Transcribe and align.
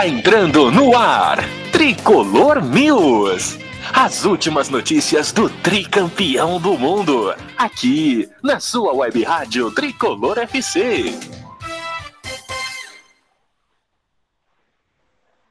Está 0.00 0.08
entrando 0.08 0.70
no 0.70 0.96
ar 0.96 1.40
Tricolor 1.70 2.64
News. 2.64 3.58
As 3.92 4.24
últimas 4.24 4.70
notícias 4.70 5.30
do 5.30 5.50
tricampeão 5.50 6.58
do 6.58 6.72
mundo. 6.72 7.34
Aqui 7.58 8.26
na 8.42 8.58
sua 8.60 8.94
web 8.94 9.22
rádio 9.22 9.70
Tricolor 9.74 10.38
FC. 10.38 11.12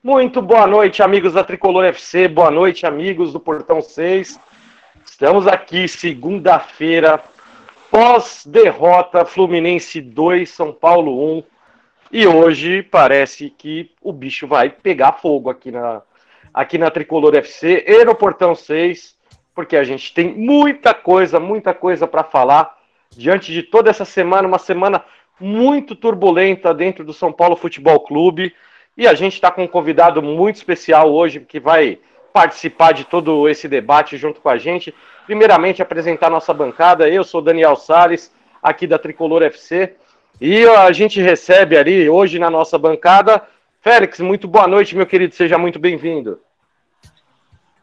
Muito 0.01 0.41
boa 0.41 0.65
noite, 0.65 1.03
amigos 1.03 1.33
da 1.33 1.43
Tricolor 1.43 1.85
FC. 1.85 2.27
Boa 2.27 2.49
noite, 2.49 2.87
amigos 2.87 3.31
do 3.31 3.39
Portão 3.39 3.83
6. 3.83 4.39
Estamos 5.05 5.45
aqui 5.45 5.87
segunda-feira, 5.87 7.23
pós-derrota 7.91 9.25
Fluminense 9.25 10.01
2, 10.01 10.49
São 10.49 10.73
Paulo 10.73 11.37
1. 11.37 11.43
E 12.11 12.25
hoje 12.25 12.81
parece 12.81 13.51
que 13.51 13.91
o 14.01 14.11
bicho 14.11 14.47
vai 14.47 14.69
pegar 14.69 15.13
fogo 15.13 15.49
aqui 15.49 15.71
na, 15.71 16.01
aqui 16.51 16.77
na 16.77 16.89
Tricolor 16.89 17.35
FC 17.35 17.85
e 17.87 18.03
no 18.03 18.15
Portão 18.15 18.55
6, 18.55 19.15
porque 19.53 19.77
a 19.77 19.83
gente 19.83 20.11
tem 20.13 20.33
muita 20.33 20.93
coisa, 20.93 21.39
muita 21.39 21.73
coisa 21.73 22.07
para 22.07 22.23
falar 22.23 22.75
diante 23.11 23.53
de 23.53 23.61
toda 23.61 23.91
essa 23.91 24.05
semana, 24.05 24.47
uma 24.47 24.57
semana 24.57 25.03
muito 25.39 25.95
turbulenta 25.95 26.73
dentro 26.73 27.03
do 27.03 27.13
São 27.13 27.31
Paulo 27.31 27.55
Futebol 27.55 27.99
Clube. 27.99 28.55
E 28.97 29.07
a 29.07 29.13
gente 29.13 29.35
está 29.35 29.51
com 29.51 29.63
um 29.63 29.67
convidado 29.67 30.21
muito 30.21 30.55
especial 30.55 31.13
hoje 31.13 31.39
que 31.41 31.59
vai 31.59 31.99
participar 32.33 32.91
de 32.91 33.05
todo 33.05 33.47
esse 33.47 33.67
debate 33.67 34.17
junto 34.17 34.41
com 34.41 34.49
a 34.49 34.57
gente. 34.57 34.93
Primeiramente, 35.25 35.81
apresentar 35.81 36.29
nossa 36.29 36.53
bancada. 36.53 37.07
Eu 37.07 37.23
sou 37.23 37.41
Daniel 37.41 37.75
Sales, 37.75 38.33
aqui 38.61 38.87
da 38.87 38.97
Tricolor 38.97 39.43
FC. 39.43 39.95
E 40.41 40.65
a 40.65 40.89
gente 40.93 41.21
recebe 41.21 41.77
ali 41.77 42.09
hoje 42.09 42.39
na 42.39 42.49
nossa 42.49 42.77
bancada. 42.77 43.41
Félix, 43.81 44.21
muito 44.21 44.47
boa 44.47 44.67
noite, 44.67 44.95
meu 44.95 45.05
querido. 45.05 45.35
Seja 45.35 45.57
muito 45.57 45.77
bem-vindo. 45.77 46.39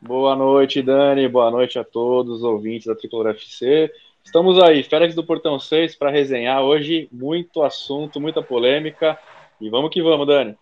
Boa 0.01 0.35
noite, 0.35 0.81
Dani. 0.81 1.29
Boa 1.29 1.51
noite 1.51 1.79
a 1.79 1.84
todos 1.84 2.39
os 2.39 2.43
ouvintes 2.43 2.87
da 2.87 2.95
Tricolor 2.95 3.29
FC. 3.29 3.93
Estamos 4.25 4.59
aí, 4.62 4.83
Félix 4.83 5.15
do 5.15 5.23
Portão 5.23 5.61
6, 5.61 5.97
para 5.97 6.11
resenhar 6.11 6.62
hoje. 6.62 7.11
Muito 7.12 7.62
assunto, 7.62 8.19
muita 8.19 8.43
polêmica. 8.43 9.19
E 9.61 9.69
vamos 9.69 9.91
que 9.91 10.03
vamos, 10.03 10.27
Dani. 10.27 10.57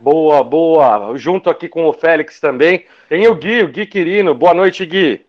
Boa, 0.00 0.42
boa. 0.42 1.14
Junto 1.16 1.50
aqui 1.50 1.68
com 1.68 1.86
o 1.86 1.92
Félix 1.92 2.40
também. 2.40 2.86
Tem 3.06 3.28
o 3.28 3.34
Gui, 3.34 3.62
o 3.64 3.68
Gui 3.68 3.84
Quirino. 3.84 4.34
Boa 4.34 4.54
noite, 4.54 4.86
Gui. 4.86 5.26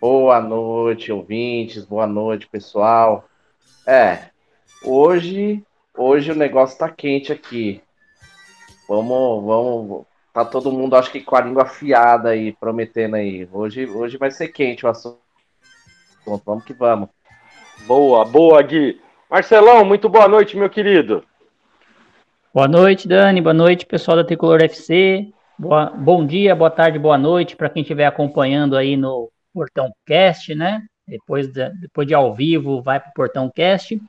Boa 0.00 0.40
noite, 0.40 1.10
ouvintes. 1.10 1.84
Boa 1.84 2.06
noite, 2.06 2.46
pessoal. 2.46 3.24
É, 3.86 4.30
hoje, 4.82 5.62
hoje 5.96 6.32
o 6.32 6.34
negócio 6.34 6.76
tá 6.76 6.90
quente 6.90 7.32
aqui. 7.32 7.80
Vamos, 8.88 9.44
vamos. 9.44 10.06
Tá 10.32 10.44
todo 10.44 10.72
mundo, 10.72 10.96
acho 10.96 11.10
que 11.12 11.20
com 11.20 11.36
a 11.36 11.40
língua 11.40 11.62
afiada 11.62 12.30
aí, 12.30 12.52
prometendo 12.52 13.14
aí. 13.14 13.48
Hoje, 13.52 13.86
hoje 13.86 14.18
vai 14.18 14.30
ser 14.30 14.48
quente 14.48 14.84
o 14.84 14.88
assunto. 14.88 15.20
Vamos 16.44 16.64
que 16.64 16.72
vamos. 16.72 17.08
Boa, 17.86 18.24
boa, 18.24 18.60
Gui. 18.60 19.00
Marcelão, 19.30 19.84
muito 19.84 20.08
boa 20.08 20.26
noite, 20.26 20.56
meu 20.56 20.68
querido. 20.68 21.24
Boa 22.52 22.66
noite, 22.66 23.06
Dani. 23.06 23.40
Boa 23.40 23.54
noite, 23.54 23.86
pessoal 23.86 24.16
da 24.16 24.24
Tricolor 24.24 24.62
FC. 24.62 25.30
Boa, 25.56 25.90
bom 25.90 26.26
dia, 26.26 26.54
boa 26.56 26.70
tarde, 26.70 26.98
boa 26.98 27.16
noite 27.16 27.56
para 27.56 27.70
quem 27.70 27.82
estiver 27.82 28.06
acompanhando 28.06 28.76
aí 28.76 28.96
no 28.96 29.30
Portão 29.54 29.90
Cast, 30.04 30.54
né? 30.54 30.82
Depois 31.06 31.48
de, 31.48 31.68
depois 31.80 32.06
de 32.06 32.14
ao 32.14 32.34
vivo, 32.34 32.82
vai 32.82 32.98
para 32.98 33.10
o 33.10 33.14
Portão 33.14 33.50
Cast. 33.54 34.00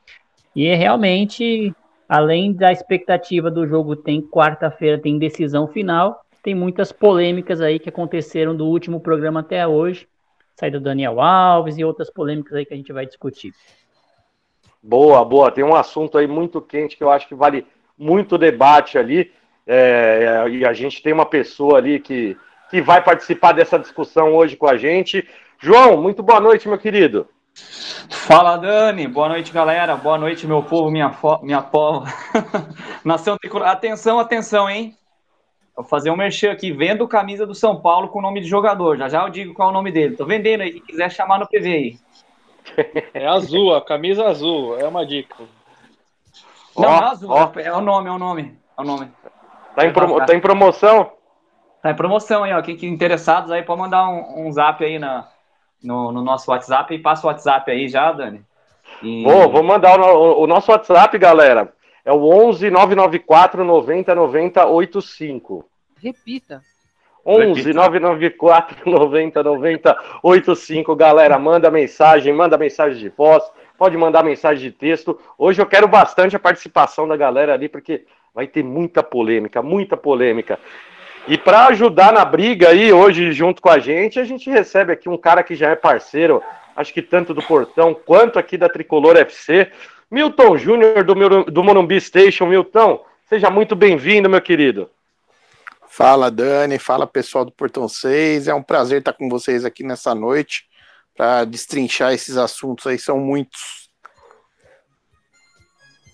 E 0.55 0.65
é 0.65 0.75
realmente, 0.75 1.73
além 2.09 2.53
da 2.53 2.71
expectativa 2.71 3.51
do 3.51 3.67
jogo, 3.67 3.95
tem 3.95 4.21
quarta-feira, 4.21 4.97
tem 4.97 5.19
decisão 5.19 5.67
final. 5.67 6.21
Tem 6.41 6.55
muitas 6.55 6.91
polêmicas 6.91 7.61
aí 7.61 7.77
que 7.77 7.89
aconteceram 7.89 8.55
do 8.55 8.65
último 8.65 8.99
programa 8.99 9.41
até 9.41 9.67
hoje. 9.67 10.07
Saída 10.55 10.79
do 10.79 10.85
Daniel 10.85 11.21
Alves 11.21 11.77
e 11.77 11.83
outras 11.83 12.09
polêmicas 12.09 12.53
aí 12.53 12.65
que 12.65 12.73
a 12.73 12.77
gente 12.77 12.91
vai 12.91 13.05
discutir. 13.05 13.53
Boa, 14.81 15.23
boa. 15.23 15.51
Tem 15.51 15.63
um 15.63 15.75
assunto 15.75 16.17
aí 16.17 16.25
muito 16.25 16.61
quente 16.61 16.97
que 16.97 17.03
eu 17.03 17.11
acho 17.11 17.27
que 17.27 17.35
vale 17.35 17.67
muito 17.97 18.37
debate 18.37 18.97
ali. 18.97 19.31
É, 19.67 20.45
e 20.49 20.65
a 20.65 20.71
gente 20.73 21.03
tem 21.03 21.11
uma 21.11 21.25
pessoa 21.25 21.77
ali 21.77 21.99
que, 21.99 22.37
que 22.71 22.81
vai 22.81 23.03
participar 23.03 23.51
dessa 23.51 23.77
discussão 23.77 24.33
hoje 24.33 24.55
com 24.55 24.67
a 24.67 24.77
gente. 24.77 25.27
João, 25.59 25.97
muito 26.01 26.21
boa 26.21 26.39
noite, 26.39 26.67
meu 26.67 26.77
querido. 26.77 27.27
Fala, 28.09 28.57
Dani. 28.57 29.07
Boa 29.07 29.27
noite, 29.27 29.51
galera. 29.51 29.95
Boa 29.95 30.17
noite, 30.17 30.45
meu 30.45 30.61
povo, 30.61 30.91
minha, 30.91 31.11
fo... 31.11 31.39
minha 31.41 31.63
povo. 31.63 32.05
Nação 33.03 33.37
Tricolor. 33.37 33.67
Atenção, 33.67 34.19
atenção, 34.19 34.69
hein? 34.69 34.95
Vou 35.75 35.83
fazer 35.83 36.11
um 36.11 36.15
merchan 36.15 36.51
aqui. 36.51 36.71
Vendo 36.71 37.07
camisa 37.07 37.45
do 37.45 37.55
São 37.55 37.81
Paulo 37.81 38.09
com 38.09 38.19
o 38.19 38.21
nome 38.21 38.39
de 38.39 38.47
jogador. 38.47 38.97
Já 38.97 39.09
já 39.09 39.23
eu 39.23 39.29
digo 39.29 39.55
qual 39.55 39.69
é 39.69 39.71
o 39.71 39.73
nome 39.73 39.91
dele. 39.91 40.15
Tô 40.15 40.25
vendendo 40.25 40.61
aí. 40.61 40.73
Se 40.73 40.81
quiser 40.81 41.11
chamar 41.11 41.39
no 41.39 41.47
PV 41.47 41.67
aí. 41.67 41.99
É 43.13 43.25
azul, 43.25 43.73
a 43.73 43.83
camisa 43.83 44.27
azul. 44.27 44.77
É 44.77 44.87
uma 44.87 45.05
dica. 45.05 45.35
Não, 46.75 46.83
não 46.83 46.97
é 46.97 47.03
azul, 47.05 47.31
ó. 47.31 47.51
é 47.55 47.73
o 47.73 47.81
nome, 47.81 48.09
é 48.09 48.11
o 48.11 48.19
nome. 48.19 48.59
É 48.77 48.81
o 48.81 48.83
nome. 48.83 49.11
Tá 49.75 49.85
em, 49.85 49.93
promo 49.93 50.23
tá 50.23 50.35
em 50.35 50.39
promoção? 50.39 51.11
Tá 51.81 51.91
em 51.91 51.95
promoção 51.95 52.43
aí, 52.43 52.53
ó. 52.53 52.61
Quem 52.61 52.77
que 52.77 52.85
interessados 52.85 53.49
aí 53.49 53.63
pode 53.63 53.79
mandar 53.79 54.07
um, 54.07 54.47
um 54.47 54.51
zap 54.51 54.83
aí 54.83 54.99
na, 54.99 55.27
no, 55.83 56.11
no, 56.11 56.21
nosso 56.21 56.51
WhatsApp 56.51 56.93
e 56.93 56.99
passa 56.99 57.25
o 57.25 57.29
WhatsApp 57.29 57.69
aí 57.71 57.87
já, 57.87 58.11
Dani. 58.11 58.41
E... 59.01 59.23
Vou, 59.23 59.49
vou 59.51 59.63
mandar 59.63 59.99
o, 59.99 60.41
o, 60.41 60.47
nosso 60.47 60.71
WhatsApp, 60.71 61.17
galera. 61.17 61.73
É 62.03 62.11
o 62.11 62.23
11 62.23 62.69
994 62.69 63.63
90 63.63 64.15
90 64.15 64.65
85. 64.65 65.65
Repita. 66.01 66.61
11 67.25 67.73
994 67.73 68.89
90 68.89 69.43
90 69.43 69.97
85, 70.23 70.95
galera. 70.95 71.37
Manda 71.37 71.69
mensagem, 71.69 72.33
manda 72.33 72.57
mensagem 72.57 72.97
de 72.97 73.09
voz 73.09 73.43
pode 73.77 73.95
mandar 73.95 74.23
mensagem 74.23 74.69
de 74.69 74.75
texto. 74.75 75.19
Hoje 75.37 75.61
eu 75.61 75.65
quero 75.65 75.87
bastante 75.87 76.35
a 76.35 76.39
participação 76.39 77.07
da 77.07 77.15
galera 77.15 77.53
ali, 77.53 77.69
porque 77.69 78.05
vai 78.33 78.47
ter 78.47 78.63
muita 78.63 79.03
polêmica, 79.03 79.61
muita 79.61 79.95
polêmica. 79.95 80.59
E 81.27 81.37
para 81.37 81.67
ajudar 81.67 82.13
na 82.13 82.23
briga 82.23 82.69
aí, 82.69 82.93
hoje, 82.93 83.33
junto 83.33 83.61
com 83.61 83.69
a 83.69 83.79
gente, 83.79 84.17
a 84.17 84.23
gente 84.23 84.49
recebe 84.49 84.93
aqui 84.93 85.09
um 85.09 85.17
cara 85.17 85.43
que 85.43 85.55
já 85.55 85.69
é 85.69 85.75
parceiro, 85.75 86.41
acho 86.73 86.93
que 86.93 87.01
tanto 87.01 87.33
do 87.33 87.41
Portão 87.41 87.93
quanto 87.93 88.39
aqui 88.39 88.57
da 88.57 88.69
Tricolor 88.69 89.17
FC, 89.17 89.69
Milton 90.09 90.57
Júnior 90.57 91.03
do, 91.03 91.43
do 91.43 91.63
Morumbi 91.63 91.99
Station. 91.99 92.45
Milton, 92.45 93.03
seja 93.27 93.49
muito 93.49 93.75
bem-vindo, 93.75 94.29
meu 94.29 94.41
querido. 94.41 94.89
Fala, 95.89 96.31
Dani, 96.31 96.79
fala 96.79 97.05
pessoal 97.05 97.43
do 97.43 97.51
Portão 97.51 97.89
6. 97.89 98.47
É 98.47 98.53
um 98.53 98.63
prazer 98.63 98.99
estar 98.99 99.11
com 99.11 99.27
vocês 99.27 99.65
aqui 99.65 99.83
nessa 99.83 100.15
noite 100.15 100.63
para 101.13 101.43
destrinchar 101.43 102.13
esses 102.13 102.37
assuntos 102.37 102.87
aí, 102.87 102.97
são 102.97 103.19
muitos. 103.19 103.86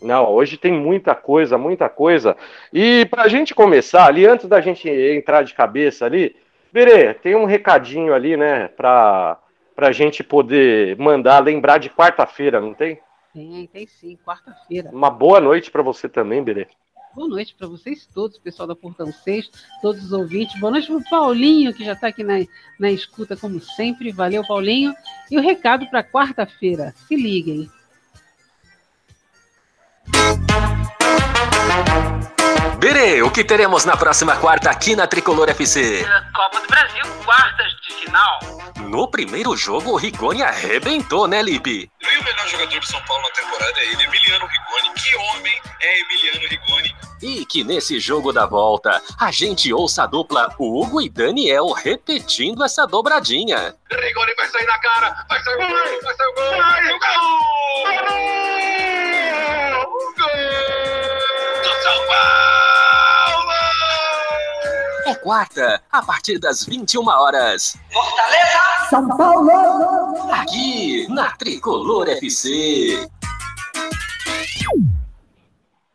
Não, 0.03 0.29
hoje 0.29 0.57
tem 0.57 0.71
muita 0.71 1.15
coisa, 1.15 1.57
muita 1.57 1.87
coisa. 1.87 2.35
E 2.71 3.05
para 3.05 3.23
a 3.23 3.27
gente 3.27 3.55
começar 3.55 4.05
ali, 4.05 4.25
antes 4.25 4.47
da 4.47 4.59
gente 4.59 4.89
entrar 4.89 5.43
de 5.43 5.53
cabeça 5.53 6.05
ali, 6.05 6.35
Berê, 6.71 7.13
tem 7.13 7.35
um 7.35 7.45
recadinho 7.45 8.13
ali, 8.13 8.35
né, 8.35 8.67
para 8.67 9.39
a 9.77 9.91
gente 9.91 10.23
poder 10.23 10.97
mandar, 10.97 11.39
lembrar 11.39 11.77
de 11.77 11.89
quarta-feira, 11.89 12.59
não 12.59 12.73
tem? 12.73 12.99
Tem, 13.33 13.67
tem 13.67 13.87
sim, 13.87 14.17
quarta-feira. 14.25 14.89
Uma 14.91 15.09
boa 15.09 15.39
noite 15.39 15.71
para 15.71 15.81
você 15.81 16.09
também, 16.09 16.43
Berê. 16.43 16.67
Boa 17.15 17.27
noite 17.27 17.53
para 17.53 17.67
vocês 17.67 18.07
todos, 18.07 18.39
pessoal 18.39 18.67
da 18.67 18.75
Portão 18.75 19.11
6, 19.11 19.51
todos 19.83 20.03
os 20.03 20.11
ouvintes. 20.11 20.59
Boa 20.59 20.71
noite 20.71 20.87
para 20.87 20.97
o 20.97 21.09
Paulinho, 21.09 21.71
que 21.71 21.85
já 21.85 21.93
está 21.93 22.07
aqui 22.07 22.23
na, 22.23 22.43
na 22.79 22.91
escuta, 22.91 23.37
como 23.37 23.61
sempre. 23.61 24.11
Valeu, 24.11 24.43
Paulinho. 24.43 24.95
E 25.29 25.37
o 25.37 25.41
recado 25.41 25.85
para 25.91 26.03
quarta-feira. 26.03 26.91
Se 27.07 27.15
liguem. 27.15 27.69
Berê, 32.83 33.21
o 33.21 33.31
que 33.31 33.45
teremos 33.45 33.85
na 33.85 33.95
próxima 33.95 34.35
quarta 34.35 34.69
aqui 34.69 34.93
na 34.93 35.07
Tricolor 35.07 35.49
FC? 35.49 36.05
Copa 36.35 36.59
do 36.59 36.67
Brasil, 36.67 37.05
quartas 37.23 37.71
de 37.81 37.93
final. 37.93 38.39
No 38.89 39.07
primeiro 39.07 39.55
jogo, 39.55 39.91
o 39.91 39.95
Rigoni 39.95 40.43
arrebentou, 40.43 41.25
né, 41.25 41.41
Lipe? 41.41 41.89
E 42.01 42.17
o 42.17 42.23
melhor 42.25 42.45
jogador 42.45 42.77
de 42.77 42.85
São 42.85 43.01
Paulo 43.03 43.23
na 43.23 43.29
temporada 43.29 43.79
é 43.79 43.85
ele, 43.85 44.03
Emiliano 44.03 44.45
Rigoni. 44.45 44.93
Que 44.95 45.15
homem 45.15 45.61
é 45.79 46.01
Emiliano 46.01 46.45
Rigoni? 46.49 46.93
E 47.21 47.45
que 47.45 47.63
nesse 47.63 48.01
jogo 48.01 48.33
da 48.33 48.45
volta, 48.45 49.01
a 49.17 49.31
gente 49.31 49.71
ouça 49.73 50.03
a 50.03 50.05
dupla 50.05 50.53
Hugo 50.59 51.01
e 51.01 51.07
Daniel 51.07 51.71
repetindo 51.71 52.65
essa 52.65 52.85
dobradinha. 52.85 53.73
Rigoni 53.93 54.35
vai 54.35 54.47
sair 54.49 54.65
na 54.65 54.77
cara, 54.79 55.25
vai 55.29 55.41
sair 55.41 55.55
o 55.55 55.57
gol, 55.57 55.69
vai 55.69 56.15
sair 56.17 56.27
o 56.27 56.33
gol, 56.33 56.49
vai 56.49 56.83
sair 56.83 56.93
o 56.93 56.99
gol! 56.99 57.07
Gol! 60.17 60.33
Do 61.63 61.81
São 61.81 62.07
Paulo! 62.07 62.62
Quarta, 65.15 65.81
a 65.91 66.01
partir 66.01 66.39
das 66.39 66.65
21 66.65 67.07
horas. 67.07 67.77
Fortaleza! 67.91 68.89
São 68.89 69.07
Paulo! 69.17 70.31
Aqui, 70.31 71.07
na 71.09 71.31
Tricolor 71.31 72.09
FC. 72.09 73.07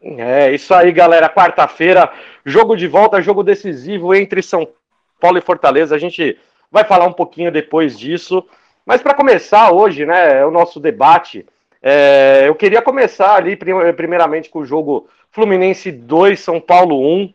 É, 0.00 0.52
isso 0.52 0.72
aí, 0.74 0.92
galera. 0.92 1.28
Quarta-feira, 1.28 2.12
jogo 2.44 2.76
de 2.76 2.86
volta, 2.86 3.20
jogo 3.20 3.42
decisivo 3.42 4.14
entre 4.14 4.42
São 4.42 4.66
Paulo 5.20 5.38
e 5.38 5.42
Fortaleza. 5.42 5.94
A 5.94 5.98
gente 5.98 6.38
vai 6.70 6.84
falar 6.84 7.06
um 7.06 7.12
pouquinho 7.12 7.52
depois 7.52 7.98
disso. 7.98 8.44
Mas 8.86 9.02
para 9.02 9.14
começar 9.14 9.70
hoje, 9.70 10.06
né, 10.06 10.44
o 10.46 10.50
nosso 10.50 10.80
debate, 10.80 11.44
é, 11.82 12.44
eu 12.46 12.54
queria 12.54 12.80
começar 12.80 13.34
ali 13.34 13.54
primeiramente 13.56 14.48
com 14.48 14.60
o 14.60 14.66
jogo 14.66 15.08
Fluminense 15.30 15.92
2, 15.92 16.40
São 16.40 16.60
Paulo 16.60 16.98
1. 17.00 17.34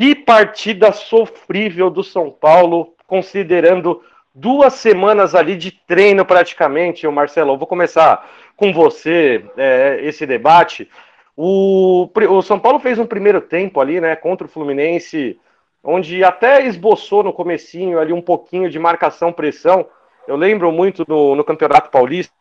Que 0.00 0.14
partida 0.14 0.92
sofrível 0.92 1.90
do 1.90 2.02
São 2.02 2.30
Paulo, 2.30 2.94
considerando 3.06 4.02
duas 4.34 4.72
semanas 4.72 5.34
ali 5.34 5.54
de 5.54 5.70
treino 5.70 6.24
praticamente, 6.24 7.06
o 7.06 7.12
Marcelo. 7.12 7.58
Vou 7.58 7.66
começar 7.66 8.26
com 8.56 8.72
você 8.72 9.44
é, 9.58 10.00
esse 10.02 10.24
debate. 10.24 10.88
O, 11.36 12.08
o 12.30 12.40
São 12.40 12.58
Paulo 12.58 12.78
fez 12.78 12.98
um 12.98 13.04
primeiro 13.04 13.42
tempo 13.42 13.78
ali, 13.78 14.00
né, 14.00 14.16
contra 14.16 14.46
o 14.46 14.50
Fluminense, 14.50 15.38
onde 15.84 16.24
até 16.24 16.64
esboçou 16.64 17.22
no 17.22 17.30
comecinho 17.30 17.98
ali 17.98 18.14
um 18.14 18.22
pouquinho 18.22 18.70
de 18.70 18.78
marcação-pressão. 18.78 19.86
Eu 20.26 20.36
lembro 20.36 20.72
muito 20.72 21.04
no, 21.06 21.36
no 21.36 21.44
Campeonato 21.44 21.90
Paulista, 21.90 22.32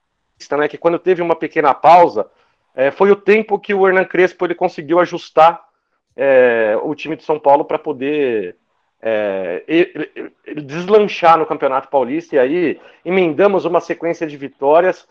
né, 0.58 0.70
que 0.70 0.78
quando 0.78 0.98
teve 0.98 1.22
uma 1.22 1.36
pequena 1.36 1.74
pausa, 1.74 2.26
é, 2.74 2.90
foi 2.90 3.12
o 3.12 3.18
tempo 3.18 3.60
que 3.60 3.74
o 3.74 3.86
Hernan 3.86 4.06
Crespo 4.06 4.46
ele 4.46 4.56
conseguiu 4.56 4.98
ajustar 5.02 5.68
é, 6.19 6.77
o 6.83 6.94
time 6.94 7.16
de 7.16 7.24
São 7.24 7.39
Paulo 7.39 7.63
para 7.63 7.80
poder 7.80 8.56
é, 9.01 9.63
deslanchar 10.57 11.38
no 11.38 11.45
Campeonato 11.45 11.88
Paulista, 11.88 12.36
e 12.36 12.39
aí 12.39 12.80
emendamos 13.06 13.63
uma 13.63 13.80
sequência 13.80 14.27
de 14.27 14.36
vitórias 14.36 15.07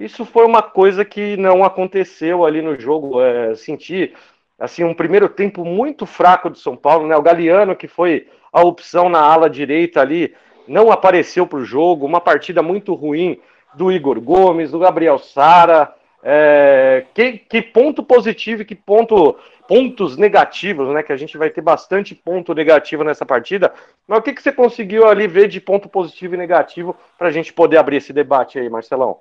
isso 0.00 0.24
foi 0.24 0.46
uma 0.46 0.62
coisa 0.62 1.04
que 1.04 1.36
não 1.36 1.62
aconteceu 1.62 2.46
ali 2.46 2.62
no 2.62 2.80
jogo. 2.80 3.20
É, 3.20 3.54
senti 3.54 4.14
assim 4.58 4.82
um 4.82 4.94
primeiro 4.94 5.28
tempo 5.28 5.62
muito 5.62 6.06
fraco 6.06 6.48
do 6.48 6.56
São 6.56 6.74
Paulo, 6.74 7.06
né? 7.06 7.14
O 7.16 7.22
Galeano 7.22 7.76
que 7.76 7.86
foi 7.86 8.26
a 8.50 8.62
opção 8.62 9.10
na 9.10 9.20
ala 9.20 9.50
direita 9.50 10.00
ali 10.00 10.34
não 10.66 10.90
apareceu 10.90 11.46
para 11.46 11.58
o 11.58 11.64
jogo. 11.66 12.06
Uma 12.06 12.20
partida 12.20 12.62
muito 12.62 12.94
ruim 12.94 13.38
do 13.74 13.92
Igor 13.92 14.18
Gomes, 14.22 14.70
do 14.70 14.78
Gabriel 14.78 15.18
Sara. 15.18 15.94
É, 16.22 17.04
que, 17.14 17.32
que, 17.32 17.60
ponto 17.60 18.02
positivo 18.02 18.62
e 18.62 18.64
que 18.64 18.74
ponto, 18.74 19.36
pontos 19.70 20.16
negativos, 20.16 20.92
né? 20.92 21.00
Que 21.00 21.12
a 21.12 21.16
gente 21.16 21.38
vai 21.38 21.48
ter 21.48 21.60
bastante 21.60 22.12
ponto 22.12 22.52
negativo 22.52 23.04
nessa 23.04 23.24
partida. 23.24 23.72
Mas 24.04 24.18
o 24.18 24.22
que, 24.22 24.32
que 24.32 24.42
você 24.42 24.50
conseguiu 24.50 25.06
ali 25.06 25.28
ver 25.28 25.46
de 25.46 25.60
ponto 25.60 25.88
positivo 25.88 26.34
e 26.34 26.36
negativo 26.36 26.96
para 27.16 27.28
a 27.28 27.30
gente 27.30 27.52
poder 27.52 27.76
abrir 27.76 27.98
esse 27.98 28.12
debate 28.12 28.58
aí, 28.58 28.68
Marcelão? 28.68 29.20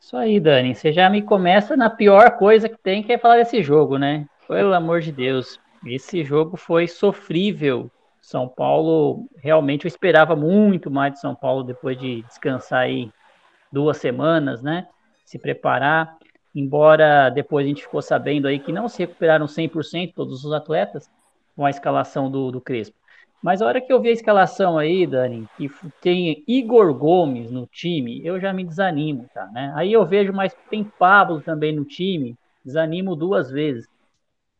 Isso 0.00 0.16
aí, 0.16 0.40
Dani. 0.40 0.74
Você 0.74 0.92
já 0.92 1.08
me 1.08 1.22
começa 1.22 1.76
na 1.76 1.88
pior 1.88 2.32
coisa 2.32 2.68
que 2.68 2.76
tem, 2.76 3.00
que 3.00 3.12
é 3.12 3.18
falar 3.18 3.36
desse 3.36 3.62
jogo, 3.62 3.96
né? 3.96 4.26
Pelo 4.48 4.74
amor 4.74 5.00
de 5.00 5.12
Deus. 5.12 5.60
Esse 5.86 6.24
jogo 6.24 6.56
foi 6.56 6.88
sofrível. 6.88 7.88
São 8.20 8.48
Paulo, 8.48 9.28
realmente 9.36 9.84
eu 9.84 9.88
esperava 9.88 10.34
muito 10.34 10.90
mais 10.90 11.12
de 11.12 11.20
São 11.20 11.32
Paulo 11.32 11.62
depois 11.62 11.96
de 11.96 12.22
descansar 12.22 12.80
aí 12.80 13.08
duas 13.70 13.98
semanas, 13.98 14.60
né? 14.60 14.88
Se 15.24 15.38
preparar. 15.38 16.16
Embora 16.54 17.30
depois 17.30 17.64
a 17.64 17.68
gente 17.68 17.82
ficou 17.82 18.00
sabendo 18.00 18.46
aí 18.46 18.58
que 18.58 18.72
não 18.72 18.88
se 18.88 18.98
recuperaram 18.98 19.46
100% 19.46 20.12
todos 20.14 20.44
os 20.44 20.52
atletas 20.52 21.10
com 21.56 21.64
a 21.64 21.70
escalação 21.70 22.30
do, 22.30 22.50
do 22.50 22.60
Crespo. 22.60 22.96
Mas 23.42 23.60
a 23.60 23.66
hora 23.66 23.80
que 23.80 23.92
eu 23.92 24.00
vi 24.00 24.08
a 24.08 24.12
escalação 24.12 24.78
aí, 24.78 25.06
Dani, 25.06 25.46
que 25.58 25.70
tem 26.00 26.42
Igor 26.48 26.94
Gomes 26.94 27.50
no 27.50 27.66
time, 27.66 28.24
eu 28.24 28.40
já 28.40 28.54
me 28.54 28.64
desanimo, 28.64 29.26
tá, 29.34 29.46
né? 29.52 29.70
Aí 29.76 29.92
eu 29.92 30.06
vejo, 30.06 30.32
mas 30.32 30.56
tem 30.70 30.82
Pablo 30.82 31.42
também 31.42 31.70
no 31.70 31.84
time, 31.84 32.36
desanimo 32.64 33.14
duas 33.14 33.50
vezes. 33.50 33.86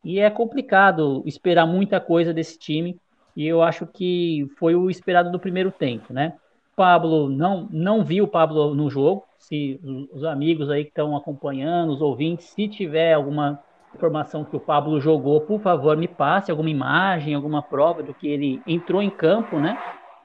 E 0.05 0.19
é 0.21 0.29
complicado 0.29 1.23
esperar 1.25 1.67
muita 1.67 1.99
coisa 1.99 2.35
desse 2.35 2.59
time, 2.59 3.01
e 3.35 3.47
eu 3.47 3.63
acho 3.63 3.87
que 3.87 4.47
foi 4.59 4.75
o 4.75 4.91
esperado 4.91 5.33
do 5.33 5.41
primeiro 5.41 5.73
tempo, 5.73 6.13
né? 6.13 6.35
Pablo 6.77 7.29
não 7.31 7.67
não 7.71 8.05
viu 8.05 8.25
o 8.25 8.29
Pablo 8.29 8.75
no 8.75 8.91
jogo. 8.91 9.25
Se 9.49 9.79
os 10.13 10.25
amigos 10.25 10.71
aí 10.71 10.85
que 10.85 10.91
estão 10.91 11.15
acompanhando, 11.15 11.93
os 11.93 12.01
ouvintes, 12.01 12.47
se 12.47 12.67
tiver 12.67 13.13
alguma 13.13 13.63
informação 13.95 14.43
que 14.43 14.57
o 14.57 14.61
Pablo 14.61 14.99
jogou, 15.01 15.43
por 15.43 15.61
favor, 15.61 15.97
me 15.97 16.09
passe 16.09 16.51
alguma 16.51 16.71
imagem, 16.71 17.35
alguma 17.35 17.63
prova 17.63 18.03
do 18.03 18.15
que 18.15 18.27
ele 18.27 18.63
entrou 18.67 19.03
em 19.03 19.11
campo, 19.11 19.59
né? 19.59 19.79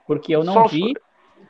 Porque 0.07 0.33
eu 0.33 0.43
não 0.43 0.53
só, 0.53 0.67
vi. 0.67 0.93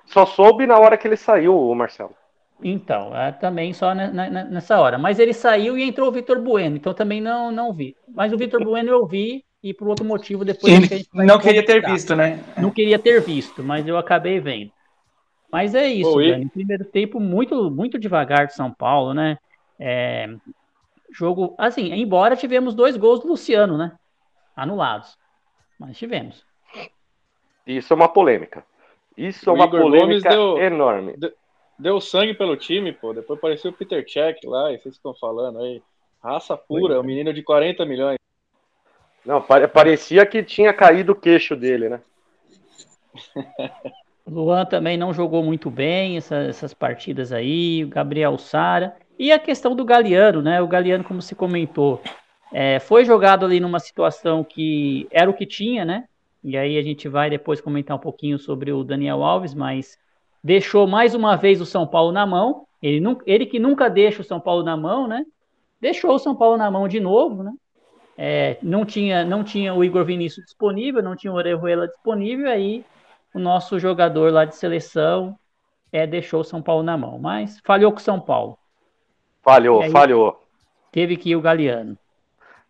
Só 0.06 0.26
soube 0.26 0.66
na 0.66 0.80
hora 0.80 0.98
que 0.98 1.08
ele 1.08 1.16
saiu, 1.16 1.74
Marcelo. 1.76 2.16
Então, 2.62 3.16
é, 3.16 3.32
também 3.32 3.72
só 3.72 3.94
nessa 3.94 4.80
hora. 4.80 4.98
Mas 4.98 5.20
ele 5.20 5.34
saiu 5.34 5.78
e 5.78 5.84
entrou 5.84 6.10
o 6.10 6.12
Vitor 6.12 6.42
Bueno, 6.42 6.76
então 6.76 6.94
também 6.94 7.22
não, 7.22 7.52
não 7.52 7.72
vi. 7.72 7.96
Mas 8.08 8.34
o 8.34 8.38
Vitor 8.38 8.64
Bueno 8.64 8.90
eu 8.90 9.06
vi 9.06 9.46
e 9.64 9.76
por 9.76 9.88
outro 9.88 10.04
motivo 10.04 10.44
depois. 10.44 10.74
Ele 10.74 10.88
que 10.88 11.08
não 11.14 11.38
queria 11.38 11.64
ter 11.64 11.86
visto, 11.86 12.16
né? 12.16 12.40
Não 12.58 12.72
queria 12.72 12.98
ter 12.98 13.22
visto, 13.22 13.64
mas 13.64 13.88
eu 13.88 13.98
acabei 13.98 14.40
vendo. 14.40 14.72
Mas 15.52 15.74
é 15.74 15.88
isso, 15.88 16.16
Oi. 16.16 16.32
Dani. 16.32 16.50
Primeiro 16.50 16.86
tempo 16.86 17.20
muito, 17.20 17.70
muito 17.72 17.98
devagar 17.98 18.48
de 18.48 18.54
São 18.54 18.72
Paulo, 18.72 19.14
né? 19.14 19.38
É, 19.80 20.28
Jogo, 21.12 21.56
assim, 21.58 21.92
embora 21.94 22.36
tivemos 22.36 22.76
dois 22.76 22.96
gols 22.96 23.20
do 23.22 23.28
Luciano, 23.28 23.78
né? 23.78 23.94
Anulados. 24.56 25.18
Mas 25.80 25.98
tivemos. 25.98 26.46
Isso 27.66 27.94
é 27.94 27.96
uma 27.96 28.10
polêmica. 28.10 28.64
Isso 29.18 29.50
é 29.50 29.54
uma 29.54 29.66
Igor 29.66 29.82
polêmica 29.82 30.30
deu, 30.30 30.58
enorme. 30.60 31.16
Deu, 31.18 31.34
deu, 31.78 32.02
sangue 32.02 32.34
pelo 32.34 32.56
time, 32.56 32.92
pô. 32.92 33.14
Depois 33.14 33.38
apareceu 33.38 33.72
o 33.72 33.74
Peter 33.74 34.06
Check 34.06 34.44
lá, 34.44 34.72
e 34.72 34.78
vocês 34.78 34.96
estão 34.96 35.14
falando 35.14 35.60
aí. 35.60 35.82
Raça 36.24 36.56
pura, 36.56 36.98
o 36.98 37.02
um 37.02 37.06
menino 37.06 37.34
de 37.34 37.42
40 37.42 37.86
milhões. 37.86 38.20
Não, 39.26 39.42
parecia 39.42 40.26
que 40.26 40.44
tinha 40.44 40.74
caído 40.74 41.14
o 41.14 41.16
queixo 41.16 41.56
dele, 41.56 41.90
né? 41.90 42.02
Luan 44.30 44.66
também 44.66 44.98
não 44.98 45.14
jogou 45.14 45.44
muito 45.44 45.70
bem 45.70 46.18
essa, 46.18 46.36
essas 46.36 46.74
partidas 46.74 47.32
aí. 47.32 47.84
O 47.84 47.88
Gabriel 47.88 48.38
Sara. 48.38 48.96
E 49.18 49.32
a 49.32 49.40
questão 49.40 49.76
do 49.76 49.84
Galeano, 49.84 50.42
né? 50.42 50.62
O 50.62 50.68
Galeano, 50.68 51.04
como 51.04 51.22
se 51.22 51.36
comentou, 51.36 52.02
é, 52.52 52.80
foi 52.80 53.04
jogado 53.04 53.46
ali 53.46 53.60
numa 53.60 53.80
situação 53.80 54.44
que 54.44 55.08
era 55.12 55.30
o 55.30 55.34
que 55.34 55.46
tinha, 55.46 55.84
né? 55.84 56.06
E 56.44 56.58
aí 56.58 56.78
a 56.78 56.82
gente 56.82 57.10
vai 57.10 57.30
depois 57.30 57.60
comentar 57.60 57.98
um 57.98 58.00
pouquinho 58.00 58.40
sobre 58.40 58.72
o 58.72 58.84
Daniel 58.84 59.24
Alves, 59.24 59.54
mas 59.54 59.98
deixou 60.44 60.88
mais 60.88 61.14
uma 61.14 61.36
vez 61.36 61.60
o 61.60 61.66
São 61.66 61.86
Paulo 61.86 62.12
na 62.12 62.26
mão. 62.26 62.66
Ele, 62.82 63.04
ele 63.26 63.46
que 63.46 63.60
nunca 63.60 63.90
deixa 63.90 64.22
o 64.22 64.26
São 64.26 64.40
Paulo 64.40 64.64
na 64.64 64.78
mão, 64.78 65.08
né? 65.08 65.26
Deixou 65.82 66.14
o 66.14 66.20
São 66.20 66.36
Paulo 66.36 66.58
na 66.58 66.72
mão 66.72 66.88
de 66.88 67.00
novo, 67.00 67.44
né? 67.44 67.52
É, 68.18 68.58
não, 68.62 68.86
tinha, 68.86 69.24
não 69.24 69.44
tinha 69.44 69.74
o 69.74 69.84
Igor 69.84 70.04
Vinícius 70.04 70.46
disponível, 70.46 71.02
não 71.02 71.16
tinha 71.16 71.32
o 71.32 71.36
Orejuela 71.36 71.88
disponível, 71.88 72.50
aí 72.50 72.84
o 73.34 73.40
nosso 73.40 73.80
jogador 73.80 74.32
lá 74.32 74.46
de 74.46 74.56
seleção 74.56 75.38
é, 75.92 76.06
deixou 76.06 76.42
o 76.42 76.46
São 76.46 76.62
Paulo 76.62 76.84
na 76.84 76.98
mão. 76.98 77.20
Mas 77.20 77.60
falhou 77.64 77.92
com 77.92 77.98
o 77.98 78.02
São 78.02 78.20
Paulo. 78.20 78.58
Falhou, 79.42 79.82
aí, 79.82 79.92
falhou. 79.92 80.44
Teve 80.92 81.18
que 81.18 81.32
ir 81.32 81.36
o 81.36 81.42
Galeano. 81.42 81.98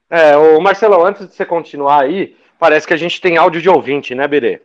É, 0.09 0.35
o 0.35 0.59
Marcelo, 0.59 1.03
antes 1.05 1.27
de 1.27 1.33
você 1.33 1.45
continuar 1.45 2.03
aí, 2.03 2.35
parece 2.57 2.87
que 2.87 2.93
a 2.93 2.97
gente 2.97 3.21
tem 3.21 3.37
áudio 3.37 3.61
de 3.61 3.69
ouvinte, 3.69 4.15
né, 4.15 4.27
Berê? 4.27 4.61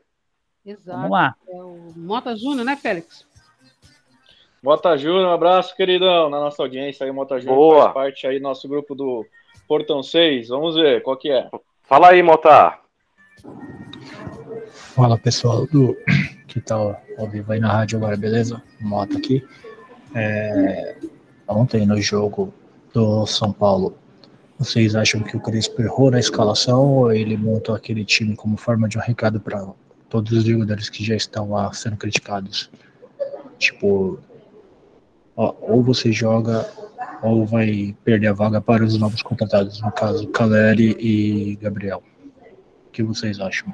Exato. 0.64 0.96
Vamos 0.96 1.10
lá. 1.10 1.34
É 1.46 1.56
o 1.56 1.92
Mota 1.96 2.34
Júnior, 2.34 2.64
né, 2.64 2.76
Félix? 2.76 3.26
Mota 4.62 4.96
Júnior, 4.96 5.28
um 5.28 5.34
abraço, 5.34 5.76
queridão, 5.76 6.30
na 6.30 6.40
nossa 6.40 6.62
audiência 6.62 7.04
aí, 7.04 7.12
Mota 7.12 7.38
Júnior 7.38 7.56
Boa. 7.56 7.82
faz 7.82 7.92
parte 7.92 8.26
aí 8.26 8.38
do 8.38 8.42
nosso 8.42 8.66
grupo 8.66 8.94
do 8.94 9.26
Portão 9.68 10.02
6. 10.02 10.48
Vamos 10.48 10.74
ver, 10.74 11.02
qual 11.02 11.18
que 11.18 11.30
é? 11.30 11.50
Fala 11.82 12.08
aí, 12.08 12.22
Mota. 12.22 12.78
Fala, 14.74 15.16
pessoal 15.16 15.66
do 15.68 15.96
que 16.48 16.60
tá 16.60 16.74
ao 16.74 17.28
vivo 17.30 17.52
aí 17.52 17.60
na 17.60 17.72
rádio 17.72 17.96
agora, 17.96 18.16
beleza? 18.16 18.60
Mota 18.80 19.16
aqui. 19.16 19.40
É, 20.12 20.96
ontem 21.46 21.86
no 21.86 22.00
jogo 22.00 22.52
do 22.92 23.24
São 23.24 23.52
Paulo, 23.52 23.96
vocês 24.58 24.96
acham 24.96 25.22
que 25.22 25.36
o 25.36 25.40
Crespo 25.40 25.80
errou 25.80 26.10
na 26.10 26.18
escalação 26.18 26.84
ou 26.92 27.12
ele 27.12 27.36
montou 27.36 27.72
aquele 27.72 28.04
time 28.04 28.34
como 28.34 28.56
forma 28.56 28.88
de 28.88 28.98
um 28.98 29.00
recado 29.00 29.40
para 29.40 29.64
todos 30.08 30.32
os 30.32 30.44
jogadores 30.44 30.88
que 30.88 31.04
já 31.04 31.14
estão 31.14 31.50
lá 31.50 31.72
sendo 31.72 31.96
criticados? 31.96 32.68
Tipo, 33.58 34.18
ó, 35.36 35.54
ou 35.60 35.84
você 35.84 36.10
joga 36.10 36.68
ou 37.22 37.46
vai 37.46 37.96
perder 38.02 38.26
a 38.26 38.32
vaga 38.32 38.60
para 38.60 38.84
os 38.84 38.98
novos 38.98 39.22
contratados, 39.22 39.80
no 39.80 39.92
caso 39.92 40.26
Caleri 40.28 40.96
e 40.98 41.56
Gabriel. 41.62 42.02
O 42.88 42.90
que 42.90 43.04
vocês 43.04 43.38
acham? 43.38 43.72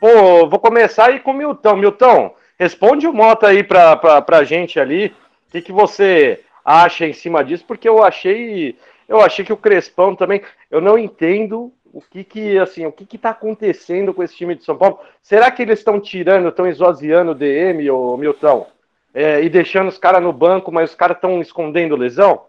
Pô, 0.00 0.48
vou 0.48 0.58
começar 0.58 1.08
aí 1.08 1.20
com 1.20 1.32
o 1.32 1.34
Milton. 1.34 1.76
Milton, 1.76 2.34
responde 2.58 3.06
o 3.06 3.12
Mota 3.12 3.48
aí 3.48 3.62
para 3.62 4.24
a 4.26 4.44
gente 4.44 4.80
ali. 4.80 5.14
O 5.48 5.52
que, 5.52 5.60
que 5.60 5.72
você 5.72 6.40
acha 6.64 7.06
em 7.06 7.12
cima 7.12 7.44
disso? 7.44 7.64
Porque 7.66 7.86
eu 7.86 8.02
achei, 8.02 8.78
eu 9.06 9.20
achei 9.20 9.44
que 9.44 9.52
o 9.52 9.58
Crespão 9.58 10.16
também, 10.16 10.40
eu 10.70 10.80
não 10.80 10.98
entendo 10.98 11.70
O 11.92 12.00
que 12.00 12.22
que, 12.22 12.56
assim, 12.56 12.86
o 12.86 12.92
que 12.92 13.04
que 13.04 13.18
tá 13.18 13.30
acontecendo 13.30 14.14
com 14.14 14.22
esse 14.22 14.36
time 14.36 14.54
de 14.54 14.64
São 14.64 14.78
Paulo? 14.78 15.00
Será 15.20 15.50
que 15.50 15.62
eles 15.62 15.80
estão 15.80 16.00
tirando, 16.00 16.48
estão 16.48 16.66
esvaziando 16.66 17.32
o 17.32 17.34
DM, 17.34 17.90
ô 17.90 18.16
Milton? 18.16 18.68
É, 19.12 19.42
e 19.42 19.48
deixando 19.48 19.88
os 19.88 19.98
caras 19.98 20.22
no 20.22 20.32
banco, 20.32 20.70
mas 20.70 20.90
os 20.90 20.96
caras 20.96 21.16
estão 21.16 21.40
escondendo 21.40 21.96
lesão? 21.96 22.46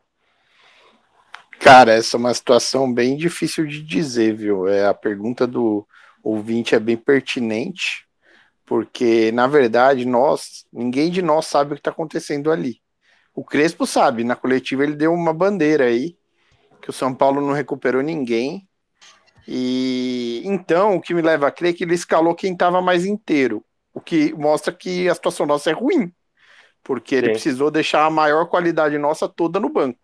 Cara, 1.59 1.91
essa 1.93 2.17
é 2.17 2.19
uma 2.19 2.33
situação 2.33 2.91
bem 2.91 3.17
difícil 3.17 3.65
de 3.65 3.81
dizer, 3.81 4.35
viu? 4.35 4.67
É, 4.67 4.85
a 4.85 4.93
pergunta 4.93 5.47
do 5.47 5.85
ouvinte 6.23 6.75
é 6.75 6.79
bem 6.79 6.97
pertinente, 6.97 8.05
porque, 8.65 9.31
na 9.31 9.47
verdade, 9.47 10.05
nós, 10.05 10.65
ninguém 10.71 11.11
de 11.11 11.21
nós 11.21 11.47
sabe 11.47 11.71
o 11.71 11.75
que 11.75 11.81
está 11.81 11.91
acontecendo 11.91 12.51
ali. 12.51 12.81
O 13.33 13.43
Crespo 13.43 13.85
sabe, 13.85 14.23
na 14.23 14.35
coletiva 14.35 14.83
ele 14.83 14.95
deu 14.95 15.13
uma 15.13 15.33
bandeira 15.33 15.85
aí, 15.85 16.17
que 16.81 16.89
o 16.89 16.93
São 16.93 17.13
Paulo 17.13 17.39
não 17.41 17.53
recuperou 17.53 18.01
ninguém. 18.01 18.67
E 19.47 20.41
então 20.45 20.95
o 20.95 21.01
que 21.01 21.13
me 21.13 21.21
leva 21.21 21.47
a 21.47 21.51
crer 21.51 21.73
é 21.73 21.73
que 21.73 21.83
ele 21.83 21.95
escalou 21.95 22.35
quem 22.35 22.53
estava 22.53 22.81
mais 22.81 23.05
inteiro, 23.05 23.63
o 23.93 23.99
que 23.99 24.33
mostra 24.33 24.73
que 24.73 25.09
a 25.09 25.15
situação 25.15 25.45
nossa 25.45 25.69
é 25.69 25.73
ruim, 25.73 26.13
porque 26.83 27.15
ele 27.15 27.27
Sim. 27.27 27.33
precisou 27.33 27.71
deixar 27.71 28.05
a 28.05 28.09
maior 28.09 28.45
qualidade 28.45 28.97
nossa 28.97 29.27
toda 29.27 29.59
no 29.59 29.69
banco. 29.69 29.99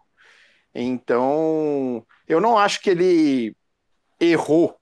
Então, 0.73 2.05
eu 2.27 2.39
não 2.39 2.57
acho 2.57 2.81
que 2.81 2.89
ele 2.89 3.55
errou, 4.19 4.75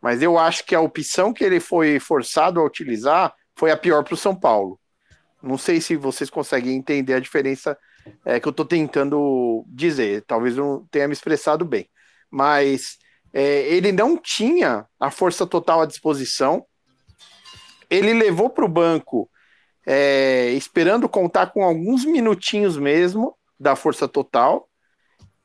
mas 0.00 0.22
eu 0.22 0.38
acho 0.38 0.64
que 0.64 0.74
a 0.74 0.80
opção 0.80 1.32
que 1.32 1.44
ele 1.44 1.60
foi 1.60 1.98
forçado 1.98 2.60
a 2.60 2.64
utilizar 2.64 3.34
foi 3.56 3.70
a 3.70 3.76
pior 3.76 4.04
para 4.04 4.14
o 4.14 4.16
São 4.16 4.34
Paulo. 4.34 4.78
Não 5.42 5.58
sei 5.58 5.80
se 5.80 5.96
vocês 5.96 6.30
conseguem 6.30 6.76
entender 6.76 7.14
a 7.14 7.20
diferença 7.20 7.76
é, 8.24 8.40
que 8.40 8.46
eu 8.46 8.50
estou 8.50 8.64
tentando 8.64 9.64
dizer. 9.68 10.24
Talvez 10.26 10.56
não 10.56 10.86
tenha 10.90 11.06
me 11.06 11.12
expressado 11.12 11.64
bem. 11.64 11.88
Mas 12.30 12.98
é, 13.32 13.62
ele 13.68 13.92
não 13.92 14.16
tinha 14.16 14.86
a 14.98 15.10
força 15.10 15.46
total 15.46 15.82
à 15.82 15.86
disposição. 15.86 16.64
Ele 17.90 18.12
levou 18.12 18.50
para 18.50 18.64
o 18.64 18.68
banco 18.68 19.28
é, 19.86 20.50
esperando 20.50 21.08
contar 21.08 21.46
com 21.46 21.62
alguns 21.62 22.04
minutinhos 22.04 22.76
mesmo 22.76 23.36
da 23.58 23.74
força 23.74 24.06
total. 24.06 24.68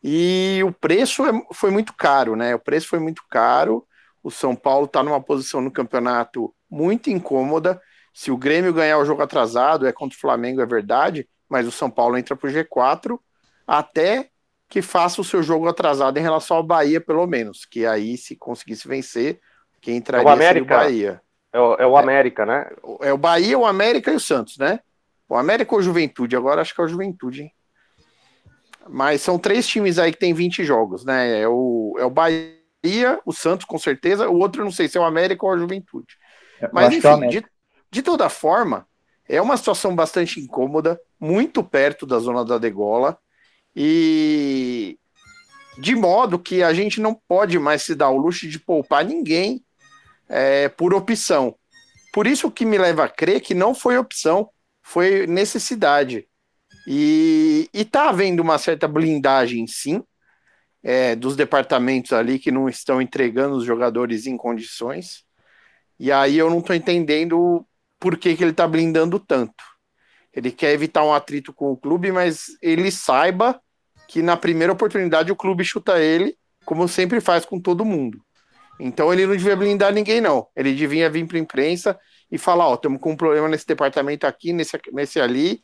E 0.03 0.60
o 0.65 0.72
preço 0.74 1.25
é- 1.25 1.31
foi 1.53 1.72
muito 1.72 1.93
caro, 1.93 2.36
né? 2.36 2.53
O 2.53 2.60
preço 2.60 2.89
foi 2.89 3.00
muito 3.00 3.24
caro. 3.29 3.88
O 4.23 4.31
São 4.31 4.55
Paulo 4.55 4.85
está 4.85 5.03
numa 5.03 5.21
posição 5.21 5.61
no 5.61 5.69
campeonato 5.69 6.55
muito 6.69 7.09
incômoda. 7.09 7.79
Se 8.13 8.31
o 8.31 8.37
Grêmio 8.37 8.73
ganhar 8.73 8.97
o 8.97 9.05
jogo 9.05 9.21
atrasado, 9.21 9.85
é 9.85 9.91
contra 9.91 10.15
o 10.15 10.19
Flamengo, 10.19 10.61
é 10.61 10.65
verdade, 10.65 11.27
mas 11.49 11.67
o 11.67 11.71
São 11.71 11.89
Paulo 11.89 12.17
entra 12.17 12.35
para 12.35 12.49
o 12.49 12.51
G4 12.51 13.19
até 13.67 14.29
que 14.69 14.81
faça 14.81 15.21
o 15.21 15.23
seu 15.23 15.43
jogo 15.43 15.67
atrasado 15.67 16.17
em 16.17 16.21
relação 16.21 16.57
ao 16.57 16.63
Bahia, 16.63 16.99
pelo 16.99 17.27
menos. 17.27 17.65
Que 17.65 17.85
aí, 17.85 18.17
se 18.17 18.35
conseguisse 18.35 18.87
vencer, 18.87 19.39
quem 19.81 19.97
entraria 19.97 20.27
É 20.27 20.33
o 20.33 20.37
seria 20.37 20.47
o 20.47 20.49
América. 20.49 20.77
Bahia. 20.77 21.21
É 21.51 21.59
o, 21.59 21.73
é 21.75 21.85
o 21.85 21.97
América, 21.97 22.45
né? 22.45 22.71
É 23.01 23.13
o 23.13 23.17
Bahia, 23.17 23.59
o 23.59 23.65
América 23.65 24.11
e 24.11 24.15
o 24.15 24.19
Santos, 24.19 24.57
né? 24.57 24.79
O 25.29 25.35
América 25.35 25.75
ou 25.75 25.81
Juventude? 25.81 26.35
Agora 26.35 26.61
acho 26.61 26.73
que 26.73 26.81
é 26.81 26.83
o 26.83 26.87
Juventude, 26.87 27.43
hein? 27.43 27.51
Mas 28.89 29.21
são 29.21 29.37
três 29.37 29.67
times 29.67 29.99
aí 29.99 30.11
que 30.11 30.17
tem 30.17 30.33
20 30.33 30.63
jogos, 30.63 31.05
né? 31.05 31.41
É 31.41 31.47
o, 31.47 31.95
é 31.99 32.05
o 32.05 32.09
Bahia, 32.09 32.57
o 33.25 33.31
Santos, 33.31 33.65
com 33.65 33.77
certeza. 33.77 34.29
O 34.29 34.39
outro, 34.39 34.61
eu 34.61 34.65
não 34.65 34.71
sei 34.71 34.87
se 34.87 34.97
é 34.97 35.01
o 35.01 35.05
América 35.05 35.45
ou 35.45 35.53
a 35.53 35.57
Juventude. 35.57 36.17
Mas, 36.71 36.87
acho 36.87 37.01
que 37.01 37.07
é 37.07 37.13
enfim, 37.13 37.29
de, 37.29 37.45
de 37.91 38.01
toda 38.01 38.29
forma, 38.29 38.87
é 39.27 39.41
uma 39.41 39.57
situação 39.57 39.95
bastante 39.95 40.39
incômoda, 40.39 40.99
muito 41.19 41.63
perto 41.63 42.05
da 42.05 42.19
zona 42.19 42.43
da 42.43 42.57
degola. 42.57 43.17
E 43.75 44.99
de 45.77 45.95
modo 45.95 46.37
que 46.37 46.61
a 46.61 46.73
gente 46.73 47.01
não 47.01 47.19
pode 47.27 47.57
mais 47.57 47.81
se 47.81 47.95
dar 47.95 48.09
o 48.09 48.17
luxo 48.17 48.47
de 48.47 48.59
poupar 48.59 49.03
ninguém 49.03 49.63
é, 50.29 50.69
por 50.69 50.93
opção. 50.93 51.55
Por 52.13 52.27
isso 52.27 52.51
que 52.51 52.65
me 52.65 52.77
leva 52.77 53.05
a 53.05 53.09
crer 53.09 53.41
que 53.41 53.55
não 53.55 53.73
foi 53.73 53.97
opção, 53.97 54.49
foi 54.81 55.25
necessidade. 55.25 56.27
E, 56.87 57.69
e 57.73 57.83
tá 57.85 58.09
havendo 58.09 58.41
uma 58.41 58.57
certa 58.57 58.87
blindagem, 58.87 59.65
sim, 59.65 60.03
é, 60.83 61.15
dos 61.15 61.35
departamentos 61.35 62.11
ali 62.11 62.37
que 62.37 62.51
não 62.51 62.67
estão 62.67 63.01
entregando 63.01 63.55
os 63.55 63.63
jogadores 63.63 64.27
em 64.27 64.35
condições. 64.35 65.23
E 65.97 66.11
aí 66.11 66.37
eu 66.37 66.49
não 66.49 66.59
estou 66.59 66.75
entendendo 66.75 67.65
por 67.99 68.17
que, 68.17 68.35
que 68.35 68.43
ele 68.43 68.51
está 68.51 68.67
blindando 68.67 69.17
tanto. 69.17 69.63
Ele 70.33 70.51
quer 70.51 70.73
evitar 70.73 71.05
um 71.05 71.13
atrito 71.13 71.53
com 71.53 71.71
o 71.71 71.77
clube, 71.77 72.11
mas 72.11 72.45
ele 72.61 72.91
saiba 72.91 73.61
que 74.07 74.21
na 74.21 74.35
primeira 74.35 74.73
oportunidade 74.73 75.31
o 75.31 75.35
clube 75.35 75.63
chuta 75.63 75.99
ele, 75.99 76.35
como 76.65 76.87
sempre 76.87 77.21
faz 77.21 77.45
com 77.45 77.59
todo 77.59 77.85
mundo. 77.85 78.19
Então 78.79 79.13
ele 79.13 79.25
não 79.25 79.37
devia 79.37 79.55
blindar 79.55 79.93
ninguém, 79.93 80.19
não. 80.19 80.47
Ele 80.55 80.73
devia 80.73 81.09
vir 81.09 81.25
para 81.27 81.37
a 81.37 81.41
imprensa 81.41 81.97
e 82.31 82.37
falar: 82.37 82.67
Ó, 82.67 82.73
estamos 82.73 82.99
com 82.99 83.11
um 83.11 83.15
problema 83.15 83.47
nesse 83.47 83.67
departamento 83.67 84.25
aqui, 84.25 84.51
nesse, 84.51 84.77
nesse 84.91 85.21
ali, 85.21 85.61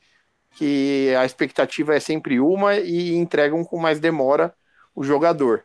que 0.52 1.14
a 1.20 1.26
expectativa 1.26 1.96
é 1.96 2.00
sempre 2.00 2.40
uma 2.40 2.78
e 2.78 3.16
entregam 3.16 3.64
com 3.66 3.78
mais 3.80 4.00
demora 4.00 4.54
o 4.96 5.04
jogador. 5.04 5.64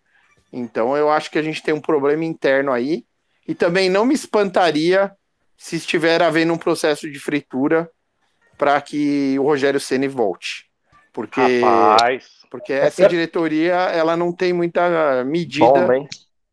Então 0.52 0.96
eu 0.96 1.10
acho 1.10 1.30
que 1.30 1.38
a 1.38 1.42
gente 1.42 1.62
tem 1.62 1.74
um 1.74 1.80
problema 1.80 2.24
interno 2.24 2.72
aí. 2.72 3.04
E 3.46 3.54
também 3.54 3.90
não 3.90 4.06
me 4.06 4.14
espantaria 4.14 5.12
se 5.56 5.76
estiver 5.76 6.22
havendo 6.22 6.52
um 6.52 6.58
processo 6.58 7.10
de 7.10 7.18
fritura 7.18 7.90
para 8.56 8.80
que 8.80 9.38
o 9.38 9.42
Rogério 9.42 9.80
Ceni 9.80 10.08
volte. 10.08 10.70
Porque, 11.12 11.60
Rapaz. 11.60 12.26
porque 12.50 12.72
essa 12.72 13.06
diretoria 13.08 13.74
ela 13.74 14.16
não 14.16 14.32
tem 14.32 14.52
muita 14.52 15.22
medida 15.24 15.86
Bom, 15.86 16.08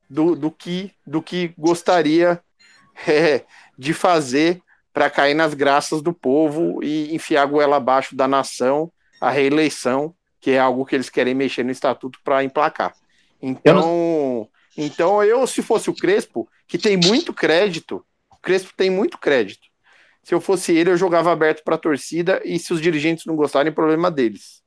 do, 0.10 0.36
do, 0.36 0.51
que, 0.51 0.92
do 1.08 1.22
que 1.22 1.54
gostaria 1.58 2.42
é, 3.08 3.44
de 3.78 3.94
fazer 3.94 4.62
para 4.94 5.10
cair 5.10 5.34
nas 5.34 5.54
graças 5.54 6.01
do 6.01 6.13
povo 6.13 6.84
e 6.84 7.16
enfiar 7.16 7.44
a 7.44 7.46
goela 7.46 7.78
abaixo 7.78 8.16
da 8.16 8.28
nação 8.28 8.92
a 9.22 9.30
reeleição, 9.30 10.16
que 10.41 10.51
é 10.51 10.60
algo 10.60 10.86
que 10.86 10.95
eles 10.95 11.10
querem 11.10 11.36
mexer 11.36 11.63
no 11.63 11.71
estatuto 11.71 12.19
para 12.24 12.43
emplacar. 12.43 12.93
Então, 13.41 14.50
então 14.75 15.24
eu, 15.24 15.45
se 15.45 15.62
fosse 15.62 15.89
o 15.89 15.95
Crespo, 15.95 16.50
que 16.67 16.77
tem 16.77 16.98
muito 16.98 17.31
crédito, 17.31 18.03
o 18.31 18.38
Crespo 18.41 18.74
tem 18.75 18.89
muito 18.89 19.17
crédito. 19.17 19.69
Se 20.24 20.33
eu 20.33 20.41
fosse 20.41 20.75
ele, 20.75 20.91
eu 20.91 20.98
jogava 20.98 21.31
aberto 21.31 21.63
para 21.63 21.75
a 21.75 21.79
torcida 21.79 22.41
e 22.43 22.60
se 22.60 22.74
os 22.74 22.81
dirigentes 22.81 23.25
não 23.25 23.36
gostarem, 23.36 23.71
problema 23.71 24.12
deles. 24.12 24.62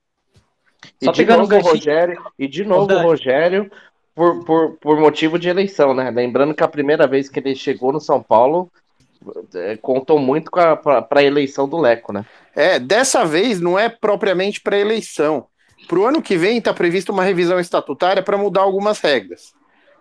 E 1.01 1.07
Só 1.07 1.13
de 1.13 1.19
pegando 1.19 1.41
novo 1.41 1.57
o 1.57 1.61
Rogério, 1.61 2.23
e 2.39 2.49
de 2.49 2.65
novo 2.65 2.93
o. 2.93 3.03
Rogério 3.03 3.71
por, 4.15 4.45
por, 4.45 4.77
por 4.77 5.01
motivo 5.01 5.39
de 5.39 5.49
eleição, 5.49 5.95
né? 5.95 6.11
Lembrando 6.11 6.55
que 6.55 6.63
a 6.63 6.69
primeira 6.69 7.07
vez 7.07 7.29
que 7.29 7.39
ele 7.39 7.55
chegou 7.55 7.93
no 7.93 8.01
São 8.01 8.23
Paulo 8.23 8.71
eh, 9.55 9.77
contou 9.81 10.19
muito 10.19 10.51
para 10.51 11.07
a 11.11 11.23
eleição 11.23 11.69
do 11.69 11.79
Leco, 11.79 12.13
né? 12.13 12.25
É, 12.55 12.79
dessa 12.79 13.25
vez 13.25 13.61
não 13.61 13.79
é 13.79 13.89
propriamente 13.89 14.61
para 14.61 14.79
eleição. 14.79 15.47
Para 15.87 15.99
o 15.99 16.07
ano 16.07 16.23
que 16.23 16.37
vem 16.37 16.59
está 16.59 16.73
prevista 16.73 17.13
uma 17.13 17.25
revisão 17.25 17.61
estatutária 17.61 18.23
para 18.23 18.39
mudar 18.39 18.63
algumas 18.63 19.01
regras. 19.01 19.53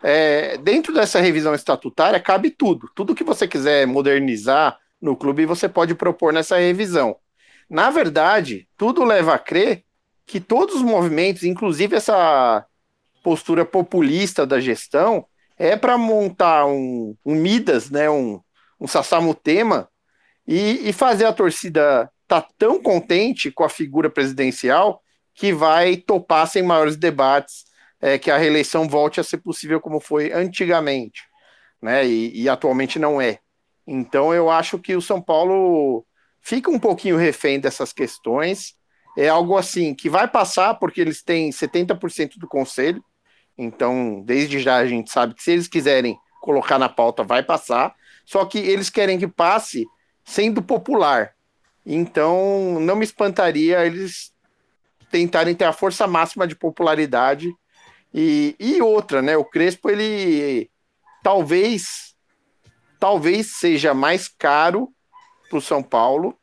É, 0.02 0.58
dentro 0.58 0.94
dessa 0.94 1.20
revisão 1.20 1.54
estatutária 1.54 2.20
cabe 2.20 2.50
tudo. 2.50 2.90
Tudo 2.94 3.16
que 3.16 3.24
você 3.24 3.48
quiser 3.48 3.88
modernizar 3.88 4.78
no 5.02 5.16
clube 5.16 5.46
você 5.46 5.68
pode 5.68 5.96
propor 5.96 6.34
nessa 6.34 6.58
revisão. 6.58 7.18
Na 7.70 7.90
verdade, 7.90 8.68
tudo 8.78 9.04
leva 9.04 9.34
a 9.34 9.40
crer 9.40 9.84
que 10.26 10.40
todos 10.40 10.76
os 10.76 10.82
movimentos, 10.82 11.44
inclusive 11.44 11.96
essa 11.96 12.66
postura 13.22 13.66
populista 13.66 14.46
da 14.46 14.60
gestão, 14.60 15.26
é 15.58 15.76
para 15.76 15.98
montar 15.98 16.66
um, 16.66 17.16
um 17.26 17.36
Midas, 17.36 17.90
né, 17.90 18.10
um, 18.10 18.40
um 18.80 18.88
Sassamutema, 18.88 19.90
e, 20.48 20.90
e 20.90 20.94
fazer 20.94 21.26
a 21.26 21.34
torcida 21.34 22.10
tá 22.28 22.46
tão 22.58 22.82
contente 22.82 23.52
com 23.52 23.64
a 23.64 23.70
figura 23.70 24.10
presidencial 24.10 25.03
que 25.34 25.54
vai 25.54 25.98
topar 25.98 26.48
sem 26.48 26.64
maiores 26.64 26.96
debates 26.96 27.66
é, 28.04 28.18
que 28.18 28.30
a 28.30 28.38
reeleição 28.38 28.88
volte 28.88 29.20
a 29.20 29.24
ser 29.24 29.38
possível 29.38 29.80
como 29.80 30.00
foi 30.00 30.32
antigamente, 30.34 31.24
né? 31.82 32.06
E, 32.06 32.44
e 32.44 32.50
atualmente 32.50 33.00
não 33.00 33.22
é. 33.22 33.40
Então 33.88 34.34
eu 34.34 34.50
acho 34.50 34.78
que 34.78 34.96
o 34.96 35.02
São 35.02 35.22
Paulo 35.22 36.06
fica 36.42 36.70
um 36.70 36.78
pouquinho 36.78 37.16
refém 37.16 37.60
dessas 37.60 37.94
questões. 37.94 38.76
É 39.18 39.30
algo 39.30 39.58
assim 39.58 39.94
que 39.96 40.10
vai 40.10 40.28
passar 40.28 40.74
porque 40.76 41.00
eles 41.00 41.24
têm 41.24 41.50
70% 41.50 42.38
do 42.38 42.48
conselho. 42.48 43.04
Então, 43.58 44.22
desde 44.26 44.60
já 44.60 44.78
a 44.78 44.86
gente 44.86 45.12
sabe 45.12 45.34
que 45.36 45.44
se 45.44 45.52
eles 45.52 45.68
quiserem 45.68 46.18
colocar 46.42 46.78
na 46.78 46.90
pauta, 46.90 47.24
vai 47.24 47.42
passar. 47.42 47.96
Só 48.26 48.44
que 48.46 48.58
eles 48.58 48.90
querem 48.90 49.18
que 49.18 49.28
passe 49.28 49.86
sendo 50.26 50.62
popular. 50.62 51.34
Então, 51.86 52.80
não 52.82 52.96
me 52.96 53.06
espantaria 53.06 53.86
eles 53.86 54.33
tentarem 55.14 55.54
ter 55.54 55.66
a 55.66 55.72
força 55.72 56.08
máxima 56.08 56.48
de 56.48 56.56
popularidade. 56.56 57.54
E, 58.12 58.56
e 58.60 58.82
outra, 58.82 59.22
né? 59.22 59.38
O 59.38 59.46
Crespo, 59.46 59.92
ele 59.92 60.72
talvez, 61.22 62.16
talvez 63.00 63.56
seja 63.58 63.94
mais 63.94 64.28
caro 64.28 64.90
para 65.48 65.60
o 65.60 65.62
São 65.62 65.84
Paulo 65.84 66.36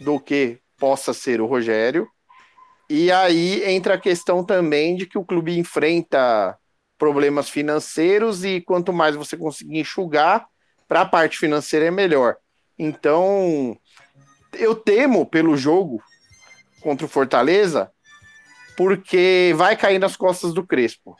do 0.00 0.18
que 0.18 0.58
possa 0.76 1.14
ser 1.14 1.40
o 1.40 1.46
Rogério. 1.46 2.08
E 2.90 3.12
aí 3.12 3.62
entra 3.70 3.94
a 3.94 4.00
questão 4.00 4.42
também 4.42 4.96
de 4.96 5.06
que 5.06 5.16
o 5.16 5.24
clube 5.24 5.56
enfrenta 5.56 6.58
problemas 6.98 7.48
financeiros 7.48 8.44
e 8.44 8.60
quanto 8.60 8.92
mais 8.92 9.14
você 9.14 9.36
conseguir 9.36 9.78
enxugar, 9.78 10.48
para 10.88 11.02
a 11.02 11.06
parte 11.06 11.38
financeira 11.38 11.86
é 11.86 11.90
melhor. 11.90 12.36
Então, 12.76 13.78
eu 14.54 14.74
temo 14.74 15.24
pelo 15.24 15.56
jogo 15.56 16.02
contra 16.80 17.06
o 17.06 17.08
Fortaleza, 17.08 17.92
porque 18.78 19.52
vai 19.56 19.76
cair 19.76 19.98
nas 19.98 20.16
costas 20.16 20.54
do 20.54 20.64
Crespo. 20.64 21.16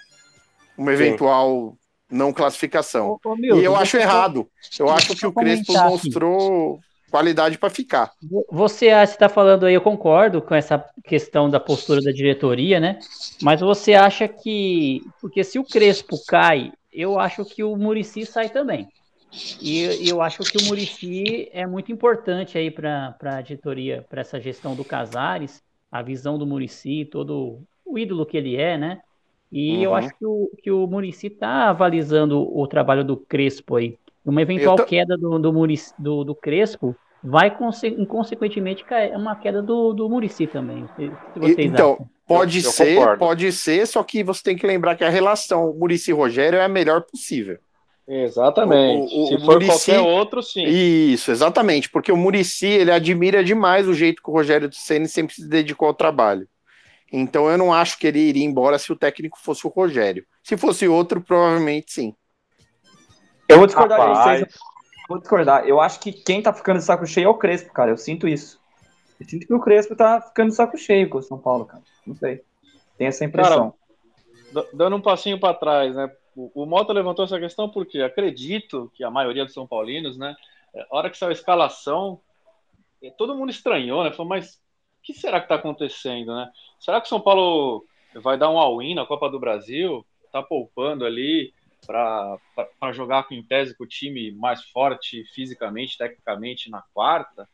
Uma 0.76 0.92
eventual 0.92 1.76
não 2.08 2.32
classificação. 2.32 3.18
Ô, 3.24 3.30
ô, 3.30 3.36
Milton, 3.36 3.60
e 3.60 3.64
eu 3.64 3.74
acho 3.74 3.96
errado. 3.96 4.48
Eu 4.78 4.88
acho 4.88 5.16
que 5.16 5.26
o 5.26 5.32
Crespo 5.32 5.72
mostrou 5.72 6.78
qualidade 7.10 7.58
para 7.58 7.68
ficar. 7.68 8.12
Você 8.48 8.86
está 8.86 9.28
falando 9.28 9.66
aí, 9.66 9.74
eu 9.74 9.80
concordo 9.80 10.40
com 10.40 10.54
essa 10.54 10.78
questão 11.02 11.50
da 11.50 11.58
postura 11.58 12.00
da 12.00 12.12
diretoria, 12.12 12.78
né? 12.78 13.00
Mas 13.42 13.60
você 13.60 13.94
acha 13.94 14.28
que. 14.28 15.02
Porque 15.20 15.42
se 15.42 15.58
o 15.58 15.64
Crespo 15.64 16.16
cai, 16.28 16.70
eu 16.92 17.18
acho 17.18 17.44
que 17.44 17.64
o 17.64 17.76
Murici 17.76 18.24
sai 18.24 18.50
também. 18.50 18.86
E 19.60 20.04
e 20.04 20.08
eu 20.08 20.22
acho 20.22 20.44
que 20.44 20.62
o 20.62 20.66
Murici 20.66 21.50
é 21.52 21.66
muito 21.66 21.90
importante 21.90 22.56
aí 22.56 22.70
para 22.70 23.16
a 23.20 23.40
diretoria, 23.42 24.06
para 24.08 24.20
essa 24.20 24.40
gestão 24.40 24.76
do 24.76 24.84
Casares, 24.84 25.60
a 25.90 26.02
visão 26.02 26.38
do 26.38 26.46
Murici, 26.46 27.04
todo 27.06 27.60
o 27.84 27.98
ídolo 27.98 28.26
que 28.26 28.36
ele 28.36 28.56
é, 28.56 28.76
né? 28.76 29.00
E 29.50 29.82
eu 29.82 29.90
Uhum. 29.90 29.96
acho 29.96 30.10
que 30.18 30.26
o, 30.26 30.50
que 30.62 30.70
o 30.70 30.86
Murici 30.86 31.28
está 31.28 31.70
avalizando 31.70 32.38
o 32.40 32.66
trabalho 32.66 33.04
do 33.04 33.16
Crespo 33.16 33.76
aí. 33.76 33.96
Uma 34.24 34.42
eventual 34.42 34.72
Eu 34.74 34.76
ta- 34.76 34.84
queda 34.84 35.16
do, 35.16 35.38
do, 35.38 35.52
Muricy- 35.52 35.94
do, 35.98 36.22
do 36.22 36.34
Crespo 36.34 36.94
vai, 37.24 37.56
conse- 37.56 38.04
consequentemente, 38.06 38.84
cair 38.84 39.16
uma 39.16 39.34
queda 39.36 39.62
do, 39.62 39.94
do 39.94 40.08
Murici 40.08 40.46
também. 40.46 40.84
E- 40.98 41.64
então, 41.64 41.92
acham? 41.94 42.10
pode 42.26 42.58
Eu- 42.58 42.64
eu 42.64 42.70
ser, 42.72 42.94
concordo. 42.96 43.18
pode 43.20 43.52
ser, 43.52 43.86
só 43.86 44.02
que 44.04 44.22
você 44.22 44.42
tem 44.42 44.56
que 44.56 44.66
lembrar 44.66 44.96
que 44.96 45.04
a 45.04 45.08
relação 45.08 45.74
Murici 45.74 46.12
Rogério 46.12 46.58
é 46.58 46.64
a 46.64 46.68
melhor 46.68 47.02
possível. 47.02 47.58
Exatamente. 48.08 49.14
O- 49.14 49.24
o- 49.24 49.26
Se 49.28 49.34
o 49.34 49.40
for 49.40 49.52
Muricy- 49.54 49.92
qualquer 49.92 50.00
outro, 50.00 50.42
sim. 50.42 50.64
Isso, 50.64 51.30
exatamente, 51.30 51.90
porque 51.90 52.10
o 52.10 52.16
Murici 52.16 52.66
ele 52.66 52.90
admira 52.90 53.44
demais 53.44 53.86
o 53.86 53.92
jeito 53.92 54.22
que 54.22 54.30
o 54.30 54.32
Rogério 54.32 54.70
Ceni 54.72 55.06
sempre 55.06 55.34
se 55.34 55.46
dedicou 55.46 55.88
ao 55.88 55.94
trabalho. 55.94 56.48
Então 57.12 57.48
eu 57.50 57.56
não 57.58 57.72
acho 57.72 57.98
que 57.98 58.06
ele 58.06 58.18
iria 58.18 58.44
embora 58.44 58.78
se 58.78 58.90
o 58.92 58.96
técnico 58.96 59.38
fosse 59.38 59.66
o 59.66 59.70
Rogério. 59.70 60.24
Se 60.42 60.56
fosse 60.56 60.88
outro, 60.88 61.20
provavelmente 61.20 61.92
sim. 61.92 62.14
Eu 63.48 63.58
vou 63.58 63.66
discordar 63.66 63.98
de 64.00 64.06
Rapaz. 64.06 64.40
vocês. 64.40 64.54
Vou 65.08 65.18
discordar. 65.18 65.66
Eu 65.66 65.80
acho 65.80 66.00
que 66.00 66.12
quem 66.12 66.42
tá 66.42 66.52
ficando 66.52 66.78
de 66.78 66.84
saco 66.84 67.06
cheio 67.06 67.26
é 67.26 67.28
o 67.30 67.34
Crespo, 67.34 67.72
cara. 67.72 67.90
Eu 67.90 67.96
sinto 67.96 68.28
isso. 68.28 68.58
Eu 69.18 69.26
sinto 69.26 69.46
que 69.46 69.54
o 69.54 69.60
Crespo 69.60 69.96
tá 69.96 70.20
ficando 70.20 70.50
de 70.50 70.54
saco 70.54 70.76
cheio 70.76 71.08
com 71.08 71.18
o 71.18 71.22
São 71.22 71.38
Paulo, 71.38 71.64
cara. 71.64 71.82
Não 72.06 72.14
sei. 72.14 72.42
Tem 72.98 73.06
essa 73.06 73.24
impressão. 73.24 73.72
D- 74.52 74.66
Dando 74.74 74.96
um 74.96 75.00
passinho 75.00 75.40
para 75.40 75.54
trás, 75.54 75.94
né? 75.94 76.10
O, 76.54 76.64
Mota 76.66 76.92
levantou 76.92 77.24
essa 77.24 77.40
questão 77.40 77.68
porque 77.68 78.00
acredito 78.00 78.92
que 78.94 79.02
a 79.02 79.10
maioria 79.10 79.44
dos 79.44 79.52
São 79.52 79.66
Paulinos, 79.66 80.16
né? 80.16 80.36
é, 80.72 80.82
A 80.82 80.96
hora 80.96 81.10
que 81.10 81.18
saiu 81.18 81.30
a 81.30 81.32
escalação, 81.32 82.20
é, 83.02 83.10
todo 83.10 83.34
mundo 83.34 83.50
estranhou, 83.50 84.04
né? 84.04 84.12
Falou, 84.12 84.28
mas 84.28 84.54
o 84.54 85.02
que 85.02 85.12
será 85.12 85.40
que 85.40 85.46
está 85.46 85.56
acontecendo, 85.56 86.32
né? 86.32 86.48
Será 86.78 87.00
que 87.00 87.06
o 87.06 87.08
São 87.08 87.20
Paulo 87.20 87.84
vai 88.14 88.38
dar 88.38 88.50
um 88.50 88.58
all-in 88.58 88.94
na 88.94 89.04
Copa 89.04 89.28
do 89.28 89.40
Brasil? 89.40 90.06
Tá 90.30 90.40
poupando 90.40 91.04
ali 91.04 91.52
para 91.84 92.38
jogar 92.92 93.24
com 93.24 93.34
em 93.34 93.42
tese 93.42 93.76
com 93.76 93.82
o 93.82 93.88
time 93.88 94.30
mais 94.30 94.62
forte 94.70 95.24
fisicamente, 95.34 95.98
tecnicamente 95.98 96.70
na 96.70 96.82
quarta? 96.94 97.48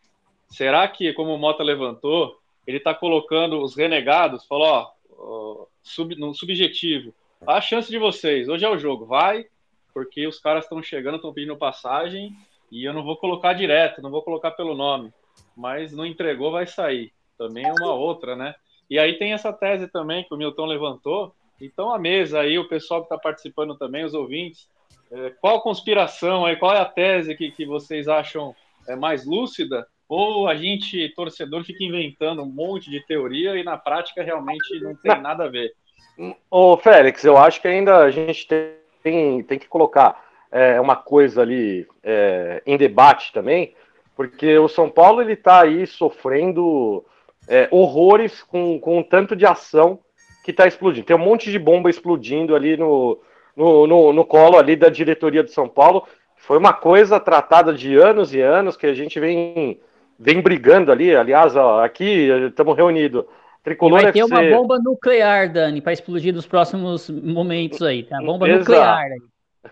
Será 0.50 0.87
que, 0.88 1.14
como 1.14 1.35
o 1.35 1.38
Mota 1.38 1.62
levantou, 1.62 2.38
ele 2.66 2.76
está 2.76 2.94
colocando 2.94 3.62
os 3.62 3.74
renegados? 3.74 4.44
Falou, 4.44 4.92
ó, 5.11 5.66
sub, 5.82 6.14
no 6.16 6.35
subjetivo, 6.35 7.14
a 7.46 7.61
chance 7.61 7.90
de 7.90 7.98
vocês, 7.98 8.48
hoje 8.48 8.64
é 8.64 8.68
o 8.68 8.78
jogo, 8.78 9.07
vai, 9.07 9.46
porque 9.92 10.26
os 10.26 10.38
caras 10.38 10.64
estão 10.64 10.83
chegando, 10.83 11.16
estão 11.16 11.33
pedindo 11.33 11.57
passagem, 11.57 12.33
e 12.70 12.85
eu 12.85 12.92
não 12.92 13.04
vou 13.04 13.16
colocar 13.16 13.52
direto, 13.52 14.02
não 14.02 14.11
vou 14.11 14.22
colocar 14.22 14.50
pelo 14.52 14.74
nome, 14.74 15.12
mas 15.57 15.92
não 15.92 16.04
entregou, 16.04 16.50
vai 16.50 16.66
sair. 16.66 17.12
Também 17.38 17.64
é 17.64 17.72
uma 17.72 17.92
outra, 17.92 18.35
né? 18.35 18.54
E 18.88 18.98
aí 18.98 19.18
tem 19.18 19.33
essa 19.33 19.52
tese 19.52 19.88
também 19.88 20.24
que 20.24 20.35
o 20.35 20.37
Milton 20.37 20.66
levantou. 20.66 21.35
Então 21.61 21.92
a 21.92 21.98
mesa 21.98 22.40
aí, 22.40 22.59
o 22.59 22.68
pessoal 22.68 23.00
que 23.00 23.07
está 23.07 23.18
participando 23.18 23.76
também, 23.76 24.04
os 24.04 24.14
ouvintes, 24.14 24.68
é, 25.11 25.30
qual 25.40 25.62
conspiração 25.62 26.44
aí, 26.44 26.57
qual 26.57 26.74
é 26.74 26.80
a 26.80 26.85
tese 26.85 27.37
que, 27.37 27.50
que 27.50 27.64
vocês 27.64 28.09
acham 28.09 28.54
é, 28.88 28.96
mais 28.96 29.24
lúcida? 29.24 29.87
Ou 30.09 30.48
a 30.48 30.54
gente, 30.54 31.09
torcedor, 31.14 31.64
fica 31.64 31.83
inventando 31.83 32.42
um 32.42 32.50
monte 32.50 32.90
de 32.90 33.04
teoria 33.07 33.57
e 33.57 33.64
na 33.64 33.76
prática 33.76 34.22
realmente 34.22 34.80
não 34.80 34.94
tem 34.96 35.20
nada 35.20 35.44
a 35.44 35.48
ver? 35.48 35.72
Ô, 36.50 36.76
Félix, 36.76 37.24
eu 37.24 37.36
acho 37.36 37.60
que 37.60 37.68
ainda 37.68 37.98
a 37.98 38.10
gente 38.10 38.46
tem, 39.02 39.42
tem 39.42 39.58
que 39.58 39.68
colocar 39.68 40.22
é, 40.50 40.80
uma 40.80 40.94
coisa 40.94 41.42
ali 41.42 41.86
é, 42.02 42.62
em 42.64 42.76
debate 42.76 43.32
também, 43.32 43.74
porque 44.16 44.56
o 44.58 44.68
São 44.68 44.88
Paulo 44.88 45.20
ele 45.20 45.34
tá 45.34 45.62
aí 45.62 45.86
sofrendo 45.86 47.04
é, 47.48 47.68
horrores 47.70 48.42
com, 48.42 48.78
com 48.78 49.00
o 49.00 49.04
tanto 49.04 49.34
de 49.34 49.44
ação 49.44 49.98
que 50.44 50.50
está 50.50 50.66
explodindo. 50.66 51.06
Tem 51.06 51.16
um 51.16 51.18
monte 51.18 51.50
de 51.50 51.58
bomba 51.58 51.90
explodindo 51.90 52.54
ali 52.54 52.76
no, 52.76 53.18
no, 53.56 53.86
no, 53.86 54.12
no 54.12 54.24
colo 54.24 54.56
ali 54.56 54.76
da 54.76 54.88
diretoria 54.88 55.42
do 55.42 55.50
São 55.50 55.68
Paulo. 55.68 56.06
Foi 56.36 56.58
uma 56.58 56.72
coisa 56.72 57.18
tratada 57.18 57.72
de 57.72 57.96
anos 57.96 58.34
e 58.34 58.40
anos 58.40 58.76
que 58.76 58.86
a 58.86 58.94
gente 58.94 59.18
vem, 59.18 59.80
vem 60.18 60.40
brigando 60.40 60.92
ali. 60.92 61.16
Aliás, 61.16 61.56
ó, 61.56 61.82
aqui 61.82 62.28
estamos 62.46 62.76
reunidos. 62.76 63.24
Tricolor 63.64 64.03
vai 64.03 64.12
ter 64.12 64.20
FC. 64.20 64.33
uma 64.33 64.57
bomba 64.57 64.79
nuclear, 64.79 65.50
Dani, 65.50 65.81
para 65.81 65.94
explodir 65.94 66.35
nos 66.35 66.46
próximos 66.46 67.09
momentos 67.09 67.83
aí, 67.83 68.03
tá? 68.03 68.18
Bomba 68.18 68.46
Exato. 68.46 68.61
nuclear. 68.61 68.98
aí. 68.98 69.18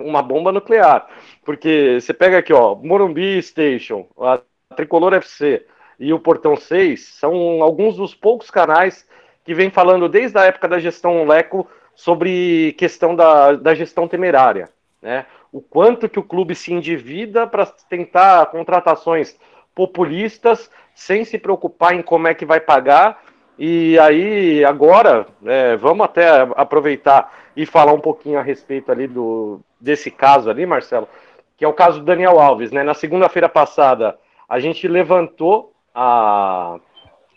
uma 0.01 0.23
bomba 0.23 0.51
nuclear. 0.51 1.07
Porque 1.45 1.99
você 2.01 2.15
pega 2.15 2.39
aqui, 2.39 2.55
ó, 2.55 2.75
Morumbi 2.75 3.41
Station, 3.43 4.07
a 4.19 4.41
Tricolor 4.75 5.13
FC 5.13 5.67
e 6.01 6.11
o 6.13 6.19
Portão 6.19 6.57
6 6.57 7.17
são 7.21 7.63
alguns 7.63 7.97
dos 7.97 8.15
poucos 8.15 8.51
canais 8.51 9.07
que 9.45 9.55
vem 9.55 9.71
falando 9.71 10.09
desde 10.09 10.39
a 10.39 10.45
época 10.45 10.69
da 10.69 10.79
gestão 10.79 11.25
Leco 11.27 11.69
sobre 11.95 12.75
questão 12.79 13.15
da, 13.15 13.53
da 13.53 13.75
gestão 13.75 14.09
temerária, 14.09 14.71
né? 15.03 15.27
O 15.53 15.61
quanto 15.61 16.09
que 16.09 16.19
o 16.19 16.23
clube 16.23 16.55
se 16.55 16.73
endivida 16.73 17.47
para 17.47 17.67
tentar 17.67 18.47
contratações 18.47 19.37
populistas 19.75 20.71
sem 20.95 21.25
se 21.25 21.39
preocupar 21.39 21.95
em 21.95 22.03
como 22.03 22.27
é 22.27 22.35
que 22.35 22.47
vai 22.47 22.59
pagar. 22.59 23.23
E 23.59 23.99
aí, 23.99 24.65
agora, 24.65 25.27
é, 25.45 25.77
vamos 25.77 26.05
até 26.05 26.29
aproveitar 26.57 27.33
e 27.57 27.67
falar 27.67 27.93
um 27.93 28.01
pouquinho 28.01 28.39
a 28.39 28.43
respeito 28.43 28.91
ali 28.91 29.07
do, 29.07 29.61
desse 29.81 30.11
caso 30.11 30.49
ali, 30.51 30.65
Marcelo, 30.65 31.09
que 31.57 31.65
é 31.65 31.69
o 31.69 31.73
caso 31.73 32.01
do 32.01 32.05
Daniel 32.05 32.41
Alves, 32.41 32.73
né? 32.73 32.83
Na 32.83 32.95
segunda-feira 32.95 33.49
passada, 33.49 34.19
a 34.49 34.59
gente 34.59 34.89
levantou 34.89 35.73
a 35.95 36.79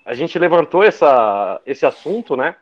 a 0.05 0.13
gente 0.13 0.37
levantou 0.37 0.83
essa, 0.83 1.59
esse 1.65 1.83
assunto, 1.83 2.37
né? 2.37 2.55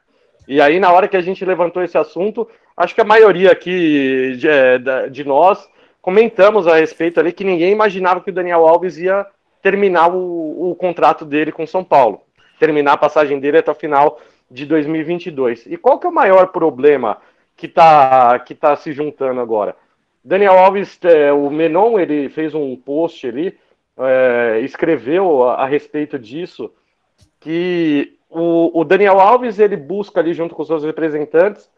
E 0.47 0.61
aí, 0.61 0.79
na 0.79 0.91
hora 0.93 1.09
que 1.09 1.17
a 1.17 1.21
gente 1.21 1.43
levantou 1.43 1.83
esse 1.83 1.97
assunto, 1.97 2.47
acho 2.75 2.95
que 2.95 3.01
a 3.01 3.05
maioria 3.05 3.51
aqui 3.51 4.35
de, 4.37 4.47
é, 4.47 4.77
de 5.09 5.23
nós 5.25 5.69
comentamos 6.01 6.67
a 6.67 6.77
respeito 6.77 7.19
ali 7.19 7.33
que 7.33 7.43
ninguém 7.43 7.71
imaginava 7.71 8.21
que 8.21 8.29
o 8.29 8.33
Daniel 8.33 8.65
Alves 8.65 8.97
ia 8.97 9.25
terminar 9.61 10.09
o, 10.09 10.71
o 10.71 10.75
contrato 10.75 11.25
dele 11.25 11.51
com 11.51 11.67
São 11.67 11.83
Paulo, 11.83 12.21
terminar 12.63 12.93
a 12.93 12.97
passagem 12.97 13.39
dele 13.39 13.57
até 13.57 13.69
o 13.69 13.75
final 13.75 14.21
de 14.49 14.65
2022. 14.65 15.65
E 15.65 15.75
qual 15.75 15.99
que 15.99 16.07
é 16.07 16.09
o 16.09 16.13
maior 16.13 16.47
problema 16.47 17.17
que 17.57 17.65
está 17.65 18.39
que 18.39 18.55
tá 18.55 18.73
se 18.77 18.93
juntando 18.93 19.41
agora? 19.41 19.75
Daniel 20.23 20.57
Alves, 20.57 20.97
é, 21.03 21.33
o 21.33 21.49
Menon, 21.49 21.99
ele 21.99 22.29
fez 22.29 22.55
um 22.55 22.77
post 22.77 23.27
ali, 23.27 23.57
é, 23.97 24.61
escreveu 24.61 25.43
a, 25.43 25.63
a 25.63 25.65
respeito 25.65 26.17
disso, 26.17 26.71
que 27.41 28.17
o, 28.29 28.79
o 28.79 28.85
Daniel 28.85 29.19
Alves 29.19 29.59
ele 29.59 29.75
busca 29.75 30.21
ali 30.21 30.33
junto 30.33 30.55
com 30.55 30.63
seus 30.63 30.85
representantes 30.85 31.69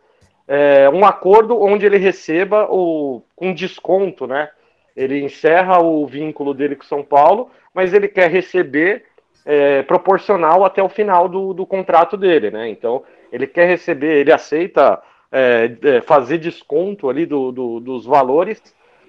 é, 0.47 0.87
um 0.89 1.03
acordo 1.03 1.59
onde 1.59 1.87
ele 1.87 1.97
receba 1.97 2.67
o 2.69 3.23
com 3.35 3.51
desconto, 3.51 4.27
né? 4.27 4.49
Ele 4.95 5.23
encerra 5.23 5.81
o 5.81 6.05
vínculo 6.05 6.53
dele 6.53 6.75
com 6.75 6.83
São 6.83 7.03
Paulo, 7.03 7.49
mas 7.73 7.93
ele 7.93 8.07
quer 8.07 8.29
receber 8.29 9.05
é, 9.45 9.83
proporcional 9.83 10.65
até 10.65 10.81
o 10.81 10.89
final 10.89 11.29
do, 11.29 11.53
do 11.53 11.65
contrato 11.65 12.17
dele, 12.17 12.49
né? 12.51 12.67
Então 12.69 13.03
ele 13.31 13.45
quer 13.47 13.67
receber, 13.67 14.17
ele 14.17 14.31
aceita 14.31 15.01
é, 15.31 15.71
é, 15.83 16.01
fazer 16.01 16.37
desconto 16.39 17.09
ali 17.09 17.25
do, 17.25 17.51
do- 17.51 17.79
dos 17.79 18.05
valores, 18.05 18.61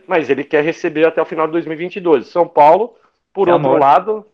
mas 0.07 0.29
ele 0.31 0.45
quer 0.45 0.63
receber 0.63 1.07
até 1.07 1.21
o 1.23 1.27
final 1.27 1.47
de 1.47 1.53
2022. 1.53 2.27
São 2.29 2.47
Paulo, 2.47 2.95
por 3.33 3.49
Isso 3.49 3.51
é 3.51 3.55
outro 3.55 3.69
amor. 3.69 3.81
lado, 3.81 4.27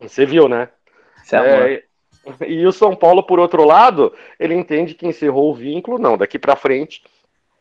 você 0.00 0.24
viu, 0.26 0.48
né? 0.48 0.68
É. 1.32 1.36
É, 1.36 1.82
e 2.46 2.66
o 2.66 2.72
São 2.72 2.94
Paulo, 2.94 3.22
por 3.22 3.38
outro 3.38 3.64
lado, 3.64 4.12
ele 4.38 4.54
entende 4.54 4.94
que 4.94 5.06
encerrou 5.06 5.50
o 5.50 5.54
vínculo, 5.54 5.98
não, 5.98 6.16
daqui 6.16 6.38
para 6.38 6.56
frente 6.56 7.02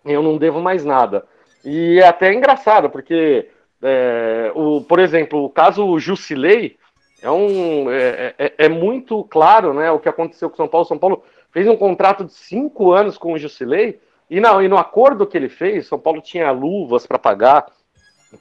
eu 0.06 0.22
não 0.24 0.38
devo 0.38 0.62
mais 0.62 0.86
nada. 0.86 1.26
E 1.66 2.00
é 2.00 2.08
até 2.08 2.34
engraçado, 2.34 2.90
porque, 2.90 3.50
é, 3.82 4.52
o, 4.56 4.82
por 4.82 5.00
exemplo, 5.00 5.44
o 5.44 5.50
caso 5.50 6.00
Jusilei 6.00 6.78
é, 7.22 7.30
um, 7.32 7.90
é, 7.92 8.34
é- 8.38 8.54
é 8.58 8.70
muito 8.70 9.24
claro 9.26 9.74
né, 9.74 9.90
o 9.92 10.00
que 10.00 10.10
aconteceu 10.10 10.50
com 10.50 10.56
São 10.56 10.68
Paulo. 10.68 10.86
São 10.86 10.98
Paulo 11.00 11.24
fez 11.52 11.68
um 11.68 11.76
contrato 11.76 12.24
de 12.26 12.34
cinco 12.34 12.92
anos 12.92 13.18
com 13.18 13.34
o 13.34 13.38
Jusilei, 13.38 14.00
E 14.30 14.42
não, 14.42 14.62
e 14.62 14.68
no 14.68 14.78
acordo 14.78 15.26
que 15.26 15.38
ele 15.38 15.48
fez, 15.48 15.88
São 15.88 15.98
Paulo 15.98 16.22
tinha 16.22 16.52
luvas 16.52 17.08
para 17.08 17.18
pagar, 17.18 17.66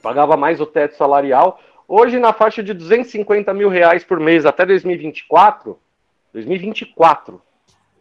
pagava 0.01 0.35
mais 0.35 0.59
o 0.59 0.65
teto 0.65 0.95
salarial. 0.97 1.59
Hoje, 1.87 2.19
na 2.19 2.33
faixa 2.33 2.61
de 2.61 2.73
250 2.73 3.53
mil 3.53 3.69
reais 3.69 4.03
por 4.03 4.19
mês 4.19 4.45
até 4.45 4.65
2024, 4.65 5.79
2024, 6.33 7.41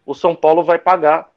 o 0.05 0.15
São 0.15 0.35
Paulo 0.35 0.65
vai 0.65 0.79
pagar 0.79 1.29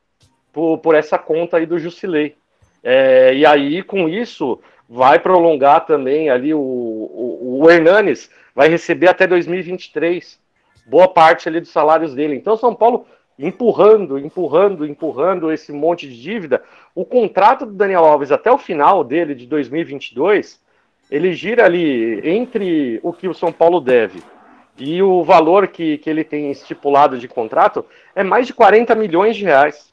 por, 0.51 0.79
por 0.79 0.95
essa 0.95 1.19
conta 1.19 1.57
aí 1.57 1.67
do 1.67 1.77
Jusilei. 1.77 2.35
É, 2.83 3.33
e 3.35 3.45
aí, 3.45 3.83
com 3.83 4.09
isso, 4.09 4.59
vai 4.89 5.19
prolongar 5.19 5.85
também 5.85 6.29
ali 6.29 6.53
o, 6.53 6.59
o, 6.59 7.61
o 7.61 7.69
Hernanes, 7.69 8.29
vai 8.55 8.67
receber 8.67 9.07
até 9.07 9.27
2023 9.27 10.39
boa 10.87 11.07
parte 11.07 11.47
ali 11.47 11.59
dos 11.59 11.69
salários 11.69 12.15
dele. 12.15 12.35
Então, 12.35 12.57
São 12.57 12.73
Paulo 12.73 13.05
empurrando, 13.37 14.17
empurrando, 14.17 14.85
empurrando 14.85 15.51
esse 15.51 15.71
monte 15.71 16.09
de 16.09 16.19
dívida. 16.19 16.63
O 16.95 17.05
contrato 17.05 17.65
do 17.65 17.71
Daniel 17.71 18.03
Alves 18.03 18.31
até 18.31 18.51
o 18.51 18.57
final 18.57 19.03
dele, 19.03 19.35
de 19.35 19.45
2022, 19.45 20.59
ele 21.09 21.33
gira 21.33 21.65
ali 21.65 22.19
entre 22.27 22.99
o 23.03 23.13
que 23.13 23.27
o 23.27 23.33
São 23.33 23.51
Paulo 23.51 23.79
deve 23.79 24.21
e 24.77 25.01
o 25.03 25.23
valor 25.23 25.67
que, 25.67 25.97
que 25.97 26.09
ele 26.09 26.23
tem 26.23 26.51
estipulado 26.51 27.17
de 27.17 27.27
contrato 27.27 27.85
é 28.15 28.23
mais 28.23 28.47
de 28.47 28.53
40 28.53 28.95
milhões 28.95 29.35
de 29.35 29.43
reais. 29.43 29.88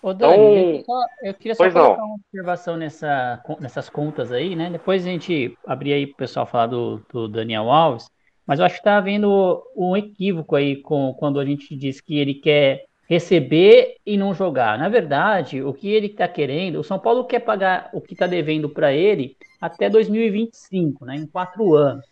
Ô, 0.00 0.14
Dani, 0.14 0.34
então, 0.34 0.74
eu, 0.74 0.84
só, 0.84 1.06
eu 1.22 1.34
queria 1.34 1.54
só 1.54 1.70
colocar 1.70 1.98
não. 1.98 2.06
uma 2.06 2.14
observação 2.14 2.76
nessa, 2.76 3.42
nessas 3.58 3.90
contas 3.90 4.30
aí, 4.30 4.54
né? 4.54 4.70
Depois 4.70 5.02
a 5.04 5.10
gente 5.10 5.56
abrir 5.66 5.92
aí 5.92 6.06
para 6.06 6.14
o 6.14 6.18
pessoal 6.18 6.46
falar 6.46 6.66
do, 6.66 7.02
do 7.12 7.28
Daniel 7.28 7.70
Alves. 7.70 8.08
Mas 8.46 8.60
eu 8.60 8.64
acho 8.64 8.76
que 8.76 8.80
está 8.80 8.96
havendo 8.96 9.62
um 9.76 9.96
equívoco 9.96 10.56
aí 10.56 10.76
com, 10.76 11.14
quando 11.18 11.38
a 11.38 11.44
gente 11.44 11.76
diz 11.76 12.00
que 12.00 12.18
ele 12.18 12.34
quer 12.34 12.86
receber 13.08 13.96
e 14.06 14.16
não 14.16 14.34
jogar. 14.34 14.78
Na 14.78 14.88
verdade, 14.88 15.62
o 15.62 15.72
que 15.72 15.88
ele 15.88 16.06
está 16.06 16.28
querendo, 16.28 16.78
o 16.78 16.84
São 16.84 16.98
Paulo 16.98 17.24
quer 17.24 17.40
pagar 17.40 17.90
o 17.92 18.00
que 18.00 18.12
está 18.12 18.26
devendo 18.26 18.68
para 18.68 18.92
ele 18.92 19.36
até 19.60 19.88
2025, 19.88 21.04
né, 21.04 21.16
em 21.16 21.26
quatro 21.26 21.74
anos. 21.74 22.06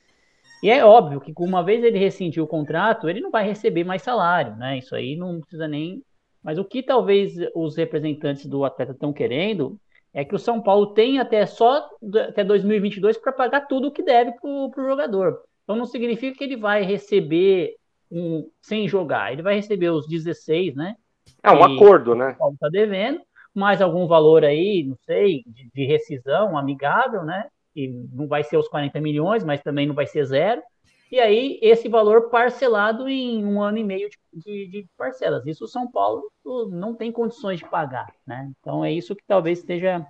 E 0.63 0.71
é 0.71 0.85
óbvio 0.85 1.21
que 1.21 1.33
uma 1.39 1.63
vez 1.63 1.85
ele 1.85 1.99
rescindir 1.99 2.43
o 2.43 2.47
contrato, 2.47 3.09
ele 3.09 3.21
não 3.21 3.31
vai 3.31 3.47
receber 3.47 3.85
mais 3.85 4.03
salário, 4.03 4.57
né? 4.57 4.79
Isso 4.79 4.95
aí 4.97 5.15
não 5.15 5.41
precisa 5.41 5.69
nem. 5.69 6.03
Mas 6.47 6.59
o 6.59 6.65
que 6.65 6.81
talvez 6.81 7.35
os 7.57 7.77
representantes 7.77 8.47
do 8.47 8.65
atleta 8.65 8.93
estão 8.93 9.13
querendo 9.13 9.77
é 10.15 10.25
que 10.25 10.33
o 10.33 10.39
São 10.39 10.63
Paulo 10.63 10.95
tenha 10.95 11.23
até 11.23 11.45
só 11.45 11.91
até 12.29 12.45
2022 12.45 13.19
para 13.19 13.33
pagar 13.33 13.63
tudo 13.63 13.89
o 13.89 13.91
que 13.91 14.01
deve 14.01 14.31
para 14.31 14.49
o 14.49 14.89
jogador. 14.89 15.43
Então 15.65 15.75
não 15.75 15.85
significa 15.85 16.39
que 16.39 16.45
ele 16.45 16.57
vai 16.57 16.85
receber 16.85 17.75
um, 18.09 18.49
sem 18.63 18.87
jogar, 18.87 19.33
ele 19.33 19.43
vai 19.43 19.57
receber 19.57 19.91
os 19.91 20.07
16, 20.07 20.77
né? 20.77 20.95
É 21.43 21.51
um 21.51 21.65
acordo, 21.65 22.15
né? 22.15 22.29
O 22.29 22.39
Paulo 22.39 22.55
está 22.55 22.69
devendo, 22.69 23.21
mais 23.53 23.83
algum 23.83 24.07
valor 24.07 24.45
aí, 24.45 24.85
não 24.85 24.97
sei, 25.05 25.43
de, 25.49 25.69
de, 25.75 25.85
rescisão 25.85 26.57
amigável, 26.57 27.25
né? 27.25 27.49
E 27.75 27.89
não 28.13 28.29
vai 28.29 28.45
ser 28.45 28.57
os 28.57 28.69
40 28.69 29.01
milhões, 29.01 29.43
mas 29.43 29.61
também 29.63 29.85
não 29.85 29.97
vai 29.97 30.07
ser 30.07 30.25
zero. 30.25 30.63
E 31.11 31.21
aí, 31.21 31.59
esse 31.63 31.89
valor 31.89 32.31
parcelado 32.31 33.09
em 33.09 33.45
um 33.45 33.63
ano 33.63 33.79
e 33.79 33.85
meio 33.85 34.09
de, 34.09 34.17
de, 34.33 34.67
de 34.67 34.87
parcelas. 34.97 35.47
Isso 35.47 35.65
o 35.65 35.69
São 35.69 35.91
Paulo 35.91 36.31
não 36.71 36.95
tem 36.95 37.13
condições 37.13 37.61
de 37.61 37.69
pagar, 37.69 38.07
né? 38.27 38.51
Então 38.61 38.85
é 38.85 38.93
isso 38.93 39.15
que 39.15 39.23
talvez 39.27 39.61
esteja 39.61 40.05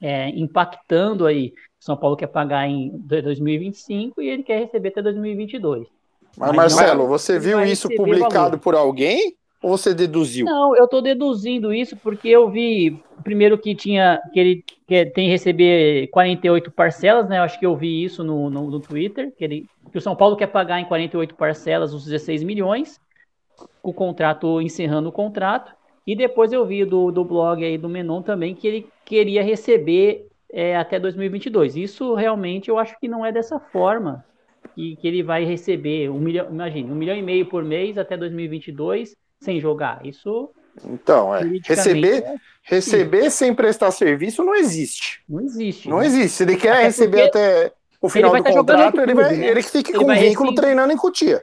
é, 0.00 0.28
impactando 0.30 1.26
aí. 1.26 1.52
São 1.78 1.96
Paulo 1.96 2.16
quer 2.16 2.26
pagar 2.26 2.68
em 2.68 2.90
2025 2.98 4.20
e 4.20 4.28
ele 4.28 4.42
quer 4.42 4.58
receber 4.58 4.88
até 4.88 5.02
2022. 5.02 5.86
Mas, 6.36 6.48
Mas 6.54 6.74
Marcelo, 6.74 7.02
não, 7.02 7.08
você 7.08 7.38
viu 7.38 7.62
isso 7.64 7.88
publicado 7.88 8.34
valor. 8.34 8.58
por 8.58 8.74
alguém 8.74 9.36
ou 9.62 9.76
você 9.76 9.94
deduziu? 9.94 10.44
Não, 10.44 10.76
eu 10.76 10.84
estou 10.84 11.00
deduzindo 11.00 11.72
isso 11.72 11.96
porque 11.96 12.28
eu 12.28 12.50
vi 12.50 13.02
primeiro 13.24 13.56
que 13.56 13.74
tinha 13.74 14.20
que 14.32 14.38
ele 14.38 14.64
que 14.86 15.06
tem 15.06 15.26
que 15.26 15.30
receber 15.30 16.08
48 16.08 16.70
parcelas, 16.70 17.28
né? 17.28 17.38
Eu 17.38 17.42
acho 17.42 17.58
que 17.58 17.66
eu 17.66 17.76
vi 17.76 18.04
isso 18.04 18.22
no, 18.22 18.48
no, 18.48 18.70
no 18.70 18.80
Twitter, 18.80 19.34
que, 19.36 19.42
ele, 19.42 19.66
que 19.90 19.98
o 19.98 20.00
São 20.00 20.16
Paulo 20.16 20.36
quer 20.36 20.48
pagar 20.48 20.80
em 20.80 20.84
48 20.84 21.34
parcelas 21.34 21.92
os 21.92 22.04
16 22.04 22.42
milhões, 22.42 23.00
o 23.82 23.92
contrato 23.92 24.60
encerrando 24.60 25.08
o 25.08 25.12
contrato. 25.12 25.74
E 26.06 26.14
depois 26.14 26.52
eu 26.52 26.64
vi 26.64 26.84
do, 26.84 27.10
do 27.10 27.24
blog 27.24 27.64
aí 27.64 27.76
do 27.76 27.88
Menon 27.88 28.22
também 28.22 28.54
que 28.54 28.66
ele 28.66 28.88
queria 29.04 29.42
receber 29.42 30.28
é, 30.52 30.76
até 30.76 31.00
2022. 31.00 31.76
Isso 31.76 32.14
realmente 32.14 32.68
eu 32.68 32.78
acho 32.78 32.98
que 33.00 33.08
não 33.08 33.24
é 33.24 33.32
dessa 33.32 33.58
forma 33.58 34.24
que, 34.74 34.96
que 34.96 35.08
ele 35.08 35.22
vai 35.22 35.44
receber 35.44 36.10
um 36.10 36.18
milhão, 36.18 36.48
imagine, 36.50 36.90
um 36.90 36.94
milhão 36.94 37.16
e 37.16 37.22
meio 37.22 37.46
por 37.46 37.64
mês 37.64 37.98
até 37.98 38.16
2022 38.16 39.16
sem 39.40 39.60
jogar. 39.60 40.04
Isso 40.04 40.50
então, 40.84 41.34
é. 41.34 41.42
Receber, 41.64 42.22
é 42.22 42.36
receber 42.62 43.30
sem 43.30 43.54
prestar 43.54 43.90
serviço 43.90 44.44
não 44.44 44.54
existe. 44.54 45.22
Não 45.28 45.40
existe. 45.40 45.88
Não 45.88 45.98
né? 45.98 46.06
existe. 46.06 46.36
Se 46.36 46.42
ele 46.42 46.56
quer 46.56 46.72
até 46.72 46.82
receber 46.82 47.22
até 47.22 47.72
o 48.06 48.08
final 48.08 48.34
do 48.34 48.42
tá 48.42 48.52
contrato, 48.52 49.00
ele 49.00 49.14
vai, 49.14 49.36
né? 49.36 49.48
ele 49.48 49.62
fica 49.62 49.98
com 49.98 50.10
um 50.10 50.14
vínculo 50.14 50.54
treinando 50.54 50.92
em 50.92 50.96
Cutia. 50.96 51.42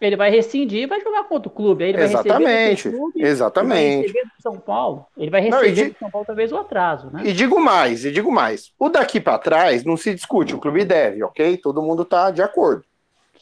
Ele 0.00 0.16
vai 0.16 0.32
rescindir 0.32 0.82
e 0.82 0.86
vai 0.86 1.00
jogar 1.00 1.24
contra 1.24 1.48
o 1.48 1.52
clube. 1.52 1.84
Aí 1.84 1.90
ele 1.90 2.02
exatamente, 2.02 2.88
vai 2.88 2.98
clube, 2.98 3.22
exatamente. 3.22 4.04
Ele 4.04 4.12
vai 4.12 4.22
do 4.24 4.42
São 4.42 4.58
Paulo. 4.58 5.06
Ele 5.16 5.30
vai 5.30 5.40
receber 5.40 5.82
não, 5.84 5.90
do 5.90 5.98
São 5.98 6.10
Paulo 6.10 6.26
talvez 6.26 6.50
o 6.50 6.56
atraso, 6.56 7.08
né? 7.12 7.22
E 7.24 7.32
digo 7.32 7.60
mais, 7.60 8.04
e 8.04 8.10
digo 8.10 8.32
mais. 8.32 8.72
O 8.78 8.88
daqui 8.88 9.20
para 9.20 9.38
trás 9.38 9.84
não 9.84 9.96
se 9.96 10.12
discute. 10.12 10.56
O 10.56 10.58
clube 10.58 10.84
deve, 10.84 11.22
ok? 11.22 11.56
Todo 11.56 11.80
mundo 11.80 12.04
tá 12.04 12.32
de 12.32 12.42
acordo. 12.42 12.84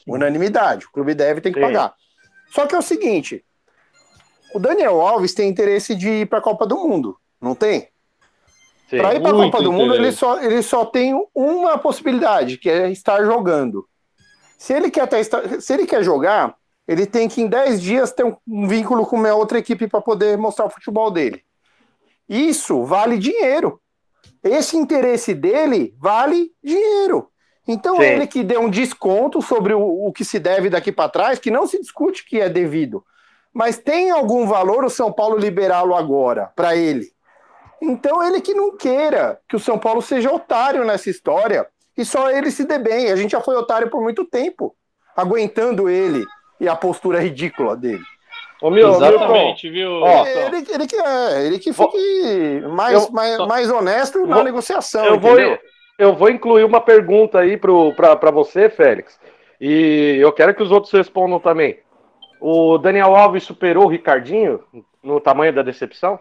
Sim. 0.05 0.13
Unanimidade. 0.13 0.85
O 0.85 0.93
clube 0.93 1.15
deve 1.15 1.41
tem 1.41 1.51
que 1.51 1.59
Sim. 1.59 1.65
pagar. 1.65 1.95
Só 2.51 2.67
que 2.67 2.75
é 2.75 2.79
o 2.79 2.83
seguinte: 2.83 3.43
o 4.55 4.59
Daniel 4.59 5.01
Alves 5.01 5.33
tem 5.33 5.49
interesse 5.49 5.95
de 5.95 6.11
ir 6.11 6.27
para 6.27 6.41
a 6.41 6.43
Copa 6.43 6.67
do 6.67 6.77
Mundo, 6.77 7.17
não 7.41 7.55
tem? 7.55 7.89
Para 8.91 9.15
ir 9.15 9.21
para 9.21 9.31
a 9.31 9.35
Copa 9.35 9.63
do 9.63 9.73
Mundo, 9.73 9.95
ele 9.95 10.11
só, 10.13 10.43
ele 10.43 10.63
só 10.63 10.85
tem 10.85 11.15
uma 11.35 11.79
possibilidade, 11.79 12.59
que 12.59 12.69
é 12.69 12.91
estar 12.91 13.25
jogando. 13.25 13.87
Se 14.59 14.73
ele 14.73 14.91
quer, 14.91 15.11
estar, 15.15 15.61
se 15.61 15.73
ele 15.73 15.87
quer 15.87 16.03
jogar, 16.03 16.57
ele 16.87 17.07
tem 17.07 17.29
que 17.29 17.41
em 17.41 17.47
10 17.47 17.81
dias 17.81 18.13
ter 18.13 18.25
um, 18.25 18.37
um 18.47 18.67
vínculo 18.67 19.07
com 19.07 19.17
uma 19.17 19.33
outra 19.33 19.59
equipe 19.59 19.87
para 19.87 20.01
poder 20.01 20.37
mostrar 20.37 20.67
o 20.67 20.71
futebol 20.71 21.11
dele. 21.11 21.43
Isso 22.29 22.85
vale 22.85 23.17
dinheiro. 23.17 23.81
Esse 24.43 24.77
interesse 24.77 25.35
dele 25.35 25.95
vale 25.99 26.51
dinheiro. 26.63 27.29
Então 27.67 27.97
Sim. 27.97 28.03
ele 28.03 28.27
que 28.27 28.43
deu 28.43 28.61
um 28.61 28.71
desconto 28.71 29.41
sobre 29.41 29.73
o, 29.73 30.07
o 30.07 30.13
que 30.13 30.25
se 30.25 30.39
deve 30.39 30.69
daqui 30.69 30.91
para 30.91 31.09
trás, 31.09 31.39
que 31.39 31.51
não 31.51 31.67
se 31.67 31.81
discute 31.81 32.25
que 32.25 32.41
é 32.41 32.49
devido. 32.49 33.05
Mas 33.53 33.79
tem 33.79 34.11
algum 34.11 34.47
valor 34.47 34.85
o 34.85 34.91
São 34.91 35.13
Paulo 35.13 35.37
liberá-lo 35.37 35.95
agora 35.95 36.53
para 36.57 36.77
ele? 36.77 37.13
Então 37.81 38.23
ele 38.23 38.41
que 38.41 38.55
não 38.55 38.77
queira 38.77 39.41
que 39.49 39.57
o 39.57 39.61
São 39.61 39.79
Paulo 39.79 40.03
seja 40.03 40.33
otário 40.33 40.85
nessa 40.85 41.09
história 41.09 41.67
e 41.97 42.05
só 42.05 42.31
ele 42.31 42.51
se 42.51 42.65
dê 42.65 42.79
bem. 42.79 43.11
A 43.11 43.17
gente 43.17 43.33
já 43.33 43.41
foi 43.41 43.57
otário 43.57 43.91
por 43.91 44.03
muito 44.03 44.25
tempo, 44.25 44.75
aguentando 45.17 45.89
ele 45.89 46.25
e 46.61 46.69
a 46.69 46.77
postura 46.77 47.21
ridícula 47.21 47.77
dele. 47.77 48.03
Ô, 48.61 48.71
meu, 48.71 48.91
Exatamente, 48.91 49.71
viu? 49.71 49.91
Ó, 49.91 50.27
ele, 50.27 50.67
ele, 50.69 50.87
que, 50.87 50.97
é, 50.97 51.47
ele 51.47 51.59
que 51.59 51.73
fique 51.73 52.61
mais, 52.69 53.07
eu, 53.07 53.11
mais, 53.11 53.39
mais 53.39 53.71
honesto 53.71 54.19
vou, 54.19 54.29
na 54.29 54.45
negociação. 54.45 55.05
Eu 55.07 55.19
vou, 55.19 55.39
eu 55.99 56.15
vou 56.15 56.29
incluir 56.29 56.65
uma 56.65 56.81
pergunta 56.81 57.39
aí 57.39 57.57
para 57.57 58.31
você, 58.31 58.69
Félix. 58.69 59.19
E 59.59 60.19
eu 60.21 60.31
quero 60.33 60.55
que 60.55 60.63
os 60.63 60.71
outros 60.71 60.93
respondam 60.93 61.41
também. 61.41 61.79
O 62.39 62.77
Daniel 62.79 63.15
Alves 63.15 63.45
superou 63.45 63.85
o 63.85 63.89
Ricardinho 63.89 64.61
no 65.03 65.21
tamanho 65.21 65.55
da 65.55 65.63
decepção? 65.63 66.19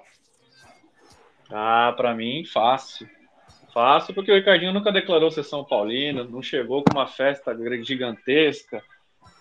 Ah, 1.52 1.94
para 1.96 2.14
mim, 2.14 2.44
fácil. 2.46 3.08
Fácil, 3.74 4.14
porque 4.14 4.32
o 4.32 4.36
Ricardinho 4.36 4.74
nunca 4.74 4.92
declarou 4.92 5.30
ser 5.30 5.44
São 5.44 5.64
Paulino, 5.64 6.24
não 6.24 6.42
chegou 6.42 6.84
com 6.84 6.98
uma 6.98 7.08
festa 7.08 7.56
gigantesca, 7.84 8.84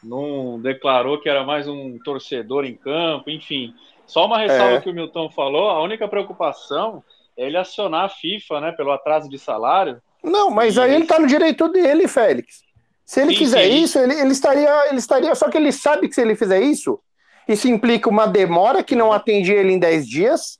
não 0.02 0.60
declarou 0.60 1.20
que 1.20 1.28
era 1.28 1.44
mais 1.44 1.66
um 1.66 1.98
torcedor 1.98 2.64
em 2.64 2.74
campo, 2.74 3.30
enfim. 3.30 3.74
Só 4.06 4.26
uma 4.26 4.38
ressalva 4.38 4.76
é. 4.76 4.80
que 4.80 4.90
o 4.90 4.94
Milton 4.94 5.30
falou, 5.30 5.70
a 5.70 5.82
única 5.82 6.06
preocupação 6.06 7.02
é 7.36 7.46
ele 7.46 7.56
acionar 7.56 8.04
a 8.04 8.08
FIFA, 8.08 8.60
né, 8.60 8.72
pelo 8.72 8.92
atraso 8.92 9.28
de 9.28 9.38
salário. 9.38 10.00
Não, 10.22 10.50
mas 10.50 10.76
aí 10.76 10.94
ele 10.94 11.06
tá 11.06 11.18
no 11.18 11.26
direito 11.26 11.68
dele, 11.68 12.08
Félix. 12.08 12.62
Se 13.04 13.22
ele 13.22 13.32
sim, 13.32 13.38
fizer 13.38 13.64
sim. 13.64 13.82
isso, 13.82 13.98
ele, 13.98 14.14
ele, 14.14 14.32
estaria, 14.32 14.88
ele 14.88 14.98
estaria. 14.98 15.34
Só 15.34 15.48
que 15.48 15.56
ele 15.56 15.72
sabe 15.72 16.08
que 16.08 16.14
se 16.14 16.20
ele 16.20 16.36
fizer 16.36 16.60
isso, 16.60 17.00
isso 17.48 17.66
implica 17.68 18.10
uma 18.10 18.26
demora 18.26 18.82
que 18.82 18.94
não 18.94 19.12
atende 19.12 19.52
ele 19.52 19.72
em 19.72 19.78
10 19.78 20.06
dias. 20.06 20.58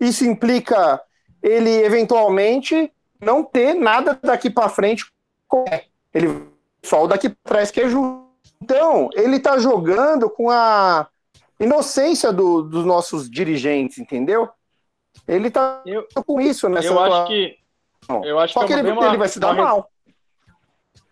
Isso 0.00 0.24
implica 0.24 1.00
ele 1.42 1.70
eventualmente 1.84 2.90
não 3.20 3.44
ter 3.44 3.74
nada 3.74 4.18
daqui 4.22 4.48
para 4.48 4.68
frente. 4.68 5.04
Ele 6.14 6.48
só 6.82 7.04
o 7.04 7.08
daqui 7.08 7.28
para 7.28 7.54
trás 7.54 7.70
que 7.70 7.80
é 7.80 7.88
justo. 7.88 8.28
Então, 8.62 9.08
ele 9.14 9.36
está 9.36 9.58
jogando 9.58 10.28
com 10.28 10.50
a 10.50 11.08
inocência 11.58 12.32
do, 12.32 12.62
dos 12.62 12.84
nossos 12.84 13.30
dirigentes, 13.30 13.98
entendeu? 13.98 14.48
Ele 15.26 15.48
está 15.48 15.82
com 16.26 16.40
isso 16.40 16.68
nessa 16.68 16.88
Eu 16.88 16.98
acho 16.98 17.26
que. 17.26 17.58
Eu 18.24 18.38
acho 18.38 18.54
Só 18.54 18.60
que, 18.60 18.66
que 18.68 18.72
ele, 18.72 18.90
uma, 18.90 19.06
ele, 19.06 19.18
vai 19.18 19.28
se 19.28 19.38
dar 19.38 19.52
uma, 19.52 19.62
mal. 19.62 19.90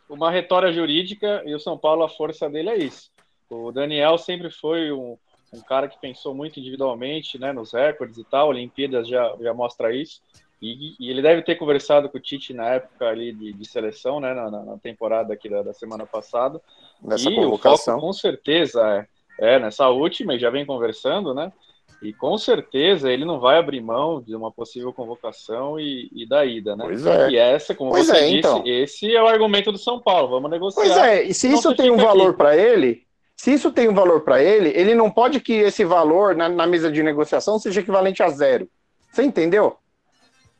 Uma 0.08 0.30
retória 0.30 0.72
jurídica 0.72 1.42
e 1.44 1.54
o 1.54 1.60
São 1.60 1.78
Paulo, 1.78 2.02
a 2.02 2.08
força 2.08 2.48
dele 2.48 2.70
é 2.70 2.78
isso. 2.78 3.10
O 3.48 3.70
Daniel 3.70 4.18
sempre 4.18 4.50
foi 4.50 4.90
um, 4.90 5.16
um 5.52 5.60
cara 5.60 5.88
que 5.88 5.98
pensou 6.00 6.34
muito 6.34 6.60
individualmente, 6.60 7.38
né, 7.38 7.52
nos 7.52 7.72
recordes 7.72 8.18
e 8.18 8.24
tal, 8.24 8.48
Olimpíadas 8.48 9.08
já, 9.08 9.34
já 9.40 9.54
mostra 9.54 9.94
isso, 9.94 10.20
e, 10.60 10.94
e 10.98 11.10
ele 11.10 11.22
deve 11.22 11.42
ter 11.42 11.54
conversado 11.54 12.08
com 12.08 12.18
o 12.18 12.20
Tite 12.20 12.52
na 12.52 12.66
época 12.70 13.06
ali 13.06 13.32
de, 13.32 13.52
de 13.52 13.68
seleção, 13.68 14.20
né, 14.20 14.34
na, 14.34 14.50
na, 14.50 14.78
temporada 14.78 15.32
aqui 15.32 15.48
da, 15.48 15.62
da 15.62 15.72
semana 15.72 16.04
passada, 16.04 16.60
Nessa 17.00 17.30
e 17.30 17.34
convocação. 17.34 17.94
o 17.94 18.00
foco 18.00 18.06
com 18.06 18.12
certeza 18.12 19.06
é, 19.40 19.54
é 19.54 19.58
nessa 19.58 19.88
última, 19.88 20.34
e 20.34 20.38
já 20.38 20.50
vem 20.50 20.66
conversando, 20.66 21.32
né, 21.32 21.52
e 22.00 22.12
com 22.12 22.38
certeza 22.38 23.10
ele 23.10 23.24
não 23.24 23.40
vai 23.40 23.58
abrir 23.58 23.80
mão 23.80 24.20
de 24.20 24.34
uma 24.34 24.52
possível 24.52 24.92
convocação 24.92 25.80
e, 25.80 26.08
e 26.12 26.28
da 26.28 26.44
ida, 26.44 26.76
né? 26.76 26.84
Pois 26.84 27.04
é. 27.04 27.30
E 27.30 27.36
essa, 27.36 27.74
como 27.74 27.90
Pois 27.90 28.06
você 28.06 28.16
é, 28.16 28.20
disse, 28.20 28.38
então. 28.38 28.62
esse 28.64 29.16
é 29.16 29.22
o 29.22 29.26
argumento 29.26 29.72
do 29.72 29.78
São 29.78 29.98
Paulo. 29.98 30.28
Vamos 30.28 30.48
negociar. 30.48 30.84
Pois 30.84 30.96
é, 30.96 31.24
e 31.24 31.34
se 31.34 31.48
Não 31.48 31.56
isso 31.56 31.74
tem 31.74 31.90
um 31.90 31.96
valor 31.96 32.36
para 32.36 32.56
ele, 32.56 33.02
se 33.38 33.52
isso 33.52 33.70
tem 33.70 33.88
um 33.88 33.94
valor 33.94 34.22
para 34.22 34.42
ele, 34.42 34.72
ele 34.74 34.96
não 34.96 35.08
pode 35.08 35.38
que 35.38 35.52
esse 35.52 35.84
valor 35.84 36.34
na, 36.34 36.48
na 36.48 36.66
mesa 36.66 36.90
de 36.90 37.04
negociação 37.04 37.56
seja 37.56 37.80
equivalente 37.80 38.20
a 38.20 38.28
zero. 38.28 38.68
Você 39.12 39.22
entendeu? 39.22 39.76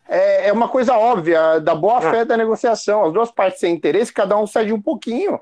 É, 0.08 0.48
é 0.48 0.52
uma 0.52 0.68
coisa 0.68 0.96
óbvia 0.96 1.58
da 1.58 1.74
boa 1.74 2.00
fé 2.00 2.24
da 2.24 2.36
negociação. 2.36 3.04
As 3.04 3.12
duas 3.12 3.32
partes 3.32 3.60
têm 3.60 3.74
interesse, 3.74 4.12
cada 4.12 4.38
um 4.38 4.46
cede 4.46 4.72
um 4.72 4.80
pouquinho. 4.80 5.40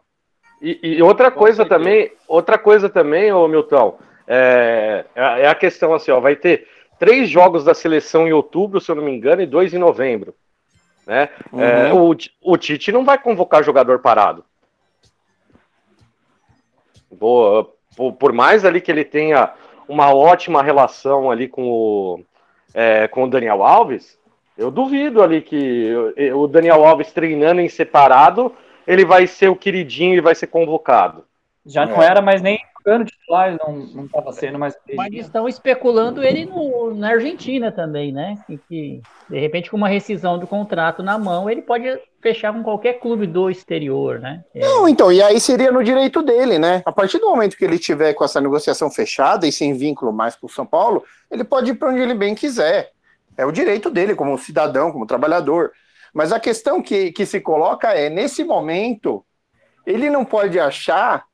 E, 0.62 0.78
e 0.82 1.02
outra 1.02 1.30
coisa 1.30 1.66
também, 1.66 2.10
outra 2.26 2.56
coisa 2.56 2.88
também, 2.88 3.30
ô 3.30 3.46
Milton, 3.46 3.98
é, 4.26 5.04
é 5.14 5.46
a 5.46 5.54
questão 5.54 5.92
assim, 5.92 6.10
ó, 6.10 6.18
vai 6.18 6.36
ter 6.36 6.66
três 6.98 7.28
jogos 7.28 7.64
da 7.64 7.74
seleção 7.74 8.26
em 8.26 8.32
outubro, 8.32 8.80
se 8.80 8.90
eu 8.90 8.96
não 8.96 9.04
me 9.04 9.14
engano, 9.14 9.42
e 9.42 9.46
dois 9.46 9.74
em 9.74 9.78
novembro. 9.78 10.34
Né? 11.06 11.28
Uhum. 11.52 11.62
É, 11.62 11.92
o, 11.92 12.16
o 12.42 12.56
Tite 12.56 12.90
não 12.90 13.04
vai 13.04 13.18
convocar 13.18 13.62
jogador 13.62 13.98
parado. 13.98 14.42
Boa, 17.18 17.70
por, 17.96 18.12
por 18.12 18.32
mais 18.32 18.64
ali 18.64 18.80
que 18.80 18.90
ele 18.90 19.04
tenha 19.04 19.52
uma 19.88 20.14
ótima 20.14 20.62
relação 20.62 21.30
ali 21.30 21.48
com 21.48 21.68
o, 21.68 22.20
é, 22.74 23.08
com 23.08 23.24
o 23.24 23.30
Daniel 23.30 23.62
Alves, 23.62 24.18
eu 24.56 24.70
duvido 24.70 25.22
ali 25.22 25.42
que 25.42 25.92
o 26.32 26.42
o 26.42 26.46
Daniel 26.46 26.84
Alves 26.84 27.12
treinando 27.12 27.60
em 27.60 27.68
separado, 27.68 28.52
ele 28.86 29.04
vai 29.04 29.26
ser 29.26 29.48
o 29.48 29.56
queridinho 29.56 30.14
e 30.14 30.20
vai 30.20 30.34
ser 30.34 30.46
convocado. 30.46 31.24
Já 31.64 31.84
não 31.84 32.00
era, 32.00 32.22
mas 32.22 32.40
nem 32.40 32.60
jogando 32.86 33.04
titular, 33.04 33.56
não, 33.58 33.76
não 33.78 34.04
estava 34.06 34.32
sendo 34.32 34.58
mais. 34.58 34.76
Mas 34.94 35.12
estão 35.12 35.48
especulando 35.48 36.22
ele 36.22 36.46
no, 36.46 36.94
na 36.94 37.10
Argentina 37.10 37.72
também, 37.72 38.12
né? 38.12 38.38
Que, 38.46 38.58
que, 38.68 39.02
de 39.28 39.38
repente, 39.40 39.68
com 39.68 39.76
uma 39.76 39.88
rescisão 39.88 40.38
do 40.38 40.46
contrato 40.46 41.02
na 41.02 41.18
mão, 41.18 41.50
ele 41.50 41.62
pode 41.62 41.86
fechar 42.22 42.52
com 42.52 42.62
qualquer 42.62 42.94
clube 42.94 43.26
do 43.26 43.50
exterior, 43.50 44.20
né? 44.20 44.44
É, 44.54 44.60
Não, 44.60 44.88
então, 44.88 45.10
e 45.10 45.20
aí 45.20 45.40
seria 45.40 45.72
no 45.72 45.82
direito 45.82 46.22
dele, 46.22 46.58
né? 46.58 46.82
A 46.86 46.92
partir 46.92 47.18
do 47.18 47.26
momento 47.26 47.56
que 47.56 47.64
ele 47.64 47.78
tiver 47.78 48.14
com 48.14 48.24
essa 48.24 48.40
negociação 48.40 48.88
fechada 48.88 49.46
e 49.46 49.52
sem 49.52 49.74
vínculo 49.74 50.12
mais 50.12 50.36
com 50.36 50.46
o 50.46 50.50
São 50.50 50.64
Paulo, 50.64 51.02
ele 51.28 51.42
pode 51.42 51.72
ir 51.72 51.74
para 51.74 51.90
onde 51.90 52.00
ele 52.00 52.14
bem 52.14 52.34
quiser. 52.34 52.92
É 53.36 53.44
o 53.44 53.52
direito 53.52 53.90
dele, 53.90 54.14
como 54.14 54.38
cidadão, 54.38 54.92
como 54.92 55.06
trabalhador. 55.06 55.72
Mas 56.14 56.32
a 56.32 56.40
questão 56.40 56.80
que, 56.80 57.12
que 57.12 57.26
se 57.26 57.40
coloca 57.40 57.92
é, 57.92 58.08
nesse 58.08 58.44
momento, 58.44 59.24
ele 59.84 60.08
não 60.08 60.24
pode 60.24 60.58
achar 60.58 61.24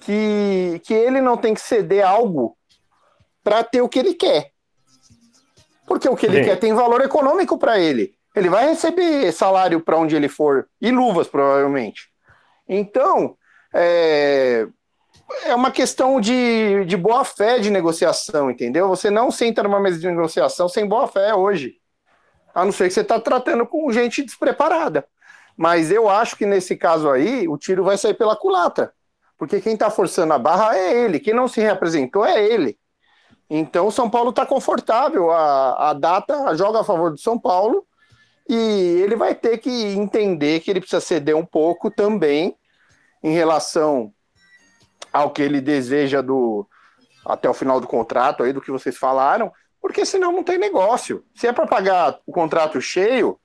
que, 0.00 0.80
que 0.84 0.94
ele 0.94 1.20
não 1.20 1.36
tem 1.36 1.54
que 1.54 1.60
ceder 1.60 2.06
algo 2.06 2.56
para 3.42 3.62
ter 3.64 3.80
o 3.80 3.88
que 3.88 3.98
ele 3.98 4.14
quer. 4.14 4.50
Porque 5.86 6.08
o 6.08 6.16
que 6.16 6.26
ele 6.26 6.38
Sim. 6.38 6.44
quer 6.44 6.56
tem 6.56 6.74
valor 6.74 7.00
econômico 7.00 7.58
para 7.58 7.78
ele. 7.78 8.14
Ele 8.36 8.48
vai 8.48 8.68
receber 8.68 9.32
salário 9.32 9.80
para 9.80 9.96
onde 9.96 10.14
ele 10.14 10.28
for, 10.28 10.68
e 10.80 10.90
luvas, 10.90 11.26
provavelmente. 11.26 12.08
Então, 12.68 13.36
é, 13.74 14.66
é 15.44 15.54
uma 15.54 15.70
questão 15.70 16.20
de, 16.20 16.84
de 16.84 16.96
boa 16.96 17.24
fé 17.24 17.58
de 17.58 17.70
negociação, 17.70 18.50
entendeu? 18.50 18.88
Você 18.88 19.10
não 19.10 19.30
senta 19.30 19.62
numa 19.62 19.80
mesa 19.80 19.98
de 19.98 20.06
negociação 20.06 20.68
sem 20.68 20.86
boa 20.86 21.08
fé 21.08 21.34
hoje. 21.34 21.76
A 22.54 22.64
não 22.64 22.72
ser 22.72 22.88
que 22.88 22.94
você 22.94 23.00
está 23.00 23.18
tratando 23.18 23.66
com 23.66 23.90
gente 23.90 24.22
despreparada. 24.22 25.06
Mas 25.56 25.90
eu 25.90 26.08
acho 26.08 26.36
que 26.36 26.46
nesse 26.46 26.76
caso 26.76 27.10
aí, 27.10 27.48
o 27.48 27.58
tiro 27.58 27.82
vai 27.82 27.98
sair 27.98 28.14
pela 28.14 28.36
culatra. 28.36 28.92
Porque 29.38 29.60
quem 29.60 29.74
está 29.74 29.88
forçando 29.88 30.34
a 30.34 30.38
barra 30.38 30.76
é 30.76 31.04
ele. 31.04 31.20
Quem 31.20 31.32
não 31.32 31.46
se 31.46 31.60
representou 31.60 32.26
é 32.26 32.44
ele. 32.44 32.76
Então 33.48 33.86
o 33.86 33.92
São 33.92 34.10
Paulo 34.10 34.30
está 34.30 34.44
confortável. 34.44 35.30
A, 35.30 35.90
a 35.90 35.92
data 35.92 36.54
joga 36.56 36.80
a 36.80 36.84
favor 36.84 37.12
do 37.12 37.18
São 37.18 37.38
Paulo. 37.38 37.86
E 38.48 38.54
ele 38.54 39.14
vai 39.14 39.34
ter 39.34 39.58
que 39.58 39.70
entender 39.70 40.60
que 40.60 40.70
ele 40.70 40.80
precisa 40.80 41.00
ceder 41.00 41.36
um 41.36 41.46
pouco 41.46 41.90
também 41.90 42.56
em 43.22 43.32
relação 43.32 44.12
ao 45.12 45.30
que 45.30 45.42
ele 45.42 45.60
deseja 45.60 46.20
do 46.20 46.66
até 47.24 47.48
o 47.48 47.54
final 47.54 47.78
do 47.78 47.86
contrato 47.86 48.42
aí 48.42 48.54
do 48.54 48.60
que 48.60 48.70
vocês 48.70 48.96
falaram, 48.96 49.52
porque 49.82 50.06
senão 50.06 50.32
não 50.32 50.42
tem 50.42 50.56
negócio. 50.56 51.22
Se 51.34 51.46
é 51.46 51.52
para 51.52 51.66
pagar 51.66 52.18
o 52.26 52.32
contrato 52.32 52.80
cheio, 52.80 53.38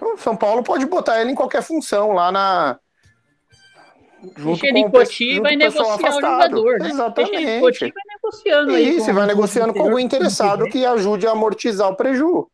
o 0.00 0.16
São 0.18 0.36
Paulo 0.36 0.62
pode 0.62 0.84
botar 0.86 1.20
ele 1.20 1.30
em 1.30 1.36
qualquer 1.36 1.62
função 1.62 2.12
lá 2.12 2.32
na 2.32 2.80
Com 4.34 4.52
o 4.52 4.54
e 4.54 4.56
junto 4.56 4.60
vai 4.60 4.72
com 4.72 4.80
o 4.80 4.92
pessoal 4.92 5.52
negociar 5.56 5.86
o 5.86 5.92
afastado. 5.92 6.56
jogador, 6.56 6.78
né? 6.78 6.88
Exatamente. 6.88 7.36
Em 7.36 7.60
Cotia 7.60 7.88
e 7.88 7.92
vai 7.92 8.02
negociando 8.16 8.72
aí. 8.72 8.96
Isso, 8.96 9.12
vai 9.12 9.26
negociando 9.26 9.74
com 9.74 9.82
algum 9.82 9.94
o 9.94 10.00
interessado 10.00 10.68
que 10.68 10.84
ajude 10.84 11.26
a 11.26 11.32
amortizar 11.32 11.88
o 11.88 11.96
preju. 11.96 12.48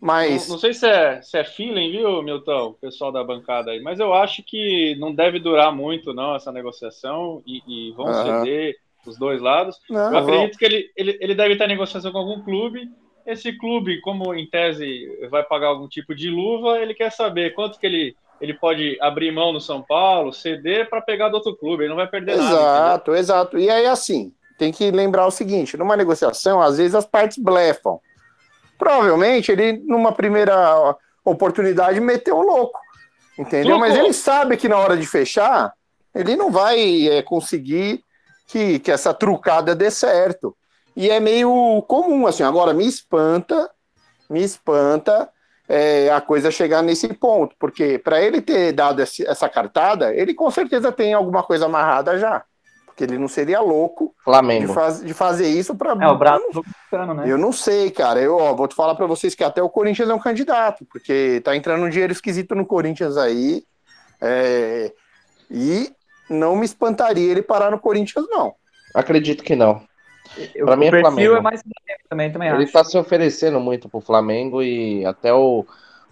Mas 0.00 0.46
Não, 0.46 0.54
não 0.54 0.58
sei 0.58 0.72
se 0.72 0.86
é, 0.86 1.20
se 1.20 1.36
é 1.36 1.44
feeling, 1.44 1.90
viu, 1.90 2.22
Milton, 2.22 2.66
o 2.68 2.74
pessoal 2.74 3.10
da 3.10 3.24
bancada 3.24 3.72
aí, 3.72 3.80
mas 3.80 3.98
eu 3.98 4.14
acho 4.14 4.44
que 4.44 4.94
não 5.00 5.12
deve 5.12 5.40
durar 5.40 5.74
muito, 5.74 6.14
não, 6.14 6.36
essa 6.36 6.52
negociação, 6.52 7.42
e, 7.44 7.62
e 7.66 7.92
vão 7.92 8.06
Aham. 8.06 8.40
ceder 8.40 8.76
os 9.04 9.18
dois 9.18 9.40
lados. 9.40 9.76
Não, 9.90 10.12
eu 10.12 10.18
acredito 10.18 10.58
que 10.58 10.64
ele, 10.64 10.90
ele, 10.96 11.18
ele 11.20 11.34
deve 11.34 11.54
estar 11.54 11.64
em 11.64 11.68
negociação 11.68 12.12
com 12.12 12.18
algum 12.18 12.42
clube. 12.42 12.88
Esse 13.26 13.52
clube, 13.52 14.00
como 14.00 14.32
em 14.34 14.48
tese 14.48 15.08
vai 15.30 15.42
pagar 15.42 15.68
algum 15.68 15.88
tipo 15.88 16.14
de 16.14 16.30
luva, 16.30 16.78
ele 16.78 16.94
quer 16.94 17.10
saber 17.10 17.54
quanto 17.54 17.78
que 17.78 17.86
ele, 17.86 18.16
ele 18.40 18.54
pode 18.54 18.96
abrir 19.00 19.32
mão 19.32 19.52
no 19.52 19.60
São 19.60 19.82
Paulo, 19.82 20.32
ceder 20.32 20.88
para 20.88 21.00
pegar 21.00 21.28
do 21.28 21.34
outro 21.34 21.56
clube, 21.56 21.82
ele 21.82 21.90
não 21.90 21.96
vai 21.96 22.06
perder 22.08 22.36
nada. 22.36 22.44
entendeu? 22.44 22.58
Exato, 22.58 23.14
exato. 23.14 23.58
E 23.58 23.70
aí, 23.70 23.86
assim, 23.86 24.32
tem 24.58 24.72
que 24.72 24.90
lembrar 24.90 25.26
o 25.26 25.30
seguinte: 25.30 25.76
numa 25.76 25.96
negociação, 25.96 26.60
às 26.60 26.78
vezes 26.78 26.94
as 26.94 27.06
partes 27.06 27.38
blefam. 27.38 27.98
Provavelmente 28.78 29.50
ele, 29.50 29.72
numa 29.84 30.12
primeira 30.12 30.96
oportunidade, 31.24 32.00
meteu 32.00 32.36
o 32.36 32.42
louco. 32.42 32.78
Entendeu? 33.38 33.78
Mas 33.78 33.96
ele 33.96 34.12
sabe 34.12 34.56
que 34.56 34.68
na 34.68 34.78
hora 34.78 34.96
de 34.96 35.06
fechar, 35.06 35.72
ele 36.14 36.34
não 36.36 36.50
vai 36.50 37.08
é, 37.08 37.22
conseguir 37.22 38.02
que, 38.46 38.78
que 38.80 38.90
essa 38.90 39.14
trucada 39.14 39.74
dê 39.74 39.90
certo. 39.90 40.56
E 40.96 41.08
é 41.08 41.20
meio 41.20 41.82
comum, 41.86 42.26
assim. 42.26 42.42
Agora, 42.42 42.74
me 42.74 42.86
espanta, 42.86 43.70
me 44.28 44.42
espanta 44.42 45.28
é, 45.68 46.10
a 46.10 46.20
coisa 46.20 46.50
chegar 46.50 46.82
nesse 46.82 47.08
ponto, 47.12 47.54
porque 47.58 47.98
para 47.98 48.20
ele 48.22 48.40
ter 48.40 48.72
dado 48.72 49.02
esse- 49.02 49.26
essa 49.26 49.48
cartada, 49.48 50.14
ele 50.14 50.32
com 50.34 50.50
certeza 50.50 50.90
tem 50.90 51.12
alguma 51.14 51.42
coisa 51.42 51.66
amarrada 51.66 52.18
já. 52.18 52.42
Porque 52.86 53.04
ele 53.04 53.18
não 53.18 53.28
seria 53.28 53.60
louco 53.60 54.06
de, 54.16 54.24
Flamengo. 54.24 54.72
faz- 54.74 55.04
de 55.04 55.14
fazer 55.14 55.46
isso 55.48 55.72
para. 55.76 55.92
É, 55.92 56.08
o 56.08 56.18
braço 56.18 56.44
do 56.52 56.64
Cristiano, 56.64 57.14
né? 57.14 57.24
Eu 57.30 57.38
não 57.38 57.52
sei, 57.52 57.92
cara. 57.92 58.18
Eu 58.20 58.36
ó, 58.36 58.54
vou 58.54 58.66
te 58.66 58.74
falar 58.74 58.96
para 58.96 59.06
vocês 59.06 59.36
que 59.36 59.44
até 59.44 59.62
o 59.62 59.68
Corinthians 59.68 60.08
é 60.10 60.14
um 60.14 60.18
candidato, 60.18 60.84
porque 60.90 61.40
tá 61.44 61.54
entrando 61.54 61.84
um 61.84 61.88
dinheiro 61.88 62.12
esquisito 62.12 62.56
no 62.56 62.66
Corinthians 62.66 63.16
aí. 63.16 63.62
é, 64.20 64.92
e 65.48 65.92
não 66.28 66.56
me 66.56 66.64
espantaria 66.64 67.30
ele 67.30 67.40
parar 67.40 67.70
no 67.70 67.78
Corinthians, 67.78 68.26
não. 68.28 68.54
Acredito 68.94 69.44
que 69.44 69.54
não. 69.54 69.80
O 70.36 70.76
mim 70.76 70.86
é 70.86 70.90
perfil 70.90 71.00
Flamengo. 71.00 71.36
é 71.36 71.40
mais 71.40 71.62
Flamengo 71.62 72.02
também, 72.08 72.32
também 72.32 72.48
Ele 72.50 72.64
acho. 72.64 72.72
tá 72.72 72.84
se 72.84 72.96
oferecendo 72.98 73.58
muito 73.60 73.88
pro 73.88 74.00
Flamengo 74.00 74.62
e 74.62 75.04
até 75.04 75.32
o, 75.32 75.64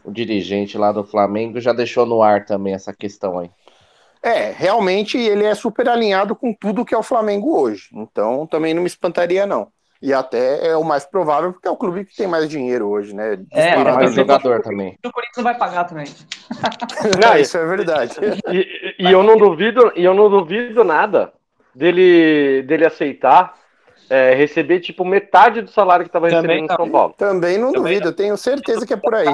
o 0.05 0.11
dirigente 0.11 0.77
lá 0.79 0.93
do 0.93 1.05
Flamengo 1.05 1.61
já 1.61 1.73
deixou 1.73 2.07
no 2.07 2.23
ar 2.23 2.45
também 2.45 2.75
essa 2.75 2.93
questão 2.93 3.39
aí. 3.39 3.51
É, 4.23 4.51
realmente 4.51 5.17
ele 5.19 5.45
é 5.45 5.55
super 5.55 5.89
alinhado 5.89 6.35
com 6.35 6.53
tudo 6.53 6.85
que 6.85 6.95
é 6.95 6.99
o 6.99 7.03
Flamengo 7.03 7.57
hoje. 7.61 7.89
Então 7.93 8.47
também 8.47 8.75
não 8.75 8.83
me 8.83 8.89
espantaria, 8.89 9.47
não. 9.47 9.69
E 10.03 10.13
até 10.13 10.67
é 10.69 10.77
o 10.77 10.85
mais 10.85 11.07
provável, 11.07 11.53
porque 11.53 11.67
é 11.67 11.71
o 11.71 11.77
clube 11.77 12.05
que 12.05 12.15
tem 12.15 12.27
mais 12.27 12.49
dinheiro 12.49 12.87
hoje, 12.89 13.15
né? 13.15 13.39
É, 13.53 13.77
mais 13.83 14.15
jogador 14.15 14.61
também. 14.61 14.99
O 15.05 15.11
Corinthians 15.11 15.43
vai 15.45 15.57
pagar 15.57 15.85
também. 15.85 16.07
Não, 17.21 17.37
isso 17.39 17.57
é 17.57 17.65
verdade. 17.65 18.15
E, 18.51 18.95
e 18.99 19.11
eu 19.11 19.23
não 19.23 19.39
duvido, 19.39 19.93
e 19.97 20.05
eu 20.05 20.13
não 20.15 20.29
duvido 20.29 20.85
nada 20.85 21.33
dele, 21.75 22.63
dele 22.65 22.85
aceitar 22.85 23.55
é, 24.09 24.35
receber 24.35 24.81
tipo 24.81 25.05
metade 25.05 25.63
do 25.63 25.71
salário 25.71 26.05
que 26.05 26.09
estava 26.09 26.29
Também 26.29 26.43
recebendo 26.63 26.71
no 26.71 26.77
São 26.77 26.91
Paulo. 26.91 27.15
Também 27.17 27.59
não 27.59 27.73
Também 27.73 27.83
duvido, 27.95 28.09
eu 28.09 28.13
tenho 28.13 28.37
certeza 28.37 28.87
que 28.87 28.93
é 28.93 28.97
por 28.97 29.15
aí. 29.15 29.29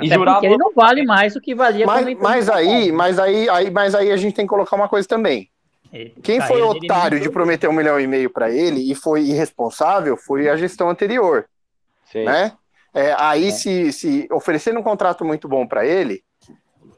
E 0.00 0.06
Até 0.06 0.14
jurava- 0.16 0.36
porque 0.40 0.46
ele 0.46 0.58
não 0.58 0.72
vale 0.74 1.04
mais 1.04 1.34
do 1.34 1.40
que 1.40 1.54
valia 1.54 1.86
Mas, 1.86 2.18
mas 2.18 2.50
aí, 2.50 2.90
mas 2.90 3.18
aí, 3.18 3.48
aí, 3.48 3.70
mas 3.70 3.94
aí 3.94 4.10
a 4.10 4.16
gente 4.16 4.34
tem 4.34 4.44
que 4.44 4.50
colocar 4.50 4.74
uma 4.74 4.88
coisa 4.88 5.06
também. 5.06 5.48
Ele- 5.92 6.12
Quem 6.22 6.40
foi 6.40 6.56
dele 6.56 6.62
otário 6.86 7.18
não 7.18 7.22
de 7.22 7.30
prometer 7.30 7.68
um 7.68 7.72
milhão 7.72 8.00
e 8.00 8.06
meio 8.06 8.28
para 8.28 8.50
ele 8.50 8.90
e 8.90 8.94
foi 8.94 9.20
irresponsável 9.22 10.16
foi 10.16 10.48
a 10.48 10.56
gestão 10.56 10.90
anterior, 10.90 11.44
Sim. 12.10 12.24
né? 12.24 12.52
É, 12.92 13.14
aí 13.18 13.52
se, 13.52 13.92
se 13.92 14.28
oferecendo 14.32 14.80
um 14.80 14.82
contrato 14.82 15.24
muito 15.24 15.48
bom 15.48 15.64
para 15.66 15.86
ele 15.86 16.22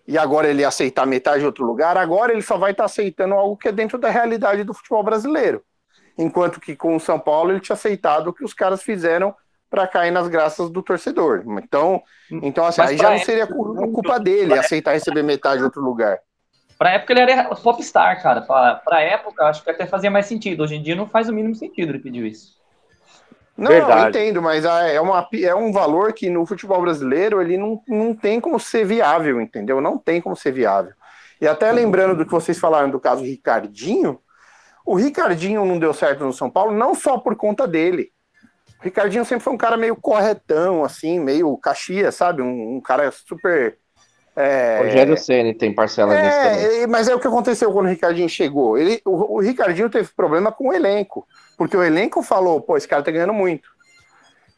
e 0.09 0.17
agora 0.17 0.49
ele 0.49 0.65
aceitar 0.65 1.07
metade 1.07 1.41
de 1.41 1.47
outro 1.47 1.65
lugar, 1.67 1.99
agora 1.99 2.33
ele 2.33 2.43
só 2.43 2.57
vai 2.57 2.71
estar 2.71 2.85
aceitando 2.87 3.35
algo 3.35 3.57
que 3.57 3.69
é 3.69 3.73
dentro 3.73 3.99
da 3.99 4.09
realidade 4.09 4.65
do 4.65 4.73
futebol 4.73 5.03
brasileiro. 5.03 5.63
Enquanto 6.19 6.61
que 6.61 6.75
com 6.77 6.97
o 6.97 7.01
São 7.01 7.19
Paulo 7.19 7.51
ele 7.53 7.61
tinha 7.61 7.75
aceitado 7.75 8.29
o 8.29 8.33
que 8.33 8.45
os 8.45 8.55
caras 8.55 8.83
fizeram 8.83 9.35
para 9.69 9.87
cair 9.87 10.11
nas 10.11 10.29
graças 10.29 10.71
do 10.71 10.83
torcedor. 10.83 11.43
Então, 11.63 12.03
então 12.31 12.65
assim, 12.65 12.81
aí 12.81 12.97
já 12.97 13.11
não 13.11 13.19
seria 13.19 13.47
cu- 13.47 13.93
culpa 13.93 14.19
dele 14.19 14.59
aceitar 14.59 14.93
receber 14.93 15.23
metade 15.23 15.59
de 15.59 15.65
outro 15.65 15.83
lugar. 15.83 16.19
Pra 16.79 16.91
época 16.91 17.13
ele 17.13 17.21
era 17.21 17.45
popstar, 17.55 18.23
cara. 18.23 18.43
Pra, 18.43 18.75
pra 18.77 19.01
época, 19.01 19.45
acho 19.47 19.65
que 19.65 19.71
até 19.71 19.87
fazia 19.87 20.11
mais 20.11 20.27
sentido. 20.27 20.63
Hoje 20.63 20.77
em 20.77 20.83
dia 20.83 20.95
não 20.95 21.07
faz 21.09 21.29
o 21.29 21.33
mínimo 21.33 21.55
sentido 21.55 21.91
ele 21.91 21.99
pediu 21.99 22.27
isso. 22.27 22.57
Não, 23.57 23.71
Verdade. 23.71 24.03
eu 24.03 24.09
entendo, 24.09 24.43
mas 24.43 24.67
é, 24.67 25.01
uma, 25.01 25.27
é 25.43 25.55
um 25.55 25.73
valor 25.73 26.13
que 26.13 26.29
no 26.29 26.45
futebol 26.45 26.81
brasileiro 26.83 27.41
ele 27.41 27.57
não, 27.57 27.83
não 27.89 28.15
tem 28.15 28.39
como 28.39 28.61
ser 28.61 28.85
viável, 28.85 29.41
entendeu? 29.41 29.81
Não 29.81 29.97
tem 29.97 30.21
como 30.21 30.37
ser 30.37 30.53
viável. 30.53 30.93
E 31.41 31.49
até 31.49 31.73
lembrando 31.73 32.15
do 32.15 32.27
que 32.27 32.31
vocês 32.33 32.59
falaram 32.59 32.91
do 32.91 33.01
caso 33.01 33.25
Ricardinho, 33.25 34.21
o 34.87 34.95
Ricardinho 34.95 35.65
não 35.65 35.79
deu 35.79 35.93
certo 35.93 36.25
no 36.25 36.33
São 36.33 36.49
Paulo, 36.49 36.73
não 36.73 36.95
só 36.95 37.19
por 37.19 37.35
conta 37.35 37.67
dele. 37.67 38.13
O 38.81 38.85
Ricardinho 38.85 39.25
sempre 39.25 39.43
foi 39.43 39.53
um 39.53 39.59
cara 39.59 39.77
meio 39.77 39.97
corretão, 39.97 40.85
assim, 40.85 41.19
meio 41.19 41.57
caxias, 41.59 42.15
sabe? 42.15 42.41
Um, 42.41 42.77
um 42.77 42.81
cara 42.81 43.11
super. 43.11 43.79
é, 44.37 44.79
Rogério 44.85 45.17
Ceni 45.17 45.55
tem 45.55 45.75
parcela 45.75 46.15
nisso 46.15 46.41
também. 46.41 46.65
é, 46.65 46.83
é, 46.83 46.87
mas 46.87 47.09
é 47.09 47.15
o 47.15 47.19
que 47.19 47.27
aconteceu 47.27 47.73
quando 47.73 47.87
o 47.87 47.89
Ricardinho 47.89 48.29
chegou. 48.29 48.79
Ele, 48.79 49.01
o, 49.05 49.37
o 49.37 49.41
Ricardinho 49.41 49.91
teve 49.91 50.09
problema 50.15 50.53
com 50.53 50.69
o 50.69 50.73
elenco, 50.73 51.27
porque 51.59 51.77
o 51.77 51.83
elenco 51.83 52.23
falou, 52.23 52.61
pô, 52.61 52.77
esse 52.77 52.87
cara 52.87 53.03
tá 53.03 53.11
ganhando 53.11 53.35
muito. 53.35 53.69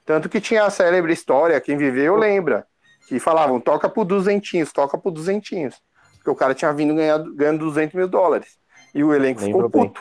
Tanto 0.05 0.29
que 0.29 0.41
tinha 0.41 0.65
a 0.65 0.71
célebre 0.71 1.13
história, 1.13 1.61
quem 1.61 1.77
viveu 1.77 2.17
lembra, 2.17 2.67
que 3.09 3.19
falavam, 3.19 3.61
toca 3.61 3.89
por 3.89 4.05
duzentinhos, 4.05 4.73
toca 4.73 4.99
por 4.99 5.11
duzentinhos. 5.11 5.77
Porque 6.17 6.31
o 6.31 6.35
cara 6.35 6.55
tinha 6.55 6.73
vindo 6.73 6.95
ganhando, 6.95 7.35
ganhando 7.35 7.61
200 7.61 7.95
mil 7.95 8.09
dólares. 8.09 8.59
E 8.95 9.03
o 9.05 9.15
elenco 9.15 9.41
Lembro 9.41 9.69
ficou 9.69 9.85
bem. 9.85 9.93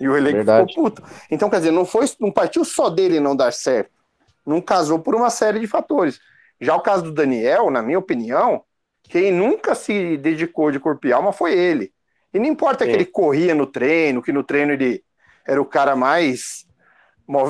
E 0.00 0.08
o 0.08 0.16
elenco 0.16 0.36
Verdade. 0.36 0.72
ficou 0.72 0.90
puto. 0.90 1.02
Então, 1.30 1.50
quer 1.50 1.58
dizer, 1.58 1.70
não, 1.70 1.84
foi, 1.84 2.06
não 2.20 2.30
partiu 2.30 2.64
só 2.64 2.88
dele 2.88 3.20
não 3.20 3.34
dar 3.34 3.52
certo. 3.52 3.90
Não 4.46 4.60
casou 4.60 4.98
por 4.98 5.14
uma 5.14 5.30
série 5.30 5.58
de 5.60 5.66
fatores. 5.66 6.20
Já 6.60 6.74
o 6.74 6.80
caso 6.80 7.02
do 7.04 7.12
Daniel, 7.12 7.70
na 7.70 7.82
minha 7.82 7.98
opinião, 7.98 8.62
quem 9.02 9.32
nunca 9.32 9.74
se 9.74 10.16
dedicou 10.16 10.70
de 10.70 10.80
corpo 10.80 11.06
e 11.06 11.12
alma 11.12 11.32
foi 11.32 11.52
ele. 11.52 11.92
E 12.32 12.38
não 12.38 12.46
importa 12.46 12.84
que 12.84 12.90
Sim. 12.90 12.96
ele 12.96 13.04
corria 13.06 13.54
no 13.54 13.66
treino, 13.66 14.22
que 14.22 14.32
no 14.32 14.42
treino 14.42 14.72
ele 14.72 15.02
era 15.46 15.60
o 15.60 15.64
cara 15.64 15.96
mais 15.96 16.66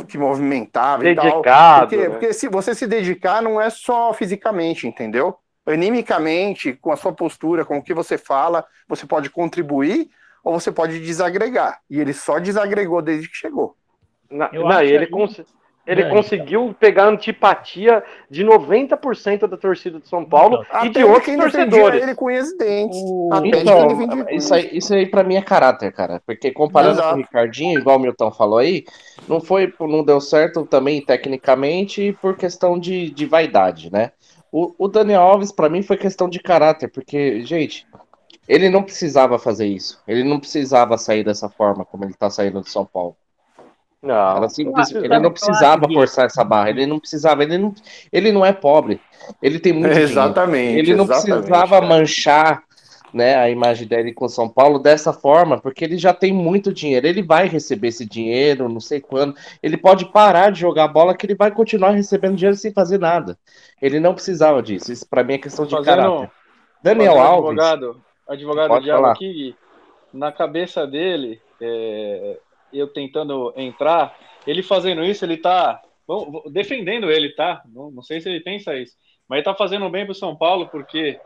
que 0.09 0.19
movimentava 0.19 1.09
e 1.09 1.15
tal. 1.15 1.25
Dedicado, 1.25 1.81
Porque, 1.81 1.97
né? 1.97 2.11
porque 2.11 2.33
se 2.33 2.49
você 2.49 2.75
se 2.75 2.87
dedicar 2.87 3.43
não 3.43 3.61
é 3.61 3.71
só 3.71 4.13
fisicamente, 4.13 4.87
entendeu? 4.87 5.37
Animicamente, 5.67 6.73
com 6.73 6.91
a 6.91 6.97
sua 6.97 7.13
postura, 7.13 7.65
com 7.65 7.79
o 7.79 7.83
que 7.83 7.95
você 7.95 8.17
fala, 8.19 8.65
você 8.89 9.07
pode 9.07 9.31
contribuir 9.31 10.11
ou 10.49 10.59
você 10.59 10.73
pode 10.73 10.99
desagregar. 11.01 11.81
E 11.91 12.01
ele 12.01 12.13
só 12.15 12.39
desagregou 12.39 13.03
desde 13.03 13.29
que 13.29 13.37
chegou. 13.37 13.75
Na- 14.31 14.51
não, 14.53 14.81
ele 14.81 15.05
que- 15.07 15.13
cons- 15.13 15.43
ele 15.87 16.03
Dani. 16.03 16.15
conseguiu 16.15 16.75
pegar 16.79 17.05
a 17.05 17.09
antipatia 17.09 18.03
de 18.31 18.45
90% 18.45 19.47
da 19.47 19.57
torcida 19.57 19.99
de 20.01 20.09
São 20.09 20.25
Paulo 20.25 20.63
e 20.63 20.67
Até 20.71 20.89
de 21.01 21.05
outros 21.05 21.35
torcedores. 21.37 22.03
ele 22.03 22.15
com 22.15 22.31
e 22.31 22.57
dentes. 22.59 22.99
De 23.43 23.51
quem 23.51 23.61
Então, 23.63 24.27
isso 24.31 24.55
aí, 24.55 24.69
isso 24.73 24.95
aí 24.95 25.07
pra 25.07 25.23
mim 25.23 25.37
é 25.37 25.43
caráter, 25.43 25.93
cara. 25.93 26.21
Porque 26.27 26.51
comparando 26.51 26.95
Exato. 26.95 27.09
com 27.11 27.15
o 27.15 27.19
Ricardinho, 27.19 27.79
igual 27.79 27.97
o 27.97 28.01
Milton 28.01 28.31
falou 28.31 28.59
aí, 28.59 28.85
não 29.27 29.41
foi, 29.41 29.73
não 29.81 30.03
deu 30.05 30.21
certo 30.21 30.65
também 30.67 31.03
tecnicamente 31.05 32.03
e 32.09 32.13
por 32.13 32.37
questão 32.37 32.79
de, 32.79 33.11
de 33.11 33.27
vaidade, 33.27 33.91
né? 33.93 34.13
O, 34.53 34.75
o 34.79 34.89
Daniel 34.89 35.21
Alves, 35.23 35.53
pra 35.53 35.69
mim, 35.69 35.83
foi 35.83 35.97
questão 35.99 36.29
de 36.29 36.39
caráter, 36.39 36.89
porque, 36.91 37.43
gente, 37.43 37.87
ele 38.49 38.69
não 38.69 38.83
precisava 38.83 39.39
fazer 39.39 39.67
isso. 39.67 40.01
Ele 40.09 40.25
não 40.25 40.41
precisava 40.41 40.97
sair 40.97 41.23
dessa 41.23 41.49
forma 41.49 41.85
como 41.85 42.05
ele 42.05 42.15
tá 42.15 42.31
saindo 42.31 42.61
de 42.63 42.71
São 42.71 42.85
Paulo. 42.87 43.17
Não. 44.01 44.49
Simples- 44.49 44.93
ele 44.93 45.19
não 45.19 45.31
precisava 45.33 45.89
forçar 45.89 46.27
essa 46.27 46.45
barra, 46.45 46.71
ele 46.71 46.87
não 46.87 47.01
precisava, 47.01 47.43
ele 47.43 47.59
não, 47.59 47.75
ele 48.13 48.31
não 48.31 48.47
é 48.47 48.53
pobre, 48.53 49.01
ele 49.43 49.59
tem 49.59 49.73
muito 49.73 49.89
dinheiro. 49.89 50.11
Exatamente. 50.13 50.79
Ele 50.79 50.95
não 50.95 51.05
exatamente, 51.05 51.37
precisava 51.47 51.71
cara. 51.81 51.87
manchar 51.87 52.63
né, 53.13 53.37
a 53.37 53.49
imagem 53.51 53.89
dele 53.89 54.13
com 54.13 54.29
São 54.29 54.49
Paulo 54.49 54.79
dessa 54.79 55.13
forma, 55.13 55.59
porque 55.59 55.83
ele 55.85 55.97
já 55.99 56.13
tem 56.15 56.33
muito 56.33 56.73
dinheiro. 56.73 57.07
Ele 57.07 57.23
vai 57.23 57.49
receber 57.49 57.89
esse 57.89 58.05
dinheiro, 58.07 58.69
não 58.69 58.81
sei 58.81 59.01
quando. 59.01 59.35
Ele 59.63 59.77
pode 59.77 60.05
parar 60.13 60.53
de 60.53 60.61
jogar 60.61 60.87
bola, 60.89 61.17
que 61.17 61.27
ele 61.27 61.35
vai 61.35 61.51
continuar 61.51 61.91
recebendo 61.91 62.37
dinheiro 62.37 62.57
sem 62.57 62.71
fazer 62.73 62.99
nada. 62.99 63.37
Ele 63.83 63.99
não 63.99 64.15
precisava 64.15 64.63
disso. 64.63 64.93
Isso 64.93 65.07
pra 65.09 65.25
mim 65.25 65.35
é 65.35 65.39
questão 65.39 65.65
de 65.65 65.73
Fazendo- 65.73 65.87
caráter. 65.87 66.31
Daniel 66.83 67.15
Fazendo 67.15 67.27
Alves. 67.27 67.49
Advogado, 67.59 68.01
advogado 68.29 68.69
Pode 68.69 68.85
Diabo 68.85 69.03
falar. 69.03 69.15
na 70.13 70.31
cabeça 70.31 70.87
dele, 70.87 71.41
é, 71.61 72.39
eu 72.73 72.87
tentando 72.89 73.53
entrar, 73.57 74.17
ele 74.47 74.63
fazendo 74.63 75.05
isso, 75.05 75.25
ele 75.25 75.37
tá 75.37 75.81
vou- 76.07 76.45
defendendo 76.51 77.11
ele, 77.11 77.31
tá? 77.31 77.63
Não, 77.67 77.91
não 77.91 78.03
sei 78.03 78.21
se 78.21 78.29
ele 78.29 78.41
pensa 78.41 78.77
isso, 78.77 78.95
mas 79.29 79.39
ele 79.39 79.45
tá 79.45 79.55
fazendo 79.55 79.89
bem 79.91 80.05
pro 80.05 80.15
São 80.15 80.37
Paulo 80.37 80.69
porque 80.69 81.19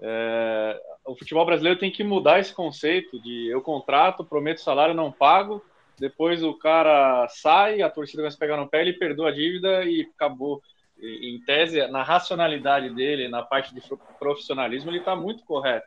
é, 0.00 0.80
o 1.06 1.16
futebol 1.16 1.44
brasileiro 1.44 1.78
tem 1.78 1.90
que 1.90 2.02
mudar 2.04 2.38
esse 2.40 2.54
conceito 2.54 3.20
de 3.20 3.48
eu 3.48 3.60
contrato, 3.60 4.24
prometo 4.24 4.60
salário, 4.60 4.94
não 4.94 5.12
pago, 5.12 5.62
depois 5.98 6.42
o 6.42 6.54
cara 6.54 7.28
sai, 7.28 7.82
a 7.82 7.90
torcida 7.90 8.22
vai 8.22 8.30
se 8.30 8.38
pegar 8.38 8.56
no 8.56 8.68
pé, 8.68 8.80
ele 8.80 8.94
perdoa 8.94 9.28
a 9.28 9.32
dívida 9.32 9.84
e 9.84 10.08
acabou. 10.14 10.62
E, 10.98 11.34
Em 11.34 11.40
tese, 11.44 11.86
na 11.88 12.02
racionalidade 12.02 12.90
dele, 12.94 13.28
na 13.28 13.42
parte 13.42 13.74
de 13.74 13.82
profissionalismo, 14.18 14.90
ele 14.90 14.98
está 14.98 15.14
muito 15.14 15.44
correto. 15.44 15.86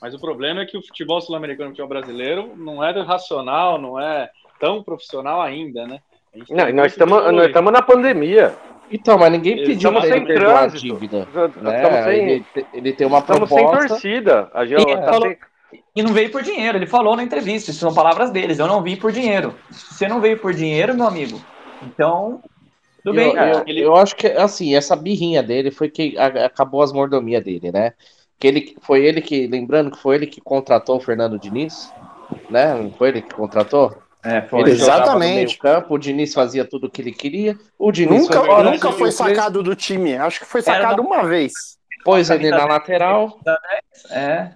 Mas 0.00 0.14
o 0.14 0.20
problema 0.20 0.62
é 0.62 0.66
que 0.66 0.76
o 0.76 0.82
futebol 0.82 1.20
sul-americano 1.20 1.68
e 1.68 1.72
o 1.72 1.72
futebol 1.72 1.88
brasileiro 1.88 2.54
não 2.56 2.82
é 2.84 2.90
racional, 3.02 3.80
não 3.80 3.98
é 3.98 4.28
tão 4.60 4.82
profissional 4.82 5.40
ainda, 5.40 5.86
né? 5.86 5.98
Não, 6.50 6.72
nós 6.72 6.92
estamos 6.92 7.32
nós 7.32 7.46
estamos 7.46 7.72
na 7.72 7.80
pandemia. 7.80 8.54
Então, 8.90 9.18
mas 9.18 9.32
ninguém 9.32 9.54
Estamos 9.60 10.02
pediu 10.02 10.02
sem 10.02 10.16
ele 10.18 10.26
perdoar 10.26 10.64
a 10.64 10.66
dívida. 10.66 11.28
Estamos 11.28 11.62
Né? 11.62 12.04
sem- 12.04 12.28
Ele, 12.28 12.46
ele 12.72 12.92
tem 12.92 13.06
uma 13.06 13.18
Estamos 13.20 13.48
sem 13.48 13.58
proposta. 13.58 13.88
torcida. 13.88 14.50
A 14.52 14.66
gente 14.66 14.82
E, 14.82 14.96
tá 14.96 15.04
falou- 15.04 15.28
sem- 15.28 15.38
e 15.96 16.02
não 16.02 16.12
veio 16.12 16.30
por 16.30 16.42
dinheiro, 16.42 16.76
ele 16.78 16.86
falou 16.86 17.16
na 17.16 17.22
entrevista, 17.22 17.70
isso 17.70 17.80
são 17.80 17.94
palavras 17.94 18.30
deles, 18.30 18.58
eu 18.58 18.66
não 18.66 18.82
vim 18.82 18.96
por 18.96 19.10
dinheiro. 19.10 19.54
Se 19.70 19.94
você 19.94 20.08
não 20.08 20.20
veio 20.20 20.38
por 20.38 20.52
dinheiro, 20.52 20.94
meu 20.94 21.06
amigo, 21.06 21.40
então, 21.82 22.42
tudo 23.02 23.18
Eu, 23.20 23.32
bem. 23.32 23.74
eu, 23.76 23.84
eu 23.84 23.96
acho 23.96 24.14
que, 24.14 24.26
assim, 24.26 24.74
essa 24.76 24.94
birrinha 24.94 25.42
dele 25.42 25.70
foi 25.70 25.88
que 25.88 26.16
acabou 26.18 26.82
as 26.82 26.92
mordomias 26.92 27.42
dele, 27.42 27.72
né? 27.72 27.92
Que 28.44 28.48
ele, 28.48 28.76
foi 28.82 29.02
ele 29.06 29.22
que, 29.22 29.46
lembrando 29.46 29.90
que 29.90 29.96
foi 29.96 30.16
ele 30.16 30.26
que 30.26 30.38
contratou 30.38 30.98
o 30.98 31.00
Fernando 31.00 31.38
Diniz, 31.38 31.90
né? 32.50 32.74
Não 32.74 32.92
foi 32.92 33.08
ele 33.08 33.22
que 33.22 33.32
contratou? 33.32 33.96
É, 34.22 34.42
foi. 34.42 34.68
Exatamente. 34.68 35.56
campo, 35.56 35.94
o 35.94 35.98
Diniz 35.98 36.34
fazia 36.34 36.62
tudo 36.62 36.86
o 36.86 36.90
que 36.90 37.00
ele 37.00 37.10
queria, 37.10 37.56
o 37.78 37.90
Diniz 37.90 38.20
Nunca, 38.20 38.44
foi 38.44 38.62
nunca 38.64 38.92
foi 38.92 39.10
sacado 39.12 39.62
do 39.62 39.74
time. 39.74 40.14
Acho 40.18 40.40
que 40.40 40.44
foi 40.44 40.60
sacado 40.60 41.00
uma 41.00 41.22
vez. 41.26 41.54
Pôs 42.04 42.28
ele 42.28 42.50
na 42.50 42.66
lateral. 42.66 43.40
É. 44.10 44.50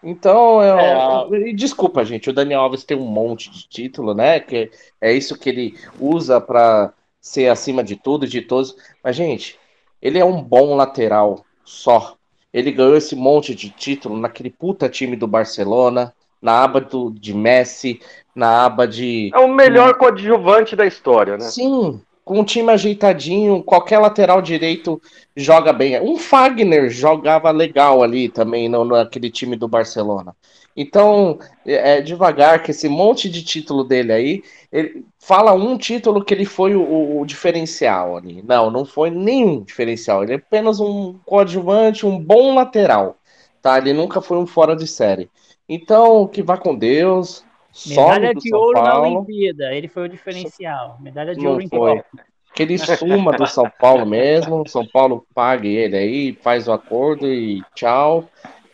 Então, 0.00 0.62
eu, 0.62 0.78
É, 0.78 0.92
a- 0.94 1.26
e 1.48 1.52
desculpa, 1.52 2.04
gente, 2.04 2.30
o 2.30 2.32
Daniel 2.32 2.60
Alves 2.60 2.84
tem 2.84 2.96
um 2.96 3.06
monte 3.06 3.50
de 3.50 3.68
título, 3.68 4.14
né? 4.14 4.38
Que 4.38 4.70
é 5.00 5.12
isso 5.12 5.36
que 5.36 5.48
ele 5.50 5.74
usa 5.98 6.40
para 6.40 6.92
ser 7.20 7.48
acima 7.48 7.82
de 7.82 7.96
tudo 7.96 8.24
e 8.24 8.28
de 8.28 8.40
todos. 8.40 8.76
Mas, 9.02 9.16
gente, 9.16 9.58
ele 10.00 10.16
é 10.20 10.24
um 10.24 10.40
bom 10.40 10.76
lateral 10.76 11.44
só. 11.64 12.14
Ele 12.52 12.72
ganhou 12.72 12.96
esse 12.96 13.14
monte 13.14 13.54
de 13.54 13.70
título 13.70 14.18
naquele 14.18 14.50
puta 14.50 14.88
time 14.88 15.16
do 15.16 15.26
Barcelona, 15.26 16.12
na 16.40 16.62
aba 16.64 16.80
do, 16.80 17.10
de 17.10 17.34
Messi, 17.34 18.00
na 18.34 18.64
aba 18.64 18.86
de. 18.86 19.30
É 19.34 19.38
o 19.38 19.48
melhor 19.48 19.94
coadjuvante 19.94 20.74
da 20.74 20.86
história, 20.86 21.36
né? 21.36 21.44
Sim, 21.44 22.00
com 22.24 22.38
um 22.38 22.44
time 22.44 22.70
ajeitadinho, 22.70 23.62
qualquer 23.62 23.98
lateral 23.98 24.40
direito 24.40 25.00
joga 25.36 25.72
bem. 25.72 26.00
Um 26.00 26.16
Fagner 26.16 26.88
jogava 26.88 27.50
legal 27.50 28.02
ali 28.02 28.28
também 28.28 28.68
no, 28.68 28.84
naquele 28.84 29.30
time 29.30 29.56
do 29.56 29.66
Barcelona. 29.66 30.34
Então, 30.76 31.38
é, 31.66 31.98
é 31.98 32.00
devagar 32.00 32.62
que 32.62 32.70
esse 32.70 32.88
monte 32.88 33.28
de 33.28 33.42
título 33.44 33.84
dele 33.84 34.12
aí, 34.12 34.42
ele 34.72 35.04
fala 35.18 35.52
um 35.52 35.76
título 35.76 36.24
que 36.24 36.32
ele 36.32 36.44
foi 36.44 36.74
o, 36.74 37.20
o- 37.20 37.26
diferencial 37.26 38.16
ali. 38.16 38.42
Não, 38.42 38.70
não 38.70 38.84
foi 38.84 39.10
nenhum 39.10 39.62
diferencial. 39.62 40.22
Ele 40.22 40.32
é 40.32 40.36
apenas 40.36 40.80
um 40.80 41.14
coadjuvante, 41.24 42.06
um 42.06 42.18
bom 42.18 42.54
lateral. 42.54 43.16
Tá? 43.60 43.78
Ele 43.78 43.92
nunca 43.92 44.20
foi 44.20 44.38
um 44.38 44.46
fora 44.46 44.74
de 44.74 44.86
série. 44.86 45.28
Então, 45.68 46.26
que 46.26 46.42
vá 46.42 46.56
com 46.56 46.74
Deus. 46.74 47.44
Medalha 47.86 48.34
de 48.34 48.54
ouro 48.54 48.82
na 48.82 48.82
Paulo. 48.82 49.18
Olimpíada. 49.18 49.74
Ele 49.74 49.88
foi 49.88 50.04
o 50.04 50.08
diferencial. 50.08 50.98
Medalha 51.00 51.34
de 51.34 51.40
Não 51.40 51.52
ouro 51.52 51.62
em 51.62 51.68
foi. 51.68 51.96
Tóquio. 51.96 52.20
Que 52.52 52.64
ele 52.64 52.78
suma 52.78 53.32
do 53.32 53.46
São 53.46 53.70
Paulo 53.78 54.04
mesmo. 54.06 54.66
São 54.66 54.84
Paulo 54.84 55.24
pague 55.34 55.68
ele 55.68 55.96
aí, 55.96 56.32
faz 56.42 56.66
o 56.66 56.72
acordo 56.72 57.26
e 57.26 57.62
tchau. 57.74 58.28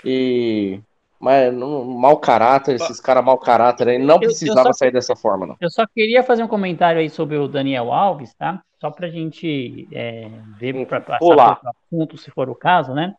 E. 0.05 0.81
Mas 1.27 1.53
não, 1.53 1.85
mau 1.85 2.19
caráter, 2.19 2.77
esses 2.77 3.01
caras 3.01 3.25
mau 3.25 3.37
caráter 3.37 3.89
aí, 3.89 3.99
não 3.99 4.15
Eu- 4.15 4.15
eu 4.15 4.29
precisava 4.29 4.69
só- 4.69 4.75
sair 4.75 4.93
dessa 4.93 5.17
forma, 5.17 5.45
não. 5.45 5.57
Eu 5.61 5.69
só 5.69 5.85
queria 5.85 6.23
fazer 6.23 6.45
um 6.45 6.47
comentário 6.47 7.01
aí 7.01 7.11
sobre 7.11 7.37
o 7.37 7.49
Daniel 7.49 7.93
Alves, 7.93 8.33
tá? 8.35 8.63
Só 8.81 8.93
pra 8.93 9.09
gente 9.09 9.89
é, 9.93 10.29
ver, 10.57 10.87
passar 10.87 11.19
pular. 11.19 11.57
para 11.57 11.71
outro 11.71 11.71
assunto, 11.91 12.17
se 12.17 12.31
for 12.31 12.49
o 12.49 12.55
caso, 12.55 12.95
né? 12.95 13.13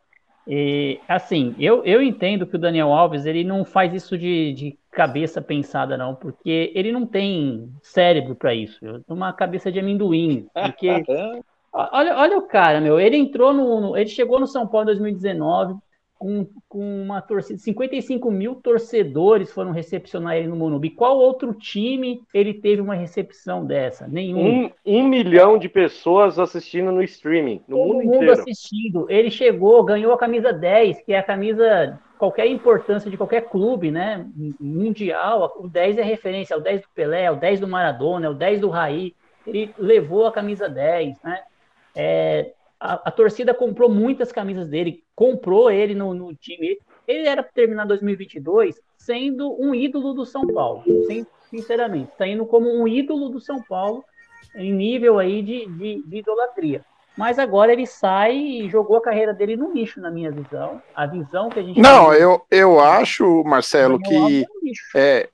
E, 0.48 1.02
assim, 1.06 1.54
eu, 1.60 1.84
eu 1.84 2.02
entendo 2.02 2.48
que 2.48 2.56
o 2.56 2.60
Daniel 2.60 2.94
Alves 2.94 3.26
ele 3.26 3.44
não 3.44 3.66
faz 3.66 3.94
isso 3.94 4.18
de, 4.18 4.54
de 4.54 4.78
cabeça 4.90 5.42
pensada, 5.42 5.98
não, 5.98 6.16
porque 6.16 6.72
ele 6.74 6.94
não 6.94 7.06
tem 7.06 7.70
cérebro 7.84 8.36
para 8.36 8.54
isso. 8.54 8.80
Uma 9.10 9.34
cabeça 9.34 9.70
de 9.70 9.82
amendoim. 9.82 10.48
Porque. 10.54 10.88
olha, 11.74 12.16
olha 12.16 12.38
o 12.38 12.44
cara, 12.44 12.80
meu. 12.80 12.98
Ele 13.02 13.18
entrou 13.18 13.52
no, 13.52 13.82
no. 13.82 13.98
Ele 13.98 14.10
chegou 14.10 14.40
no 14.40 14.48
São 14.48 14.66
Paulo 14.66 14.84
em 14.84 14.96
2019 14.96 15.76
com, 16.18 16.48
com 16.68 17.04
uma 17.04 17.22
torcida, 17.22 17.60
55 17.60 18.30
mil 18.32 18.56
torcedores 18.56 19.52
foram 19.52 19.72
recepcionar 19.72 20.36
ele 20.36 20.48
no 20.48 20.56
Morumbi. 20.56 20.90
Qual 20.90 21.18
outro 21.18 21.54
time 21.54 22.22
ele 22.34 22.54
teve 22.54 22.82
uma 22.82 22.96
recepção 22.96 23.66
dessa? 23.66 24.08
Nenhum. 24.08 24.66
Um, 24.66 24.72
um 24.86 25.08
milhão 25.08 25.58
de 25.58 25.70
pessoas 25.70 26.40
assistindo 26.40 26.92
no 26.92 27.04
streaming, 27.04 27.62
no 27.68 27.78
Todo 27.78 27.88
mundo, 27.88 28.06
mundo 28.06 28.16
inteiro. 28.16 28.32
assistindo. 28.34 29.10
Ele 29.10 29.30
chegou, 29.30 29.84
ganhou 29.84 30.14
a 30.14 30.18
camisa 30.18 30.52
10, 30.52 31.02
que 31.02 31.14
é 31.14 31.20
a 31.20 31.24
camisa 31.24 32.00
qualquer 32.18 32.48
importância 32.48 33.10
de 33.10 33.18
qualquer 33.18 33.42
clube, 33.42 33.92
né? 33.92 34.26
Mundial, 34.60 35.54
o 35.58 35.68
10 35.68 36.00
é 36.00 36.04
referência, 36.04 36.54
é 36.56 36.58
o 36.58 36.62
10 36.62 36.82
do 36.82 36.88
Pelé, 36.94 37.24
é 37.24 37.32
o 37.32 37.36
10 37.36 37.60
do 37.60 37.68
Maradona, 37.68 38.26
é 38.26 38.30
o 38.30 38.34
10 38.34 38.62
do 38.62 38.70
Raí. 38.70 39.16
Ele 39.46 39.74
levou 39.78 40.26
a 40.26 40.32
camisa 40.32 40.68
10, 40.68 41.22
né? 41.24 41.42
É, 41.96 42.52
a, 42.80 43.10
a, 43.10 43.12
torcida 43.12 43.54
comprou 43.54 43.90
muitas 43.90 44.32
camisas 44.32 44.68
dele, 44.68 45.04
comprou 45.16 45.72
ele 45.72 45.96
no, 45.96 46.14
no 46.14 46.34
time. 46.36 46.78
Ele 47.08 47.28
era 47.28 47.42
para 47.42 47.52
terminar 47.52 47.86
2022 47.86 48.80
sendo 48.98 49.56
um 49.60 49.74
ídolo 49.74 50.14
do 50.14 50.26
São 50.26 50.46
Paulo, 50.46 50.84
sinceramente, 51.50 52.12
saindo 52.18 52.46
como 52.46 52.70
um 52.70 52.88
ídolo 52.88 53.30
do 53.30 53.40
São 53.40 53.62
Paulo 53.62 54.04
em 54.56 54.74
nível 54.74 55.18
aí 55.18 55.42
de, 55.42 55.66
de, 55.66 56.04
de 56.06 56.18
idolatria. 56.18 56.84
Mas 57.18 57.40
agora 57.40 57.74
ele 57.74 57.88
sai 57.88 58.36
e 58.36 58.70
jogou 58.70 58.98
a 58.98 59.02
carreira 59.02 59.34
dele 59.34 59.56
no 59.56 59.74
lixo, 59.74 60.00
na 60.00 60.12
minha 60.12 60.30
visão. 60.30 60.80
A 60.96 61.08
visão 61.08 61.50
que 61.50 61.60
a 61.60 61.64
gente. 61.64 61.80
Não, 61.80 62.12
tem... 62.12 62.22
eu, 62.22 62.46
eu 62.52 62.80
acho, 62.80 63.44
Marcelo, 63.44 64.00
que 64.00 64.46
é, 64.96 65.28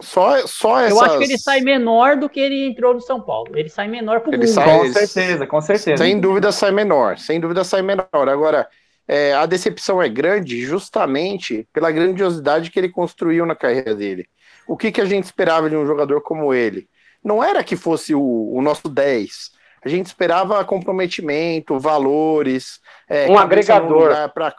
só, 0.00 0.46
só 0.46 0.80
essas... 0.80 0.98
Eu 0.98 1.04
acho 1.04 1.18
que 1.18 1.24
ele 1.24 1.38
sai 1.38 1.60
menor 1.60 2.16
do 2.16 2.28
que 2.28 2.40
ele 2.40 2.66
entrou 2.66 2.94
no 2.94 3.00
São 3.00 3.20
Paulo. 3.20 3.50
Ele 3.54 3.68
sai 3.68 3.88
menor 3.88 4.20
pro 4.20 4.30
ele 4.30 4.46
mundo. 4.46 4.48
Sai, 4.48 4.78
com 4.78 4.92
certeza, 4.92 5.46
com 5.46 5.60
certeza. 5.60 6.04
Sem 6.04 6.20
dúvida 6.20 6.52
sai 6.52 6.70
menor, 6.70 7.18
sem 7.18 7.40
dúvida 7.40 7.64
sai 7.64 7.82
menor. 7.82 8.28
Agora, 8.28 8.68
é, 9.06 9.34
a 9.34 9.44
decepção 9.46 10.00
é 10.00 10.08
grande 10.08 10.60
justamente 10.64 11.68
pela 11.72 11.90
grandiosidade 11.90 12.70
que 12.70 12.78
ele 12.78 12.88
construiu 12.88 13.44
na 13.44 13.56
carreira 13.56 13.94
dele. 13.94 14.26
O 14.68 14.76
que, 14.76 14.92
que 14.92 15.00
a 15.00 15.04
gente 15.04 15.24
esperava 15.24 15.68
de 15.68 15.76
um 15.76 15.84
jogador 15.84 16.20
como 16.22 16.54
ele? 16.54 16.88
Não 17.22 17.42
era 17.42 17.64
que 17.64 17.76
fosse 17.76 18.14
o, 18.14 18.52
o 18.54 18.62
nosso 18.62 18.88
10. 18.88 19.50
A 19.84 19.88
gente 19.88 20.06
esperava 20.06 20.64
comprometimento, 20.64 21.78
valores. 21.78 22.80
É, 23.08 23.28
um 23.28 23.38
agregador. 23.38 24.30
Pra, 24.32 24.54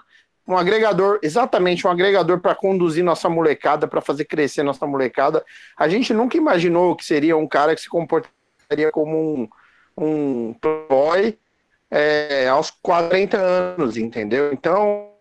um 0.53 0.57
agregador, 0.57 1.19
exatamente, 1.21 1.85
um 1.87 1.89
agregador 1.89 2.39
para 2.39 2.55
conduzir 2.55 3.03
nossa 3.03 3.29
molecada, 3.29 3.87
para 3.87 4.01
fazer 4.01 4.25
crescer 4.25 4.63
nossa 4.63 4.85
molecada. 4.85 5.43
A 5.77 5.87
gente 5.87 6.13
nunca 6.13 6.37
imaginou 6.37 6.95
que 6.95 7.05
seria 7.05 7.37
um 7.37 7.47
cara 7.47 7.75
que 7.75 7.81
se 7.81 7.89
comportaria 7.89 8.91
como 8.91 9.17
um, 9.17 9.49
um 9.97 10.55
boy 10.89 11.37
é, 11.89 12.47
aos 12.47 12.69
40 12.69 13.37
anos, 13.37 13.97
entendeu? 13.97 14.53
Então, 14.53 15.11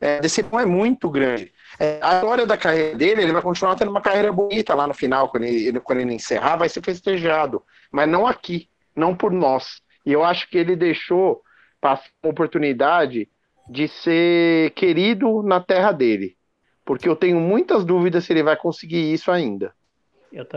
é, 0.00 0.20
a 0.20 0.60
é 0.60 0.66
muito 0.66 1.08
grande. 1.08 1.52
É, 1.78 1.98
a 2.02 2.16
história 2.16 2.44
da 2.44 2.56
carreira 2.56 2.96
dele, 2.96 3.22
ele 3.22 3.32
vai 3.32 3.42
continuar 3.42 3.76
tendo 3.76 3.90
uma 3.90 4.00
carreira 4.00 4.32
bonita 4.32 4.74
lá 4.74 4.86
no 4.86 4.94
final, 4.94 5.28
quando 5.28 5.44
ele, 5.44 5.80
quando 5.80 6.00
ele 6.00 6.14
encerrar, 6.14 6.56
vai 6.56 6.68
ser 6.68 6.82
festejado, 6.82 7.62
mas 7.90 8.08
não 8.08 8.26
aqui, 8.26 8.68
não 8.94 9.14
por 9.14 9.32
nós. 9.32 9.80
E 10.04 10.12
eu 10.12 10.24
acho 10.24 10.48
que 10.50 10.58
ele 10.58 10.76
deixou 10.76 11.42
passar 11.80 12.10
uma 12.22 12.30
oportunidade 12.30 13.28
de 13.72 13.88
ser 13.88 14.70
querido 14.72 15.42
na 15.42 15.58
terra 15.58 15.92
dele. 15.92 16.36
Porque 16.84 17.08
eu 17.08 17.16
tenho 17.16 17.40
muitas 17.40 17.84
dúvidas 17.84 18.24
se 18.24 18.32
ele 18.32 18.42
vai 18.42 18.54
conseguir 18.54 19.12
isso 19.12 19.30
ainda. 19.30 19.72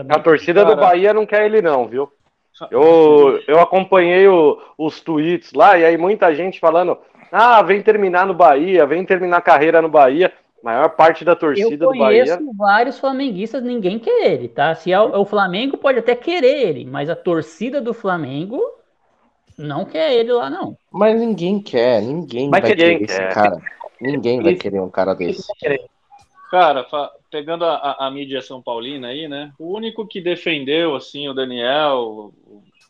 A 0.08 0.18
torcida 0.18 0.62
Cara... 0.62 0.74
do 0.74 0.80
Bahia 0.80 1.14
não 1.14 1.24
quer 1.24 1.46
ele, 1.46 1.62
não, 1.62 1.88
viu? 1.88 2.12
Eu, 2.70 3.40
eu 3.46 3.60
acompanhei 3.60 4.26
o, 4.26 4.58
os 4.78 5.00
tweets 5.00 5.52
lá, 5.52 5.78
e 5.78 5.84
aí 5.84 5.96
muita 5.98 6.34
gente 6.34 6.60
falando: 6.60 6.96
ah, 7.30 7.62
vem 7.62 7.82
terminar 7.82 8.26
no 8.26 8.34
Bahia, 8.34 8.86
vem 8.86 9.04
terminar 9.04 9.38
a 9.38 9.42
carreira 9.42 9.82
no 9.82 9.88
Bahia. 9.88 10.32
maior 10.62 10.88
parte 10.90 11.24
da 11.24 11.36
torcida 11.36 11.86
do 11.86 11.90
Bahia. 11.90 12.24
Eu 12.24 12.36
conheço 12.38 12.56
vários 12.56 12.98
flamenguistas, 12.98 13.62
ninguém 13.62 13.98
quer 13.98 14.32
ele, 14.32 14.48
tá? 14.48 14.74
Se 14.74 14.90
é 14.90 15.00
o, 15.00 15.20
o 15.20 15.24
Flamengo, 15.26 15.76
pode 15.76 15.98
até 15.98 16.14
querer 16.14 16.68
ele, 16.68 16.84
mas 16.86 17.10
a 17.10 17.16
torcida 17.16 17.80
do 17.80 17.92
Flamengo 17.92 18.60
não 19.58 19.84
quer 19.84 20.12
ele 20.14 20.32
lá, 20.32 20.50
não. 20.50 20.76
Mas 20.90 21.18
ninguém 21.20 21.60
quer, 21.60 22.02
ninguém 22.02 22.50
Mas 22.50 22.60
vai 22.62 22.70
querer 22.70 22.98
querer 22.98 23.04
esse 23.04 23.16
quer. 23.16 23.34
cara. 23.34 23.60
Ninguém 24.00 24.42
vai 24.42 24.54
querer 24.54 24.80
um 24.80 24.90
cara 24.90 25.14
desse. 25.14 25.42
Cara, 26.50 26.86
pegando 27.30 27.64
a, 27.64 27.74
a- 27.76 28.06
a 28.06 28.10
mídia 28.10 28.40
São 28.40 28.62
Paulina 28.62 29.08
aí, 29.08 29.26
né? 29.26 29.52
O 29.58 29.74
único 29.74 30.06
que 30.06 30.20
defendeu, 30.20 30.94
assim, 30.94 31.28
o 31.28 31.34
Daniel, 31.34 32.32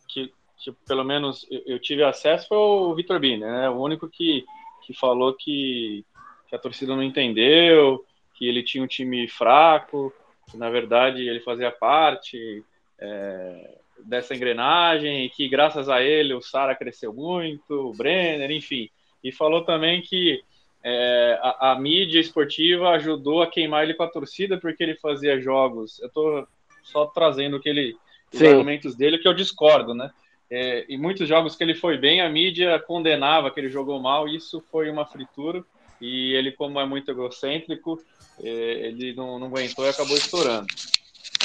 que, 0.09 0.31
que 0.59 0.73
pelo 0.87 1.05
menos 1.05 1.47
eu, 1.51 1.63
eu 1.67 1.79
tive 1.79 2.03
acesso 2.05 2.49
foi 2.49 2.59
o 2.59 2.95
Vitor 2.95 3.19
Bini, 3.19 3.39
né? 3.41 3.71
O 3.71 3.81
único 3.81 4.09
que, 4.09 4.45
que 4.87 4.93
falou 4.95 5.33
que, 5.35 6.05
que 6.49 6.55
a 6.55 6.59
torcida 6.59 6.95
não 6.95 7.03
entendeu, 7.03 8.05
que 8.35 8.47
ele 8.47 8.63
tinha 8.63 8.85
um 8.85 8.89
time 8.89 9.27
fraco, 9.27 10.13
que 10.51 10.57
na 10.59 10.69
verdade 10.69 11.27
ele 11.27 11.41
fazia 11.41 11.71
parte 11.71 12.63
é, 13.01 13.79
dessa 14.05 14.35
engrenagem 14.35 15.25
e 15.25 15.31
que 15.31 15.49
graças 15.49 15.89
a 15.89 16.03
ele 16.03 16.35
o 16.35 16.41
Sara 16.41 16.75
cresceu 16.75 17.13
muito, 17.13 17.73
o 17.73 17.93
Brenner, 17.93 18.51
enfim. 18.51 18.89
E 19.23 19.33
falou 19.33 19.65
também 19.65 20.03
que 20.03 20.43
é, 20.83 21.39
a, 21.43 21.73
a, 21.73 21.81
mídia 21.81 22.21
esportiva 22.21 22.91
ajudou 22.91 23.43
a 23.43 23.51
queimar 23.51 23.83
ele 23.83 23.95
com 23.95 24.05
a 24.05 24.09
torcida 24.09 24.59
porque 24.59 24.83
ele 24.83 24.95
fazia 24.97 25.41
jogos. 25.41 25.99
Eu 26.01 26.09
estou 26.09 26.47
só 26.85 27.07
trazendo 27.07 27.59
que 27.59 27.69
ele, 27.69 27.97
os 28.33 28.39
Sim. 28.39 28.49
argumentos 28.49 28.95
dele 28.95 29.19
que 29.19 29.27
eu 29.27 29.35
discordo, 29.35 29.95
né? 29.95 30.11
É, 30.49 30.87
em 30.89 30.97
muitos 30.97 31.29
jogos 31.29 31.57
que 31.57 31.65
ele 31.65 31.75
foi 31.75 31.99
bem, 31.99 32.21
a 32.21 32.29
mídia 32.29 32.79
condenava 32.79 33.51
que 33.51 33.59
ele 33.59 33.69
jogou 33.69 34.01
mal. 34.01 34.29
Isso 34.29 34.63
foi 34.71 34.89
uma 34.89 35.05
fritura. 35.05 35.65
E 36.01 36.35
ele, 36.35 36.53
como 36.53 36.79
é 36.79 36.87
muito 36.87 37.11
egocêntrico, 37.11 37.99
é, 38.41 38.49
ele 38.49 39.13
não, 39.15 39.39
não 39.39 39.49
aguentou 39.49 39.85
e 39.85 39.89
acabou 39.89 40.17
estourando. 40.17 40.67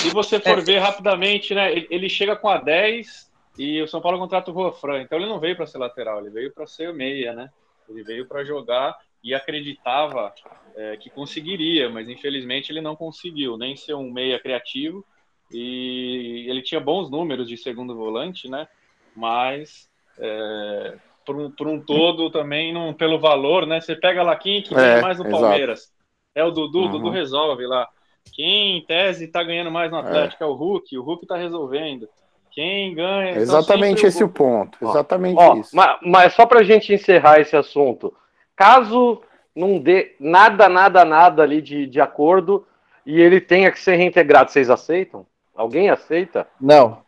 Se 0.01 0.09
você 0.09 0.39
for 0.39 0.59
É. 0.59 0.61
ver 0.61 0.79
rapidamente, 0.79 1.53
né? 1.53 1.71
Ele, 1.89 2.09
chega 2.09 2.35
com 2.35 2.49
a 2.49 2.57
10 2.57 3.29
e 3.57 3.81
o 3.81 3.87
São 3.87 4.01
Paulo 4.01 4.17
contrata 4.17 4.49
o 4.49 4.53
Rofran. 4.53 5.01
Então 5.01 5.17
ele 5.17 5.27
não 5.29 5.39
veio 5.39 5.55
para 5.55 5.67
ser 5.67 5.77
lateral, 5.77 6.19
ele 6.19 6.29
veio 6.29 6.53
para 6.53 6.65
ser 6.65 6.93
meia, 6.93 7.33
né? 7.33 7.49
Ele 7.89 8.03
veio 8.03 8.27
para 8.27 8.43
jogar 8.43 8.95
e 9.23 9.33
acreditava 9.33 10.33
é, 10.75 10.97
que 10.97 11.09
conseguiria, 11.09 11.89
mas 11.89 12.09
infelizmente 12.09 12.71
ele 12.71 12.81
não 12.81 12.95
conseguiu 12.95 13.57
nem 13.57 13.75
ser 13.75 13.93
um 13.93 14.11
meia 14.11 14.39
criativo 14.39 15.05
e 15.51 16.45
ele 16.49 16.61
tinha 16.61 16.79
bons 16.79 17.09
números 17.11 17.47
de 17.47 17.57
segundo 17.57 17.95
volante, 17.95 18.49
né? 18.49 18.67
Mas 19.15 19.89
é, 20.17 20.97
por, 21.25 21.35
um, 21.35 21.51
por 21.51 21.67
um 21.67 21.83
todo 21.83 22.29
também 22.29 22.73
não 22.73 22.93
pelo 22.93 23.19
valor, 23.19 23.67
né? 23.67 23.79
Você 23.81 23.95
pega 23.95 24.23
lá 24.23 24.35
quem 24.35 24.61
que 24.61 24.73
É, 24.73 25.01
mais 25.01 25.19
no 25.19 25.25
exato. 25.27 25.41
Palmeiras? 25.41 25.91
É 26.33 26.43
o 26.43 26.51
Dudu, 26.51 26.79
Uhum. 26.83 26.91
Dudu 26.91 27.09
resolve 27.09 27.67
lá. 27.67 27.87
Quem 28.33 28.77
em 28.77 28.85
tese 28.85 29.25
está 29.25 29.43
ganhando 29.43 29.71
mais 29.71 29.91
no 29.91 29.97
Atlético 29.97 30.43
é. 30.43 30.47
o 30.47 30.53
Hulk, 30.53 30.97
o 30.97 31.03
Hulk 31.03 31.25
está 31.25 31.35
resolvendo. 31.37 32.07
Quem 32.51 32.93
ganha. 32.93 33.31
então 33.31 33.41
Exatamente 33.43 34.05
esse 34.05 34.23
o 34.23 34.29
ponto. 34.29 34.77
Exatamente 34.81 35.37
Ó, 35.39 35.55
isso. 35.55 35.75
ma- 35.75 35.97
mas, 36.01 36.33
só 36.33 36.45
pra 36.45 36.63
gente 36.63 36.93
encerrar 36.93 37.39
esse 37.39 37.55
assunto, 37.55 38.13
caso 38.55 39.21
não 39.55 39.79
dê 39.79 40.15
nada, 40.19 40.67
nada, 40.67 41.03
nada 41.05 41.43
ali 41.43 41.61
de, 41.61 41.85
de 41.87 41.99
acordo 42.01 42.65
e 43.05 43.19
ele 43.19 43.39
tenha 43.41 43.71
que 43.71 43.79
ser 43.79 43.95
reintegrado, 43.95 44.51
vocês 44.51 44.69
aceitam? 44.69 45.25
Alguém 45.55 45.89
aceita? 45.89 46.47
Não. 46.59 46.99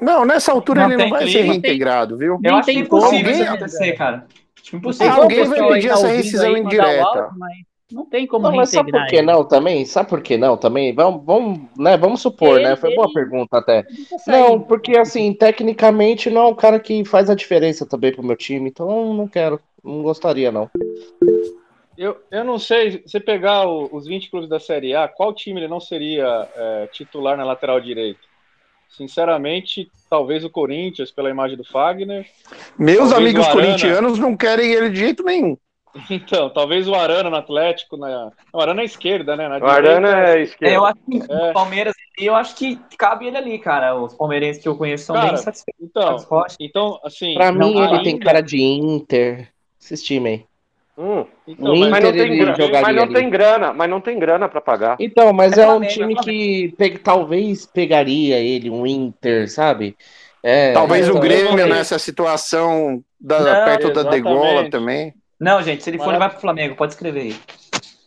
Não, 0.00 0.24
nessa 0.24 0.50
altura 0.52 0.82
Não 0.82 0.88
ele 0.90 0.96
tem 0.96 1.10
não 1.10 1.10
vai 1.18 1.24
clima, 1.24 1.32
ser 1.32 1.42
tem- 1.42 1.50
reintegrado, 1.50 2.16
viu? 2.16 2.40
Eu 2.42 2.56
acho 2.56 2.66
tem 2.66 2.78
impossível 2.78 3.30
como, 3.32 3.42
isso 3.42 3.42
acontecer, 3.52 3.92
cara. 3.92 4.26
Tipo, 4.62 4.76
impossível. 4.78 5.12
tem 5.14 5.22
Alguém 5.22 5.44
vai 5.44 5.68
pedir 5.74 5.88
essa 5.90 6.08
rescisão 6.08 6.56
indireta. 6.56 7.04
áudio, 7.04 7.38
mas 7.38 7.52
Não 7.92 8.06
tem 8.06 8.26
como 8.26 8.46
Não, 8.48 8.56
mas 8.56 8.70
sabe 8.70 8.90
por 8.90 9.06
que 9.06 9.16
ele. 9.16 9.26
não 9.26 9.44
também? 9.44 9.84
Sabe 9.84 10.08
por 10.08 10.20
que 10.22 10.36
não 10.38 10.56
também? 10.56 10.94
Vamos, 10.94 11.24
vamos, 11.24 11.60
né, 11.76 11.96
vamos 11.96 12.22
supor, 12.22 12.56
Ele- 12.58 12.68
né? 12.70 12.76
Foi 12.76 12.94
boa 12.94 13.06
ele- 13.06 13.14
pergunta 13.14 13.58
até. 13.58 13.84
Saiu. 14.24 14.48
Não, 14.48 14.60
porque 14.60 14.96
assim, 14.96 15.32
tecnicamente 15.34 16.30
não 16.30 16.42
é 16.42 16.46
um 16.48 16.54
cara 16.54 16.80
que 16.80 17.04
faz 17.04 17.28
a 17.28 17.34
diferença 17.34 17.84
também 17.86 18.12
pro 18.12 18.22
meu 18.24 18.36
time, 18.36 18.70
então 18.70 19.12
não 19.14 19.28
quero, 19.28 19.60
não 19.84 20.02
gostaria 20.02 20.50
não. 20.50 20.70
Eu, 21.96 22.16
eu 22.30 22.42
não 22.42 22.58
sei, 22.58 23.02
se 23.06 23.20
pegar 23.20 23.66
o- 23.68 23.88
os 23.92 24.06
20 24.06 24.30
clubes 24.30 24.48
da 24.48 24.58
Série 24.58 24.94
A, 24.94 25.06
qual 25.06 25.32
time 25.34 25.60
ele 25.60 25.68
não 25.68 25.78
seria 25.80 26.48
é, 26.56 26.86
titular 26.92 27.36
na 27.36 27.44
lateral 27.44 27.80
direita? 27.80 28.20
Sinceramente, 28.88 29.90
talvez 30.10 30.44
o 30.44 30.50
Corinthians, 30.50 31.10
pela 31.10 31.30
imagem 31.30 31.56
do 31.56 31.64
Fagner. 31.64 32.26
Meus 32.78 33.10
amigos 33.12 33.46
corintianos 33.48 34.18
não 34.18 34.36
querem 34.36 34.70
ele 34.72 34.90
de 34.90 34.98
jeito 35.00 35.22
nenhum. 35.22 35.56
Então, 36.10 36.50
talvez 36.50 36.88
o 36.88 36.94
Arana 36.94 37.28
no 37.30 37.36
Atlético. 37.36 37.96
Na... 37.96 38.30
O 38.52 38.60
Arana 38.60 38.82
é 38.82 38.84
esquerda, 38.84 39.36
né? 39.36 39.48
Na 39.48 39.56
O 39.56 39.66
Arana 39.66 40.08
é 40.28 40.38
É, 40.38 40.42
esquerdo. 40.42 40.76
eu 40.76 40.84
acho 40.86 40.96
que 41.10 41.18
É. 41.18 41.50
o 41.50 41.52
Palmeiras, 41.52 41.94
eu 42.18 42.34
acho 42.34 42.54
que 42.56 42.76
cabe 42.98 43.26
ele 43.26 43.36
ali, 43.36 43.58
cara. 43.58 43.94
Os 43.94 44.14
palmeirenses 44.14 44.62
que 44.62 44.68
eu 44.68 44.76
conheço 44.76 45.04
são 45.04 45.16
Cara, 45.16 45.28
bem 45.28 45.36
satisfeitos. 45.42 45.82
Então, 45.82 46.16
então 46.60 47.00
assim. 47.04 47.34
Pra 47.34 47.52
mim 47.52 47.78
ele 47.80 48.02
tem 48.02 48.18
cara 48.18 48.40
de 48.40 48.58
Inter, 48.60 49.52
esses 49.80 50.02
times 50.02 50.40
aí. 50.40 50.46
Hum. 50.96 51.26
Mas, 51.58 51.90
Inter 51.90 52.02
não 52.02 52.12
tem 52.12 52.36
grana, 52.36 52.56
jogaria 52.56 52.82
mas 52.82 52.96
não 52.96 53.02
ali. 53.04 53.14
tem 53.14 53.30
grana, 53.30 53.72
mas 53.72 53.90
não 53.90 54.00
tem 54.00 54.18
grana 54.18 54.48
para 54.48 54.60
pagar. 54.60 54.96
Então, 54.98 55.32
mas 55.32 55.56
É 55.56 55.66
é, 55.66 55.66
um 55.66 55.80
time 55.86 56.14
é 56.14 56.16
que 56.16 56.74
pe- 56.76 56.98
talvez 56.98 57.66
pegaria 57.66 58.38
ele, 58.38 58.70
um 58.70 58.86
Inter, 58.86 59.50
sabe? 59.50 59.96
É, 60.42 60.72
Talvez 60.72 61.08
é, 61.08 61.10
o 61.12 61.14
eu 61.14 61.20
Grêmio 61.20 61.66
nessa 61.66 61.98
situação 61.98 63.02
da, 63.20 63.44
Não, 63.44 63.56
perto 63.56 63.90
da 63.90 64.02
exatamente. 64.02 64.10
degola 64.10 64.64
também. 64.70 65.14
Não, 65.42 65.60
gente, 65.60 65.82
se 65.82 65.90
ele 65.90 65.98
for, 65.98 66.10
ele 66.10 66.18
vai 66.18 66.30
pro 66.30 66.38
Flamengo, 66.40 66.76
pode 66.76 66.92
escrever 66.92 67.20
aí. 67.20 67.36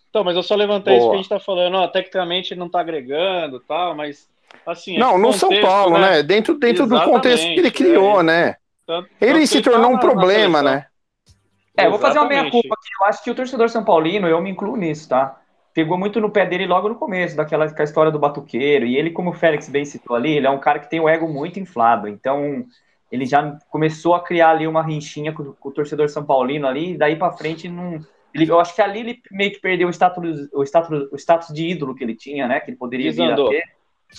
Então, 0.10 0.24
mas 0.24 0.38
eu 0.38 0.44
só 0.44 0.56
levantei 0.56 0.94
isso 0.96 1.02
Boa. 1.02 1.12
que 1.12 1.16
a 1.16 1.22
gente 1.22 1.30
tá 1.30 1.40
falando, 1.42 1.76
ó, 1.76 1.88
tecnicamente 1.90 2.56
não 2.56 2.70
tá 2.70 2.80
agregando 2.80 3.58
e 3.58 3.68
tal, 3.68 3.94
mas 3.94 4.30
assim. 4.66 4.98
Não, 4.98 5.12
esse 5.12 5.20
no 5.20 5.34
São 5.34 5.50
contexto, 5.50 5.68
Paulo, 5.68 5.98
né? 5.98 6.24
Dentro, 6.24 6.58
dentro 6.58 6.88
do 6.88 7.02
contexto 7.02 7.44
que 7.44 7.50
ele 7.50 7.68
Exatamente, 7.68 7.78
criou, 7.78 8.22
é. 8.22 8.24
né? 8.24 8.56
Tanto- 8.88 9.10
Ele 9.20 9.34
tanto 9.34 9.48
se 9.48 9.62
tornou 9.62 9.92
tá 9.92 9.98
um 9.98 10.00
problema, 10.00 10.62
né? 10.62 10.86
É, 11.78 11.88
eu 11.88 11.90
vou 11.90 12.00
fazer 12.00 12.20
uma 12.20 12.28
meia-culpa 12.28 12.74
aqui. 12.74 12.90
Eu 13.02 13.08
acho 13.08 13.22
que 13.22 13.30
o 13.30 13.36
torcedor 13.36 13.68
São 13.68 13.84
Paulino, 13.84 14.30
eu 14.30 14.42
me 14.42 14.50
incluo 14.50 14.78
nisso, 14.78 15.10
tá? 15.10 15.38
Pegou 15.74 15.98
muito 15.98 16.22
no 16.22 16.30
pé 16.32 16.46
dele 16.46 16.66
logo 16.66 16.88
no 16.88 16.96
começo, 16.96 17.36
daquela 17.36 17.70
com 17.70 17.82
a 17.82 17.84
história 17.84 18.10
do 18.14 18.18
batuqueiro. 18.20 18.86
E 18.86 18.96
ele, 18.96 19.12
como 19.12 19.32
o 19.32 19.34
Félix 19.34 19.68
bem 19.68 19.84
citou 19.84 20.16
ali, 20.16 20.38
ele 20.38 20.48
é 20.48 20.50
um 20.50 20.60
cara 20.60 20.80
que 20.80 20.90
tem 20.90 21.02
o 21.02 21.10
ego 21.10 21.28
muito 21.28 21.60
inflado. 21.60 22.08
Então, 22.08 22.64
ele 23.12 23.26
já 23.26 23.58
começou 23.70 24.16
a 24.16 24.24
criar 24.24 24.52
ali 24.52 24.68
uma 24.68 24.84
rinchinha 24.84 25.32
com, 25.32 25.54
com 25.54 25.70
o 25.70 25.72
torcedor 25.72 26.10
São 26.10 26.26
Paulino 26.26 26.68
ali. 26.68 26.94
E 26.94 26.98
daí 26.98 27.16
pra 27.16 27.32
frente, 27.32 27.68
não. 27.68 28.00
Ele, 28.34 28.50
eu 28.50 28.60
acho 28.60 28.76
que 28.76 28.82
ali 28.82 29.00
ele 29.00 29.22
meio 29.32 29.52
que 29.52 29.60
perdeu 29.60 29.88
o 29.88 29.92
status, 29.92 30.50
o 30.54 30.64
status, 30.64 31.08
o 31.12 31.16
status 31.16 31.54
de 31.54 31.68
ídolo 31.68 31.96
que 31.96 32.04
ele 32.04 32.16
tinha, 32.16 32.48
né? 32.48 32.60
Que 32.60 32.72
ele 32.72 32.78
poderia 32.78 33.12
vir 33.12 33.32
a 33.32 33.36
ter. 33.36 33.64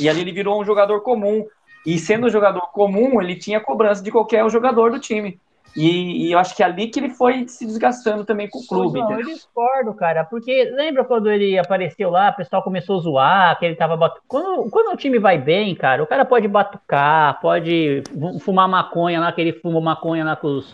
E 0.01 0.09
ali 0.09 0.21
ele 0.21 0.33
virou 0.33 0.61
um 0.61 0.65
jogador 0.65 1.01
comum. 1.01 1.47
E 1.85 1.99
sendo 1.99 2.27
um 2.27 2.31
jogador 2.31 2.73
comum, 2.73 3.21
ele 3.21 3.37
tinha 3.37 3.61
cobrança 3.61 4.03
de 4.03 4.11
qualquer 4.11 4.49
jogador 4.51 4.91
do 4.91 4.99
time. 4.99 5.39
E, 5.77 6.29
e 6.29 6.33
eu 6.33 6.39
acho 6.39 6.57
que 6.57 6.63
é 6.63 6.67
ali 6.67 6.89
que 6.89 6.99
ele 6.99 7.11
foi 7.11 7.47
se 7.47 7.67
desgastando 7.67 8.25
também 8.25 8.49
com 8.49 8.59
o 8.59 8.67
clube. 8.67 8.99
Não, 8.99 9.11
eu 9.11 9.17
entendeu? 9.21 9.35
discordo, 9.35 9.95
cara, 9.95 10.25
porque 10.25 10.73
lembra 10.75 11.05
quando 11.05 11.31
ele 11.31 11.59
apareceu 11.59 12.09
lá, 12.09 12.31
o 12.31 12.37
pessoal 12.37 12.63
começou 12.63 12.99
a 12.99 13.03
zoar, 13.03 13.59
que 13.59 13.67
ele 13.67 13.75
tava 13.77 13.97
batu... 13.97 14.21
quando, 14.27 14.71
quando 14.71 14.95
o 14.95 14.97
time 14.97 15.19
vai 15.19 15.37
bem, 15.37 15.75
cara, 15.75 16.03
o 16.03 16.07
cara 16.07 16.25
pode 16.25 16.49
batucar, 16.49 17.39
pode 17.41 18.03
fu- 18.09 18.39
fumar 18.41 18.67
maconha 18.69 19.21
lá, 19.21 19.31
que 19.33 19.41
ele 19.41 19.53
fuma 19.53 19.81
maconha 19.81 20.25
lá 20.25 20.35
com 20.35 20.49
os... 20.49 20.73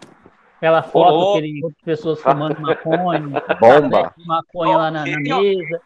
aquela 0.58 0.82
foto 0.84 1.14
Ô, 1.14 1.32
que 1.32 1.38
ele, 1.38 1.64
outras 1.64 1.82
pessoas 1.84 2.22
fumando 2.22 2.60
maconha, 2.60 3.22
Bomba. 3.58 4.14
maconha 4.24 4.76
lá 4.78 4.90
na, 4.90 5.04
na 5.04 5.20
mesa. 5.20 5.80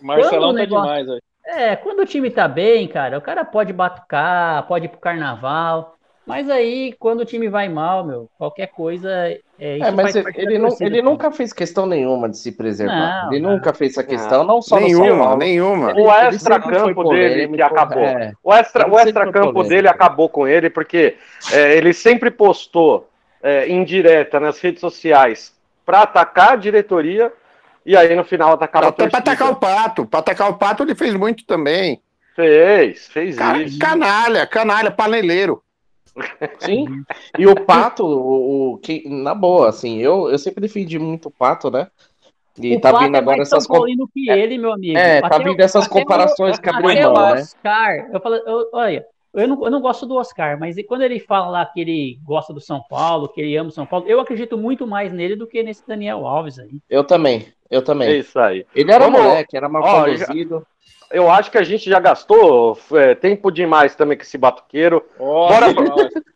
Marcelão 0.00 0.52
tá 0.52 0.60
negócio- 0.60 0.84
demais, 0.84 1.06
velho. 1.06 1.22
É, 1.46 1.76
quando 1.76 2.00
o 2.00 2.06
time 2.06 2.30
tá 2.30 2.48
bem, 2.48 2.88
cara, 2.88 3.18
o 3.18 3.20
cara 3.20 3.44
pode 3.44 3.70
batucar, 3.72 4.66
pode 4.66 4.86
ir 4.86 4.88
pro 4.88 4.98
carnaval, 4.98 5.93
mas 6.26 6.48
aí, 6.48 6.94
quando 6.98 7.20
o 7.20 7.24
time 7.24 7.48
vai 7.48 7.68
mal, 7.68 8.04
meu, 8.04 8.28
qualquer 8.38 8.68
coisa, 8.68 9.10
é, 9.58 9.76
isso 9.76 9.84
É, 9.86 9.90
mas 9.90 10.12
faz 10.12 10.16
ele, 10.16 10.26
ele 10.36 10.58
torcida, 10.60 10.84
ele 10.86 10.96
cara. 10.98 11.10
nunca 11.10 11.30
fez 11.30 11.52
questão 11.52 11.86
nenhuma 11.86 12.28
de 12.28 12.38
se 12.38 12.50
preservar. 12.52 13.24
Não, 13.26 13.32
ele 13.32 13.40
não. 13.42 13.50
nunca 13.52 13.74
fez 13.74 13.92
essa 13.92 14.02
questão, 14.02 14.42
não 14.44 14.62
só 14.62 14.76
no 14.80 14.88
São 14.88 15.00
Nenhuma, 15.00 15.24
Paulo. 15.24 15.36
nenhuma. 15.38 15.92
O 15.94 15.98
ele 15.98 16.34
extra 16.36 16.54
sempre 16.54 16.78
foi 16.78 16.94
campo 16.94 17.08
dele 17.10 17.48
que 17.48 17.62
acabou. 17.62 18.02
é. 18.02 18.32
O 18.42 18.54
extra, 18.54 18.84
Ele 18.84 18.90
o 18.90 18.98
sempre 18.98 19.08
extra 19.10 19.62
dele 19.68 19.88
acabou 19.88 20.28
com 20.28 20.48
ele 20.48 20.70
porque 20.70 21.16
é, 21.52 21.76
ele 21.76 21.92
sempre 21.92 22.30
postou 22.30 23.08
é, 23.42 23.68
indireta 23.68 24.40
nas 24.40 24.58
redes 24.60 24.80
sociais 24.80 25.54
para 25.84 26.00
atacar 26.02 26.52
a 26.52 26.56
diretoria 26.56 27.30
e 27.84 27.94
aí 27.94 28.16
no 28.16 28.24
final 28.24 28.52
atacava 28.54 28.86
a 28.86 28.88
Até 28.88 29.08
pra 29.08 29.20
torcida. 29.20 29.30
atacar 29.32 29.50
o 29.52 29.56
pato. 29.56 30.06
Pra 30.06 30.20
atacar 30.20 30.48
o 30.50 30.54
pato 30.54 30.82
ele 30.82 30.94
fez 30.94 31.12
muito 31.14 31.44
também. 31.44 32.00
Fez, 32.34 33.06
fez 33.08 33.36
Ca- 33.36 33.58
isso. 33.58 33.78
Canalha, 33.78 34.46
canalha, 34.46 34.90
paneleiro. 34.90 35.62
Sim. 36.60 36.86
E 37.38 37.46
o 37.46 37.54
Pato, 37.64 38.04
o, 38.06 38.72
o- 38.74 38.78
que, 38.78 39.08
na 39.08 39.34
boa, 39.34 39.68
assim, 39.68 39.98
eu, 39.98 40.30
eu 40.30 40.38
sempre 40.38 40.60
defendi 40.60 40.98
muito 40.98 41.26
o 41.28 41.30
Pato, 41.32 41.70
né? 41.70 41.88
E 42.58 42.76
o 42.76 42.80
tá 42.80 42.92
Pato 42.92 43.04
vindo 43.04 43.16
é 43.16 43.18
agora 43.18 43.36
mais 43.38 43.48
essas 43.48 43.66
Paulino 43.66 44.08
que 44.12 44.30
ele, 44.30 44.56
meu 44.58 44.72
amigo. 44.72 44.96
É, 44.96 45.20
tá 45.20 45.38
vindo 45.38 45.60
essas 45.60 45.88
comparações 45.88 46.58
que 46.58 46.68
abriu 46.70 46.90
até 46.90 47.02
mão, 47.02 47.14
o 47.14 47.34
né? 47.34 47.40
Oscar, 47.40 48.08
eu 48.12 48.20
falo, 48.20 48.36
eu- 48.36 48.70
olha, 48.72 49.04
eu 49.34 49.48
não, 49.48 49.64
eu 49.64 49.70
não 49.72 49.80
gosto 49.80 50.06
do 50.06 50.14
Oscar, 50.14 50.56
mas 50.60 50.76
quando 50.86 51.02
ele 51.02 51.18
fala 51.18 51.48
lá 51.48 51.66
que 51.66 51.80
ele 51.80 52.20
gosta 52.24 52.52
do 52.54 52.60
São 52.60 52.80
Paulo, 52.88 53.28
que 53.28 53.40
ele 53.40 53.56
ama 53.56 53.70
o 53.70 53.72
São 53.72 53.84
Paulo, 53.84 54.06
eu 54.06 54.20
acredito 54.20 54.56
muito 54.56 54.86
mais 54.86 55.12
nele 55.12 55.34
do 55.34 55.48
que 55.48 55.60
nesse 55.64 55.84
Daniel 55.84 56.24
Alves 56.24 56.60
aí. 56.60 56.78
Eu 56.88 57.02
também, 57.02 57.48
eu 57.68 57.80
É 57.80 57.82
também. 57.82 58.18
isso 58.20 58.38
aí. 58.38 58.64
Ele 58.72 58.92
era 58.92 59.04
Vamos- 59.06 59.20
moleque, 59.20 59.56
era 59.56 59.68
mal 59.68 59.82
Ó, 59.82 60.04
conduzido. 60.04 60.64
Eu 61.14 61.30
acho 61.30 61.50
que 61.50 61.58
a 61.58 61.62
gente 61.62 61.88
já 61.88 62.00
gastou 62.00 62.78
é, 62.92 63.14
tempo 63.14 63.50
demais 63.50 63.94
também 63.94 64.16
com 64.16 64.22
esse 64.24 64.36
batuqueiro. 64.36 65.04
Ó, 65.18 65.48
Bora-. 65.48 65.66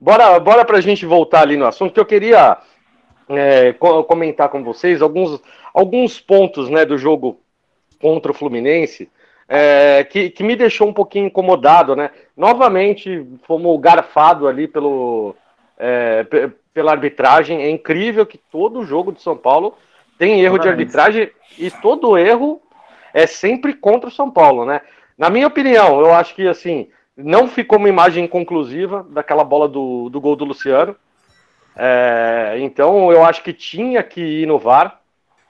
Bora, 0.00 0.38
bora 0.40 0.64
pra 0.64 0.80
gente 0.80 1.06
voltar 1.06 1.42
ali 1.42 1.56
no 1.56 1.64
assunto, 1.66 1.92
que 1.94 2.00
eu 2.00 2.04
queria 2.04 2.58
é, 3.28 3.72
co- 3.74 4.02
comentar 4.04 4.48
com 4.48 4.64
vocês 4.64 5.00
alguns, 5.00 5.40
alguns 5.72 6.20
pontos 6.20 6.68
né, 6.68 6.84
do 6.84 6.98
jogo 6.98 7.38
contra 8.00 8.32
o 8.32 8.34
Fluminense 8.34 9.08
é, 9.48 10.02
que, 10.04 10.30
que 10.30 10.42
me 10.42 10.56
deixou 10.56 10.88
um 10.88 10.92
pouquinho 10.92 11.26
incomodado, 11.26 11.94
né? 11.94 12.10
Novamente 12.36 13.24
fomos 13.46 13.78
garfado 13.80 14.48
ali 14.48 14.66
pelo, 14.66 15.36
é, 15.78 16.24
pe- 16.24 16.50
pela 16.72 16.90
arbitragem. 16.92 17.62
É 17.62 17.70
incrível 17.70 18.24
que 18.26 18.38
todo 18.38 18.84
jogo 18.84 19.12
de 19.12 19.20
São 19.20 19.36
Paulo 19.36 19.76
tem 20.18 20.40
erro 20.40 20.58
de 20.58 20.64
Parabéns. 20.64 20.94
arbitragem 20.96 21.30
e 21.58 21.70
todo 21.70 22.16
erro 22.16 22.61
é 23.14 23.26
sempre 23.26 23.74
contra 23.74 24.08
o 24.08 24.12
São 24.12 24.30
Paulo, 24.30 24.64
né? 24.64 24.80
Na 25.16 25.28
minha 25.30 25.46
opinião, 25.46 26.00
eu 26.00 26.12
acho 26.14 26.34
que 26.34 26.46
assim 26.48 26.88
não 27.16 27.46
ficou 27.46 27.78
uma 27.78 27.88
imagem 27.88 28.26
conclusiva 28.26 29.06
daquela 29.10 29.44
bola 29.44 29.68
do, 29.68 30.08
do 30.08 30.20
gol 30.20 30.34
do 30.34 30.44
Luciano. 30.46 30.96
É, 31.76 32.56
então 32.60 33.10
eu 33.12 33.24
acho 33.24 33.42
que 33.42 33.52
tinha 33.52 34.02
que 34.02 34.20
ir 34.20 34.46
no 34.46 34.58
VAR, 34.58 35.00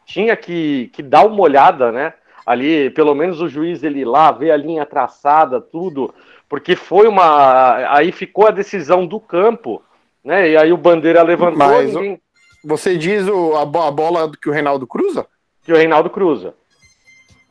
tinha 0.04 0.36
que, 0.36 0.90
que 0.92 1.02
dar 1.02 1.26
uma 1.26 1.40
olhada, 1.42 1.90
né? 1.90 2.14
Ali, 2.44 2.90
pelo 2.90 3.14
menos 3.14 3.40
o 3.40 3.48
juiz 3.48 3.82
ele 3.82 4.04
lá, 4.04 4.32
ver 4.32 4.50
a 4.50 4.56
linha 4.56 4.84
traçada, 4.84 5.60
tudo, 5.60 6.12
porque 6.48 6.74
foi 6.74 7.06
uma. 7.06 7.96
Aí 7.96 8.10
ficou 8.10 8.48
a 8.48 8.50
decisão 8.50 9.06
do 9.06 9.20
campo, 9.20 9.80
né? 10.24 10.50
E 10.50 10.56
aí 10.56 10.72
o 10.72 10.76
Bandeira 10.76 11.22
levantou, 11.22 11.56
Mas 11.56 11.94
ninguém- 11.94 12.20
Você 12.64 12.96
diz 12.98 13.26
o, 13.28 13.54
a, 13.56 13.62
a 13.62 13.90
bola 13.90 14.30
que 14.40 14.48
o 14.48 14.52
Reinaldo 14.52 14.86
cruza? 14.86 15.26
que 15.64 15.72
o 15.72 15.76
Reinaldo 15.76 16.10
cruza. 16.10 16.54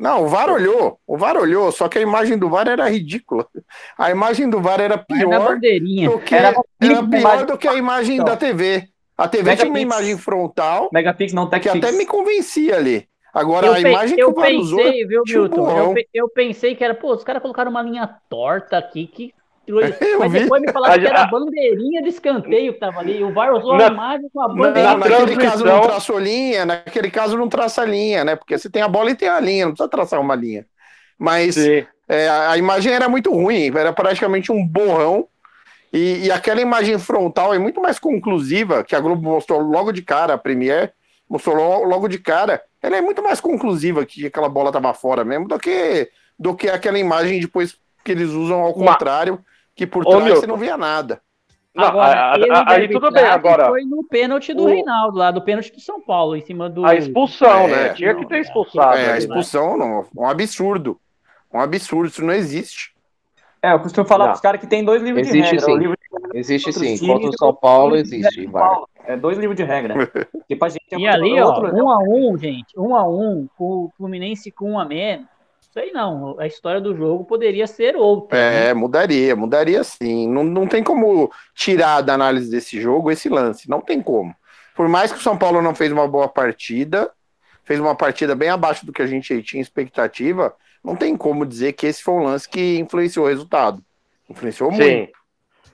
Não, 0.02 0.24
o 0.24 0.28
VAR 0.28 0.50
olhou. 0.50 1.00
O 1.06 1.16
VAR 1.16 1.38
olhou, 1.38 1.72
só 1.72 1.88
que 1.88 2.00
a 2.00 2.02
imagem 2.02 2.36
do 2.36 2.50
VAR 2.50 2.68
era 2.68 2.90
ridícula. 2.90 3.46
A 3.96 4.10
imagem 4.10 4.50
do 4.50 4.60
VAR 4.60 4.82
era 4.82 4.98
pior 4.98 5.60
do 5.60 6.20
que, 6.20 6.34
Era 6.34 6.56
era 6.82 7.04
pior 7.04 7.46
do 7.46 7.56
que 7.56 7.68
a 7.68 7.76
imagem 7.76 8.18
da 8.18 8.36
TV. 8.36 8.90
A 9.16 9.28
TV 9.28 9.56
tinha 9.56 9.68
uma 9.68 9.74
Megapix. 9.74 9.82
imagem 9.84 10.18
frontal 10.18 10.90
Megapix 10.92 11.34
não 11.34 11.48
que 11.48 11.70
até 11.70 11.92
me 11.92 12.08
convencia 12.08 12.78
ali. 12.78 13.08
Agora, 13.32 13.68
Eu, 13.68 13.74
a 13.74 13.80
imagem 13.80 14.18
que 14.18 14.24
o 14.24 14.34
VAR 14.34 14.52
usou 14.54 14.80
viu, 15.08 15.22
Milton? 15.24 15.78
Eu, 15.78 15.96
eu 16.12 16.30
pensei 16.30 16.76
que 16.76 16.84
era, 16.84 16.96
pô, 16.96 17.14
os 17.14 17.24
caras 17.24 17.40
colocaram 17.40 17.70
uma 17.70 17.84
linha 17.84 18.10
torta 18.28 18.80
aqui, 18.80 19.06
que. 19.06 19.34
Eu 19.68 20.20
Mas 20.20 20.32
vi. 20.32 20.40
depois 20.40 20.62
me 20.62 20.72
falaram 20.72 21.00
que 21.02 21.08
era 21.08 21.22
a- 21.24 21.28
bandeirinha 21.28 22.02
de 22.02 22.10
escanteio 22.10 22.74
que 22.74 22.80
tava 22.80 23.00
ali. 23.00 23.24
O 23.24 23.32
VAR 23.34 23.54
usou 23.54 23.78
Na- 23.78 23.86
a 23.88 23.92
imagem 23.92 24.30
com 24.34 24.42
a 24.42 24.48
Não, 24.48 24.56
bandeirinha. 24.56 24.84
na 24.94 24.98
naquele 24.98 25.16
transmissão- 25.36 25.50
caso 25.52 25.66
não 25.66 25.82
traçou 25.82 26.20
linha, 26.20 26.66
naquele 26.66 27.12
caso 27.12 27.38
não 27.38 27.48
traça 27.48 27.86
linha, 27.86 28.26
né? 28.26 28.36
Porque 28.36 28.58
você 28.58 28.70
tem 28.70 28.82
a 28.82 28.88
bola 28.88 29.12
e 29.12 29.16
tem 29.16 29.30
a 29.30 29.40
linha, 29.40 29.66
não 29.66 29.72
precisa 29.74 29.90
traçar 29.90 30.20
uma 30.20 30.36
linha. 30.36 30.66
Mas 31.18 31.56
é, 31.58 31.86
a 32.50 32.58
imagem 32.58 32.92
era 32.92 33.08
muito 33.08 33.32
ruim, 33.32 33.72
era 33.78 33.94
praticamente 33.94 34.52
um 34.52 34.66
borrão. 34.66 35.28
E, 35.94 36.26
e 36.26 36.32
aquela 36.32 36.62
imagem 36.62 36.98
frontal 36.98 37.54
é 37.54 37.60
muito 37.60 37.82
mais 37.82 38.00
conclusiva, 38.00 38.84
que 38.84 38.96
a 38.96 39.00
Globo 39.00 39.22
mostrou 39.30 39.60
logo 39.62 39.92
de 39.92 40.02
cara, 40.02 40.34
a 40.34 40.38
Premiere 40.38 40.92
mostrou 41.30 41.56
lo- 41.56 41.84
logo 41.88 42.08
de 42.08 42.18
cara. 42.18 42.62
Ela 42.82 42.98
é 42.98 43.02
muito 43.02 43.22
mais 43.22 43.40
conclusiva 43.40 44.06
que 44.06 44.26
aquela 44.26 44.50
bola 44.50 44.72
tava 44.72 44.94
fora 44.94 45.24
mesmo 45.24 45.48
do 45.48 45.60
que, 45.60 46.10
do 46.40 46.56
que 46.56 46.68
aquela 46.70 46.98
imagem 46.98 47.40
depois 47.40 47.78
que 48.04 48.12
eles 48.12 48.30
usam 48.32 48.62
ao 48.62 48.74
Uma- 48.74 48.94
contrário, 48.94 49.40
que 49.82 49.88
por 49.88 50.06
Ô, 50.06 50.10
trás 50.12 50.24
Milton. 50.26 50.40
você 50.42 50.46
não 50.48 50.58
via 50.58 50.78
nada. 50.78 51.20
Não, 51.74 51.86
Agora, 51.86 52.20
a- 52.20 52.34
a- 52.34 52.38
de 52.38 52.72
aí 52.74 52.90
tudo 52.90 53.10
bem, 53.12 53.24
agora 53.24 53.68
Foi 53.70 53.84
no 53.84 54.04
pênalti 54.04 54.54
do 54.54 54.64
o- 54.64 54.68
Reinaldo, 54.68 55.18
lá, 55.18 55.32
do 55.32 55.42
pênalti 55.42 55.72
do 55.72 55.80
São 55.80 56.00
Paulo, 56.02 56.36
em 56.36 56.42
cima 56.42 56.70
do. 56.70 56.86
a 56.86 56.94
expulsão, 56.96 57.62
É, 57.62 57.68
né? 57.68 57.90
Tinha 57.94 58.14
que 58.14 58.26
ter 58.28 58.36
é, 58.36 58.40
expulsado. 58.42 58.98
É, 58.98 59.06
a 59.06 59.12
né? 59.14 59.18
expulsão 59.18 59.78
não, 59.78 60.06
um 60.16 60.28
absurdo. 60.28 61.00
Um 61.52 61.60
absurdo, 61.60 62.10
isso 62.10 62.24
não 62.24 62.34
existe. 62.34 62.94
É, 63.64 63.74
eu 63.74 63.80
costumo 63.80 64.06
falar 64.06 64.26
Não. 64.26 64.32
pros 64.32 64.42
caras 64.42 64.60
que 64.62 64.68
tem 64.68 64.84
dois 64.84 65.02
livros 65.02 65.28
Existe 65.28 65.38
de 65.38 65.56
regra. 65.58 65.66
sim. 65.66 65.78
Livro 65.78 65.98
Existe 66.34 66.68
outros 66.70 66.86
sim. 67.00 67.08
Contra 67.08 67.28
o 67.28 67.34
e 67.34 67.38
São 67.38 67.54
Paulo 67.56 67.96
de 67.96 68.02
existe, 68.02 68.46
vai. 68.48 68.70
É 69.06 69.18
dois 69.18 69.38
livros 69.38 69.56
de 69.58 69.64
regra. 69.64 69.96
E 70.50 70.56
pra 70.56 70.70
gente 70.70 70.84
é 70.92 70.98
E 70.98 71.08
ali, 71.08 71.40
ó, 71.42 71.48
outro- 71.48 71.74
um 71.76 71.90
a 71.90 72.00
um, 72.00 72.38
gente, 72.38 72.78
um 72.78 72.96
a 72.96 73.08
um, 73.08 73.48
com 73.58 73.64
o 73.86 73.92
Fluminense 73.98 74.52
com 74.52 74.72
um 74.74 74.80
a 74.80 74.84
menos. 74.86 75.26
Sei 75.72 75.92
não, 75.94 76.38
a 76.38 76.46
história 76.46 76.82
do 76.82 76.94
jogo 76.96 77.24
poderia 77.24 77.66
ser 77.66 77.96
outra. 77.96 78.38
né? 78.38 78.70
É, 78.70 78.74
mudaria, 78.74 79.36
mudaria 79.38 79.84
sim. 79.86 80.28
Não, 80.28 80.44
não 80.44 80.68
tem 80.68 80.84
como 80.84 81.32
tirar 81.56 82.02
da 82.02 82.14
análise 82.14 82.52
desse 82.52 82.80
jogo 82.80 83.10
esse 83.10 83.30
lance, 83.30 83.70
não 83.70 83.80
tem 83.80 84.02
como. 84.02 84.36
Por 84.76 84.90
mais 84.90 85.14
que 85.14 85.18
o 85.20 85.22
São 85.22 85.38
Paulo 85.38 85.62
não 85.62 85.74
fez 85.74 85.90
uma 85.92 86.08
boa 86.08 86.28
partida, 86.28 87.10
fez 87.64 87.80
uma 87.80 87.96
partida 87.96 88.36
bem 88.36 88.50
abaixo 88.50 88.86
do 88.86 88.92
que 88.92 89.02
a 89.02 89.06
gente 89.06 89.42
tinha 89.44 89.62
expectativa, 89.62 90.54
não 90.84 90.96
tem 90.96 91.16
como 91.16 91.46
dizer 91.46 91.72
que 91.74 91.88
esse 91.88 92.04
foi 92.04 92.16
um 92.16 92.24
lance 92.24 92.50
que 92.50 92.78
influenciou 92.78 93.26
o 93.26 93.30
resultado. 93.30 93.82
Influenciou 94.30 94.72
Sim. 94.74 94.78
muito. 94.78 95.14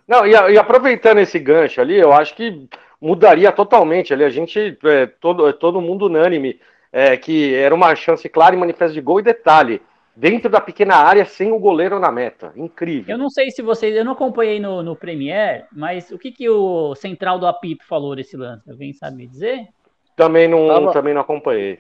Não, 0.08 0.28
e, 0.28 0.32
e 0.32 0.58
aproveitando 0.60 1.18
esse 1.18 1.40
gancho 1.40 1.82
ali, 1.82 1.98
eu 1.98 2.14
acho 2.14 2.36
que 2.36 2.68
mudaria 3.02 3.52
totalmente. 3.52 4.14
Ali 4.14 4.24
a 4.24 4.30
gente, 4.30 4.78
é, 4.84 5.08
todo, 5.08 5.52
todo 5.54 5.82
mundo 5.82 6.06
unânime, 6.06 6.60
é, 6.92 7.18
que 7.18 7.54
era 7.56 7.74
uma 7.74 7.96
chance 7.96 8.28
clara 8.30 8.56
e 8.56 8.60
manifesta 8.60 8.94
de 8.94 9.02
gol. 9.02 9.20
E 9.20 9.24
detalhe, 9.24 9.82
dentro 10.20 10.50
da 10.50 10.60
pequena 10.60 10.96
área, 10.96 11.26
sem 11.26 11.52
o 11.52 11.60
goleiro 11.60 12.00
na 12.00 12.12
meta. 12.12 12.52
Incrível. 12.56 13.14
Eu 13.14 13.20
não 13.20 13.30
sei 13.30 13.52
se 13.52 13.62
vocês, 13.62 13.96
eu 13.96 14.04
não 14.04 14.14
acompanhei 14.14 14.60
no, 14.60 14.82
no 14.82 14.96
Premier, 14.96 15.66
mas 15.72 16.10
o 16.12 16.18
que, 16.18 16.32
que 16.32 16.50
o 16.50 16.96
central 16.96 17.38
do 17.38 17.46
apito 17.46 17.86
falou 17.86 18.16
desse 18.16 18.36
lance? 18.36 18.70
Alguém 18.70 18.92
sabe 18.94 19.18
me 19.18 19.28
dizer? 19.28 19.68
Também 20.16 20.48
não, 20.48 20.68
Tava- 20.68 20.92
também 20.94 21.14
não 21.14 21.22
acompanhei. 21.22 21.80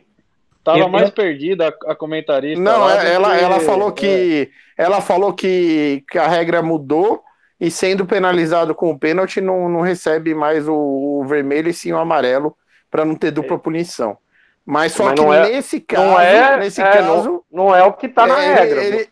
Tava 0.63 0.79
Eu- 0.79 0.89
mais 0.89 1.05
eu- 1.07 1.11
perdida 1.15 1.69
a, 1.88 1.91
a 1.91 1.95
comentarista. 1.95 2.61
Não, 2.61 2.81
lá 2.81 3.03
é- 3.03 3.13
ela, 3.13 3.35
que- 3.38 3.43
ela 3.43 3.59
falou 3.59 3.91
que 3.91 4.51
ela 4.77 5.01
falou 5.01 5.33
que, 5.33 6.03
que 6.09 6.19
a 6.19 6.27
regra 6.27 6.61
mudou 6.61 7.23
e 7.59 7.71
sendo 7.71 8.05
penalizado 8.05 8.75
com 8.75 8.91
o 8.91 8.99
pênalti 8.99 9.41
não, 9.41 9.67
não 9.67 9.81
recebe 9.81 10.35
mais 10.35 10.67
o, 10.67 10.75
o 10.75 11.25
vermelho 11.25 11.69
e 11.69 11.73
sim 11.73 11.91
o 11.91 11.97
amarelo 11.97 12.55
para 12.91 13.03
não 13.03 13.15
ter 13.15 13.31
dupla 13.31 13.57
punição. 13.57 14.15
Mas 14.70 14.91
só 14.91 15.05
Mas 15.05 15.13
que 15.13 15.22
não 15.22 15.34
é- 15.34 15.49
nesse 15.49 15.80
caso, 15.80 16.03
Não 16.03 16.20
é, 16.20 16.57
nesse 16.59 16.82
é, 16.82 16.91
caso, 16.91 17.45
não, 17.49 17.68
não 17.68 17.76
é 17.76 17.84
o 17.84 17.93
que 17.93 18.09
tá 18.09 18.28
na 18.28 18.38
é, 18.43 18.53
regra. 18.55 18.84
ele- 18.84 18.95
ele- 18.97 19.09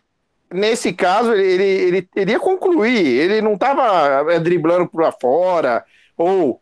nesse 0.52 0.92
caso 0.92 1.32
ele, 1.32 1.46
ele, 1.64 1.96
ele 1.96 2.08
iria 2.14 2.38
concluir, 2.38 2.94
ele 3.06 3.40
não 3.40 3.54
estava 3.54 4.38
driblando 4.38 4.86
para 4.86 5.10
fora 5.12 5.82
ou 6.16 6.60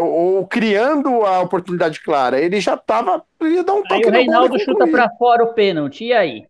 ou 0.00 0.44
criando 0.48 1.24
a 1.24 1.40
oportunidade 1.42 2.02
clara, 2.02 2.40
ele 2.40 2.58
já 2.60 2.74
estava 2.74 3.22
ia 3.42 3.62
dar 3.62 3.74
um 3.74 3.82
toque 3.82 3.94
Aí 3.94 4.00
no 4.02 4.08
o 4.08 4.10
Reinaldo 4.10 4.58
chuta 4.58 4.84
pra 4.88 5.08
fora 5.10 5.44
o 5.44 5.52
pênalti, 5.54 6.06
e 6.06 6.12
aí? 6.12 6.44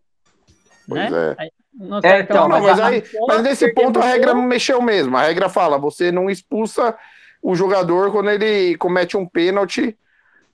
Pois 0.89 1.11
né? 1.11 1.35
é. 1.37 1.43
Aí, 1.43 1.51
no 1.75 1.99
É, 2.01 2.21
então, 2.21 2.47
Não, 2.47 2.59
mas, 2.61 2.79
aí, 2.79 3.03
mas 3.27 3.43
nesse 3.43 3.71
ponto 3.75 3.99
a 3.99 4.05
regra 4.05 4.33
não 4.33 4.41
mexeu 4.41 4.81
mesmo. 4.81 5.15
A 5.15 5.21
regra 5.21 5.49
fala, 5.49 5.77
você 5.77 6.11
não 6.11 6.29
expulsa 6.31 6.97
o 7.39 7.53
jogador 7.53 8.11
quando 8.11 8.31
ele 8.31 8.75
comete 8.77 9.15
um 9.15 9.27
pênalti. 9.27 9.95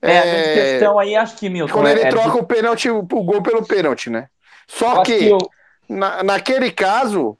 É, 0.04 0.18
a 0.18 0.22
grande 0.22 0.48
é, 0.48 0.54
questão 0.54 0.98
aí, 0.98 1.16
acho 1.16 1.36
que, 1.36 1.48
Milton. 1.48 1.72
quando 1.72 1.86
é- 1.88 1.92
ele 1.92 2.00
é 2.02 2.08
troca 2.08 2.30
de- 2.32 2.38
o 2.38 2.44
pênalti, 2.44 2.90
o 2.90 3.02
gol 3.02 3.42
pelo 3.42 3.64
pênalti, 3.64 4.10
né? 4.10 4.28
Só 4.66 5.00
acho 5.00 5.02
que, 5.04 5.28
eu- 5.28 5.38
na- 5.88 6.22
naquele 6.22 6.70
caso, 6.70 7.36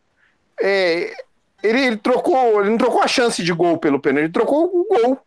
é, 0.61 1.13
ele, 1.63 1.87
ele 1.87 1.97
trocou, 1.97 2.61
ele 2.61 2.71
não 2.71 2.79
trocou 2.79 3.03
a 3.03 3.09
chance 3.09 3.43
de 3.43 3.53
gol 3.53 3.79
pelo 3.79 4.01
pênalti, 4.01 4.25
ele 4.25 4.33
trocou 4.33 4.65
o 4.65 4.87
gol. 4.89 5.19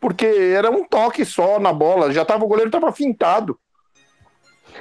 Porque 0.00 0.26
era 0.26 0.70
um 0.70 0.84
toque 0.84 1.24
só 1.24 1.58
na 1.58 1.72
bola, 1.72 2.12
já 2.12 2.26
tava, 2.26 2.44
o 2.44 2.48
goleiro 2.48 2.68
estava 2.68 2.92
fintado. 2.92 3.58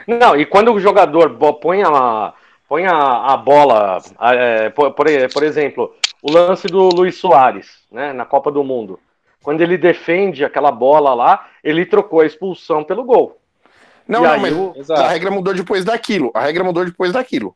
Não, 0.05 0.35
e 0.35 0.45
quando 0.45 0.73
o 0.73 0.79
jogador 0.79 1.37
põe 1.61 1.81
a, 1.81 2.33
põe 2.67 2.85
a, 2.85 3.33
a 3.33 3.37
bola, 3.37 4.01
a- 4.17 4.35
é, 4.35 4.69
por, 4.69 4.91
por, 4.91 5.05
por 5.33 5.43
exemplo, 5.43 5.95
o 6.21 6.29
lance 6.29 6.67
do 6.67 6.89
Luiz 6.89 7.15
Soares, 7.17 7.67
né, 7.89 8.11
na 8.11 8.25
Copa 8.25 8.51
do 8.51 8.63
Mundo. 8.65 8.99
Quando 9.43 9.61
ele 9.61 9.77
defende 9.77 10.45
aquela 10.45 10.71
bola 10.71 11.13
lá, 11.13 11.47
ele 11.63 11.85
trocou 11.85 12.21
a 12.21 12.25
expulsão 12.25 12.83
pelo 12.83 13.03
gol. 13.03 13.37
Não, 14.07 14.21
E 14.21 14.27
não, 14.27 14.39
mas 14.39 14.53
o- 14.53 14.93
a 14.93 15.07
regra 15.09 15.29
mudou 15.29 15.53
depois 15.53 15.83
daquilo. 15.85 16.31
A 16.33 16.41
regra 16.41 16.63
mudou 16.63 16.85
depois 16.85 17.11
daquilo. 17.11 17.55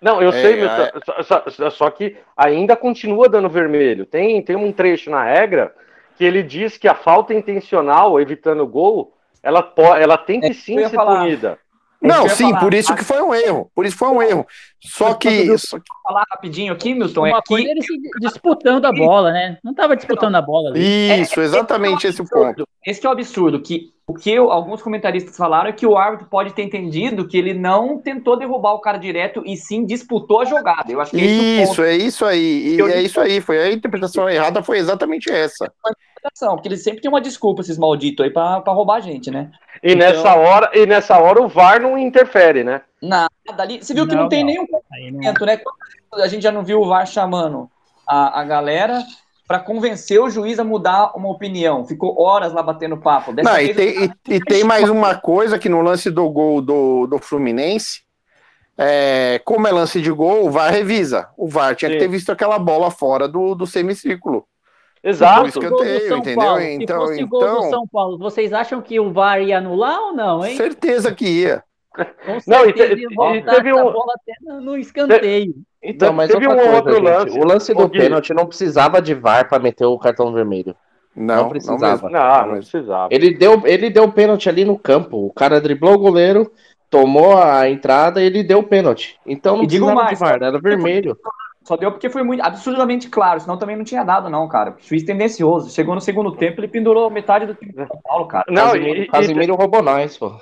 Não, 0.00 0.20
eu 0.20 0.28
É, 0.28 0.32
sei, 0.32 0.56
meu, 0.56 0.68
é. 0.68 0.92
só, 1.04 1.22
só- 1.50 1.70
só- 1.70 1.90
que 1.90 2.16
ainda 2.36 2.76
continua 2.76 3.28
dando 3.28 3.48
vermelho. 3.48 4.04
Tem, 4.04 4.42
tem 4.42 4.54
um 4.54 4.70
trecho 4.70 5.10
na 5.10 5.24
regra 5.24 5.74
que 6.16 6.24
ele 6.24 6.42
diz 6.42 6.76
que 6.76 6.86
a 6.86 6.94
falta 6.94 7.32
intencional, 7.34 8.20
evitando 8.20 8.62
o 8.62 8.66
gol, 8.66 9.14
ela, 9.42 9.72
ela 9.98 10.18
tem 10.18 10.40
que 10.40 10.46
É, 10.48 10.52
sim 10.52 10.76
ser 10.78 10.90
falar. 10.90 11.20
punida. 11.20 11.58
É 12.02 12.08
Não, 12.08 12.24
que 12.24 12.28
sim, 12.30 12.50
falar. 12.50 12.60
por 12.60 12.74
isso 12.74 12.94
que 12.94 13.02
foi 13.04 13.22
um 13.22 13.34
erro. 13.34 13.70
Por 13.74 13.86
isso 13.86 13.96
foi 13.96 14.08
um 14.08 14.22
erro. 14.22 14.46
Só 14.80 15.14
que. 15.14 15.56
só 15.58 15.78
que- 15.78 15.84
falar 16.02 16.24
rapidinho 16.30 16.72
aqui, 16.72 16.94
Milton, 16.94 17.26
é 17.26 17.30
Uma 17.32 17.42
que 17.42 17.48
coisa 17.48 17.66
é 17.68 17.70
ele 17.70 17.82
se 17.82 17.98
disputando 18.20 18.84
a 18.84 18.92
bola, 18.92 19.32
né? 19.32 19.58
Não 19.64 19.74
tava 19.74 19.96
disputando 19.96 20.34
a 20.36 20.42
bola 20.42 20.70
ali. 20.70 21.20
Isso, 21.22 21.40
exatamente 21.40 22.06
esse 22.06 22.20
o 22.20 22.28
ponto. 22.28 22.66
Esse 22.84 23.00
que 23.00 23.06
é 23.06 23.10
o 23.10 23.12
absurdo, 23.12 23.60
que 23.60 23.90
o 24.08 24.14
que 24.14 24.30
eu- 24.30 24.52
alguns 24.52 24.80
comentaristas 24.80 25.36
falaram 25.36 25.68
é 25.68 25.72
que 25.72 25.84
o 25.84 25.96
árbitro 25.98 26.28
pode 26.28 26.52
ter 26.52 26.62
entendido 26.62 27.26
que 27.26 27.36
ele 27.36 27.52
não 27.52 27.98
tentou 27.98 28.38
derrubar 28.38 28.72
o 28.74 28.78
cara 28.80 28.98
direto 28.98 29.42
e 29.44 29.56
sim 29.56 29.84
disputou 29.84 30.40
a 30.42 30.44
jogada. 30.44 30.90
Eu 30.92 31.00
acho 31.00 31.10
que 31.10 31.20
é 31.20 31.24
Isso, 31.24 31.68
ponto 31.76 31.82
é 31.82 31.96
isso 31.96 32.24
aí. 32.24 32.68
E 32.68 32.78
Eu 32.78 32.86
é 32.86 32.92
disse- 32.92 33.04
isso 33.06 33.20
aí. 33.20 33.40
Foi 33.40 33.58
a 33.58 33.72
interpretação 33.72 34.28
errada, 34.30 34.62
foi 34.62 34.78
exatamente 34.78 35.28
essa. 35.30 35.64
interpretação, 35.64 36.54
porque 36.54 36.68
eles 36.68 36.82
sempre 36.84 37.00
têm 37.00 37.08
uma 37.08 37.20
desculpa, 37.20 37.62
esses 37.62 37.76
malditos 37.78 38.24
aí, 38.24 38.32
pra, 38.32 38.60
pra 38.60 38.72
roubar 38.72 38.96
a 38.96 39.00
gente, 39.00 39.28
né? 39.30 39.50
E, 39.82 39.92
Então- 39.92 40.06
nessa 40.08 40.34
hora, 40.36 40.70
e 40.72 40.86
nessa 40.86 41.18
hora 41.18 41.42
o 41.42 41.48
VAR 41.48 41.80
não 41.80 41.98
interfere, 41.98 42.62
né? 42.62 42.82
Nada 43.02 43.28
ali. 43.58 43.82
Você 43.82 43.92
viu 43.92 44.06
que 44.06 44.14
Não, 44.14 44.22
não, 44.22 44.28
tem 44.28 44.40
não. 44.40 44.46
nenhum 44.46 44.66
não- 44.70 44.80
momento, 45.12 45.44
né? 45.44 45.60
A 46.14 46.28
gente 46.28 46.42
já 46.42 46.52
não 46.52 46.64
viu 46.64 46.80
o 46.80 46.86
VAR 46.88 47.06
chamando 47.06 47.68
a, 48.06 48.40
a 48.40 48.44
galera 48.44 49.02
pra 49.46 49.58
convencer 49.60 50.20
o 50.20 50.28
juiz 50.28 50.58
a 50.58 50.64
mudar 50.64 51.12
uma 51.16 51.28
opinião. 51.30 51.84
Ficou 51.84 52.20
horas 52.20 52.52
lá 52.52 52.62
batendo 52.62 52.96
papo. 52.96 53.32
Dessa 53.32 53.48
Não, 53.50 53.60
e, 53.60 53.72
tem, 53.74 54.04
e- 54.04 54.34
e 54.34 54.40
tem 54.40 54.62
mais 54.64 54.88
uma 54.90 55.14
coisa 55.14 55.58
que 55.58 55.68
no 55.68 55.80
lance 55.82 56.10
do 56.10 56.28
gol 56.28 56.60
do, 56.60 57.06
do 57.06 57.18
Fluminense, 57.18 58.00
é, 58.76 59.40
como 59.44 59.66
é 59.66 59.72
lance 59.72 60.00
de 60.00 60.10
gol, 60.10 60.46
o 60.46 60.50
VAR 60.50 60.70
revisa. 60.72 61.28
O 61.36 61.48
VAR 61.48 61.74
tinha 61.74 61.90
que 61.90 61.94
Sim. 61.96 62.00
ter 62.00 62.08
visto 62.08 62.30
aquela 62.30 62.58
bola 62.58 62.90
fora 62.90 63.26
do, 63.28 63.54
do 63.54 63.66
semicírculo. 63.66 64.44
Exato. 65.02 65.46
Escanteio, 65.48 66.08
São 66.08 66.18
entendeu? 66.18 66.44
Paulo, 66.44 66.60
Então- 66.62 67.00
se 67.02 67.06
fosse 67.12 67.22
o 67.24 67.28
gol 67.28 67.40
do 67.40 67.46
então- 67.46 67.70
São 67.70 67.86
Paulo, 67.86 68.18
vocês 68.18 68.52
acham 68.52 68.82
que 68.82 68.98
o 68.98 69.12
VAR 69.12 69.40
ia 69.40 69.58
anular 69.58 69.98
ou 70.00 70.12
não, 70.12 70.44
hein? 70.44 70.56
Certeza 70.56 71.14
que 71.14 71.24
ia. 71.26 71.62
Com 71.96 72.38
Não, 72.46 72.66
e 72.66 72.72
te- 72.72 72.82
e 72.82 73.14
voltar 73.14 73.54
teve 73.56 73.72
um- 73.72 73.92
bola 73.92 74.12
até 74.14 74.32
no, 74.60 74.76
escanteio. 74.76 75.54
Então, 75.82 76.12
mas 76.12 76.30
Teve 76.30 76.46
outra 76.46 76.62
um 76.62 76.66
coisa, 76.66 76.76
outro 76.76 76.94
gente, 76.94 77.04
lance. 77.04 77.38
o 77.38 77.44
lance 77.44 77.74
do 77.74 77.88
Gui. 77.88 77.98
pênalti 78.00 78.34
não 78.34 78.46
precisava 78.46 79.00
de 79.00 79.14
VAR 79.14 79.48
para 79.48 79.62
meter 79.62 79.84
o 79.86 79.98
cartão 79.98 80.32
vermelho. 80.32 80.74
Não, 81.14 81.24
Não 81.36 81.42
não 81.44 81.48
precisava. 81.48 82.10
Não, 82.10 82.46
não 82.48 82.54
precisava. 82.56 83.08
Ele 83.10 83.32
deu, 83.34 83.62
ele 83.64 83.88
deu 83.88 84.10
pênalti 84.10 84.48
ali 84.48 84.64
no 84.64 84.78
campo. 84.78 85.16
O 85.26 85.32
cara 85.32 85.60
driblou 85.60 85.94
o 85.94 85.98
goleiro, 85.98 86.50
tomou 86.90 87.38
a 87.40 87.68
entrada 87.70 88.20
e 88.20 88.26
ele 88.26 88.42
deu 88.42 88.62
pênalti. 88.62 89.18
Então 89.24 89.56
não 89.56 89.64
E 89.64 89.66
digo 89.66 89.86
precisava 89.86 90.04
mais, 90.04 90.18
de 90.18 90.24
VAR, 90.24 90.42
era 90.42 90.60
vermelho. 90.60 91.16
Só 91.62 91.76
deu 91.76 91.90
porque 91.90 92.08
foi 92.10 92.22
muito 92.22 92.42
absurdamente 92.44 93.08
claro, 93.08 93.40
senão 93.40 93.56
também 93.56 93.74
não 93.76 93.82
tinha 93.84 94.04
dado, 94.04 94.28
não, 94.30 94.46
cara. 94.48 94.76
Juiz 94.78 95.02
tendencioso. 95.04 95.70
Chegou 95.70 95.94
no 95.96 96.00
segundo 96.00 96.30
tempo, 96.32 96.60
ele 96.60 96.68
pendurou 96.68 97.10
metade 97.10 97.46
do 97.46 97.54
time 97.54 97.72
do 97.72 97.86
São 97.86 98.00
Paulo, 98.04 98.26
cara. 98.26 98.44
Não, 98.48 98.66
Casimiro, 98.72 98.98
e- 98.98 99.02
e- 99.02 99.08
Casimiro 99.08 99.54
roubou 99.56 99.82
nós, 99.82 100.16
pô. 100.16 100.32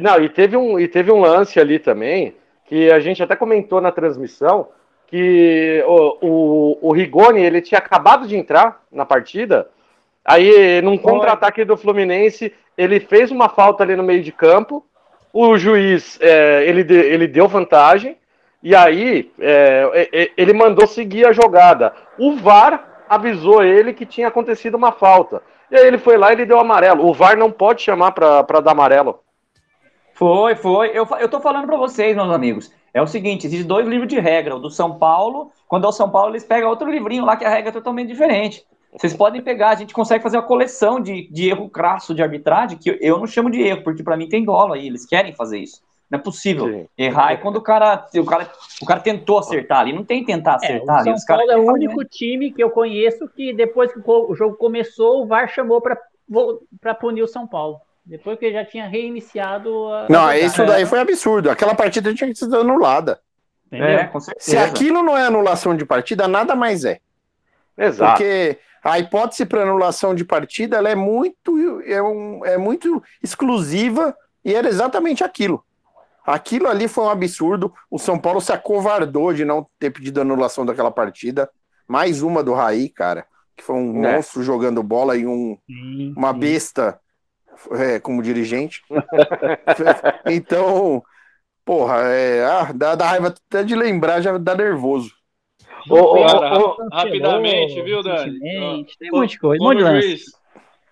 Não, 0.00 0.20
e 0.22 0.28
teve, 0.28 0.56
um, 0.56 0.78
e 0.78 0.86
teve 0.86 1.10
um 1.10 1.20
lance 1.20 1.58
ali 1.58 1.78
também, 1.78 2.34
que 2.66 2.90
a 2.90 3.00
gente 3.00 3.22
até 3.22 3.34
comentou 3.34 3.80
na 3.80 3.90
transmissão, 3.90 4.68
que 5.06 5.82
o, 5.86 6.18
o, 6.20 6.78
o 6.88 6.92
Rigoni, 6.92 7.40
ele 7.40 7.62
tinha 7.62 7.78
acabado 7.78 8.26
de 8.26 8.36
entrar 8.36 8.82
na 8.92 9.06
partida, 9.06 9.68
aí 10.24 10.82
num 10.82 10.98
contra-ataque 10.98 11.64
do 11.64 11.76
Fluminense, 11.76 12.52
ele 12.76 13.00
fez 13.00 13.30
uma 13.30 13.48
falta 13.48 13.82
ali 13.82 13.96
no 13.96 14.02
meio 14.02 14.22
de 14.22 14.30
campo, 14.30 14.84
o 15.32 15.56
juiz, 15.56 16.18
é, 16.20 16.64
ele, 16.66 16.80
ele 16.94 17.26
deu 17.26 17.48
vantagem, 17.48 18.16
e 18.62 18.74
aí 18.74 19.30
é, 19.38 20.30
ele 20.36 20.52
mandou 20.52 20.86
seguir 20.86 21.26
a 21.26 21.32
jogada. 21.32 21.94
O 22.18 22.36
VAR 22.36 23.04
avisou 23.08 23.62
ele 23.62 23.92
que 23.92 24.04
tinha 24.04 24.28
acontecido 24.28 24.76
uma 24.76 24.92
falta. 24.92 25.42
E 25.70 25.76
aí 25.76 25.86
ele 25.86 25.98
foi 25.98 26.16
lá 26.16 26.30
e 26.30 26.34
ele 26.34 26.46
deu 26.46 26.58
amarelo. 26.58 27.06
O 27.06 27.14
VAR 27.14 27.36
não 27.36 27.50
pode 27.50 27.82
chamar 27.82 28.12
para 28.12 28.60
dar 28.60 28.72
amarelo. 28.72 29.20
Foi, 30.18 30.56
foi. 30.56 30.88
Eu, 30.88 31.06
eu 31.20 31.28
tô 31.28 31.38
falando 31.40 31.68
pra 31.68 31.76
vocês, 31.76 32.16
meus 32.16 32.32
amigos. 32.32 32.72
É 32.92 33.00
o 33.00 33.06
seguinte, 33.06 33.46
existem 33.46 33.68
dois 33.68 33.86
livros 33.86 34.08
de 34.08 34.18
regra. 34.18 34.56
O 34.56 34.58
do 34.58 34.68
São 34.68 34.98
Paulo, 34.98 35.52
quando 35.68 35.84
é 35.84 35.88
o 35.88 35.92
São 35.92 36.10
Paulo, 36.10 36.32
eles 36.32 36.42
pegam 36.44 36.68
outro 36.68 36.90
livrinho 36.90 37.24
lá 37.24 37.36
que 37.36 37.44
a 37.44 37.48
regra 37.48 37.68
é 37.68 37.72
totalmente 37.72 38.08
diferente. 38.08 38.66
Vocês 38.92 39.14
podem 39.14 39.40
pegar, 39.40 39.68
a 39.68 39.74
gente 39.76 39.94
consegue 39.94 40.22
fazer 40.22 40.38
uma 40.38 40.42
coleção 40.42 40.98
de, 40.98 41.30
de 41.30 41.48
erro 41.48 41.70
crasso 41.70 42.12
de 42.12 42.20
arbitragem, 42.20 42.78
que 42.78 42.98
eu, 43.00 43.16
não 43.18 43.28
chamo 43.28 43.48
de 43.48 43.62
erro, 43.62 43.84
porque 43.84 44.02
pra 44.02 44.16
mim 44.16 44.28
tem 44.28 44.44
dolo 44.44 44.72
aí, 44.72 44.88
eles 44.88 45.06
querem 45.06 45.32
fazer 45.32 45.58
isso. 45.58 45.80
Não 46.10 46.18
é 46.18 46.22
possível 46.22 46.66
Sim. 46.66 46.88
errar 46.98 47.32
é 47.32 47.36
quando 47.36 47.56
o 47.56 47.62
cara, 47.62 48.04
o 48.16 48.24
cara, 48.24 48.50
o 48.82 48.86
cara 48.86 48.98
tentou 48.98 49.38
acertar 49.38 49.80
ali, 49.80 49.92
não 49.92 50.04
tem 50.04 50.24
tentar 50.24 50.54
É, 50.54 50.56
acertar 50.56 50.96
o 50.96 50.98
ali. 50.98 51.04
São 51.04 51.14
Os 51.14 51.24
caras 51.24 51.46
Paulo 51.46 51.62
é 51.62 51.64
o 51.64 51.72
único 51.72 52.04
time 52.04 52.50
que 52.50 52.64
eu 52.64 52.70
conheço 52.70 53.28
que 53.28 53.52
depois 53.52 53.92
que 53.92 54.00
o 54.00 54.30
o 54.30 54.34
jogo 54.34 54.56
começou, 54.56 55.22
o 55.22 55.26
VAR 55.26 55.46
chamou 55.48 55.80
para 55.80 56.94
punir 56.94 57.22
o 57.22 57.28
São 57.28 57.46
Paulo. 57.46 57.78
Depois 58.08 58.38
que 58.38 58.50
já 58.50 58.64
tinha 58.64 58.88
reiniciado 58.88 59.92
a. 59.92 60.06
Não, 60.08 60.32
isso 60.32 60.64
daí 60.64 60.86
foi 60.86 60.98
absurdo. 60.98 61.50
Aquela 61.50 61.74
partida 61.74 62.12
tinha 62.14 62.28
que 62.30 62.34
ser 62.38 62.46
anulada. 62.54 63.20
É, 63.70 64.04
com 64.04 64.18
certeza. 64.18 64.50
Se 64.50 64.56
aquilo 64.56 65.02
não 65.02 65.16
é 65.16 65.26
anulação 65.26 65.76
de 65.76 65.84
partida, 65.84 66.26
nada 66.26 66.56
mais 66.56 66.84
é. 66.86 67.00
Exato. 67.76 68.12
Porque 68.12 68.58
a 68.82 68.98
hipótese 68.98 69.44
para 69.44 69.62
anulação 69.62 70.14
de 70.14 70.24
partida 70.24 70.78
ela 70.78 70.88
é 70.88 70.94
muito, 70.94 71.82
é, 71.84 72.00
um- 72.02 72.42
é 72.46 72.56
muito 72.56 73.02
exclusiva 73.22 74.16
e 74.42 74.54
era 74.54 74.66
exatamente 74.68 75.22
aquilo. 75.22 75.62
Aquilo 76.26 76.66
ali 76.66 76.88
foi 76.88 77.04
um 77.04 77.10
absurdo. 77.10 77.72
O 77.90 77.98
São 77.98 78.18
Paulo 78.18 78.40
se 78.40 78.52
acovardou 78.52 79.34
de 79.34 79.44
não 79.44 79.66
ter 79.78 79.90
pedido 79.90 80.20
anulação 80.22 80.64
daquela 80.64 80.90
partida. 80.90 81.48
Mais 81.86 82.22
uma 82.22 82.42
do 82.42 82.54
Raí, 82.54 82.88
cara, 82.88 83.26
que 83.54 83.62
foi 83.62 83.76
um 83.76 84.04
É. 84.04 84.14
monstro 84.16 84.42
jogando 84.42 84.82
bola 84.82 85.14
e 85.16 85.26
um, 85.26 85.58
Sim, 85.66 86.14
uma 86.16 86.32
sim. 86.32 86.38
besta 86.38 86.98
é, 87.72 88.00
como 88.00 88.22
dirigente. 88.22 88.82
então, 90.26 91.02
porra, 91.64 92.02
é, 92.08 92.44
ah, 92.44 92.72
dá, 92.72 92.94
dá 92.94 93.06
raiva 93.08 93.28
até 93.28 93.62
de 93.64 93.74
lembrar, 93.74 94.20
já 94.20 94.36
dá 94.38 94.54
nervoso. 94.54 95.12
Ô, 95.88 95.96
ô, 95.96 96.26
Cara, 96.26 96.58
ô, 96.58 96.66
ô, 96.70 96.88
rapidamente, 96.92 97.80
viu, 97.82 98.02
Dani? 98.02 98.38
Tem 98.40 99.10
Quando- 99.10 99.14
um 99.14 99.20
monte 99.20 99.30
de 99.32 99.38
coisa, 99.38 99.62
um 99.62 99.66
Quando 99.66 99.78
monte 99.82 99.86
de 100.00 100.06
lance. 100.06 100.24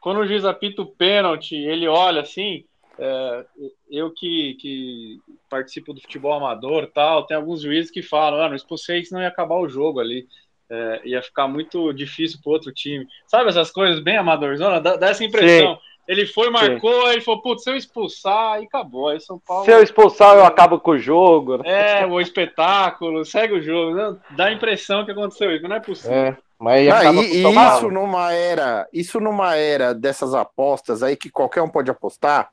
quando 0.00 0.20
o 0.20 0.26
juiz 0.26 0.44
apita 0.44 0.82
o 0.82 0.86
pênalti, 0.86 1.54
ele 1.56 1.86
olha 1.88 2.20
assim. 2.22 2.64
É, 2.98 3.44
eu 3.90 4.10
que, 4.10 4.54
que 4.54 5.18
participo 5.50 5.92
do 5.92 6.00
futebol 6.00 6.32
amador 6.32 6.90
tal, 6.94 7.26
tem 7.26 7.36
alguns 7.36 7.60
juízes 7.60 7.90
que 7.90 8.02
falam, 8.02 8.40
ah, 8.40 8.48
não 8.48 8.56
expulsei, 8.56 9.04
senão 9.04 9.20
ia 9.20 9.28
acabar 9.28 9.56
o 9.56 9.68
jogo 9.68 10.00
ali. 10.00 10.26
É, 10.68 11.02
ia 11.04 11.22
ficar 11.22 11.46
muito 11.46 11.92
difícil 11.92 12.40
para 12.42 12.52
outro 12.52 12.72
time. 12.72 13.06
Sabe 13.26 13.50
essas 13.50 13.70
coisas 13.70 14.00
bem 14.02 14.16
amadorzona? 14.16 14.80
Dá, 14.80 14.96
dá 14.96 15.08
essa 15.10 15.24
impressão. 15.24 15.74
Sim. 15.74 15.80
Ele 16.06 16.26
foi, 16.26 16.50
marcou, 16.50 17.02
Sim. 17.02 17.06
aí 17.08 17.12
ele 17.14 17.20
falou, 17.20 17.42
putz, 17.42 17.64
se 17.64 17.70
eu 17.70 17.76
expulsar, 17.76 18.54
aí 18.54 18.64
acabou. 18.64 19.08
Aí 19.08 19.20
São 19.20 19.38
Paulo. 19.38 19.64
Se 19.64 19.72
eu 19.72 19.82
expulsar, 19.82 20.36
eu 20.36 20.44
acabo 20.44 20.78
com 20.78 20.92
o 20.92 20.98
jogo. 20.98 21.60
É, 21.64 22.06
o 22.06 22.20
espetáculo, 22.20 23.24
segue 23.24 23.54
o 23.54 23.62
jogo. 23.62 24.18
Dá 24.30 24.46
a 24.46 24.52
impressão 24.52 25.04
que 25.04 25.10
aconteceu 25.10 25.54
isso, 25.54 25.66
não 25.66 25.76
é 25.76 25.80
possível. 25.80 26.16
É. 26.16 26.36
Mas 26.58 26.88
ah, 26.88 27.12
e, 27.12 27.18
e 27.18 27.44
isso 27.44 27.90
numa 27.90 28.32
era, 28.32 28.88
isso 28.92 29.20
numa 29.20 29.56
era 29.56 29.94
dessas 29.94 30.32
apostas 30.32 31.02
aí 31.02 31.14
que 31.14 31.28
qualquer 31.28 31.60
um 31.60 31.68
pode 31.68 31.90
apostar, 31.90 32.50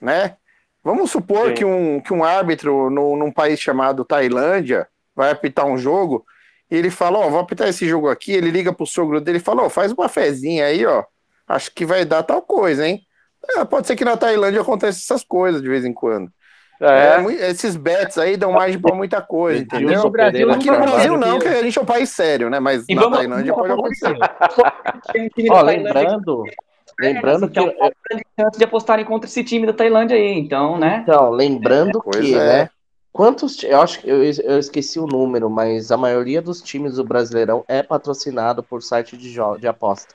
né? 0.00 0.36
Vamos 0.82 1.10
supor 1.10 1.54
que 1.54 1.64
um, 1.64 2.00
que 2.00 2.12
um 2.12 2.22
árbitro 2.22 2.90
no, 2.90 3.16
num 3.16 3.32
país 3.32 3.58
chamado 3.58 4.04
Tailândia 4.04 4.86
vai 5.16 5.30
apitar 5.30 5.64
um 5.64 5.78
jogo 5.78 6.26
e 6.70 6.76
ele 6.76 6.90
fala, 6.90 7.18
ó, 7.18 7.26
oh, 7.26 7.30
vou 7.30 7.40
apitar 7.40 7.68
esse 7.68 7.88
jogo 7.88 8.10
aqui, 8.10 8.32
ele 8.32 8.50
liga 8.50 8.74
pro 8.74 8.84
sogro 8.84 9.20
dele 9.20 9.38
e 9.38 9.40
fala, 9.40 9.62
ó, 9.62 9.66
oh, 9.66 9.70
faz 9.70 9.92
uma 9.92 10.08
fezinha 10.08 10.66
aí, 10.66 10.84
ó, 10.84 11.02
acho 11.48 11.72
que 11.74 11.84
vai 11.84 12.04
dar 12.04 12.22
tal 12.22 12.42
coisa, 12.42 12.86
hein? 12.86 13.02
É, 13.56 13.64
pode 13.64 13.86
ser 13.86 13.96
que 13.96 14.04
na 14.04 14.16
Tailândia 14.16 14.60
aconteça 14.60 14.98
essas 14.98 15.22
coisas 15.22 15.60
de 15.60 15.68
vez 15.68 15.84
em 15.84 15.92
quando. 15.92 16.30
É. 16.80 17.16
É, 17.16 17.50
esses 17.50 17.76
bets 17.76 18.18
aí 18.18 18.36
dão 18.36 18.52
margem 18.52 18.80
para 18.80 18.94
muita 18.94 19.20
coisa, 19.22 19.62
entendeu? 19.62 20.02
No 20.02 20.10
Brasil, 20.10 20.50
Aqui 20.50 20.70
no 20.70 20.80
Brasil 20.80 21.16
não, 21.16 21.38
que 21.38 21.46
a 21.46 21.62
gente 21.62 21.78
é 21.78 21.82
um 21.82 21.86
país 21.86 22.10
sério, 22.10 22.50
né? 22.50 22.58
Mas 22.58 22.84
e 22.88 22.94
na 22.94 23.02
vamos, 23.02 23.18
Tailândia 23.18 23.54
pode 23.54 23.72
acontecer. 23.72 24.16
Ó, 25.50 25.62
lembrando, 25.62 26.44
lembrando 26.98 27.48
que... 27.48 27.58
É 27.58 28.44
antes 28.44 28.58
de 28.58 28.64
apostarem 28.64 29.04
contra 29.04 29.28
esse 29.28 29.44
time 29.44 29.66
da 29.66 29.72
Tailândia 29.72 30.16
aí, 30.16 30.38
então, 30.38 30.78
né? 30.78 31.00
Então, 31.02 31.30
lembrando 31.30 32.02
é, 32.06 32.20
que, 32.20 32.34
né? 32.34 32.70
Quantos, 33.12 33.62
eu 33.62 33.80
acho 33.80 34.00
que 34.00 34.10
eu, 34.10 34.24
eu 34.24 34.58
esqueci 34.58 34.98
o 34.98 35.06
número, 35.06 35.48
mas 35.48 35.92
a 35.92 35.96
maioria 35.96 36.42
dos 36.42 36.60
times 36.60 36.96
do 36.96 37.04
Brasileirão 37.04 37.64
é 37.68 37.80
patrocinado 37.82 38.62
por 38.62 38.82
site 38.82 39.16
de, 39.16 39.32
de 39.32 39.68
aposta. 39.68 40.12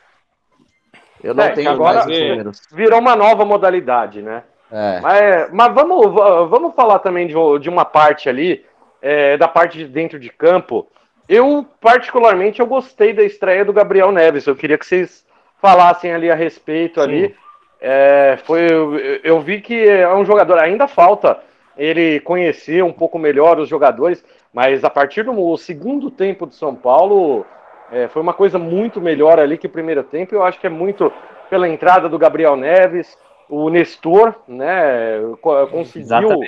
Eu 1.23 1.33
não 1.33 1.43
é, 1.43 1.49
tenho 1.51 1.69
agora 1.69 2.05
mais 2.05 2.07
os 2.07 2.29
números. 2.29 2.61
Virou 2.71 2.99
uma 2.99 3.15
nova 3.15 3.45
modalidade, 3.45 4.21
né? 4.21 4.43
É. 4.71 4.99
Mas, 5.01 5.51
mas 5.51 5.73
vamos, 5.73 6.13
vamos 6.49 6.75
falar 6.75 6.99
também 6.99 7.27
de, 7.27 7.33
de 7.59 7.69
uma 7.69 7.85
parte 7.85 8.29
ali, 8.29 8.65
é, 9.01 9.37
da 9.37 9.47
parte 9.47 9.77
de 9.77 9.85
dentro 9.85 10.19
de 10.19 10.29
campo. 10.29 10.87
Eu, 11.27 11.65
particularmente, 11.79 12.59
eu 12.59 12.67
gostei 12.67 13.13
da 13.13 13.23
estreia 13.23 13.65
do 13.65 13.73
Gabriel 13.73 14.11
Neves. 14.11 14.47
Eu 14.47 14.55
queria 14.55 14.77
que 14.77 14.85
vocês 14.85 15.25
falassem 15.61 16.13
ali 16.13 16.31
a 16.31 16.35
respeito 16.35 17.01
Sim. 17.01 17.07
ali. 17.07 17.35
É, 17.81 18.37
foi, 18.43 18.67
eu, 18.71 18.97
eu 19.23 19.39
vi 19.39 19.61
que 19.61 19.87
é 19.87 20.13
um 20.13 20.25
jogador, 20.25 20.59
ainda 20.59 20.87
falta 20.87 21.39
ele 21.77 22.19
conhecer 22.21 22.83
um 22.83 22.91
pouco 22.91 23.17
melhor 23.17 23.57
os 23.57 23.69
jogadores, 23.69 24.23
mas 24.53 24.83
a 24.83 24.89
partir 24.89 25.23
do 25.23 25.57
segundo 25.57 26.11
tempo 26.11 26.45
do 26.45 26.53
São 26.53 26.75
Paulo, 26.75 27.45
é, 27.91 28.07
foi 28.07 28.21
uma 28.21 28.33
coisa 28.33 28.59
muito 28.59 29.01
melhor 29.01 29.39
ali 29.39 29.57
que 29.57 29.67
o 29.67 29.71
primeiro 29.71 30.03
tempo. 30.03 30.35
Eu 30.35 30.43
acho 30.43 30.59
que 30.59 30.67
é 30.67 30.69
muito 30.69 31.11
pela 31.49 31.67
entrada 31.67 32.07
do 32.07 32.19
Gabriel 32.19 32.55
Neves, 32.55 33.17
o 33.49 33.69
Nestor, 33.69 34.35
né, 34.47 35.19
conseguiu, 35.71 36.39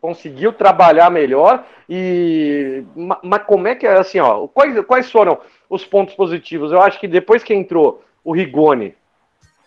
conseguiu 0.00 0.52
trabalhar 0.52 1.10
melhor 1.10 1.64
e 1.88 2.84
mas 2.94 3.42
como 3.42 3.66
é 3.66 3.74
que 3.74 3.86
é 3.86 3.98
assim, 3.98 4.20
ó, 4.20 4.46
quais, 4.46 4.80
quais 4.84 5.10
foram 5.10 5.40
os 5.68 5.84
pontos 5.84 6.14
positivos? 6.14 6.70
Eu 6.70 6.80
acho 6.80 7.00
que 7.00 7.08
depois 7.08 7.42
que 7.42 7.52
entrou 7.52 8.04
o 8.22 8.32
Rigoni, 8.32 8.94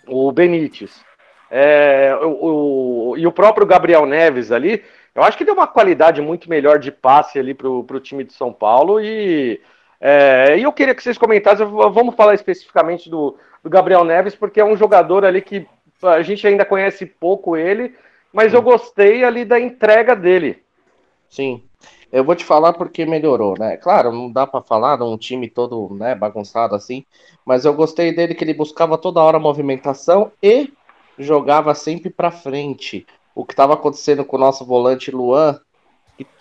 o 0.07 0.31
Benítez, 0.31 1.03
é, 1.51 2.17
o, 2.21 3.09
o, 3.11 3.17
e 3.17 3.27
o 3.27 3.31
próprio 3.31 3.67
Gabriel 3.67 4.05
Neves 4.05 4.51
ali, 4.51 4.81
eu 5.13 5.23
acho 5.23 5.37
que 5.37 5.45
deu 5.45 5.53
uma 5.53 5.67
qualidade 5.67 6.21
muito 6.21 6.49
melhor 6.49 6.79
de 6.79 6.91
passe 6.91 7.37
ali 7.37 7.53
para 7.53 7.67
o 7.67 7.99
time 7.99 8.23
de 8.23 8.33
São 8.33 8.53
Paulo 8.53 9.01
e 9.01 9.61
é, 10.07 10.59
e 10.59 10.61
eu 10.61 10.71
queria 10.71 10.93
que 10.93 11.01
vocês 11.01 11.17
comentassem, 11.17 11.65
vamos 11.65 12.13
falar 12.13 12.35
especificamente 12.35 13.09
do, 13.09 13.35
do 13.63 13.69
Gabriel 13.71 14.03
Neves, 14.03 14.35
porque 14.35 14.59
é 14.59 14.63
um 14.63 14.77
jogador 14.77 15.25
ali 15.25 15.41
que 15.41 15.67
a 16.03 16.21
gente 16.21 16.45
ainda 16.45 16.63
conhece 16.63 17.07
pouco 17.07 17.57
ele, 17.57 17.95
mas 18.31 18.53
eu 18.53 18.61
gostei 18.61 19.23
ali 19.23 19.43
da 19.43 19.59
entrega 19.59 20.15
dele. 20.15 20.61
Sim. 21.27 21.63
Eu 22.11 22.23
vou 22.23 22.35
te 22.35 22.45
falar 22.45 22.73
porque 22.73 23.03
melhorou, 23.03 23.55
né? 23.57 23.77
Claro, 23.77 24.11
não 24.11 24.31
dá 24.31 24.45
para 24.45 24.61
falar 24.61 24.97
de 24.97 25.03
um 25.03 25.17
time 25.17 25.49
todo, 25.49 25.91
né, 25.95 26.13
bagunçado 26.13 26.75
assim, 26.75 27.03
mas 27.43 27.65
eu 27.65 27.73
gostei 27.73 28.13
dele 28.13 28.35
que 28.35 28.43
ele 28.43 28.53
buscava 28.53 28.99
toda 28.99 29.23
hora 29.23 29.39
movimentação 29.39 30.31
e 30.39 30.71
jogava 31.17 31.73
sempre 31.73 32.11
para 32.11 32.29
frente. 32.29 33.07
O 33.33 33.43
que 33.43 33.53
estava 33.53 33.73
acontecendo 33.73 34.23
com 34.23 34.35
o 34.35 34.39
nosso 34.39 34.63
volante 34.63 35.09
Luan 35.09 35.59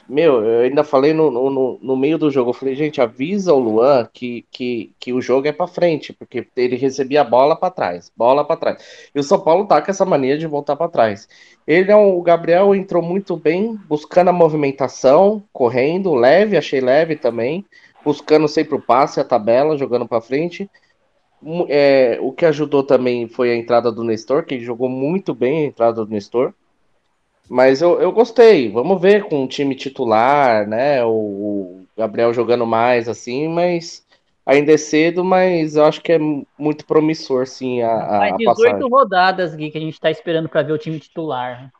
meu, 0.08 0.44
eu 0.44 0.60
ainda 0.60 0.84
falei 0.84 1.12
no, 1.12 1.30
no, 1.30 1.78
no, 1.80 1.96
meio 1.96 2.18
do 2.18 2.30
jogo, 2.30 2.50
eu 2.50 2.54
falei, 2.54 2.74
gente, 2.74 3.00
avisa 3.00 3.52
o 3.52 3.58
Luan 3.58 4.08
que, 4.12 4.46
que, 4.50 4.92
que 4.98 5.12
o 5.12 5.20
jogo 5.20 5.48
é 5.48 5.52
para 5.52 5.66
frente, 5.66 6.12
porque 6.12 6.46
ele 6.56 6.76
recebia 6.76 7.22
a 7.22 7.24
bola 7.24 7.56
para 7.56 7.70
trás, 7.70 8.12
bola 8.16 8.44
para 8.44 8.56
trás. 8.56 9.10
E 9.14 9.18
o 9.18 9.22
São 9.22 9.40
Paulo 9.40 9.66
tá 9.66 9.80
com 9.80 9.90
essa 9.90 10.04
mania 10.04 10.36
de 10.36 10.46
voltar 10.46 10.76
para 10.76 10.90
trás. 10.90 11.28
Ele 11.66 11.90
é 11.90 11.96
um, 11.96 12.16
o 12.16 12.22
Gabriel 12.22 12.74
entrou 12.74 13.02
muito 13.02 13.36
bem, 13.36 13.78
buscando 13.88 14.28
a 14.28 14.32
movimentação, 14.32 15.42
correndo, 15.52 16.14
leve, 16.14 16.56
achei 16.56 16.80
leve 16.80 17.16
também, 17.16 17.64
buscando 18.04 18.46
sempre 18.46 18.74
o 18.74 18.82
passe, 18.82 19.20
a 19.20 19.24
tabela, 19.24 19.78
jogando 19.78 20.06
para 20.06 20.20
frente. 20.20 20.70
É, 21.68 22.18
o 22.20 22.32
que 22.32 22.46
ajudou 22.46 22.82
também 22.82 23.28
foi 23.28 23.50
a 23.50 23.56
entrada 23.56 23.92
do 23.92 24.04
Nestor, 24.04 24.44
que 24.44 24.60
jogou 24.60 24.88
muito 24.88 25.34
bem 25.34 25.64
a 25.64 25.66
entrada 25.66 26.04
do 26.04 26.10
Nestor. 26.10 26.54
Mas 27.48 27.82
eu, 27.82 28.00
eu 28.00 28.10
gostei. 28.10 28.70
Vamos 28.70 29.00
ver 29.00 29.24
com 29.24 29.44
o 29.44 29.48
time 29.48 29.74
titular, 29.74 30.66
né? 30.66 31.04
O, 31.04 31.84
Gabriel 31.96 32.34
jogando 32.34 32.66
mais, 32.66 33.08
assim, 33.08 33.48
mas 33.48 34.04
ainda 34.44 34.72
é 34.72 34.76
cedo, 34.76 35.24
mas 35.24 35.76
eu 35.76 35.84
acho 35.84 36.00
que 36.02 36.12
é 36.12 36.18
muito 36.58 36.84
promissor, 36.84 37.46
sim, 37.46 37.82
a, 37.82 37.92
a, 37.92 38.18
Mais 38.18 38.36
18 38.36 38.56
passagem. 38.56 38.88
rodadas, 38.90 39.54
Gui, 39.54 39.70
que 39.70 39.78
a 39.78 39.80
gente 39.80 40.00
tá 40.00 40.10
esperando 40.10 40.48
para 40.48 40.62
ver 40.62 40.72
o 40.72 40.78
time 40.78 40.98
titular. 40.98 41.70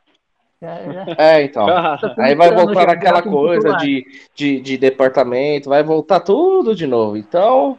É, 1.19 1.43
então. 1.43 1.67
Aí 2.17 2.33
vai 2.33 2.49
voltar 2.49 2.89
aquela 2.89 3.21
coisa 3.21 3.73
de, 3.73 4.03
de, 4.33 4.59
de 4.61 4.77
departamento, 4.77 5.69
vai 5.69 5.83
voltar 5.83 6.21
tudo 6.21 6.73
de 6.73 6.87
novo. 6.87 7.17
Então, 7.17 7.77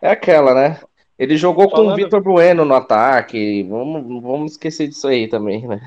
é 0.00 0.10
aquela, 0.10 0.54
né? 0.54 0.78
Ele 1.18 1.36
jogou 1.36 1.68
Falando... 1.68 1.86
com 1.86 1.92
o 1.92 1.96
Vitor 1.96 2.22
Bueno 2.22 2.64
no 2.64 2.74
ataque. 2.74 3.64
Vamos, 3.64 4.22
vamos 4.22 4.52
esquecer 4.52 4.86
disso 4.86 5.08
aí 5.08 5.26
também, 5.26 5.66
né? 5.66 5.80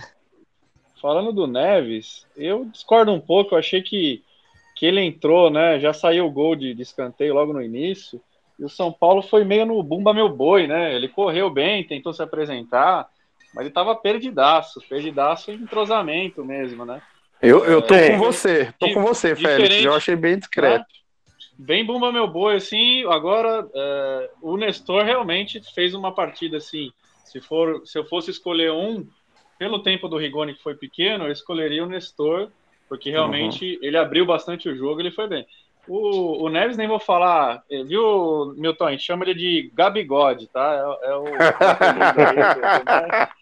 Falando 1.02 1.34
do 1.34 1.47
Neves, 1.47 2.28
eu 2.38 2.66
discordo 2.66 3.12
um 3.12 3.20
pouco. 3.20 3.56
Eu 3.56 3.60
achei 3.60 3.82
que, 3.82 4.22
que 4.76 4.86
ele 4.86 5.02
entrou, 5.02 5.49
né? 5.49 5.80
Já 5.80 5.93
saiu 5.93 6.28
o 6.28 6.32
gol 6.32 6.56
de, 6.56 6.76
de 6.76 6.82
escanteio 6.84 7.34
logo 7.34 7.52
no 7.52 7.62
início. 7.62 8.22
E 8.60 8.64
o 8.64 8.70
São 8.70 8.91
Paulo 8.91 9.24
foi 9.24 9.43
meio 9.43 9.66
no 9.66 9.82
bumba 9.82 10.14
meu 10.14 10.30
boi, 10.30 10.68
né? 10.68 10.93
Ele 10.93 11.08
correu 11.08 11.49
bem, 11.49 11.84
tentou 11.84 12.14
se 12.14 12.22
apresentar, 12.22 13.10
mas 13.56 13.62
ele 13.62 13.70
estava 13.70 13.95
perdidaço, 13.95 14.80
perdidaço 14.88 15.52
em 15.52 15.56
entrosamento 15.56 16.45
mesmo, 16.45 16.86
né? 16.86 17.02
Eu, 17.41 17.66
eu 17.66 17.82
tô 17.82 17.95
é, 17.95 18.12
com 18.12 18.20
você, 18.20 18.72
tô 18.78 18.93
com 18.93 19.02
você, 19.02 19.36
Félix. 19.36 19.84
Eu 19.84 19.95
achei 19.95 20.16
bem 20.16 20.38
discreto. 20.38 20.80
Né? 20.80 21.02
Bem 21.58 21.84
bumba 21.84 22.12
meu 22.12 22.28
boi, 22.28 22.58
assim. 22.58 23.04
Agora, 23.08 23.68
é, 23.74 24.30
o 24.43 24.56
Nestor 24.56 25.04
realmente 25.04 25.60
fez 25.74 25.95
uma 25.95 26.14
partida 26.14 26.58
assim. 26.58 26.91
Se, 27.26 27.41
for, 27.41 27.82
se 27.86 27.97
eu 27.97 28.06
fosse 28.06 28.30
escolher 28.30 28.72
um, 28.72 29.08
pelo 29.62 29.78
tempo 29.78 30.07
do 30.07 30.18
Rigoni 30.18 30.55
que 30.55 30.64
foi 30.64 30.74
pequeno, 30.74 31.26
eu 31.26 31.32
escolheria 31.32 31.84
o 31.84 31.88
Nestor, 31.88 32.49
porque 32.89 33.12
realmente 33.12 33.76
uhum. 33.76 33.80
ele 33.84 33.95
abriu 33.95 34.26
bastante 34.26 34.68
o 34.68 34.76
jogo, 34.76 34.99
ele 34.99 35.12
foi 35.12 35.28
bem. 35.28 35.45
O, 35.88 36.45
o, 36.45 36.49
Neves 36.49 36.78
nem 36.78 36.88
vou 36.88 36.99
falar, 36.99 37.62
eh, 37.70 37.84
viu, 37.84 38.55
Milton? 38.57 38.88
A 38.88 38.91
gente 38.91 39.03
chama 39.03 39.24
ele 39.24 39.36
de 39.36 39.72
Gabigode, 39.76 40.47
tá? 40.47 40.97
É, 41.03 41.09
é 41.12 41.16
o, 41.16 41.26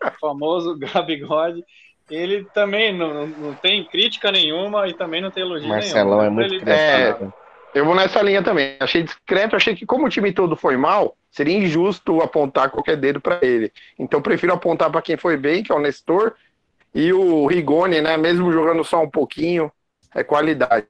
o, 0.08 0.12
famoso 0.20 0.78
Gabigode. 0.78 1.64
Ele 2.12 2.44
também 2.54 2.94
não, 2.94 3.26
não 3.26 3.54
tem 3.54 3.86
crítica 3.86 4.30
nenhuma 4.30 4.90
e 4.90 4.94
também 4.94 5.22
não 5.22 5.32
tem 5.32 5.44
elogio 5.44 5.70
Marcelão 5.70 6.04
nenhum. 6.04 6.18
Marcelão 6.18 6.24
é 6.26 6.30
muito 6.30 6.54
ele, 6.54 7.32
eu 7.74 7.86
vou 7.86 7.96
nessa 7.96 8.22
linha 8.22 8.44
também. 8.44 8.76
Achei 8.80 9.04
discreto, 9.04 9.56
achei 9.56 9.76
que 9.76 9.86
como 9.86 10.06
o 10.06 10.10
time 10.10 10.32
todo 10.32 10.56
foi 10.56 10.78
mal, 10.78 11.16
seria 11.32 11.58
injusto 11.58 12.22
apontar 12.22 12.70
qualquer 12.70 12.98
dedo 12.98 13.22
para 13.22 13.40
ele. 13.42 13.72
Então 13.98 14.22
prefiro 14.22 14.54
apontar 14.54 14.92
para 14.92 15.02
quem 15.02 15.18
foi 15.18 15.38
bem, 15.38 15.64
que 15.64 15.72
é 15.72 15.76
o 15.76 15.80
Nestor, 15.80 16.34
e 16.94 17.14
o 17.14 17.46
Rigoni, 17.46 18.02
né, 18.02 18.18
mesmo 18.18 18.52
jogando 18.52 18.84
só 18.84 19.02
um 19.04 19.10
pouquinho, 19.10 19.72
é 20.14 20.24
qualidade. 20.24 20.88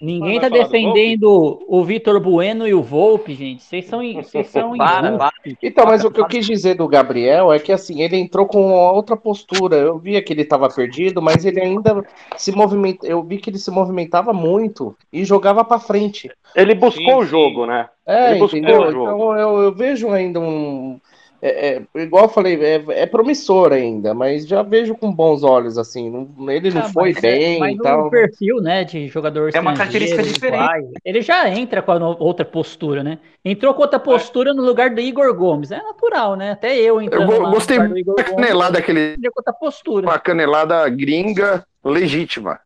Ninguém 0.00 0.40
tá 0.40 0.48
defendendo 0.48 1.64
o 1.68 1.84
Vitor 1.84 2.20
Bueno 2.20 2.66
e 2.66 2.74
o 2.74 2.82
Volpe, 2.82 3.32
gente. 3.34 3.62
Vocês 3.62 3.86
são, 3.86 4.00
vocês 4.14 4.48
são 4.48 4.76
para, 4.76 5.16
para. 5.16 5.32
Então, 5.62 5.86
mas 5.86 6.04
o 6.04 6.10
que 6.10 6.20
eu 6.20 6.26
quis 6.26 6.44
dizer 6.44 6.74
do 6.74 6.88
Gabriel 6.88 7.52
é 7.52 7.58
que 7.58 7.72
assim, 7.72 8.02
ele 8.02 8.16
entrou 8.16 8.46
com 8.46 8.72
outra 8.72 9.16
postura. 9.16 9.76
Eu 9.76 9.98
via 9.98 10.20
que 10.20 10.32
ele 10.32 10.42
estava 10.42 10.68
perdido, 10.68 11.22
mas 11.22 11.44
ele 11.44 11.60
ainda 11.60 12.04
se 12.36 12.50
movimenta. 12.52 13.06
Eu 13.06 13.22
vi 13.22 13.38
que 13.38 13.48
ele 13.48 13.58
se 13.58 13.70
movimentava 13.70 14.32
muito 14.32 14.96
e 15.12 15.24
jogava 15.24 15.64
para 15.64 15.78
frente. 15.78 16.30
Ele 16.56 16.74
buscou 16.74 17.04
sim, 17.04 17.14
o 17.14 17.24
jogo, 17.24 17.64
né? 17.64 17.88
É, 18.06 18.32
ele 18.32 18.40
buscou 18.40 18.58
entendeu? 18.58 18.82
o 18.82 18.90
jogo. 18.90 19.12
Então 19.12 19.38
eu, 19.38 19.62
eu 19.62 19.72
vejo 19.72 20.10
ainda 20.10 20.40
um 20.40 21.00
é, 21.46 21.82
é, 21.94 22.00
igual 22.00 22.24
eu 22.24 22.28
falei, 22.30 22.58
é, 22.64 22.82
é, 23.02 23.04
promissor 23.04 23.70
ainda, 23.70 24.14
mas 24.14 24.46
já 24.46 24.62
vejo 24.62 24.94
com 24.94 25.12
bons 25.12 25.42
olhos, 25.42 25.76
assim. 25.76 26.08
Não, 26.08 26.50
ele 26.50 26.70
não 26.70 26.80
ah, 26.80 26.88
foi 26.88 27.10
é, 27.10 27.20
bem 27.20 27.58
mas 27.58 27.74
e 27.74 27.78
tal. 27.78 28.06
o 28.06 28.10
perfil, 28.10 28.62
né, 28.62 28.82
de 28.82 29.08
jogador 29.08 29.50
É 29.52 29.60
uma 29.60 29.74
característica 29.74 30.22
diferente. 30.22 30.64
Vai, 30.64 30.80
ele 31.04 31.20
já 31.20 31.46
entra 31.50 31.82
com 31.82 31.92
outra 32.18 32.46
postura, 32.46 33.04
né? 33.04 33.18
Entrou 33.44 33.74
com 33.74 33.82
outra 33.82 33.98
postura 33.98 34.54
no 34.54 34.62
lugar 34.62 34.88
do 34.94 35.02
Igor 35.02 35.34
Gomes. 35.34 35.70
É 35.70 35.82
natural, 35.82 36.34
né? 36.34 36.52
Até 36.52 36.78
eu 36.78 37.02
entrando 37.02 37.30
Eu 37.30 37.50
gostei 37.50 37.78
muito 37.78 38.14
da 38.14 38.24
canelada 38.24 38.78
aquele... 38.78 39.14
Com 39.18 39.28
outra 39.36 39.52
postura. 39.52 40.06
Uma 40.06 40.18
canelada 40.18 40.88
gringa 40.88 41.62
legítima. 41.84 42.58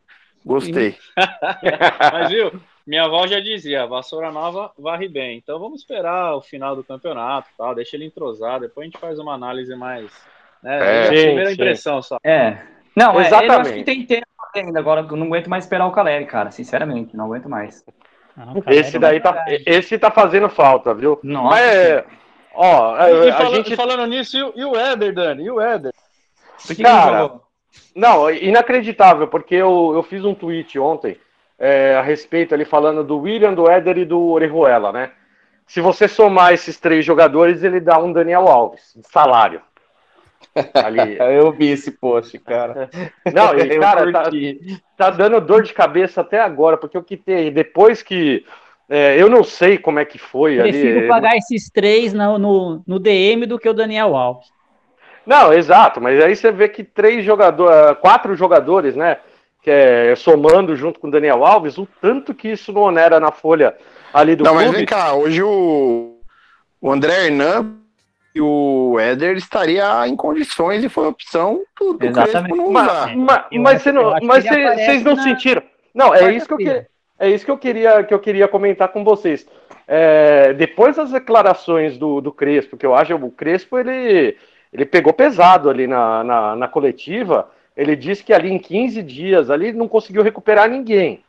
Gostei. 0.46 0.94
mas 2.12 2.30
viu, 2.30 2.52
minha 2.88 3.04
avó 3.04 3.26
já 3.26 3.38
dizia, 3.38 3.86
vassoura 3.86 4.32
nova 4.32 4.72
varre 4.78 5.08
bem. 5.08 5.36
Então 5.36 5.58
vamos 5.58 5.80
esperar 5.80 6.34
o 6.34 6.40
final 6.40 6.74
do 6.74 6.82
campeonato, 6.82 7.50
tal, 7.56 7.74
deixa 7.74 7.96
ele 7.96 8.06
entrosar, 8.06 8.58
depois 8.58 8.84
a 8.84 8.86
gente 8.86 8.98
faz 8.98 9.18
uma 9.18 9.34
análise 9.34 9.76
mais, 9.76 10.10
né, 10.62 10.78
é, 10.78 11.04
a 11.04 11.08
primeira 11.08 11.48
sim. 11.48 11.52
impressão 11.52 12.00
só. 12.00 12.16
É. 12.24 12.56
Não, 12.96 13.20
Exatamente. 13.20 13.50
É, 13.50 13.54
eu 13.54 13.60
acho 13.60 13.72
que 13.74 13.84
tem 13.84 14.06
tempo 14.06 14.26
ainda, 14.54 14.78
agora 14.78 15.06
eu 15.08 15.16
não 15.18 15.26
aguento 15.26 15.50
mais 15.50 15.64
esperar 15.64 15.86
o 15.86 15.92
Caleri, 15.92 16.24
cara, 16.24 16.50
sinceramente, 16.50 17.14
não 17.14 17.26
aguento 17.26 17.46
mais. 17.46 17.84
Não, 18.34 18.62
esse 18.68 18.98
daí 18.98 19.20
tá, 19.20 19.44
esse 19.66 19.98
tá 19.98 20.10
fazendo 20.10 20.48
falta, 20.48 20.94
viu? 20.94 21.20
Nossa. 21.22 21.56
Mas, 21.56 21.66
é, 21.66 22.04
ó, 22.54 22.94
a, 22.94 23.04
a 23.04 23.44
gente 23.50 23.76
falando 23.76 24.06
nisso, 24.06 24.50
e 24.56 24.64
o 24.64 24.74
Éder, 24.74 25.12
Dani, 25.12 25.44
e 25.44 25.50
o 25.50 25.60
Éder? 25.60 25.92
Cara, 26.82 27.32
não, 27.94 28.30
inacreditável, 28.30 29.28
porque 29.28 29.56
eu, 29.56 29.92
eu 29.94 30.02
fiz 30.02 30.24
um 30.24 30.34
tweet 30.34 30.78
ontem 30.78 31.18
é, 31.58 31.96
a 31.96 32.02
respeito 32.02 32.54
ali 32.54 32.64
falando 32.64 33.02
do 33.02 33.18
William, 33.18 33.52
do 33.52 33.68
Éder 33.68 33.98
e 33.98 34.04
do 34.04 34.20
Orejuela, 34.28 34.92
né? 34.92 35.10
Se 35.66 35.80
você 35.80 36.08
somar 36.08 36.54
esses 36.54 36.78
três 36.78 37.04
jogadores, 37.04 37.62
ele 37.62 37.80
dá 37.80 37.98
um 37.98 38.12
Daniel 38.12 38.48
Alves 38.48 38.94
de 38.96 39.06
salário. 39.08 39.60
Ali. 40.74 41.18
eu 41.18 41.52
vi 41.52 41.70
esse 41.70 41.90
post, 41.90 42.38
cara. 42.38 42.88
Não, 43.32 43.56
e, 43.58 43.76
cara, 43.78 44.10
tá, 44.10 44.30
tá, 44.96 45.10
dando 45.10 45.40
dor 45.40 45.62
de 45.62 45.74
cabeça 45.74 46.20
até 46.20 46.40
agora, 46.40 46.76
porque 46.76 46.96
eu 46.96 47.02
quitei. 47.02 47.50
Depois 47.50 48.02
que. 48.02 48.44
É, 48.90 49.20
eu 49.20 49.28
não 49.28 49.44
sei 49.44 49.76
como 49.76 49.98
é 49.98 50.04
que 50.06 50.16
foi 50.16 50.56
Prefiro 50.56 51.00
ali. 51.00 51.08
Pagar 51.08 51.36
esses 51.36 51.68
três 51.68 52.14
no, 52.14 52.38
no, 52.38 52.82
no 52.86 52.98
DM 52.98 53.44
do 53.44 53.58
que 53.58 53.68
o 53.68 53.74
Daniel 53.74 54.16
Alves. 54.16 54.48
Não, 55.26 55.52
exato, 55.52 56.00
mas 56.00 56.18
aí 56.24 56.34
você 56.34 56.50
vê 56.50 56.70
que 56.70 56.82
três 56.82 57.22
jogadores, 57.22 57.98
quatro 58.00 58.34
jogadores, 58.34 58.96
né? 58.96 59.18
Que 59.68 59.70
é 59.70 60.16
somando 60.16 60.74
junto 60.74 60.98
com 60.98 61.08
o 61.08 61.10
Daniel 61.10 61.44
Alves, 61.44 61.76
o 61.76 61.86
tanto 62.00 62.32
que 62.32 62.48
isso 62.48 62.72
não 62.72 62.80
onera 62.80 63.20
na 63.20 63.30
folha 63.30 63.76
ali 64.14 64.34
do 64.34 64.42
não, 64.42 64.52
clube. 64.52 64.64
Não, 64.64 64.72
mas 64.72 64.78
vem 64.78 64.86
cá, 64.86 65.12
hoje 65.12 65.42
o, 65.42 66.16
o 66.80 66.90
André 66.90 67.26
Hernan 67.26 67.74
e 68.34 68.40
o 68.40 68.96
Éder 68.98 69.36
estaria 69.36 70.08
em 70.08 70.16
condições 70.16 70.82
e 70.82 70.88
foi 70.88 71.06
opção 71.06 71.60
do, 71.78 71.92
do 71.92 72.06
Exatamente. 72.06 72.56
não 72.56 72.70
Mas, 72.70 73.14
mas, 73.14 73.44
mas, 73.60 73.82
você 73.82 73.92
não, 73.92 74.16
mas 74.22 74.44
vocês 74.44 75.02
não 75.02 75.16
na... 75.16 75.22
sentiram. 75.22 75.62
Não, 75.94 76.14
é 76.14 76.32
isso 76.32 76.46
que 76.46 76.54
eu 76.54 76.58
queria. 76.58 76.86
É 77.18 77.28
isso 77.28 77.44
que 77.44 77.50
eu 77.50 77.58
queria, 77.58 78.04
que 78.04 78.14
eu 78.14 78.18
queria 78.20 78.48
comentar 78.48 78.88
com 78.88 79.04
vocês. 79.04 79.46
É, 79.86 80.54
depois 80.54 80.96
das 80.96 81.10
declarações 81.10 81.98
do, 81.98 82.22
do 82.22 82.32
Crespo, 82.32 82.76
que 82.78 82.86
eu 82.86 82.94
acho 82.94 83.18
que 83.18 83.24
o 83.24 83.30
Crespo 83.30 83.76
ele, 83.76 84.34
ele 84.72 84.86
pegou 84.86 85.12
pesado 85.12 85.68
ali 85.68 85.86
na, 85.86 86.24
na, 86.24 86.56
na 86.56 86.68
coletiva, 86.68 87.50
ele 87.78 87.94
disse 87.94 88.24
que 88.24 88.32
ali 88.32 88.50
em 88.50 88.58
15 88.58 89.00
dias 89.04 89.48
ali 89.48 89.72
não 89.72 89.86
conseguiu 89.86 90.20
recuperar 90.20 90.68
ninguém. 90.68 91.22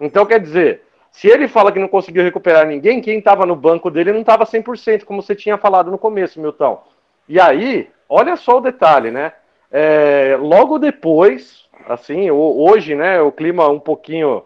Então, 0.00 0.26
quer 0.26 0.40
dizer, 0.40 0.82
se 1.12 1.28
ele 1.28 1.46
fala 1.46 1.70
que 1.70 1.78
não 1.78 1.86
conseguiu 1.86 2.24
recuperar 2.24 2.66
ninguém, 2.66 3.00
quem 3.00 3.18
estava 3.18 3.46
no 3.46 3.54
banco 3.54 3.88
dele 3.88 4.12
não 4.12 4.22
estava 4.22 4.44
100%, 4.44 5.04
como 5.04 5.22
você 5.22 5.36
tinha 5.36 5.56
falado 5.56 5.88
no 5.88 5.96
começo, 5.98 6.40
Milton. 6.40 6.82
E 7.28 7.38
aí, 7.40 7.88
olha 8.08 8.34
só 8.34 8.58
o 8.58 8.60
detalhe, 8.60 9.12
né? 9.12 9.32
É, 9.70 10.36
logo 10.40 10.80
depois, 10.80 11.64
assim, 11.88 12.28
hoje, 12.28 12.96
né, 12.96 13.22
o 13.22 13.30
clima 13.30 13.68
um 13.68 13.78
pouquinho 13.78 14.42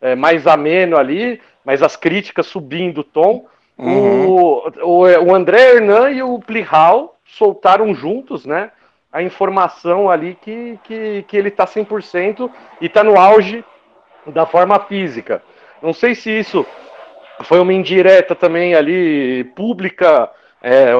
é, 0.00 0.16
mais 0.16 0.48
ameno 0.48 0.96
ali, 0.96 1.40
mas 1.64 1.80
as 1.80 1.94
críticas 1.94 2.46
subindo 2.46 2.98
o 2.98 3.04
tom. 3.04 3.46
Uhum. 3.78 4.28
O, 4.28 4.68
o, 4.82 5.00
o 5.02 5.34
André 5.34 5.76
Hernan 5.76 6.10
e 6.10 6.24
o 6.24 6.40
Plihal 6.40 7.16
soltaram 7.24 7.94
juntos, 7.94 8.44
né? 8.44 8.72
A 9.16 9.22
informação 9.22 10.10
ali 10.10 10.36
que, 10.42 10.78
que, 10.84 11.24
que 11.26 11.36
ele 11.38 11.48
está 11.48 11.66
100% 11.66 12.50
e 12.82 12.84
está 12.84 13.02
no 13.02 13.18
auge 13.18 13.64
da 14.26 14.44
forma 14.44 14.78
física. 14.80 15.42
Não 15.80 15.94
sei 15.94 16.14
se 16.14 16.30
isso 16.30 16.66
foi 17.44 17.58
uma 17.58 17.72
indireta 17.72 18.34
também 18.34 18.74
ali 18.74 19.44
pública, 19.56 20.30
é, 20.62 20.92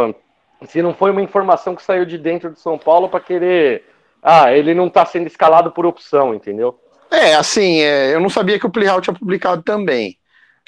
se 0.67 0.81
não 0.81 0.95
foi 0.95 1.11
uma 1.11 1.21
informação 1.21 1.77
que 1.77 1.83
saiu 1.83 2.07
de 2.07 2.17
dentro 2.17 2.51
de 2.51 2.59
São 2.59 2.79
Paulo 2.79 3.11
para 3.11 3.21
querer. 3.21 3.85
Ah, 4.23 4.51
ele 4.51 4.73
não 4.73 4.87
está 4.87 5.05
sendo 5.05 5.27
escalado 5.27 5.71
por 5.71 5.85
opção, 5.85 6.35
entendeu? 6.35 6.81
É, 7.11 7.35
assim, 7.35 7.83
é, 7.83 8.15
eu 8.15 8.21
não 8.21 8.31
sabia 8.31 8.59
que 8.59 8.67
o 8.67 8.71
Plihal 8.71 9.03
tinha 9.03 9.15
publicado 9.15 9.63
também. 9.63 10.17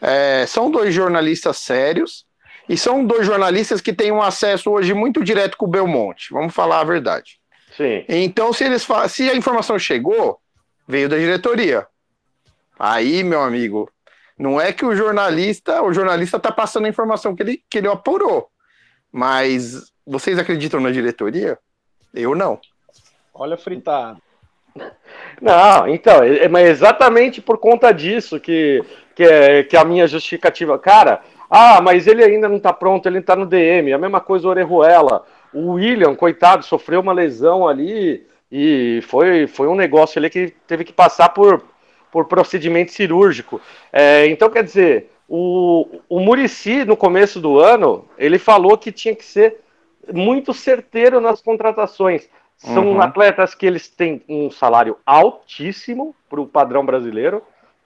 É, 0.03 0.45
são 0.47 0.71
dois 0.71 0.93
jornalistas 0.93 1.57
sérios 1.57 2.29
e 2.69 2.77
são 2.77 3.05
dois 3.05 3.27
jornalistas 3.27 3.81
que 3.81 3.95
têm 3.95 4.13
um 4.13 4.21
acesso 4.21 4.71
hoje 4.71 4.93
muito 4.93 5.25
direto 5.25 5.57
com 5.57 5.65
o 5.65 5.71
Belmonte. 5.71 6.29
Vamos 6.31 6.55
falar 6.55 6.81
a 6.81 6.85
verdade. 6.85 7.38
Sim. 7.79 8.05
Então, 8.09 8.53
se 8.53 8.65
eles 8.65 8.85
se 9.09 9.31
a 9.31 9.37
informação 9.37 9.79
chegou, 9.79 10.41
veio 10.87 11.09
da 11.09 11.17
diretoria. 11.17 11.87
Aí, 12.77 13.23
meu 13.23 13.41
amigo, 13.41 13.89
não 14.37 14.61
é 14.61 14.73
que 14.73 14.85
o 14.85 14.97
jornalista, 14.97 15.81
o 15.83 15.93
jornalista 15.93 16.39
está 16.39 16.51
passando 16.51 16.87
a 16.87 16.89
informação 16.89 17.37
que 17.37 17.43
ele, 17.45 17.63
que 17.71 17.79
ele 17.79 17.87
apurou. 17.87 18.49
Mas 19.13 19.93
vocês 20.05 20.41
acreditam 20.41 20.81
na 20.81 20.91
diretoria? 20.91 21.57
Eu 22.13 22.35
não. 22.35 22.61
Olha 23.33 23.57
fritado. 23.57 24.21
Não, 25.41 25.87
então, 25.89 26.23
é, 26.23 26.45
é, 26.45 26.49
mas 26.49 26.69
exatamente 26.69 27.41
por 27.41 27.59
conta 27.59 27.93
disso 27.93 28.41
que, 28.41 28.83
que, 29.15 29.23
é, 29.23 29.63
que 29.63 29.77
a 29.77 29.85
minha 29.85 30.07
justificativa. 30.09 30.77
Cara, 30.81 31.23
ah, 31.49 31.81
mas 31.81 32.09
ele 32.09 32.25
ainda 32.25 32.49
não 32.49 32.57
está 32.57 32.73
pronto, 32.73 33.07
ele 33.07 33.19
está 33.19 33.37
no 33.37 33.47
DM. 33.47 33.93
A 33.93 33.99
mesma 33.99 34.21
coisa 34.21 34.49
o 34.49 34.51
Orejuela. 34.51 35.25
O 35.53 35.73
William, 35.73 36.15
coitado, 36.15 36.65
sofreu 36.65 37.01
uma 37.01 37.13
lesão 37.13 37.67
ali 37.67 38.27
e 38.51 39.01
foi, 39.03 39.47
foi 39.47 39.69
um 39.69 39.75
negócio 39.75 40.19
ali 40.19 40.31
que 40.31 40.55
teve 40.67 40.85
que 40.85 40.93
passar 40.93 41.31
por, 41.31 41.63
por 42.11 42.27
procedimento 42.27 42.93
cirúrgico. 42.93 43.61
É, 43.93 44.27
então, 44.27 44.51
quer 44.51 44.65
dizer, 44.65 45.11
o, 45.29 46.01
o 46.09 46.21
Murici, 46.21 46.85
no 46.85 46.97
começo 46.97 47.41
do 47.41 47.59
ano, 47.59 48.07
ele 48.17 48.39
falou 48.39 48.79
que 48.79 48.91
tinha 48.91 49.15
que 49.15 49.25
ser 49.25 49.61
muito 50.13 50.55
certeiro 50.55 51.21
nas 51.21 51.43
contratações. 51.43 52.29
São 52.57 52.89
uhum. 52.89 53.01
atletas 53.01 53.55
que 53.55 53.67
eles 53.67 53.89
têm 53.89 54.23
um 54.29 54.51
salário 54.51 54.97
altíssimo 55.07 56.15
para 56.29 56.41
o 56.41 56.47
padrão 56.47 56.85
brasileiro, 56.85 57.43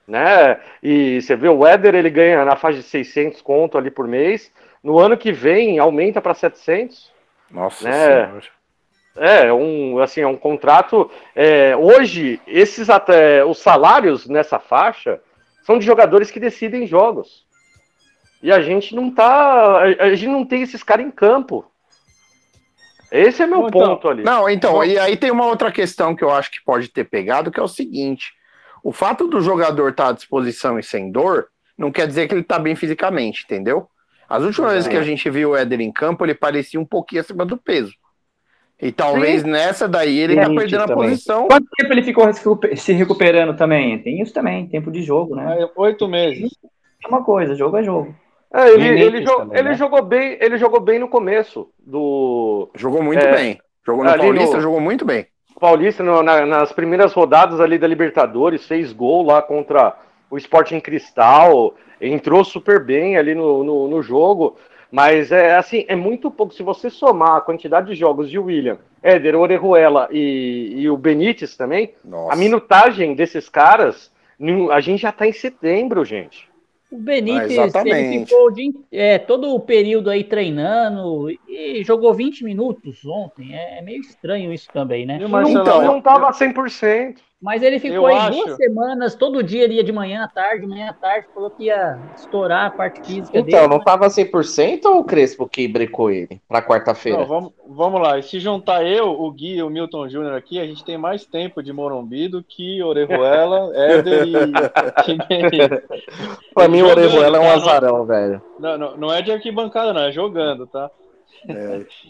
né? 0.09 0.59
E 0.83 1.21
você 1.21 1.37
vê 1.37 1.49
o 1.49 1.67
Éder, 1.67 1.95
ele 1.95 2.09
ganha 2.09 2.45
na 2.45 2.57
faixa 2.57 2.79
de 2.79 2.85
600 2.85 3.43
conto 3.43 3.77
ali 3.77 3.91
por 3.91 4.09
mês. 4.09 4.51
No 4.83 4.99
ano 4.99 5.17
que 5.17 5.31
vem, 5.31 5.79
aumenta 5.79 6.23
para 6.23 6.33
700. 6.33 7.12
Nossa 7.53 7.89
né? 7.89 8.27
Senhora. 8.27 8.43
É, 9.15 9.53
um, 9.53 9.99
assim, 9.99 10.23
é 10.23 10.27
um 10.27 10.37
contrato. 10.37 11.11
É, 11.35 11.77
hoje, 11.77 12.41
esses 12.47 12.89
até 12.89 13.45
os 13.45 13.59
salários 13.59 14.27
nessa 14.27 14.59
faixa 14.59 15.21
são 15.63 15.79
de 15.79 15.85
jogadores 15.85 16.31
que 16.31 16.41
decidem 16.41 16.87
jogos. 16.87 17.47
E 18.43 18.51
a 18.51 18.61
gente 18.61 18.95
não 18.95 19.11
tá. 19.11 19.81
A 19.81 20.15
gente 20.15 20.27
não 20.27 20.45
tem 20.45 20.63
esses 20.63 20.83
caras 20.83 21.07
em 21.07 21.11
campo. 21.11 21.65
Esse 23.11 23.43
é 23.43 23.47
meu 23.47 23.69
então, 23.69 23.71
ponto 23.71 24.09
ali. 24.09 24.25
Não, 24.25 24.49
então, 24.49 24.83
e 24.83 24.99
aí 24.99 25.19
tem 25.19 25.31
uma 25.31 25.45
outra 25.45 25.71
questão 25.71 26.17
que 26.17 26.25
eu 26.25 26.31
acho 26.31 26.51
que 26.51 26.65
pode 26.65 26.89
ter 26.89 27.05
pegado, 27.05 27.51
que 27.51 27.61
é 27.61 27.63
o 27.63 27.69
seguinte: 27.69 28.33
o 28.83 28.91
fato 28.91 29.29
do 29.29 29.43
jogador 29.43 29.91
estar 29.91 30.05
tá 30.05 30.11
à 30.11 30.15
disposição 30.15 30.79
e 30.79 30.83
sem 30.83 31.13
dor, 31.13 31.49
não 31.77 31.93
quer 31.93 32.07
dizer 32.07 32.27
que 32.27 32.35
ele 32.35 32.41
está 32.41 32.59
bem 32.59 32.75
fisicamente, 32.75 33.45
entendeu? 33.45 33.87
As 34.29 34.43
últimas 34.43 34.71
é. 34.71 34.75
vezes 34.75 34.89
que 34.89 34.97
a 34.97 35.03
gente 35.03 35.29
viu 35.31 35.51
o 35.51 35.57
Éder 35.57 35.81
em 35.81 35.93
campo, 35.93 36.25
ele 36.25 36.35
parecia 36.35 36.81
um 36.81 36.85
pouquinho 36.85 37.21
acima 37.21 37.45
do 37.45 37.57
peso. 37.57 37.93
E 38.81 38.91
talvez 38.91 39.43
Sim. 39.43 39.51
nessa 39.51 39.87
daí 39.87 40.19
ele 40.19 40.35
tá 40.35 40.49
perdendo 40.49 40.87
também. 40.87 41.07
a 41.07 41.09
posição. 41.09 41.47
Quanto 41.47 41.69
tempo 41.77 41.93
ele 41.93 42.03
ficou 42.03 42.29
se 42.75 42.93
recuperando 42.93 43.57
também? 43.57 43.99
Tem 44.01 44.21
isso 44.21 44.35
também, 44.35 44.67
tempo 44.67 44.91
de 44.91 45.03
jogo, 45.03 45.37
né? 45.37 45.69
Oito 45.77 46.09
meses. 46.09 46.51
É 47.05 47.09
uma 47.09 47.23
coisa, 47.23 47.55
jogo 47.55 47.77
é 47.77 47.85
jogo. 47.85 48.13
É, 48.53 48.69
ele, 48.71 49.01
ele, 49.01 49.23
jogou, 49.23 49.39
também, 49.39 49.59
ele 49.59 49.69
né? 49.69 49.75
jogou 49.77 50.03
bem, 50.03 50.39
ele 50.41 50.59
jogou 50.59 50.81
bem 50.81 50.99
no 50.99 51.09
começo 51.09 51.71
do. 51.79 52.69
Jogou 52.75 53.03
muito 53.03 53.25
é, 53.25 53.33
bem. 53.33 53.61
Jogou 53.87 54.05
no 54.05 54.15
Paulista, 54.15 54.57
no, 54.57 54.63
jogou 54.63 54.81
muito 54.81 55.05
bem. 55.05 55.27
Paulista, 55.61 56.03
no, 56.03 56.23
na, 56.23 56.45
nas 56.45 56.73
primeiras 56.73 57.13
rodadas 57.13 57.61
ali 57.61 57.79
da 57.79 57.87
Libertadores, 57.87 58.67
fez 58.67 58.93
gol 58.93 59.25
lá 59.25 59.41
contra 59.41 59.97
o 60.33 60.39
Sporting 60.39 60.81
Cristal 60.81 61.75
entrou 62.01 62.43
super 62.43 62.83
bem 62.83 63.19
ali 63.19 63.35
no, 63.35 63.63
no, 63.63 63.87
no, 63.87 64.03
jogo, 64.03 64.57
mas 64.91 65.31
é 65.31 65.57
assim, 65.57 65.85
é 65.87 65.95
muito 65.95 66.31
pouco. 66.31 66.55
Se 66.55 66.63
você 66.63 66.89
somar 66.89 67.37
a 67.37 67.41
quantidade 67.43 67.89
de 67.89 67.95
jogos 67.95 68.31
de 68.31 68.39
William, 68.39 68.79
Éder, 69.03 69.37
Orejuela 69.37 70.09
e, 70.11 70.73
e 70.75 70.89
o 70.89 70.97
Benítez 70.97 71.55
também, 71.55 71.93
Nossa. 72.03 72.33
a 72.33 72.37
minutagem 72.37 73.15
desses 73.15 73.51
caras, 73.51 74.11
a 74.71 74.81
gente 74.81 75.03
já 75.03 75.13
tá 75.13 75.27
em 75.27 75.33
setembro, 75.33 76.03
gente. 76.03 76.51
O 76.91 76.97
Benítez, 76.97 77.75
ele 77.75 78.25
ficou 78.25 78.51
in- 78.59 78.85
é, 78.91 79.19
todo 79.19 79.55
o 79.55 79.61
período 79.61 80.09
aí 80.09 80.25
treinando 80.25 81.31
e 81.47 81.85
jogou 81.85 82.15
20 82.15 82.43
minutos 82.43 83.05
ontem. 83.05 83.55
É, 83.55 83.79
é 83.79 83.83
meio 83.83 84.01
estranho 84.01 84.51
isso 84.51 84.69
também, 84.73 85.05
né? 85.05 85.19
Então, 85.21 85.83
não 85.83 86.01
tava 86.01 86.31
100%. 86.31 87.17
Mas 87.43 87.61
ele 87.61 87.81
ficou 87.81 87.97
Eu 87.97 88.07
aí 88.07 88.17
acho- 88.17 88.39
duas 88.45 88.57
semanas, 88.57 89.15
todo 89.17 89.43
dia 89.43 89.65
ele 89.65 89.75
ia 89.75 89.83
de 89.83 89.91
manhã 89.91 90.23
à 90.23 90.29
tarde, 90.29 90.61
de 90.61 90.69
manhã 90.69 90.91
à 90.91 90.93
tarde, 90.93 91.27
falou 91.35 91.51
que 91.51 91.65
ia 91.65 91.99
estourar 92.17 92.67
a 92.67 92.71
parte 92.71 93.01
física 93.05 93.37
Então, 93.37 93.61
dele. 93.63 93.67
não 93.69 93.81
tava 93.81 94.09
100% 94.09 94.85
ou 94.89 95.01
o 95.01 95.05
Crespo 95.05 95.49
que 95.49 95.67
brecou 95.67 96.09
ele 96.09 96.41
pra 96.49 96.63
quarta-feira? 96.63 97.19
Não, 97.19 97.27
vamos, 97.27 97.53
vamos 97.69 98.01
lá. 98.01 98.17
E 98.17 98.23
se 98.23 98.39
juntar 98.39 98.85
eu, 98.87 99.09
o 99.11 99.29
Gui 99.33 99.57
e 99.57 99.63
o 99.63 99.69
Milton 99.69 100.09
Júnior 100.09 100.35
aqui, 100.35 100.61
a 100.61 100.65
gente 100.67 100.85
tem 100.85 100.97
mais 100.97 101.25
tempo 101.27 101.61
de 101.63 101.73
Morumbi 101.73 102.29
do 102.29 102.45
que 102.45 102.81
Orejuela, 102.81 103.73
Éder 103.75 104.25
e. 104.29 104.53
Pra 106.55 106.69
mim, 106.69 106.83
o 106.83 106.89
Jogando, 106.89 106.99
Orejuela 107.01 107.37
é 107.39 107.41
um 107.41 107.45
tá? 107.45 107.55
azarão, 107.55 108.05
velho. 108.07 108.43
Não, 108.59 108.79
não, 108.79 108.97
não 108.97 109.13
é 109.13 109.21
de 109.21 109.33
arquibancada, 109.33 109.93
não, 109.93 110.03
é 110.03 110.13
jogando, 110.13 110.67
tá? 110.67 110.89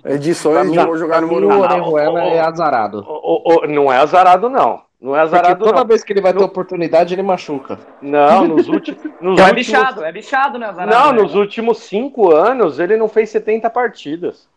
Edições 0.04 0.54
Pra 0.56 0.64
de 0.64 0.70
mim, 0.70 0.84
vou 0.84 0.96
jogar 0.98 1.22
no 1.22 1.28
Morumbi. 1.28 1.54
o 1.54 1.60
Orejuela 1.60 2.22
é 2.24 2.40
azarado. 2.40 3.04
O- 3.08 3.64
o- 3.64 3.66
não 3.66 3.90
é 3.92 3.96
azarado, 3.96 4.50
não. 4.50 4.80
Não 5.02 5.16
é 5.16 5.22
Porque 5.22 5.36
azarado, 5.36 5.64
toda 5.64 5.80
não. 5.80 5.86
vez 5.86 6.04
que 6.04 6.12
ele 6.12 6.20
vai 6.20 6.32
ter 6.32 6.44
oportunidade, 6.44 7.12
ele 7.12 7.22
machuca. 7.24 7.76
Não, 8.00 8.46
nos, 8.48 8.68
últimos 8.68 9.02
nos 9.20 9.38
É 9.40 9.42
últimos. 9.42 9.52
bichado, 9.52 10.04
é 10.04 10.12
bichado, 10.12 10.58
né, 10.60 10.72
Zarado? 10.72 10.90
Não, 11.16 11.24
nos 11.24 11.34
últimos 11.34 11.78
cinco 11.78 12.30
anos 12.32 12.78
ele 12.78 12.96
não 12.96 13.08
fez 13.08 13.28
70 13.30 13.68
partidas. 13.68 14.48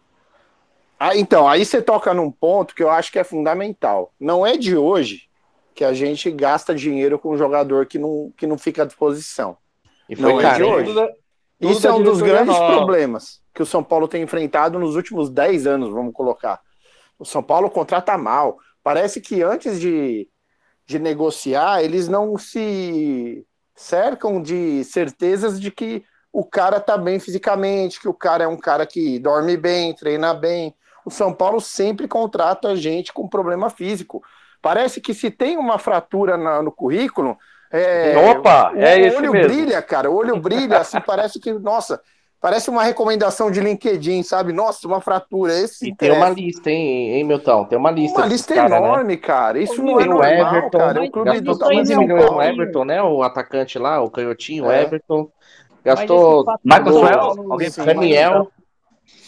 Ah, 1.00 1.18
então, 1.18 1.48
aí 1.48 1.66
você 1.66 1.82
toca 1.82 2.14
num 2.14 2.32
ponto 2.32 2.76
que 2.76 2.84
eu 2.84 2.90
acho 2.92 3.12
que 3.12 3.18
é 3.20 3.24
fundamental. 3.24 4.14
Não 4.20 4.46
é 4.46 4.56
de 4.56 4.78
hoje 4.78 5.24
que 5.74 5.84
a 5.84 5.94
gente 5.94 6.30
gasta 6.32 6.74
dinheiro 6.76 7.18
com 7.20 7.32
um 7.34 7.38
jogador 7.38 7.86
que 7.88 7.98
não, 8.00 8.32
que 8.38 8.46
não 8.48 8.58
fica 8.58 8.84
à 8.84 8.86
disposição. 8.86 9.58
E 10.08 10.16
Não 10.16 10.32
foi 10.36 10.46
é 10.46 10.54
de 10.54 10.64
hoje. 10.64 10.94
Da- 10.94 11.10
Isso 11.60 11.88
é 11.88 11.92
um 11.92 12.04
dos 12.04 12.22
grandes 12.22 12.56
nova. 12.58 12.76
problemas 12.76 13.42
que 13.54 13.62
o 13.64 13.66
São 13.66 13.84
Paulo 13.84 14.08
tem 14.08 14.22
enfrentado 14.22 14.78
nos 14.80 14.96
últimos 14.96 15.30
10 15.30 15.66
anos, 15.68 15.90
vamos 15.92 16.14
colocar. 16.14 16.62
O 17.20 17.26
São 17.26 17.42
Paulo 17.44 17.70
contrata 17.70 18.16
mal. 18.18 18.58
Parece 18.84 19.20
que 19.20 19.42
antes 19.42 19.80
de, 19.82 20.30
de 20.86 21.00
negociar, 21.00 21.84
eles 21.84 22.08
não 22.08 22.38
se 22.38 23.46
cercam 23.76 24.42
de 24.42 24.84
certezas 24.84 25.60
de 25.60 25.72
que 25.72 26.04
o 26.32 26.46
cara 26.46 26.80
tá 26.80 26.98
bem 26.98 27.20
fisicamente, 27.20 28.00
que 28.00 28.08
o 28.08 28.14
cara 28.14 28.44
é 28.44 28.48
um 28.48 28.58
cara 28.58 28.86
que 28.86 29.20
dorme 29.20 29.58
bem, 29.58 29.94
treina 29.96 30.34
bem. 30.34 30.76
O 31.06 31.12
São 31.12 31.34
Paulo 31.34 31.62
sempre 31.62 32.08
contrata 32.08 32.76
gente 32.76 33.14
com 33.14 33.28
problema 33.28 33.70
físico. 33.70 34.22
Parece 34.62 35.00
que 35.00 35.14
se 35.14 35.30
tem 35.32 35.58
uma 35.58 35.78
fratura 35.78 36.38
na- 36.38 36.62
no 36.62 36.72
currículo. 36.72 37.38
É, 37.72 38.16
Opa, 38.32 38.72
o 38.74 38.78
é 38.80 39.00
esse 39.00 39.18
olho 39.18 39.32
mesmo. 39.32 39.42
brilha, 39.42 39.82
cara. 39.82 40.10
O 40.10 40.16
olho 40.16 40.38
brilha, 40.38 40.80
assim, 40.80 41.00
parece 41.02 41.40
que, 41.40 41.52
nossa, 41.54 42.02
parece 42.46 42.70
uma 42.70 42.84
recomendação 42.84 43.50
de 43.50 43.60
LinkedIn, 43.60 44.22
sabe? 44.22 44.54
Nossa, 44.54 44.88
uma 44.88 45.02
fratura. 45.02 45.52
Esse 45.52 45.88
E 45.90 45.96
tem 45.96 46.12
uma 46.12 46.30
lista, 46.30 46.70
hein, 46.70 47.16
hein, 47.16 47.24
Milton? 47.24 47.66
Tem 47.66 47.76
uma 47.76 47.90
lista. 47.90 48.20
Uma 48.20 48.28
lista 48.28 48.54
cara, 48.54 48.70
né? 48.70 48.78
enorme, 48.78 49.18
cara. 49.18 49.58
Isso 49.58 49.82
não 49.82 50.00
é 50.00 50.04
Tem 50.04 50.14
o 50.14 50.18
normal, 50.18 50.56
Everton, 50.56 50.78
cara. 50.78 51.04
O 51.04 51.10
clube 51.10 51.42
do 51.42 51.46
gastou 51.48 51.54
isso 51.54 51.64
aí 51.64 51.84
tamanho 51.84 51.84
de 51.84 51.96
15 51.96 51.96
não 51.96 51.98
São 51.98 52.04
é 52.04 52.06
milhões 52.06 52.56
no. 52.56 52.62
Everton, 52.62 52.86
né? 52.86 53.02
O 53.02 53.24
atacante 53.24 53.80
lá, 53.80 54.00
o 54.00 54.12
canhotinho, 54.12 54.66
o 54.66 54.72
É. 54.72 54.84
Everton. 54.84 55.28
Gastou 55.84 56.46
Marcos? 56.64 56.96
Alguém 57.50 57.70
Daniel. 57.84 58.52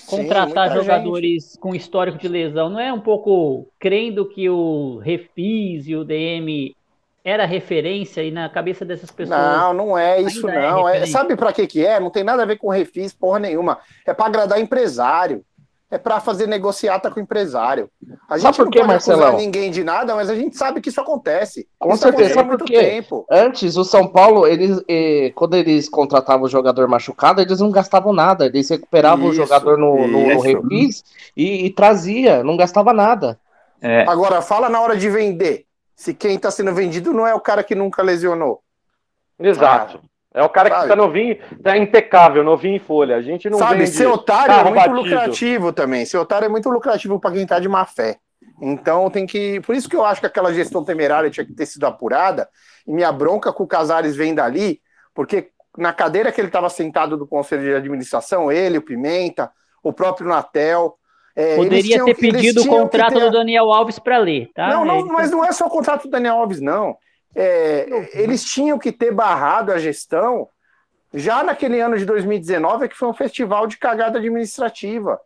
contratar 0.07 0.69
Sim, 0.69 0.75
jogadores 0.75 1.57
com 1.59 1.73
histórico 1.73 2.19
de 2.19 2.27
lesão, 2.27 2.69
não 2.69 2.79
é 2.79 2.93
um 2.93 3.01
pouco 3.01 3.67
crendo 3.79 4.29
que 4.29 4.47
o 4.47 4.99
Refis 4.99 5.87
e 5.87 5.95
o 5.95 6.05
DM 6.05 6.76
era 7.29 7.45
referência 7.45 8.23
e 8.23 8.31
na 8.31 8.47
cabeça 8.47 8.85
dessas 8.85 9.11
pessoas. 9.11 9.37
Não, 9.37 9.73
não 9.73 9.97
é 9.97 10.21
isso, 10.21 10.47
é 10.47 10.55
não. 10.69 10.87
É, 10.87 10.93
referente. 10.93 11.11
sabe 11.11 11.35
pra 11.35 11.51
que 11.51 11.67
que 11.67 11.85
é? 11.85 11.99
Não 11.99 12.09
tem 12.09 12.23
nada 12.23 12.43
a 12.43 12.45
ver 12.45 12.57
com 12.57 12.69
refis, 12.69 13.13
porra 13.13 13.37
nenhuma. 13.39 13.79
É 14.05 14.13
pra 14.13 14.27
agradar 14.27 14.59
empresário. 14.61 15.43
É 15.89 15.97
pra 15.97 16.19
fazer 16.19 16.47
negociata 16.47 17.09
com 17.09 17.17
empresário. 17.17 17.89
A 18.29 18.37
Sabe 18.37 18.41
gente 18.41 18.55
por 18.57 18.65
não 18.65 18.71
quê, 18.71 18.79
pode 18.79 18.91
acusar 18.93 19.17
Marcelão? 19.17 19.37
ninguém 19.39 19.71
de 19.71 19.85
nada, 19.85 20.15
mas 20.15 20.29
a 20.29 20.35
gente 20.35 20.57
sabe 20.57 20.81
que 20.81 20.89
isso 20.89 20.99
acontece. 20.99 21.65
Com 21.79 21.93
isso 21.93 21.99
certeza, 21.99 22.09
acontece 22.09 22.31
há 22.33 22.35
sabe 22.35 22.49
muito 22.49 22.59
por 22.59 22.67
quê? 22.67 22.79
tempo. 22.79 23.25
Antes, 23.31 23.77
o 23.77 23.85
São 23.85 24.05
Paulo, 24.05 24.45
eles, 24.45 24.81
eh, 24.89 25.31
quando 25.33 25.55
eles 25.55 25.87
contratavam 25.87 26.45
o 26.45 26.49
jogador 26.49 26.89
machucado, 26.89 27.41
eles 27.41 27.61
não 27.61 27.71
gastavam 27.71 28.11
nada. 28.11 28.47
Eles 28.47 28.69
recuperavam 28.69 29.29
Isso, 29.31 29.41
o 29.41 29.45
jogador 29.45 29.77
no, 29.77 30.07
no, 30.07 30.27
no 30.33 30.39
refis 30.41 31.05
e, 31.35 31.65
e 31.65 31.69
trazia, 31.69 32.43
não 32.43 32.57
gastava 32.57 32.91
nada. 32.91 33.39
É, 33.81 34.03
Agora, 34.09 34.41
fala 34.41 34.67
na 34.69 34.81
hora 34.81 34.97
de 34.97 35.09
vender. 35.09 35.66
Se 35.97 36.13
quem 36.13 36.35
está 36.35 36.51
sendo 36.51 36.71
vendido 36.75 37.11
não 37.11 37.25
é 37.25 37.33
o 37.33 37.39
cara 37.39 37.63
que 37.63 37.73
nunca 37.73 38.03
lesionou. 38.03 38.61
Exato. 39.39 39.99
É 40.31 40.43
o 40.43 40.49
cara 40.49 40.69
que 40.69 40.75
Sabe? 40.75 40.89
tá 40.89 40.95
novinho, 40.95 41.37
tá 41.63 41.75
impecável, 41.75 42.43
novinho 42.43 42.75
em 42.75 42.79
folha. 42.79 43.15
A 43.15 43.21
gente 43.23 43.49
não 43.49 43.57
Sabe, 43.57 43.87
ser 43.87 44.05
otário 44.05 44.53
é 44.53 44.63
muito 44.63 44.75
batido. 44.75 44.95
lucrativo 44.95 45.73
também. 45.73 46.05
Ser 46.05 46.17
otário 46.17 46.45
é 46.45 46.49
muito 46.49 46.69
lucrativo 46.69 47.19
para 47.19 47.31
quem 47.31 47.47
tá 47.47 47.59
de 47.59 47.67
má 47.67 47.83
fé. 47.83 48.17
Então 48.61 49.09
tem 49.09 49.25
que. 49.25 49.59
Por 49.61 49.73
isso 49.73 49.89
que 49.89 49.95
eu 49.95 50.05
acho 50.05 50.21
que 50.21 50.27
aquela 50.27 50.53
gestão 50.53 50.83
temerária 50.83 51.31
tinha 51.31 51.45
que 51.45 51.53
ter 51.53 51.65
sido 51.65 51.85
apurada. 51.85 52.47
E 52.85 52.91
minha 52.93 53.11
bronca 53.11 53.51
com 53.51 53.63
o 53.63 53.67
Casares 53.67 54.15
vem 54.15 54.35
dali, 54.35 54.79
porque 55.15 55.49
na 55.75 55.91
cadeira 55.91 56.31
que 56.31 56.39
ele 56.39 56.47
estava 56.49 56.69
sentado 56.69 57.17
do 57.17 57.25
Conselho 57.25 57.63
de 57.63 57.73
Administração, 57.73 58.51
ele, 58.51 58.77
o 58.77 58.81
Pimenta, 58.83 59.51
o 59.81 59.91
próprio 59.91 60.27
Natel. 60.27 60.96
É, 61.37 61.43
eles 61.53 61.55
Poderia 61.57 61.81
tinham 61.83 62.05
ter 62.05 62.15
que- 62.15 62.21
pedido 62.31 62.61
o 62.63 62.67
contrato 62.67 63.13
ter- 63.13 63.19
do 63.19 63.31
Daniel 63.31 63.71
Alves 63.71 63.99
para 63.99 64.17
ler, 64.17 64.49
tá? 64.55 64.67
não, 64.69 64.83
não, 64.83 64.99
Ele- 65.01 65.09
mas 65.09 65.29
não 65.31 65.45
é 65.45 65.51
só 65.51 65.67
o 65.67 65.69
contrato 65.69 66.03
do 66.03 66.09
Daniel 66.09 66.35
Alves, 66.37 66.59
não. 66.59 66.97
É, 67.35 67.85
eles 68.13 68.43
tinham 68.43 68.79
que 68.79 68.91
ter 68.91 69.11
barrado 69.13 69.71
a 69.71 69.77
gestão 69.77 70.49
já 71.13 71.43
naquele 71.43 71.79
ano 71.79 71.97
de 71.97 72.05
2019, 72.05 72.89
que 72.89 72.97
foi 72.97 73.07
um 73.07 73.13
festival 73.13 73.67
de 73.67 73.77
cagada 73.77 74.17
administrativa. 74.17 75.19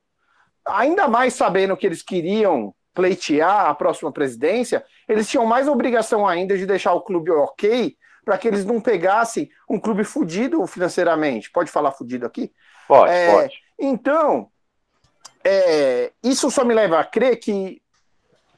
Ainda 0.68 1.08
mais 1.08 1.34
sabendo 1.34 1.76
que 1.78 1.86
eles 1.86 2.04
queriam 2.04 2.74
pleitear 2.94 3.68
a 3.68 3.74
próxima 3.74 4.12
presidência, 4.12 4.84
eles 5.08 5.28
tinham 5.30 5.46
mais 5.46 5.68
obrigação 5.68 6.28
ainda 6.28 6.58
de 6.58 6.66
deixar 6.66 6.94
o 6.94 7.02
clube 7.02 7.32
ok 7.32 7.96
para 8.26 8.38
que 8.38 8.48
eles 8.48 8.66
não 8.66 8.80
pegassem 8.82 9.50
um 9.70 9.80
clube 9.80 10.04
fudido 10.04 10.68
financeiramente. 10.68 11.50
Pode 11.50 11.72
falar 11.72 11.92
fudido 11.94 12.26
aqui? 12.26 12.52
Pode, 12.88 13.12
É, 13.12 13.32
pode. 13.32 13.54
Então, 13.80 14.51
é, 15.44 16.12
isso 16.24 16.50
só 16.52 16.64
me 16.64 16.74
leva 16.74 17.00
a 17.00 17.04
crer 17.04 17.38
que 17.38 17.82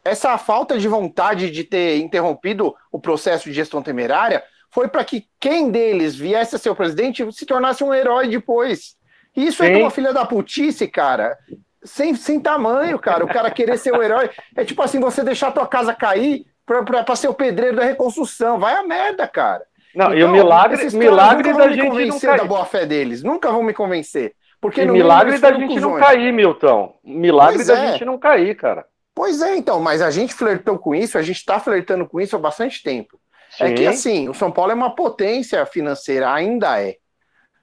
essa 0.03 0.37
falta 0.37 0.77
de 0.77 0.87
vontade 0.87 1.49
de 1.49 1.63
ter 1.63 1.97
interrompido 1.97 2.75
o 2.91 2.99
processo 2.99 3.45
de 3.45 3.53
gestão 3.53 3.81
temerária 3.81 4.43
foi 4.69 4.87
para 4.87 5.03
que 5.05 5.27
quem 5.39 5.69
deles 5.69 6.15
viesse 6.15 6.55
a 6.55 6.59
ser 6.59 6.69
o 6.69 6.75
presidente 6.75 7.25
se 7.31 7.45
tornasse 7.45 7.83
um 7.83 7.93
herói 7.93 8.27
depois. 8.27 8.95
E 9.35 9.47
isso 9.47 9.63
é 9.63 9.67
Sim. 9.67 9.73
de 9.73 9.79
uma 9.79 9.91
filha 9.91 10.11
da 10.11 10.25
putice, 10.25 10.87
cara. 10.87 11.37
Sem, 11.83 12.15
sem 12.15 12.39
tamanho, 12.39 12.97
cara. 12.99 13.23
O 13.23 13.27
cara 13.27 13.51
querer 13.51 13.77
ser 13.77 13.93
o 13.93 14.01
herói. 14.01 14.29
É 14.55 14.65
tipo 14.65 14.81
assim, 14.81 14.99
você 14.99 15.23
deixar 15.23 15.49
a 15.49 15.51
tua 15.51 15.67
casa 15.67 15.93
cair 15.93 16.45
para 16.65 17.15
ser 17.15 17.27
o 17.27 17.33
pedreiro 17.33 17.77
da 17.77 17.83
reconstrução. 17.83 18.59
Vai 18.59 18.75
a 18.75 18.83
merda, 18.83 19.27
cara. 19.27 19.63
Não, 19.95 20.11
e 20.11 20.23
o 20.23 20.27
Então, 20.27 20.31
milagre, 20.31 20.97
milagre 20.97 21.51
nunca 21.51 21.57
da 21.57 21.63
vão 21.65 21.67
me 21.67 21.75
gente 21.75 21.83
não 21.83 21.91
convencer 21.91 22.37
da 22.37 22.45
boa 22.45 22.65
fé 22.65 22.85
deles. 22.85 23.21
Nunca 23.21 23.51
vão 23.51 23.63
me 23.63 23.73
convencer. 23.73 24.33
Porque 24.63 24.79
E 24.79 24.85
milagre 24.85 25.37
da 25.39 25.51
gente 25.51 25.77
não 25.77 25.99
cair, 25.99 26.31
Milton. 26.31 26.97
Milagre 27.03 27.55
Pois 27.55 27.67
da 27.67 27.77
é. 27.77 27.91
gente 27.91 28.05
não 28.05 28.17
cair, 28.17 28.55
cara. 28.55 28.85
Pois 29.13 29.41
é, 29.41 29.57
então, 29.57 29.77
mas 29.81 30.01
a 30.01 30.09
gente 30.09 30.33
flertou 30.33 30.79
com 30.79 30.95
isso, 30.95 31.17
a 31.17 31.21
gente 31.21 31.35
está 31.35 31.59
flertando 31.59 32.07
com 32.07 32.21
isso 32.21 32.37
há 32.37 32.39
bastante 32.39 32.81
tempo. 32.81 33.19
É 33.59 33.67
Sim. 33.67 33.75
que 33.75 33.85
assim, 33.85 34.29
o 34.29 34.33
São 34.33 34.49
Paulo 34.49 34.71
é 34.71 34.73
uma 34.73 34.95
potência 34.95 35.65
financeira, 35.65 36.31
ainda 36.31 36.81
é. 36.81 36.95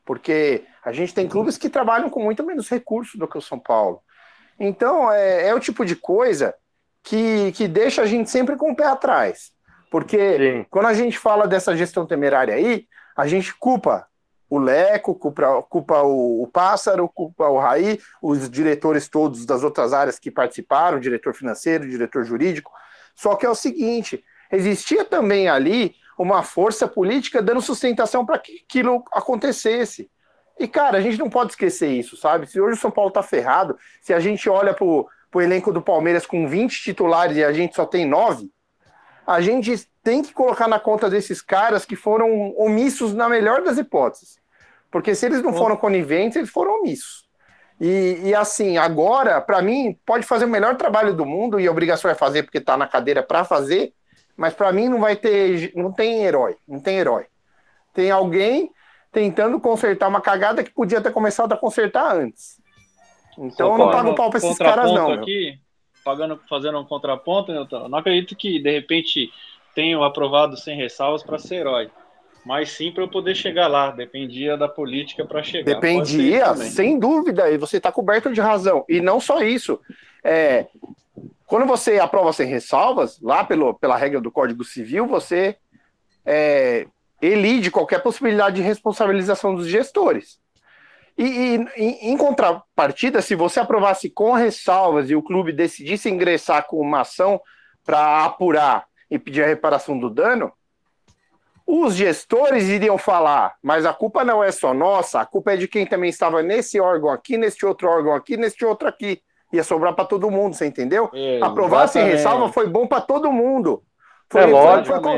Porque 0.05 0.63
a 0.85 0.93
gente 0.93 1.15
tem 1.15 1.27
clubes 1.27 1.57
que 1.57 1.71
trabalham 1.71 2.11
com 2.11 2.23
muito 2.23 2.45
menos 2.45 2.69
recursos 2.69 3.19
do 3.19 3.27
que 3.27 3.39
o 3.39 3.43
São 3.43 3.59
Paulo. 3.59 4.03
Então, 4.59 5.11
é, 5.11 5.49
é 5.49 5.55
o 5.55 5.59
tipo 5.59 5.87
de 5.87 5.97
coisa 5.97 6.55
que, 7.03 7.51
que 7.53 7.67
deixa 7.67 8.03
a 8.03 8.07
gente 8.07 8.29
sempre 8.29 8.57
com 8.57 8.73
o 8.73 8.77
pé 8.77 8.85
atrás. 8.85 9.53
Porque 9.91 10.37
Sim. 10.37 10.67
quando 10.69 10.85
a 10.85 10.93
gente 10.93 11.19
fala 11.19 11.49
dessa 11.49 11.75
gestão 11.75 12.05
temerária 12.05 12.55
aí, 12.55 12.85
a 13.17 13.27
gente 13.27 13.55
culpa 13.55 14.07
o 14.51 14.59
Leco, 14.59 15.15
culpa, 15.15 15.63
culpa 15.63 16.03
o, 16.03 16.43
o 16.43 16.47
Pássaro, 16.49 17.09
culpa 17.09 17.49
o 17.49 17.59
Raí, 17.59 18.01
os 18.21 18.51
diretores 18.51 19.09
todos 19.09 19.47
das 19.47 19.63
outras 19.63 19.93
áreas 19.93 20.19
que 20.19 20.29
participaram, 20.29 20.99
o 20.99 21.01
diretor 21.01 21.33
financeiro, 21.33 21.85
o 21.85 21.89
diretor 21.89 22.25
jurídico. 22.25 22.73
Só 23.15 23.37
que 23.37 23.47
é 23.47 23.49
o 23.49 23.55
seguinte: 23.55 24.25
existia 24.51 25.05
também 25.05 25.49
ali 25.49 25.95
uma 26.19 26.43
força 26.43 26.89
política 26.89 27.41
dando 27.41 27.63
sustentação 27.63 28.27
para 28.27 28.39
que 28.39 28.65
aquilo 28.69 29.05
acontecesse. 29.13 30.11
E, 30.59 30.67
cara, 30.67 30.99
a 30.99 31.01
gente 31.01 31.19
não 31.19 31.31
pode 31.31 31.53
esquecer 31.53 31.89
isso, 31.89 32.17
sabe? 32.17 32.47
Se 32.47 32.61
hoje 32.61 32.77
o 32.77 32.81
São 32.81 32.91
Paulo 32.91 33.11
tá 33.11 33.23
ferrado, 33.23 33.79
se 34.03 34.13
a 34.13 34.21
gente 34.21 34.51
olha 34.51 34.75
pro, 34.75 35.09
pro 35.31 35.41
elenco 35.41 35.73
do 35.73 35.81
Palmeiras 35.81 36.27
com 36.27 36.47
20 36.47 36.83
titulares 36.83 37.37
e 37.37 37.45
a 37.45 37.53
gente 37.53 37.75
só 37.75 37.87
tem 37.87 38.05
9, 38.05 38.51
a 39.27 39.41
gente 39.41 39.89
tem 40.03 40.23
que 40.23 40.33
colocar 40.33 40.67
na 40.67 40.81
conta 40.81 41.11
desses 41.11 41.43
caras 41.43 41.85
que 41.85 41.97
foram 41.97 42.55
omissos 42.57 43.13
na 43.13 43.29
melhor 43.29 43.63
das 43.63 43.79
hipóteses. 43.79 44.39
Porque 44.91 45.15
se 45.15 45.27
eles 45.27 45.43
não 45.43 45.53
foram 45.53 45.77
coniventes, 45.77 46.37
eles 46.37 46.51
foram 46.51 46.81
omissos. 46.81 47.29
E, 47.81 48.21
e 48.25 48.35
assim, 48.35 48.77
agora, 48.77 49.41
para 49.41 49.63
mim, 49.63 49.99
pode 50.05 50.27
fazer 50.27 50.45
o 50.45 50.49
melhor 50.49 50.77
trabalho 50.77 51.15
do 51.15 51.25
mundo 51.25 51.59
e 51.59 51.67
a 51.67 51.71
obrigação 51.71 52.11
é 52.11 52.15
fazer 52.15 52.43
porque 52.43 52.59
está 52.59 52.77
na 52.77 52.87
cadeira 52.87 53.23
para 53.23 53.45
fazer, 53.45 53.95
mas 54.37 54.53
para 54.53 54.73
mim 54.73 54.89
não 54.89 55.01
vai 55.01 55.17
ter, 55.17 55.73
não 55.75 55.93
tem 55.93 56.23
herói, 56.25 56.57
não 56.69 56.81
tem 56.81 56.99
herói. 56.99 57.27
Tem 57.95 58.11
alguém 58.11 58.71
tentando 59.13 59.59
consertar 59.61 60.09
uma 60.09 60.21
cagada 60.21 60.63
que 60.63 60.71
podia 60.71 61.01
ter 61.01 61.13
começado 61.13 61.53
a 61.53 61.57
consertar 61.57 62.17
antes. 62.17 62.61
Então 63.39 63.73
eu 63.73 63.79
não 63.79 63.91
pago 63.91 64.15
pau 64.15 64.29
pra 64.29 64.39
esses 64.39 64.59
caras, 64.59 64.93
não. 64.93 65.13
aqui, 65.13 65.59
pagando, 66.05 66.39
fazendo 66.49 66.79
um 66.79 66.85
contraponto, 66.85 67.53
Newton. 67.53 67.89
Não 67.89 67.99
acredito 67.99 68.37
que, 68.37 68.61
de 68.63 68.71
repente, 68.71 69.31
tenham 69.75 70.03
aprovado 70.03 70.57
sem 70.57 70.77
ressalvas 70.77 71.23
para 71.23 71.39
ser 71.39 71.57
herói. 71.57 71.91
Mas 72.45 72.71
sim 72.71 72.91
para 72.91 73.03
eu 73.03 73.09
poder 73.09 73.35
chegar 73.35 73.69
lá. 73.69 73.91
Dependia 73.91 74.57
da 74.57 74.67
política 74.69 75.25
para 75.27 75.43
chegar. 75.43 75.75
Dependia, 75.75 76.55
sem 76.57 76.99
dúvida, 76.99 77.51
e 77.51 77.59
você 77.59 77.77
está 77.77 77.93
coberto 77.93 78.33
de 78.33 78.41
razão. 78.41 78.85
E 78.89 79.01
não 79.01 79.21
só 79.21 79.43
isso. 79.43 79.79
É, 80.25 80.67
quando 81.47 81.67
você 81.67 81.99
aprova 81.99 82.33
sem 82.33 82.47
ressalvas, 82.47 83.21
lá 83.21 83.45
pelo, 83.45 83.75
pela 83.75 83.97
regra 83.97 84.21
do 84.21 84.31
Código 84.31 84.65
Civil, 84.65 85.07
você 85.07 85.57
é, 86.25 86.87
elide 87.21 87.71
qualquer 87.71 88.03
possibilidade 88.03 88.57
de 88.57 88.63
responsabilização 88.63 89.55
dos 89.55 89.67
gestores. 89.67 90.39
E, 91.19 91.25
e, 91.25 91.55
em- 91.77 92.13
em 92.13 92.17
contrapartida, 92.17 93.21
se 93.21 93.35
você 93.35 93.61
aprovasse 93.61 94.09
com 94.09 94.33
ressalvas 94.33 95.11
e 95.11 95.15
o 95.15 95.23
clube 95.23 95.53
decidisse 95.53 96.09
ingressar 96.09 96.67
com 96.67 96.79
uma 96.81 97.01
ação 97.03 97.39
para 97.85 98.25
apurar 98.25 98.85
e 99.11 99.19
pedir 99.19 99.43
a 99.43 99.47
reparação 99.47 99.99
do 99.99 100.09
dano, 100.09 100.53
os 101.67 101.95
gestores 101.95 102.69
iriam 102.69 102.99
falar, 102.99 103.55
mas 103.63 103.87
a 103.87 103.93
culpa 103.93 104.25
não 104.25 104.43
é 104.43 104.51
só 104.51 104.75
nossa, 104.75 105.21
a 105.21 105.27
culpa 105.27 105.53
é 105.53 105.57
de 105.57 105.69
quem 105.69 105.87
também 105.87 106.11
estava 106.11 106.43
nesse 106.43 106.81
órgão 106.81 107.11
aqui, 107.11 107.37
neste 107.37 107.65
outro 107.65 107.89
órgão 107.89 108.15
aqui, 108.15 108.37
neste 108.37 108.65
outro 108.65 108.89
aqui. 108.89 109.21
Ia 109.53 109.65
sobrar 109.65 109.95
para 109.95 110.05
todo 110.05 110.31
mundo, 110.31 110.55
você 110.55 110.67
entendeu? 110.67 111.11
Aprovar 111.43 111.89
sem 111.89 112.05
ressalva 112.05 112.53
foi 112.53 112.69
bom 112.69 112.87
para 112.87 113.01
todo 113.01 113.33
mundo. 113.33 113.83
É 114.35 114.47
lógico. 114.47 114.87
foi 114.95 115.03
com- 115.03 115.17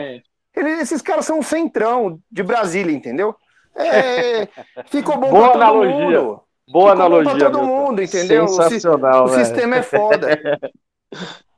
ele- 0.57 0.81
esses 0.81 1.03
caras 1.03 1.27
são 1.27 1.39
um 1.39 1.43
centrão 1.43 2.19
de 2.31 2.43
Brasília, 2.43 2.95
entendeu? 2.95 3.35
É, 3.75 4.47
ficou 4.89 5.17
bom 5.19 5.31
para 5.31 5.49
todo 5.53 5.63
analogia. 5.63 5.95
mundo. 5.95 6.13
Boa 6.13 6.43
Ficou 6.67 6.83
bom 6.85 6.91
analogia, 6.91 7.31
pra 7.35 7.51
todo 7.51 7.67
mundo, 7.67 8.03
entendeu? 8.03 8.45
O 8.45 8.49
si- 8.49 8.55
Sensacional, 8.63 9.25
o 9.25 9.29
sistema 9.29 9.77
é 9.77 9.83
foda. 9.83 10.29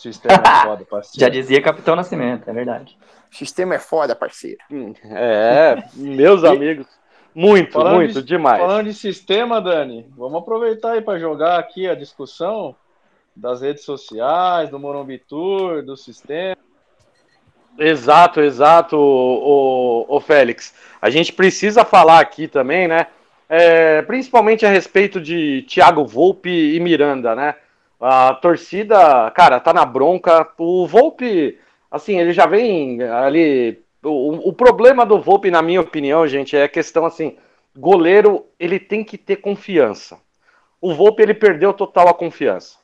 O 0.00 0.02
sistema 0.02 0.42
é 0.42 0.64
foda, 0.64 0.84
parceiro. 0.84 1.20
Já 1.20 1.28
dizia 1.28 1.60
Capitão 1.60 1.94
Nascimento, 1.94 2.48
é 2.48 2.52
verdade. 2.52 2.96
O 3.30 3.36
sistema 3.36 3.74
é 3.74 3.78
foda, 3.78 4.16
parceiro. 4.16 4.58
É, 5.04 5.76
meus 5.94 6.42
amigos. 6.42 6.86
Muito, 7.34 7.72
Falando 7.72 7.96
muito, 7.96 8.14
de- 8.14 8.26
demais. 8.26 8.60
Falando 8.60 8.86
de 8.86 8.94
sistema, 8.94 9.60
Dani, 9.60 10.06
vamos 10.16 10.40
aproveitar 10.40 10.92
aí 10.92 11.00
para 11.00 11.18
jogar 11.18 11.58
aqui 11.58 11.86
a 11.86 11.94
discussão 11.94 12.74
das 13.36 13.60
redes 13.60 13.84
sociais, 13.84 14.70
do 14.70 14.80
Morumbi 14.80 15.18
Tour, 15.18 15.84
do 15.84 15.96
sistema. 15.96 16.56
Exato, 17.78 18.40
exato, 18.40 18.96
o, 18.96 20.06
o, 20.08 20.20
Félix. 20.20 20.74
A 21.00 21.08
gente 21.08 21.32
precisa 21.32 21.84
falar 21.84 22.18
aqui 22.18 22.48
também, 22.48 22.88
né? 22.88 23.06
é, 23.50 24.00
principalmente 24.02 24.64
a 24.64 24.70
respeito 24.70 25.20
de 25.20 25.62
Thiago 25.68 26.06
Volpe 26.06 26.48
e 26.48 26.78
Miranda, 26.78 27.34
né? 27.34 27.56
A 28.00 28.34
torcida, 28.34 29.30
cara, 29.32 29.60
tá 29.60 29.74
na 29.74 29.84
bronca. 29.84 30.48
O 30.58 30.86
Volpe, 30.86 31.58
assim, 31.90 32.18
ele 32.18 32.32
já 32.32 32.46
vem 32.46 33.02
ali. 33.02 33.82
O, 34.02 34.48
o 34.48 34.52
problema 34.54 35.04
do 35.04 35.20
Volpe, 35.20 35.50
na 35.50 35.60
minha 35.60 35.82
opinião, 35.82 36.26
gente, 36.26 36.56
é 36.56 36.64
a 36.64 36.68
questão 36.68 37.04
assim: 37.04 37.36
goleiro, 37.76 38.46
ele 38.58 38.78
tem 38.78 39.04
que 39.04 39.18
ter 39.18 39.36
confiança. 39.36 40.18
O 40.80 40.94
Volpe, 40.94 41.22
ele 41.22 41.34
perdeu 41.34 41.74
total 41.74 42.08
a 42.08 42.14
confiança. 42.14 42.78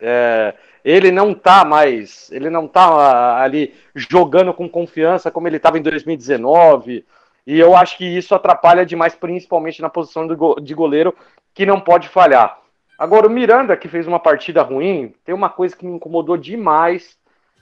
É, 0.00 0.54
ele 0.84 1.10
não 1.10 1.34
tá 1.34 1.64
mais, 1.64 2.30
ele 2.30 2.48
não 2.48 2.68
tá 2.68 2.84
ah, 2.86 3.42
ali 3.42 3.74
jogando 3.94 4.52
com 4.54 4.68
confiança 4.68 5.30
como 5.30 5.48
ele 5.48 5.56
estava 5.56 5.78
em 5.78 5.82
2019. 5.82 7.04
E 7.46 7.58
eu 7.58 7.76
acho 7.76 7.98
que 7.98 8.04
isso 8.04 8.34
atrapalha 8.34 8.84
demais, 8.86 9.14
principalmente 9.14 9.82
na 9.82 9.88
posição 9.88 10.26
de 10.26 10.74
goleiro, 10.74 11.14
que 11.54 11.66
não 11.66 11.78
pode 11.80 12.08
falhar. 12.08 12.58
Agora, 12.98 13.26
o 13.26 13.30
Miranda, 13.30 13.76
que 13.76 13.88
fez 13.88 14.06
uma 14.06 14.18
partida 14.18 14.62
ruim, 14.62 15.14
tem 15.24 15.34
uma 15.34 15.50
coisa 15.50 15.76
que 15.76 15.84
me 15.84 15.96
incomodou 15.96 16.36
demais, 16.36 17.18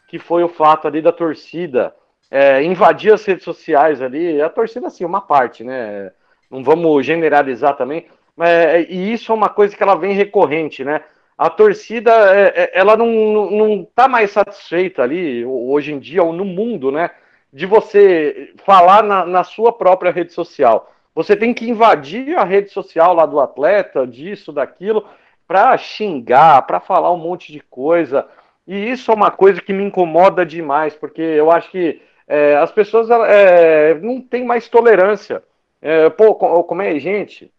que 0.09 0.19
foi 0.19 0.45
o 0.45 0.49
fato 0.49 0.87
ali 0.87 1.03
da 1.03 1.13
torcida 1.13 1.95
é, 2.31 2.63
invadir 2.63 3.13
as 3.13 3.25
redes 3.25 3.45
sociais 3.45 4.01
ali. 4.01 4.41
A 4.41 4.49
torcida, 4.49 4.87
assim, 4.87 5.05
uma 5.05 5.21
parte, 5.21 5.65
né? 5.65 6.13
Não 6.51 6.63
vamos 6.63 7.05
generalizar 7.05 7.77
também, 7.77 8.07
mas, 8.37 8.49
é, 8.49 8.83
e 8.89 9.13
isso 9.13 9.33
é 9.33 9.35
uma 9.35 9.49
coisa 9.49 9.77
que 9.77 9.83
ela 9.83 9.95
vem 9.95 10.13
recorrente, 10.13 10.85
né? 10.85 11.01
A 11.37 11.51
torcida, 11.51 12.13
é, 12.13 12.63
é, 12.63 12.71
ela 12.75 12.97
não, 12.97 13.51
não, 13.51 13.85
tá 13.95 14.07
mais 14.07 14.31
satisfeita 14.31 15.03
ali, 15.03 15.45
hoje 15.45 15.93
em 15.93 15.99
dia, 15.99 16.23
ou 16.23 16.33
no 16.33 16.45
mundo, 16.45 16.93
né? 16.93 17.11
De 17.53 17.67
você 17.67 18.53
falar 18.65 19.03
na, 19.03 19.25
na 19.25 19.45
sua 19.45 19.73
própria 19.73 20.13
rede 20.13 20.33
social. 20.33 20.93
Você 21.15 21.37
tem 21.37 21.55
que 21.55 21.69
invadir 21.69 22.37
a 22.37 22.45
rede 22.45 22.71
social 22.71 23.15
lá 23.15 23.27
do 23.27 23.41
atleta, 23.41 24.07
disso, 24.07 24.53
daquilo, 24.53 25.05
para 25.47 25.77
xingar, 25.79 26.63
para 26.63 26.81
falar 26.81 27.13
um 27.13 27.17
monte 27.19 27.53
de 27.53 27.61
coisa. 27.61 28.27
E 28.67 28.91
isso 28.91 29.11
é 29.11 29.15
uma 29.15 29.31
coisa 29.31 29.61
que 29.61 29.73
me 29.73 29.85
incomoda 29.85 30.45
demais, 30.45 30.95
porque 30.95 31.21
eu 31.21 31.51
acho 31.51 31.71
que 31.71 32.01
é, 32.27 32.57
as 32.57 32.73
pessoas 32.73 33.11
é, 33.11 33.95
não 33.95 34.21
têm 34.21 34.45
mais 34.45 34.69
tolerância. 34.69 35.43
É, 35.83 36.09
pô, 36.11 36.35
co- 36.35 36.65
como 36.65 36.83
é, 36.83 36.99
gente? 36.99 37.53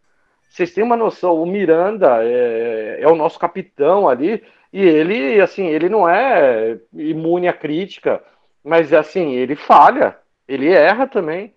Vocês 0.50 0.74
têm 0.74 0.84
uma 0.84 0.96
noção, 0.98 1.42
o 1.42 1.46
Miranda 1.46 2.24
é, 2.24 3.00
é 3.02 3.08
o 3.08 3.16
nosso 3.16 3.38
capitão 3.40 4.08
ali, 4.08 4.44
e 4.72 4.82
ele, 4.82 5.42
assim, 5.42 5.68
ele 5.68 5.90
não 5.90 6.08
é 6.10 6.78
imune 6.94 7.48
à 7.48 7.54
crítica, 7.54 8.24
mas, 8.64 8.94
assim, 8.94 9.34
ele 9.34 9.56
falha, 9.56 10.18
ele 10.48 10.70
erra 10.72 11.08
também. 11.08 11.54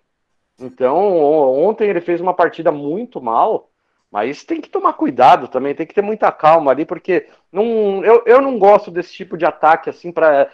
Então, 0.59 1.17
ontem 1.17 1.89
ele 1.89 2.01
fez 2.01 2.21
uma 2.21 2.33
partida 2.33 2.71
muito 2.71 3.21
mal, 3.21 3.68
mas 4.11 4.43
tem 4.43 4.59
que 4.61 4.69
tomar 4.69 4.93
cuidado 4.93 5.47
também, 5.47 5.75
tem 5.75 5.85
que 5.85 5.93
ter 5.93 6.01
muita 6.01 6.31
calma 6.31 6.71
ali, 6.71 6.85
porque 6.85 7.27
não, 7.51 8.03
eu, 8.03 8.23
eu 8.25 8.41
não 8.41 8.57
gosto 8.57 8.89
desse 8.91 9.13
tipo 9.13 9.37
de 9.37 9.45
ataque, 9.45 9.89
assim, 9.89 10.11
para 10.11 10.49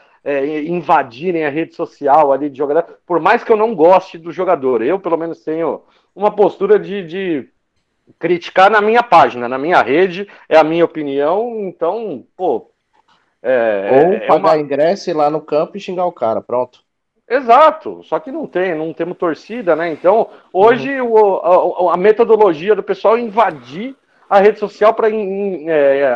invadirem 0.68 1.46
a 1.46 1.50
rede 1.50 1.76
social 1.76 2.32
ali 2.34 2.50
de 2.50 2.58
jogador, 2.58 2.84
por 3.06 3.20
mais 3.20 3.44
que 3.44 3.52
eu 3.52 3.58
não 3.58 3.76
goste 3.76 4.18
do 4.18 4.32
jogador. 4.32 4.82
Eu, 4.82 5.00
pelo 5.00 5.18
menos, 5.18 5.44
tenho 5.44 5.84
uma 6.16 6.36
postura 6.36 6.80
de, 6.80 7.06
de 7.06 7.50
criticar 8.20 8.72
na 8.72 8.82
minha 8.82 9.04
página, 9.04 9.50
na 9.50 9.58
minha 9.58 9.82
rede, 9.82 10.28
é 10.50 10.58
a 10.58 10.64
minha 10.64 10.86
opinião, 10.86 11.62
então, 11.68 12.26
pô. 12.38 12.72
É, 13.44 13.48
Ou 13.88 14.22
é 14.28 14.28
pagar 14.28 14.58
uma- 14.58 14.60
ingresso, 14.60 15.10
ir 15.10 15.14
lá 15.16 15.30
no 15.32 15.42
campo 15.42 15.78
e 15.78 15.80
xingar 15.80 16.06
o 16.06 16.12
cara, 16.14 16.42
pronto. 16.42 16.85
Exato, 17.28 18.04
só 18.04 18.20
que 18.20 18.32
não 18.32 18.46
tem, 18.46 18.76
não 18.76 18.94
temos 18.94 19.18
torcida, 19.18 19.76
né? 19.76 19.92
Então, 19.92 20.30
hoje 20.54 21.02
o- 21.02 21.90
a, 21.90 21.94
a 21.96 21.98
metodologia 21.98 22.76
do 22.76 22.84
pessoal 22.84 23.18
é 23.18 23.22
invadir 23.22 23.96
a 24.30 24.40
rede 24.40 24.60
social 24.60 24.94
para, 24.94 25.08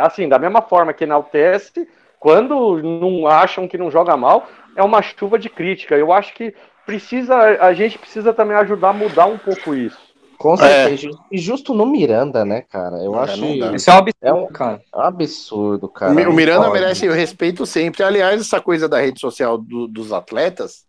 assim, 0.03 0.27
da 0.29 0.37
mesma 0.37 0.61
forma 0.61 0.93
que 0.93 1.03
enaltece, 1.03 1.87
quando 2.19 2.81
não 2.81 3.27
acham 3.27 3.67
que 3.67 3.77
não 3.77 3.89
joga 3.89 4.15
mal, 4.15 4.47
é 4.75 4.83
uma 4.83 5.01
chuva 5.01 5.39
de 5.39 5.49
crítica. 5.49 5.95
Eu 5.95 6.11
acho 6.13 6.33
que 6.33 6.53
precisa, 6.85 7.35
a 7.35 7.73
gente 7.73 7.97
precisa 7.97 8.33
também 8.33 8.55
ajudar 8.57 8.89
a 8.89 8.93
mudar 8.93 9.25
um 9.25 9.37
pouco 9.37 9.73
isso. 9.73 9.97
Com 10.37 10.55
certeza. 10.55 11.09
E 11.31 11.37
justo 11.37 11.73
no 11.73 11.85
Miranda, 11.85 12.45
né, 12.45 12.61
cara? 12.69 12.97
Eu 12.97 13.13
É, 13.15 13.23
acho. 13.23 13.45
Isso 13.75 13.89
é 13.89 13.93
um 13.93 13.97
absurdo, 13.97 14.15
É 14.21 14.33
um, 14.33 14.47
cara. 14.47 14.81
é 14.93 14.97
um 14.97 15.01
absurdo, 15.01 15.89
cara. 15.89 16.29
O 16.29 16.33
Miranda 16.33 16.67
pode. 16.67 16.79
merece 16.79 17.07
o 17.09 17.13
respeito 17.13 17.65
sempre. 17.65 18.03
Aliás, 18.03 18.39
essa 18.39 18.61
coisa 18.61 18.87
da 18.87 18.99
rede 19.01 19.19
social 19.19 19.57
do- 19.57 19.87
dos 19.87 20.13
atletas 20.13 20.87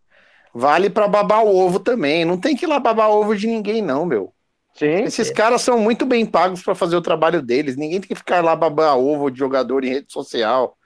vale 0.54 0.90
pra 0.90 1.08
babar 1.08 1.44
o 1.44 1.56
ovo 1.56 1.78
também. 1.80 2.24
Não 2.24 2.38
tem 2.38 2.56
que 2.56 2.64
ir 2.64 2.68
lá 2.68 2.78
babar 2.78 3.10
ovo 3.10 3.36
de 3.36 3.46
ninguém, 3.46 3.82
não, 3.82 4.04
meu. 4.04 4.32
Sim. 4.74 5.02
Esses 5.02 5.30
caras 5.30 5.62
são 5.62 5.78
muito 5.78 6.06
bem 6.06 6.24
pagos 6.24 6.62
pra 6.62 6.74
fazer 6.74 6.96
o 6.96 7.02
trabalho 7.02 7.42
deles. 7.42 7.76
Ninguém 7.76 8.00
tem 8.00 8.08
que 8.08 8.14
ficar 8.14 8.42
lá 8.42 8.54
babar 8.54 8.96
ovo 8.96 9.30
de 9.30 9.38
jogador 9.38 9.84
em 9.84 9.90
rede 9.90 10.12
social, 10.12 10.76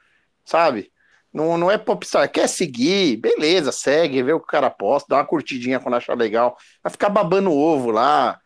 sabe? 0.45 0.91
Não, 1.33 1.59
não 1.59 1.71
é 1.71 1.77
popstar. 1.77 2.31
Quer 2.31 2.49
seguir? 2.49 3.17
Beleza, 3.17 3.73
segue, 3.73 4.23
vê 4.23 4.33
o 4.33 4.39
que 4.39 4.45
o 4.45 4.49
cara 4.49 4.71
posta, 4.71 5.09
dá 5.11 5.17
uma 5.17 5.27
curtidinha 5.27 5.81
quando 5.81 5.97
achar 5.97 6.17
legal. 6.17 6.57
Vai 6.83 6.91
ficar 6.91 7.09
babando 7.09 7.53
ovo 7.53 7.91
lá. 7.91 8.39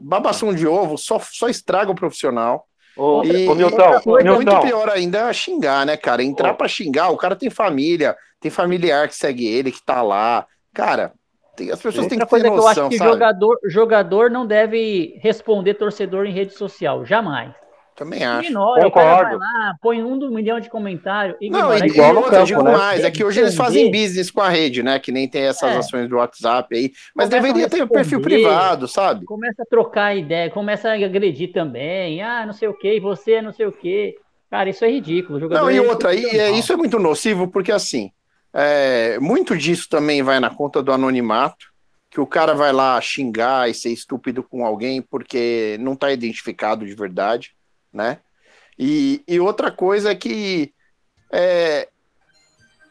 Babação 0.00 0.54
de 0.54 0.66
ovo 0.66 0.96
só, 0.96 1.20
só 1.20 1.48
estraga 1.48 1.90
o 1.90 1.94
profissional. 1.94 2.66
Ô, 2.96 3.22
E, 3.24 3.46
ô, 3.46 3.54
Milton, 3.54 4.00
e 4.20 4.24
muito 4.24 4.60
pior 4.60 4.88
ainda 4.88 5.28
é 5.30 5.32
xingar, 5.32 5.86
né, 5.86 5.96
cara? 5.96 6.22
Entrar 6.22 6.54
pra 6.54 6.66
xingar, 6.66 7.10
o 7.10 7.16
cara 7.16 7.36
tem 7.36 7.48
família, 7.48 8.16
tem 8.40 8.50
familiar 8.50 9.08
que 9.08 9.16
segue 9.16 9.46
ele, 9.46 9.72
que 9.72 9.82
tá 9.84 10.02
lá. 10.02 10.46
Cara, 10.74 11.12
tem- 11.56 11.70
as 11.70 11.80
pessoas 11.80 12.06
têm 12.06 12.18
que 12.18 12.26
coisa 12.26 12.44
ter 12.44 12.50
que 12.52 12.58
eu 12.58 12.66
acho 12.66 12.80
noção, 12.80 12.88
que 12.88 12.98
sabe? 12.98 13.10
jogador, 13.10 13.58
jogador 13.66 14.30
não 14.30 14.46
deve 14.46 15.18
responder 15.22 15.74
torcedor 15.74 16.26
em 16.26 16.32
rede 16.32 16.52
social, 16.54 17.04
jamais. 17.04 17.52
Também 17.96 18.24
acho. 18.24 18.50
Ignora, 18.50 18.86
o 18.86 18.92
cara 18.92 19.06
vai 19.08 19.24
Concordo. 19.24 19.38
lá, 19.40 19.74
põe 19.82 20.00
um 20.04 20.16
do 20.16 20.30
milhão 20.30 20.60
de 20.60 20.70
comentários. 20.70 21.36
Não, 21.50 21.74
e, 21.74 21.78
e 21.78 21.92
tem 21.92 22.00
outra, 22.16 22.38
eu 22.38 22.44
digo 22.44 22.62
né? 22.62 22.70
mais, 22.70 23.02
é 23.02 23.10
que 23.10 23.24
hoje 23.24 23.40
eles 23.40 23.56
fazem 23.56 23.90
business 23.90 24.30
com 24.30 24.40
a 24.40 24.48
rede, 24.48 24.84
né? 24.84 25.00
Que 25.00 25.10
nem 25.10 25.26
tem 25.28 25.42
essas 25.42 25.72
É. 25.72 25.76
ações 25.78 26.08
do 26.08 26.14
WhatsApp 26.14 26.76
aí. 26.76 26.92
Mas 27.12 27.28
Começa 27.28 27.42
deveria 27.48 27.68
ter 27.68 27.82
um 27.82 27.88
perfil 27.88 28.20
privado, 28.20 28.86
sabe? 28.86 29.24
Começa 29.24 29.64
a 29.64 29.66
trocar 29.66 30.16
ideia, 30.16 30.48
começa 30.48 30.90
a 30.90 30.92
agredir 30.92 31.50
também. 31.52 32.22
Ah, 32.22 32.46
não 32.46 32.52
sei 32.52 32.68
o 32.68 32.74
que, 32.74 33.00
você 33.00 33.32
é 33.32 33.42
não 33.42 33.52
sei 33.52 33.66
o 33.66 33.72
que. 33.72 34.14
Cara, 34.48 34.70
isso 34.70 34.84
é 34.84 34.90
ridículo. 34.92 35.36
O 35.36 35.40
jogador 35.40 35.64
Não, 35.64 35.70
e 35.72 35.76
é 35.78 35.82
outra, 35.82 36.14
e, 36.14 36.24
é, 36.24 36.52
isso 36.52 36.72
é 36.72 36.76
muito 36.76 37.00
nocivo, 37.00 37.48
porque 37.48 37.72
assim, 37.72 38.12
é, 38.52 39.18
muito 39.18 39.56
disso 39.56 39.88
também 39.88 40.22
vai 40.22 40.40
na 40.40 40.50
conta 40.50 40.82
do 40.82 40.92
anonimato, 40.92 41.66
que 42.10 42.20
o 42.20 42.26
cara 42.26 42.54
vai 42.54 42.72
lá 42.72 43.00
xingar 43.00 43.68
e 43.68 43.74
ser 43.74 43.90
estúpido 43.90 44.42
com 44.42 44.64
alguém 44.64 45.02
porque 45.02 45.76
não 45.80 45.92
está 45.92 46.10
identificado 46.10 46.86
de 46.86 46.94
verdade, 46.94 47.54
né? 47.92 48.18
E, 48.78 49.22
e 49.26 49.40
outra 49.40 49.70
coisa 49.70 50.12
é 50.12 50.14
que 50.14 50.72
é, 51.30 51.88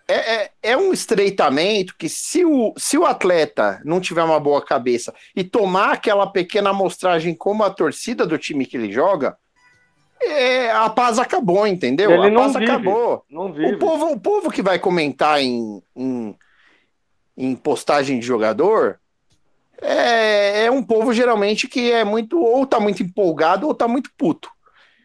é, 0.08 0.16
é, 0.16 0.52
é, 0.62 0.78
um 0.78 0.94
estreitamento 0.94 1.96
que 1.98 2.08
se 2.08 2.46
o, 2.46 2.74
se 2.78 2.98
o 2.98 3.06
atleta 3.06 3.82
não 3.84 4.00
tiver 4.00 4.24
uma 4.24 4.40
boa 4.40 4.64
cabeça 4.64 5.14
e 5.36 5.44
tomar 5.44 5.92
aquela 5.94 6.28
pequena 6.28 6.70
amostragem 6.70 7.34
como 7.34 7.64
a 7.64 7.70
torcida 7.70 8.26
do 8.26 8.38
time 8.38 8.66
que 8.66 8.78
ele 8.78 8.92
joga, 8.92 9.38
é, 10.22 10.72
a 10.72 10.90
paz 10.90 11.20
acabou, 11.20 11.66
entendeu? 11.68 12.12
Ele 12.12 12.36
a 12.36 12.40
paz 12.40 12.54
vive, 12.54 12.66
acabou. 12.66 13.24
O 13.32 13.78
povo, 13.78 14.12
o 14.12 14.20
povo 14.20 14.52
que 14.52 14.62
vai 14.62 14.80
comentar 14.80 15.42
em, 15.42 15.82
em, 15.96 16.36
em 17.38 17.56
postagem 17.56 18.20
de 18.20 18.26
jogador 18.26 19.00
é, 19.82 20.66
é 20.66 20.72
um 20.72 20.84
povo 20.84 21.14
geralmente 21.14 21.68
que 21.68 21.92
é 21.92 22.04
muito, 22.04 22.42
ou 22.42 22.66
tá 22.66 22.80
muito 22.80 23.04
empolgado 23.04 23.68
ou 23.68 23.74
tá 23.74 23.88
muito 23.88 24.10
puto. 24.18 24.50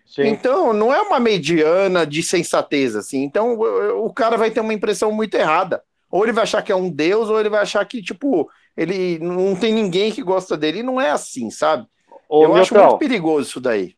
Sim. 0.07 0.27
Então, 0.27 0.75
não 0.75 0.93
é 0.93 1.01
uma 1.01 1.19
mediana 1.19 2.07
de 2.07 2.23
sensatez, 2.23 2.95
assim. 2.95 3.23
Então, 3.23 3.55
o, 3.55 4.07
o 4.07 4.13
cara 4.13 4.37
vai 4.37 4.51
ter 4.51 4.61
uma 4.61 4.75
impressão 4.75 5.11
muito 5.11 5.35
errada. 5.35 5.83
Ou 6.11 6.23
ele 6.23 6.33
vai 6.33 6.43
achar 6.43 6.61
que 6.61 6.71
é 6.71 6.77
um 6.77 6.91
deus, 6.91 7.31
ou 7.31 7.41
ele 7.41 7.49
vai 7.49 7.63
achar 7.63 7.83
que, 7.87 8.03
tipo, 8.03 8.51
ele 8.77 9.19
não 9.19 9.57
tem 9.57 9.73
ninguém 9.73 10.13
que 10.13 10.23
gosta 10.23 10.55
dele. 10.55 10.81
E 10.81 10.83
não 10.83 11.01
é 11.01 11.11
assim, 11.11 11.51
sabe? 11.51 11.87
Ô, 12.29 12.45
Eu 12.45 12.55
acho 12.57 12.75
muito 12.75 12.99
perigoso 12.99 13.49
isso 13.49 13.61
daí. 13.61 13.95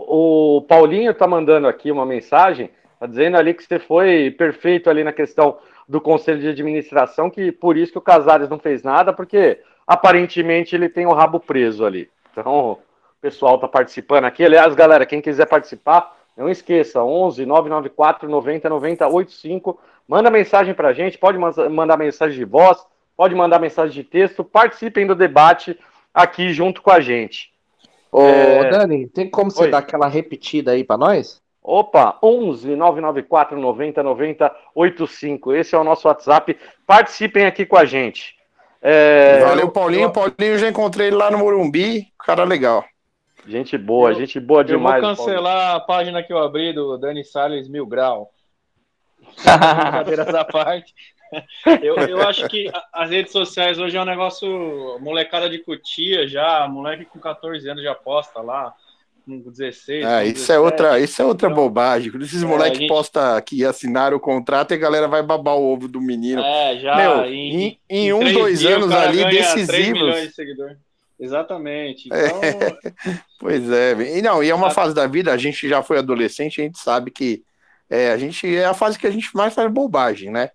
O 0.00 0.62
Paulinho 0.62 1.12
tá 1.12 1.26
mandando 1.26 1.66
aqui 1.66 1.90
uma 1.90 2.06
mensagem, 2.06 2.70
tá 3.00 3.06
dizendo 3.06 3.36
ali 3.36 3.52
que 3.52 3.64
você 3.64 3.80
foi 3.80 4.30
perfeito 4.30 4.88
ali 4.88 5.02
na 5.02 5.12
questão 5.12 5.58
do 5.88 6.00
conselho 6.00 6.38
de 6.40 6.48
administração, 6.48 7.28
que 7.28 7.50
por 7.50 7.76
isso 7.76 7.92
que 7.92 7.98
o 7.98 8.02
Casares 8.02 8.48
não 8.48 8.58
fez 8.60 8.82
nada, 8.84 9.12
porque 9.12 9.58
aparentemente 9.86 10.76
ele 10.76 10.88
tem 10.88 11.04
o 11.04 11.12
rabo 11.12 11.40
preso 11.40 11.84
ali. 11.84 12.08
Então, 12.30 12.72
o 12.72 12.78
pessoal 13.20 13.58
tá 13.58 13.66
participando 13.66 14.24
aqui. 14.26 14.44
Aliás, 14.44 14.74
galera, 14.74 15.04
quem 15.04 15.20
quiser 15.20 15.46
participar, 15.46 16.16
não 16.36 16.48
esqueça, 16.48 17.02
11 17.02 17.44
994 17.44 18.28
90 18.28 18.68
90 18.68 19.08
85. 19.08 19.80
Manda 20.06 20.30
mensagem 20.30 20.74
pra 20.74 20.92
gente, 20.92 21.18
pode 21.18 21.36
man- 21.38 21.68
mandar 21.70 21.96
mensagem 21.96 22.38
de 22.38 22.44
voz, 22.44 22.78
pode 23.16 23.34
mandar 23.34 23.58
mensagem 23.58 23.94
de 23.94 24.04
texto, 24.04 24.44
participem 24.44 25.06
do 25.06 25.14
debate 25.16 25.76
aqui 26.14 26.52
junto 26.52 26.80
com 26.80 26.90
a 26.92 27.00
gente. 27.00 27.50
Ô, 28.10 28.22
É, 28.22 28.70
Dani, 28.70 29.06
tem 29.08 29.28
como 29.28 29.50
você 29.50 29.64
Oi. 29.64 29.70
dar 29.70 29.78
aquela 29.78 30.06
repetida 30.08 30.72
aí 30.72 30.82
pra 30.84 30.96
nós? 30.96 31.40
Opa, 31.62 32.18
11 32.22 32.74
994 32.76 33.58
90 33.60 34.02
90 34.02 34.56
85. 34.74 35.52
Esse 35.54 35.74
é 35.74 35.78
o 35.78 35.84
nosso 35.84 36.08
WhatsApp. 36.08 36.56
Participem 36.86 37.44
aqui 37.44 37.66
com 37.66 37.76
a 37.76 37.84
gente. 37.84 38.34
É, 38.80 39.40
Valeu, 39.40 39.68
Paulinho. 39.70 40.10
Paulinho, 40.10 40.34
eu 40.40 40.58
já 40.58 40.68
encontrei 40.68 41.08
ele 41.08 41.16
lá 41.16 41.30
no 41.30 41.38
Morumbi. 41.38 42.06
Cara 42.24 42.44
legal. 42.44 42.84
Gente 43.46 43.76
boa, 43.76 44.10
Eu- 44.10 44.14
gente 44.14 44.38
boa 44.40 44.60
Eu 44.62 44.66
vou 44.66 44.76
demais. 44.76 45.02
cancelar 45.02 45.74
a 45.76 45.80
página 45.80 46.22
que 46.22 46.32
eu 46.32 46.38
abri 46.38 46.72
do 46.72 46.96
Dani 46.96 47.24
Salles 47.24 47.68
Mil 47.68 47.86
Grau. 47.86 48.30
Brincadeiras 49.44 50.34
à 50.34 50.44
parte. 50.44 50.94
Eu, 51.82 51.96
eu 51.96 52.22
acho 52.26 52.48
que 52.48 52.70
as 52.92 53.10
redes 53.10 53.32
sociais 53.32 53.78
hoje 53.78 53.96
é 53.96 54.00
um 54.00 54.04
negócio 54.04 54.98
molecada 55.00 55.48
de 55.48 55.58
cutia 55.58 56.26
já, 56.26 56.66
moleque 56.68 57.04
com 57.04 57.18
14 57.18 57.68
anos 57.68 57.82
já 57.82 57.94
posta 57.94 58.40
lá, 58.40 58.72
com 59.26 59.38
16. 59.40 60.04
Ah, 60.04 60.20
com 60.22 60.26
isso 60.28 60.52
é 60.52 60.56
17. 60.56 60.58
outra, 60.58 61.00
isso 61.00 61.20
é 61.20 61.24
outra 61.24 61.50
bobagem. 61.50 62.10
Esses 62.22 62.42
É, 62.42 62.46
moleques 62.46 62.78
a 62.78 62.80
gente- 62.80 62.88
posta 62.88 63.42
que 63.42 63.64
assinaram 63.64 64.16
o 64.16 64.20
contrato 64.20 64.72
e 64.72 64.74
a 64.74 64.78
galera 64.78 65.06
vai 65.06 65.22
babar 65.22 65.56
o 65.56 65.72
ovo 65.72 65.86
do 65.86 66.00
menino. 66.00 66.40
É, 66.42 66.78
já 66.78 66.96
Meu, 66.96 67.24
em, 67.26 67.56
em, 67.66 67.78
em 67.90 68.12
um, 68.14 68.32
dois 68.32 68.58
dias 68.60 68.74
anos 68.82 68.90
ali 68.94 69.18
ganha 69.24 69.30
3 69.30 69.54
decisivos. 69.66 70.14
de. 70.34 70.76
Exatamente. 71.20 72.08
É. 72.12 72.26
Então, 72.28 73.20
Pois 73.40 73.70
é, 73.70 73.92
e 74.18 74.22
não, 74.22 74.42
e 74.42 74.50
é 74.50 74.54
uma 74.54 74.70
fase 74.70 74.94
da 74.94 75.06
vida, 75.06 75.32
a 75.32 75.36
gente 75.36 75.68
já 75.68 75.82
foi 75.82 75.98
adolescente, 75.98 76.60
a 76.60 76.64
gente 76.64 76.78
sabe 76.78 77.10
que 77.10 77.42
é, 77.90 78.10
a 78.10 78.18
gente 78.18 78.46
é 78.56 78.64
a 78.64 78.74
fase 78.74 78.98
que 78.98 79.06
a 79.06 79.10
gente 79.10 79.28
mais 79.34 79.54
faz 79.54 79.70
bobagem, 79.70 80.30
né? 80.30 80.50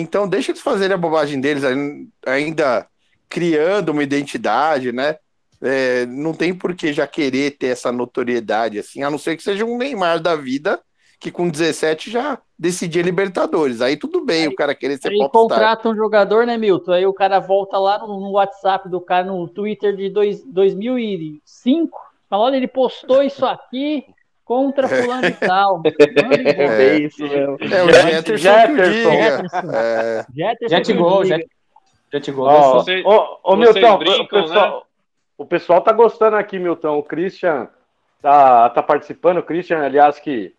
Então 0.00 0.28
deixa 0.28 0.50
eles 0.52 0.62
fazerem 0.62 0.94
a 0.94 0.98
bobagem 0.98 1.40
deles 1.40 1.64
ain- 1.64 2.08
ainda 2.26 2.86
criando 3.28 3.90
uma 3.90 4.02
identidade, 4.02 4.92
né? 4.92 5.16
É, 5.62 6.04
não 6.06 6.34
tem 6.34 6.54
por 6.54 6.74
que 6.74 6.92
já 6.92 7.06
querer 7.06 7.52
ter 7.52 7.68
essa 7.68 7.90
notoriedade 7.90 8.78
assim, 8.78 9.02
a 9.02 9.10
não 9.10 9.18
ser 9.18 9.36
que 9.36 9.42
seja 9.42 9.64
um 9.64 9.78
Neymar 9.78 10.20
da 10.20 10.36
vida 10.36 10.80
que 11.20 11.30
com 11.30 11.48
17 11.48 12.10
já 12.10 12.38
decidia 12.58 13.02
Libertadores. 13.02 13.80
Aí 13.80 13.96
tudo 13.96 14.24
bem 14.24 14.46
o 14.46 14.54
cara 14.54 14.74
querer 14.74 14.98
ser 15.00 15.08
Aí 15.08 15.16
popstar. 15.16 15.32
contrata 15.32 15.88
um 15.88 15.94
jogador, 15.96 16.46
né, 16.46 16.56
Milton? 16.58 16.92
Aí 16.92 17.06
o 17.06 17.14
cara 17.14 17.38
volta 17.38 17.78
lá 17.78 17.98
no, 17.98 18.20
no 18.20 18.32
WhatsApp 18.32 18.88
do 18.88 19.00
cara, 19.00 19.26
no 19.26 19.48
Twitter 19.48 19.96
de 19.96 20.10
dois, 20.10 20.44
2005, 20.44 21.98
fala, 22.28 22.44
olha, 22.44 22.56
ele 22.56 22.68
postou 22.68 23.22
isso 23.22 23.46
aqui 23.46 24.04
contra 24.44 24.86
fulano 24.88 25.26
e 25.26 25.32
tal. 25.32 25.82
Embora. 25.86 26.82
É. 26.82 26.96
isso 26.98 27.22
mesmo. 27.22 27.56
É 27.60 27.82
o 27.82 27.92
Jetterson, 27.92 28.36
Jetterson. 28.36 29.10
Jetterson. 29.10 29.70
É, 29.72 30.26
Jetterson 30.34 30.76
Jet 30.76 30.92
que 30.92 30.98
Gol, 30.98 31.22
diga. 31.22 31.36
Jet, 31.36 31.48
Jet 32.12 32.32
Gol. 32.32 32.46
Ó, 32.46 32.72
Você- 32.74 33.02
ô, 33.04 33.56
Milton, 33.56 33.98
brincam, 33.98 34.22
o, 34.24 34.28
pessoal, 34.28 34.86
o 35.38 35.46
pessoal 35.46 35.80
tá 35.80 35.92
gostando 35.92 36.36
aqui, 36.36 36.58
Milton. 36.58 36.98
O 36.98 37.02
Christian 37.02 37.68
tá, 38.22 38.68
tá 38.70 38.82
participando. 38.82 39.38
O 39.38 39.42
Christian, 39.42 39.78
aliás, 39.78 40.18
que 40.18 40.54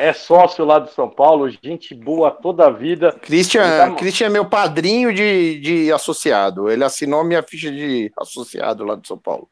é 0.00 0.12
sócio 0.12 0.64
lá 0.64 0.78
do 0.78 0.88
São 0.90 1.08
Paulo, 1.10 1.50
gente 1.50 1.92
boa 1.92 2.30
toda 2.30 2.66
a 2.66 2.70
vida. 2.70 3.10
Christian, 3.12 3.64
Então- 3.66 3.96
Christian 3.96 4.26
é 4.26 4.30
meu 4.30 4.44
padrinho 4.44 5.12
de, 5.12 5.58
de 5.60 5.92
associado. 5.92 6.70
Ele 6.70 6.84
assinou 6.84 7.24
minha 7.24 7.42
ficha 7.42 7.68
de 7.70 8.12
associado 8.16 8.84
lá 8.84 8.94
de 8.94 9.08
São 9.08 9.18
Paulo. 9.18 9.48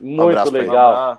Muito 0.00 0.48
ele. 0.48 0.50
legal. 0.60 1.18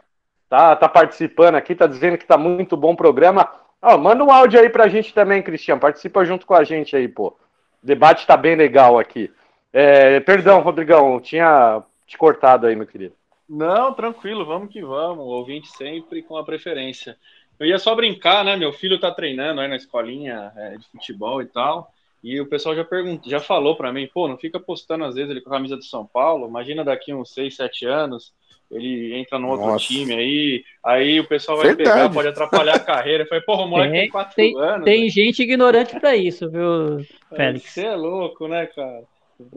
Tá, 0.53 0.75
tá 0.75 0.87
participando 0.87 1.55
aqui, 1.55 1.73
tá 1.73 1.87
dizendo 1.87 2.15
que 2.15 2.27
tá 2.27 2.37
muito 2.37 2.77
bom 2.77 2.93
o 2.93 2.95
programa. 2.95 3.51
Ó, 3.81 3.97
manda 3.97 4.23
um 4.23 4.29
áudio 4.29 4.59
aí 4.59 4.69
pra 4.69 4.87
gente 4.87 5.11
também, 5.11 5.41
Cristian. 5.41 5.79
Participa 5.79 6.23
junto 6.23 6.45
com 6.45 6.53
a 6.53 6.63
gente 6.63 6.95
aí, 6.95 7.07
pô. 7.07 7.29
O 7.29 7.35
debate 7.81 8.27
tá 8.27 8.37
bem 8.37 8.55
legal 8.55 8.99
aqui. 8.99 9.31
É, 9.73 10.19
perdão, 10.19 10.61
Rodrigão, 10.61 11.19
tinha 11.19 11.81
te 12.05 12.19
cortado 12.19 12.67
aí, 12.67 12.75
meu 12.75 12.85
querido. 12.85 13.15
Não, 13.49 13.95
tranquilo, 13.95 14.45
vamos 14.45 14.71
que 14.71 14.79
vamos. 14.83 15.25
Ouvinte 15.25 15.69
sempre 15.69 16.21
com 16.21 16.37
a 16.37 16.45
preferência. 16.45 17.17
Eu 17.59 17.65
ia 17.65 17.79
só 17.79 17.95
brincar, 17.95 18.45
né? 18.45 18.55
Meu 18.55 18.71
filho 18.71 18.99
tá 18.99 19.09
treinando 19.09 19.59
aí 19.59 19.67
na 19.67 19.75
escolinha 19.75 20.51
é, 20.55 20.77
de 20.77 20.87
futebol 20.87 21.41
e 21.41 21.47
tal. 21.47 21.91
E 22.23 22.39
o 22.39 22.45
pessoal 22.45 22.75
já 22.75 22.85
perguntou, 22.85 23.27
já 23.27 23.39
falou 23.39 23.75
pra 23.75 23.91
mim, 23.91 24.07
pô, 24.13 24.27
não 24.27 24.37
fica 24.37 24.59
postando 24.59 25.03
às 25.03 25.15
vezes 25.15 25.31
ele 25.31 25.41
com 25.41 25.49
a 25.49 25.53
camisa 25.53 25.75
do 25.75 25.83
São 25.83 26.05
Paulo. 26.05 26.47
Imagina 26.47 26.83
daqui 26.83 27.11
uns 27.11 27.33
6, 27.33 27.55
7 27.55 27.87
anos, 27.87 28.31
ele 28.73 29.15
entra 29.15 29.37
no 29.39 29.49
outro 29.49 29.67
Nossa. 29.67 29.85
time 29.85 30.13
aí, 30.13 30.63
aí 30.83 31.19
o 31.19 31.27
pessoal 31.27 31.57
vai 31.57 31.67
Verdade. 31.67 31.89
pegar, 31.97 32.09
pode 32.13 32.27
atrapalhar 32.27 32.75
a 32.75 32.79
carreira. 32.79 33.23
Eu 33.23 33.27
falei, 33.27 33.43
porra, 33.43 33.63
o 33.63 33.67
moleque 33.67 33.91
tem 33.93 34.09
4 34.09 34.35
Tem, 34.35 34.57
anos. 34.59 34.85
tem 34.85 35.09
gente 35.09 35.43
ignorante 35.43 35.99
pra 35.99 36.15
isso, 36.15 36.49
viu, 36.49 36.97
Félix? 37.35 37.71
Você 37.71 37.85
é 37.85 37.95
louco, 37.95 38.47
né, 38.47 38.65
cara? 38.67 39.03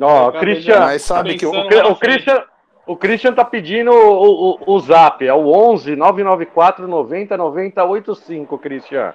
Ó, 0.01 0.33
Christian, 0.33 0.81
Mas 0.81 1.03
sabe 1.03 1.37
que 1.37 1.47
o- 1.47 1.53
O, 1.53 1.91
o. 1.93 1.97
Christian, 1.97 2.43
o 2.87 2.97
Christian 2.97 3.33
tá 3.35 3.45
pedindo 3.45 3.91
o, 3.93 4.59
o, 4.65 4.75
o 4.75 4.81
zap, 4.81 5.25
é 5.27 5.33
o 5.35 5.47
11 5.49 5.95
994 5.97 6.87
90 6.89 7.37
90 7.37 7.85
85, 7.85 8.59
Christian. 8.59 9.15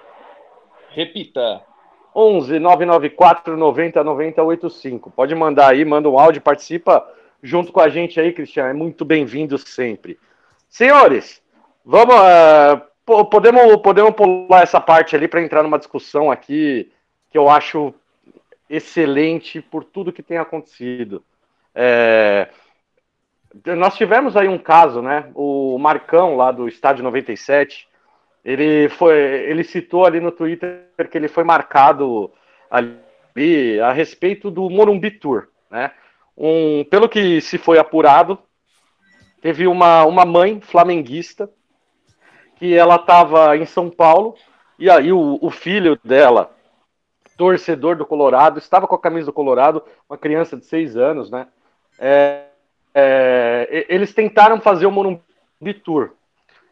Repita. 0.89 1.61
11 2.13 2.59
994 2.59 3.55
90 3.55 4.03
90 4.03 4.43
85. 4.43 5.11
Pode 5.11 5.33
mandar 5.33 5.71
aí, 5.71 5.85
manda 5.85 6.09
um 6.09 6.19
áudio, 6.19 6.41
participa 6.41 7.05
junto 7.41 7.71
com 7.71 7.79
a 7.79 7.89
gente 7.89 8.19
aí, 8.19 8.31
Cristian. 8.33 8.67
É 8.67 8.73
muito 8.73 9.03
bem-vindo 9.05 9.57
sempre. 9.57 10.19
Senhores, 10.69 11.41
vamos. 11.83 12.15
po- 13.05 13.25
podemos, 13.25 13.75
podemos 13.77 14.13
pular 14.13 14.63
essa 14.63 14.79
parte 14.79 15.15
ali 15.15 15.27
para 15.27 15.41
entrar 15.41 15.63
numa 15.63 15.79
discussão 15.79 16.31
aqui 16.31 16.91
que 17.29 17.37
eu 17.37 17.49
acho 17.49 17.93
excelente 18.69 19.61
por 19.61 19.83
tudo 19.83 20.13
que 20.13 20.23
tem 20.23 20.37
acontecido. 20.37 21.23
É, 21.75 22.49
nós 23.77 23.95
tivemos 23.95 24.37
aí 24.37 24.47
um 24.47 24.57
caso, 24.57 25.01
né? 25.01 25.29
O 25.35 25.77
Marcão 25.77 26.35
lá 26.37 26.51
do 26.51 26.67
Estádio 26.67 27.03
97, 27.03 27.87
ele 28.45 28.87
foi, 28.89 29.17
ele 29.17 29.63
citou 29.63 30.05
ali 30.05 30.19
no 30.19 30.31
Twitter 30.31 30.85
que 31.09 31.17
ele 31.17 31.27
foi 31.27 31.43
marcado 31.43 32.31
ali 32.69 33.79
a 33.81 33.91
respeito 33.91 34.49
do 34.49 34.69
Morumbi 34.69 35.11
Tour, 35.11 35.47
né? 35.69 35.91
Um, 36.37 36.83
pelo 36.85 37.09
que 37.09 37.41
se 37.41 37.57
foi 37.57 37.77
apurado, 37.77 38.39
teve 39.41 39.67
uma, 39.67 40.05
uma 40.05 40.25
mãe 40.25 40.59
flamenguista 40.61 41.49
que 42.55 42.75
ela 42.75 42.95
estava 42.95 43.57
em 43.57 43.65
São 43.65 43.89
Paulo 43.89 44.35
e 44.81 44.89
aí 44.89 45.11
o, 45.11 45.37
o 45.39 45.51
filho 45.51 45.99
dela, 46.03 46.55
torcedor 47.37 47.95
do 47.95 48.05
Colorado, 48.05 48.57
estava 48.57 48.87
com 48.87 48.95
a 48.95 48.99
camisa 48.99 49.27
do 49.27 49.33
Colorado, 49.33 49.83
uma 50.09 50.17
criança 50.17 50.57
de 50.57 50.65
seis 50.65 50.97
anos, 50.97 51.29
né? 51.29 51.47
É, 51.99 52.45
é, 52.93 53.85
eles 53.87 54.11
tentaram 54.13 54.59
fazer 54.59 54.87
o 54.87 54.91
Morumbi 54.91 55.21
Tour. 55.83 56.13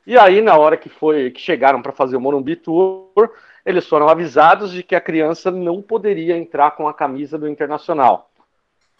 E 0.07 0.17
aí, 0.17 0.41
na 0.41 0.57
hora 0.57 0.75
que 0.75 0.89
foi 0.89 1.29
que 1.29 1.39
chegaram 1.39 1.83
para 1.83 1.91
fazer 1.91 2.17
o 2.17 2.21
Morumbi 2.21 2.55
Tour, 2.55 3.31
eles 3.63 3.87
foram 3.87 4.09
avisados 4.09 4.71
de 4.71 4.81
que 4.81 4.95
a 4.95 5.01
criança 5.01 5.51
não 5.51 5.81
poderia 5.81 6.35
entrar 6.35 6.71
com 6.71 6.87
a 6.87 6.93
camisa 6.93 7.37
do 7.37 7.47
Internacional. 7.47 8.28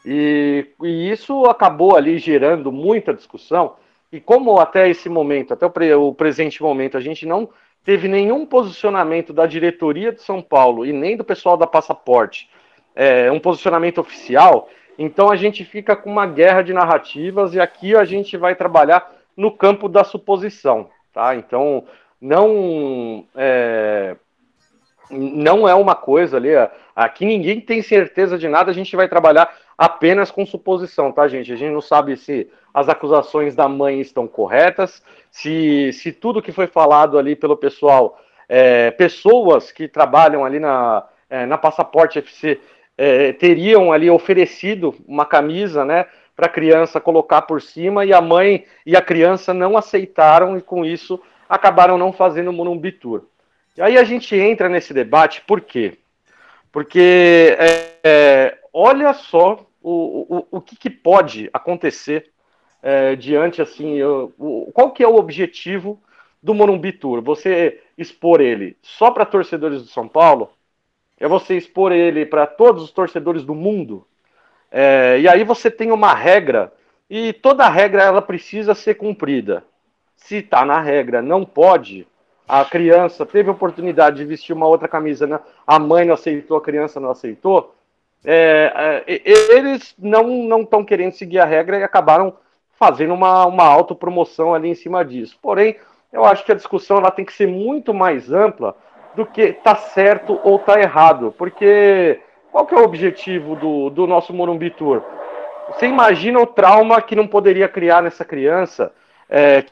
E, 0.06 0.68
e, 0.82 1.12
isso 1.12 1.46
acabou 1.46 1.96
ali 1.96 2.18
gerando 2.18 2.72
muita 2.72 3.14
discussão. 3.14 3.76
E 4.12 4.20
como 4.20 4.60
até 4.60 4.90
esse 4.90 5.10
momento, 5.10 5.54
até 5.54 5.66
o, 5.66 5.70
pre, 5.70 5.94
o 5.94 6.14
presente 6.14 6.62
momento, 6.64 6.98
a 6.98 7.02
gente 7.02 7.26
não 7.26 7.50
teve 7.84 8.08
nenhum 8.08 8.46
posicionamento 8.46 9.34
da 9.34 9.46
diretoria 9.46 10.12
de 10.12 10.22
São 10.22 10.42
Paulo 10.42 10.86
e 10.86 10.94
nem 10.94 11.16
do 11.16 11.24
pessoal 11.24 11.58
da 11.58 11.68
Passaporte, 11.68 12.50
é, 12.96 13.32
um 13.32 13.40
posicionamento 13.40 14.00
oficial, 14.00 14.70
então 14.98 15.32
a 15.32 15.38
gente 15.38 15.64
fica 15.64 15.96
com 15.96 16.12
uma 16.12 16.26
guerra 16.26 16.62
de 16.62 16.74
narrativas 16.74 17.54
e 17.54 17.60
aqui 17.60 17.96
a 17.96 18.04
gente 18.04 18.36
vai 18.36 18.54
trabalhar 18.54 19.10
no 19.36 19.50
campo 19.50 19.88
da 19.88 20.04
suposição, 20.04 20.90
tá? 21.14 21.34
Então 21.36 21.86
não 22.20 23.24
é, 23.34 24.18
não 25.10 25.66
é 25.66 25.74
uma 25.74 25.96
coisa 25.96 26.36
ali. 26.36 26.50
Aqui 26.94 27.26
ninguém 27.26 27.62
tem 27.62 27.82
certeza 27.82 28.38
de 28.38 28.50
nada, 28.50 28.72
a 28.72 28.74
gente 28.74 28.94
vai 28.94 29.08
trabalhar 29.08 29.50
apenas 29.80 30.30
com 30.30 30.46
suposição, 30.46 31.10
tá, 31.10 31.26
gente? 31.30 31.54
A 31.54 31.56
gente 31.56 31.72
não 31.72 31.80
sabe 31.80 32.18
se 32.18 32.52
as 32.74 32.90
acusações 32.90 33.56
da 33.56 33.70
mãe 33.70 34.02
estão 34.02 34.28
corretas, 34.28 35.02
se, 35.32 35.94
se 35.94 36.12
tudo 36.12 36.42
que 36.42 36.52
foi 36.52 36.68
falado 36.68 37.18
ali 37.18 37.34
pelo 37.34 37.56
pessoal, 37.56 38.20
é, 38.50 38.92
pessoas 38.92 39.72
que 39.72 39.88
trabalham 39.88 40.44
ali 40.44 40.60
na, 40.60 41.06
é, 41.30 41.46
na 41.46 41.58
Passaporte 41.58 42.20
FC 42.20 42.60
é, 42.98 43.32
teriam 43.32 43.94
ali 43.94 44.10
oferecido 44.10 44.94
uma 45.08 45.26
camisa, 45.26 45.86
né, 45.86 46.08
para 46.36 46.48
a 46.48 46.52
criança 46.52 47.00
colocar 47.00 47.44
por 47.44 47.62
cima 47.62 48.04
e 48.04 48.12
a 48.12 48.20
mãe 48.20 48.66
e 48.86 48.98
a 48.98 49.02
criança 49.02 49.54
não 49.54 49.78
aceitaram 49.78 50.58
e 50.58 50.62
com 50.62 50.84
isso 50.84 51.22
acabaram 51.48 51.98
não 51.98 52.12
fazendo 52.12 52.50
o 52.50 52.54
Morumbi 52.54 52.92
Tour. 52.92 53.24
E 53.78 53.82
aí 53.82 53.98
a 53.98 54.04
gente 54.04 54.36
entra 54.36 54.68
nesse 54.68 54.94
debate, 54.94 55.42
por 55.48 55.62
quê? 55.62 55.98
Porque 56.70 57.56
é, 57.58 57.94
é, 58.04 58.58
olha 58.74 59.14
só 59.14 59.66
o, 59.82 60.38
o, 60.38 60.48
o 60.58 60.62
que, 60.62 60.76
que 60.76 60.90
pode 60.90 61.50
acontecer 61.54 62.32
é, 62.82 63.16
diante 63.16 63.62
assim, 63.62 64.02
o, 64.02 64.70
qual 64.74 64.92
que 64.92 65.04
é 65.04 65.08
o 65.08 65.16
objetivo 65.16 66.02
do 66.42 66.54
Morumbi 66.54 66.92
Tour? 66.92 67.22
Você 67.22 67.82
expor 67.98 68.42
ele 68.42 68.78
só 68.82 69.12
para 69.12 69.26
torcedores 69.26 69.82
do 69.82 69.88
São 69.88 70.08
Paulo? 70.08 70.52
É 71.20 71.28
você 71.28 71.58
expor 71.58 71.92
ele 71.92 72.26
para 72.26 72.48
todos 72.48 72.84
os 72.84 72.92
torcedores 72.92 73.44
do 73.44 73.54
mundo? 73.54 74.06
É, 74.72 75.20
e 75.20 75.28
aí 75.28 75.44
você 75.44 75.70
tem 75.70 75.92
uma 75.92 76.14
regra 76.14 76.72
e 77.10 77.34
toda 77.34 77.68
regra 77.68 78.04
ela 78.04 78.22
precisa 78.22 78.74
ser 78.74 78.96
cumprida. 78.96 79.64
Se 80.16 80.38
está 80.38 80.64
na 80.64 80.80
regra, 80.80 81.22
não 81.22 81.44
pode. 81.44 82.08
A 82.48 82.64
criança 82.64 83.26
teve 83.26 83.50
a 83.50 83.54
oportunidade 83.54 84.18
de 84.18 84.26
vestir 84.26 84.54
uma 84.54 84.68
outra 84.68 84.88
camisa, 84.88 85.28
né? 85.28 85.40
a 85.66 85.78
mãe 85.78 86.06
não 86.06 86.14
aceitou, 86.14 86.58
a 86.58 86.62
criança 86.62 87.00
não 87.00 87.12
aceitou 87.12 87.76
é, 88.26 89.04
é, 89.08 89.22
eles 89.26 89.96
não 89.98 90.62
estão 90.62 90.84
querendo 90.84 91.14
seguir 91.14 91.40
a 91.40 91.46
regra 91.46 91.80
e 91.80 91.84
acabaram 91.84 92.34
fazendo 92.78 93.14
uma, 93.14 93.46
uma 93.46 93.66
autopromoção 93.66 94.54
ali 94.54 94.70
em 94.70 94.76
cima 94.76 95.04
disso. 95.04 95.38
Porém, 95.42 95.78
eu 96.12 96.26
acho 96.26 96.46
que 96.46 96.52
a 96.52 96.56
discussão 96.56 96.98
ela 96.98 97.12
tem 97.12 97.26
que 97.26 97.34
ser 97.34 97.48
muito 97.48 97.94
mais 97.94 98.32
ampla 98.32 98.76
do 99.16 99.26
que 99.26 99.54
tá 99.54 99.76
certo 99.76 100.40
ou 100.44 100.60
tá 100.60 100.80
errado, 100.80 101.34
porque 101.38 102.20
qual 102.52 102.66
que 102.66 102.74
é 102.74 102.78
o 102.78 102.84
objetivo 102.84 103.56
do, 103.56 103.90
do 103.90 104.08
nosso 104.08 104.34
Morumbi 104.34 104.70
Tour? 104.70 105.04
Você 105.70 105.88
imagina 105.88 106.40
o 106.40 106.48
trauma 106.48 107.02
que 107.02 107.16
não 107.16 107.28
poderia 107.28 107.68
criar 107.68 108.02
nessa 108.02 108.26
criança, 108.26 108.92
é, 109.30 109.66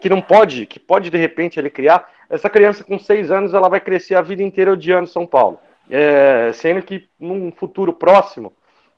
que 0.00 0.08
não 0.08 0.20
pode, 0.20 0.66
que 0.66 0.78
pode 0.78 1.10
de 1.10 1.18
repente 1.18 1.58
ele 1.58 1.68
criar. 1.68 2.08
Essa 2.28 2.48
criança 2.48 2.82
com 2.82 2.98
seis 2.98 3.30
anos 3.30 3.54
ela 3.54 3.68
vai 3.68 3.80
crescer 3.80 4.14
a 4.14 4.22
vida 4.22 4.42
inteira 4.42 4.72
odiando 4.72 5.08
São 5.08 5.26
Paulo 5.26 5.58
é, 5.90 6.50
sendo 6.52 6.82
que 6.82 7.08
num 7.18 7.52
futuro 7.52 7.92
próximo 7.92 8.52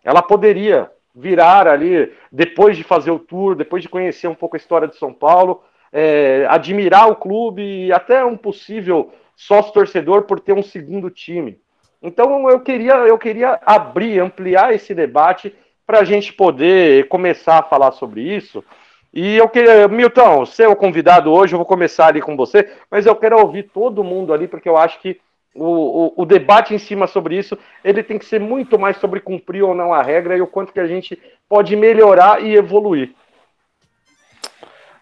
ela 0.05 0.23
poderia 0.23 0.91
virar 1.15 1.67
ali, 1.67 2.13
depois 2.31 2.77
de 2.77 2.85
fazer 2.85 3.11
o 3.11 3.19
tour, 3.19 3.55
depois 3.55 3.83
de 3.83 3.89
conhecer 3.89 4.29
um 4.29 4.35
pouco 4.35 4.55
a 4.55 4.59
história 4.59 4.87
de 4.87 4.97
São 4.97 5.13
Paulo, 5.13 5.63
é, 5.93 6.47
admirar 6.49 7.09
o 7.09 7.17
clube 7.17 7.63
e 7.63 7.93
até 7.93 8.25
um 8.25 8.37
possível 8.37 9.13
sócio 9.35 9.73
torcedor 9.73 10.23
por 10.23 10.39
ter 10.39 10.53
um 10.53 10.63
segundo 10.63 11.11
time. 11.11 11.59
Então 12.03 12.49
eu 12.51 12.61
queria, 12.61 12.95
eu 12.95 13.19
queria 13.19 13.59
abrir, 13.65 14.21
ampliar 14.21 14.75
esse 14.75 14.95
debate 14.95 15.55
para 15.87 16.01
a 16.01 16.05
gente 16.05 16.33
poder 16.33 17.09
começar 17.09 17.59
a 17.59 17.63
falar 17.63 17.93
sobre 17.93 18.21
isso. 18.21 18.63
E 19.13 19.37
eu 19.37 19.49
queria, 19.49 19.89
Milton, 19.89 20.45
você 20.45 20.67
o 20.67 20.77
convidado 20.77 21.33
hoje, 21.33 21.55
eu 21.55 21.59
vou 21.59 21.67
começar 21.67 22.09
ali 22.09 22.21
com 22.21 22.37
você, 22.37 22.71
mas 22.91 23.07
eu 23.07 23.17
quero 23.17 23.39
ouvir 23.39 23.63
todo 23.73 24.05
mundo 24.05 24.33
ali, 24.35 24.47
porque 24.47 24.69
eu 24.69 24.77
acho 24.77 25.01
que 25.01 25.19
o, 25.57 26.07
o, 26.19 26.23
o, 26.23 26.24
debate 26.27 26.74
em 26.74 26.78
cima 26.78 27.07
sobre 27.07 27.39
isso, 27.39 27.59
ele 27.85 28.03
tem 28.03 28.19
que 28.19 28.24
ser 28.24 28.41
muito 28.41 28.78
mais 28.78 28.97
sobre 28.99 29.20
cumprir 29.20 29.62
ou 29.62 29.74
não 29.74 29.93
a 29.93 30.03
regra 30.03 30.37
e 30.37 30.41
o 30.41 30.47
quanto 30.47 30.73
que 30.73 30.81
a 30.81 30.87
gente 30.87 31.20
pode 31.49 31.74
melhorar 31.74 32.43
e 32.43 32.55
evoluir. 32.55 33.15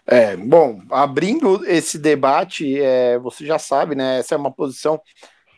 É, 0.07 0.35
bom, 0.35 0.81
abrindo 0.91 1.65
esse 1.65 1.97
debate, 1.97 2.79
é, 2.79 3.17
você 3.17 3.45
já 3.45 3.57
sabe, 3.57 3.95
né? 3.95 4.19
Essa 4.19 4.35
é 4.35 4.37
uma 4.37 4.51
posição 4.51 5.01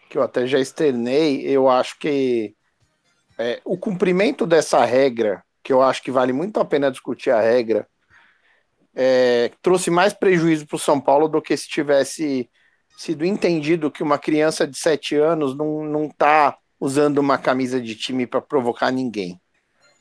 que 0.10 0.18
eu 0.18 0.24
até 0.24 0.48
já 0.48 0.58
externei. 0.58 1.42
Eu 1.42 1.70
acho 1.70 2.00
que 2.00 2.56
é, 3.38 3.62
o 3.66 3.78
cumprimento 3.78 4.46
dessa 4.46 4.84
regra, 4.86 5.44
que 5.62 5.74
eu 5.74 5.82
acho 5.82 6.02
que 6.02 6.12
vale 6.12 6.32
muito 6.32 6.60
a 6.60 6.66
pena 6.66 6.90
discutir 6.90 7.30
a 7.30 7.42
regra, 7.42 7.86
é, 8.96 9.52
trouxe 9.62 9.92
mais 9.92 10.14
prejuízo 10.14 10.66
para 10.66 10.76
o 10.76 10.80
São 10.80 11.00
Paulo 11.00 11.28
do 11.28 11.42
que 11.42 11.56
se 11.56 11.68
tivesse 11.68 12.50
sido 12.98 13.24
entendido 13.24 13.92
que 13.92 14.02
uma 14.02 14.18
criança 14.18 14.68
de 14.68 14.76
7 14.76 15.16
anos 15.16 15.56
não, 15.56 15.86
não 15.86 16.10
tá 16.10 16.58
usando 16.80 17.20
uma 17.20 17.38
camisa 17.38 17.80
de 17.80 17.96
time 17.96 18.26
para 18.26 18.42
provocar 18.42 18.90
ninguém, 18.92 19.40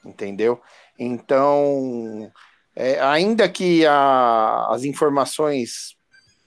entendeu? 0.02 0.58
Então, 0.98 2.32
é, 2.74 2.98
ainda 3.00 3.46
que 3.50 3.84
a, 3.84 4.68
as 4.70 4.84
informações 4.84 5.94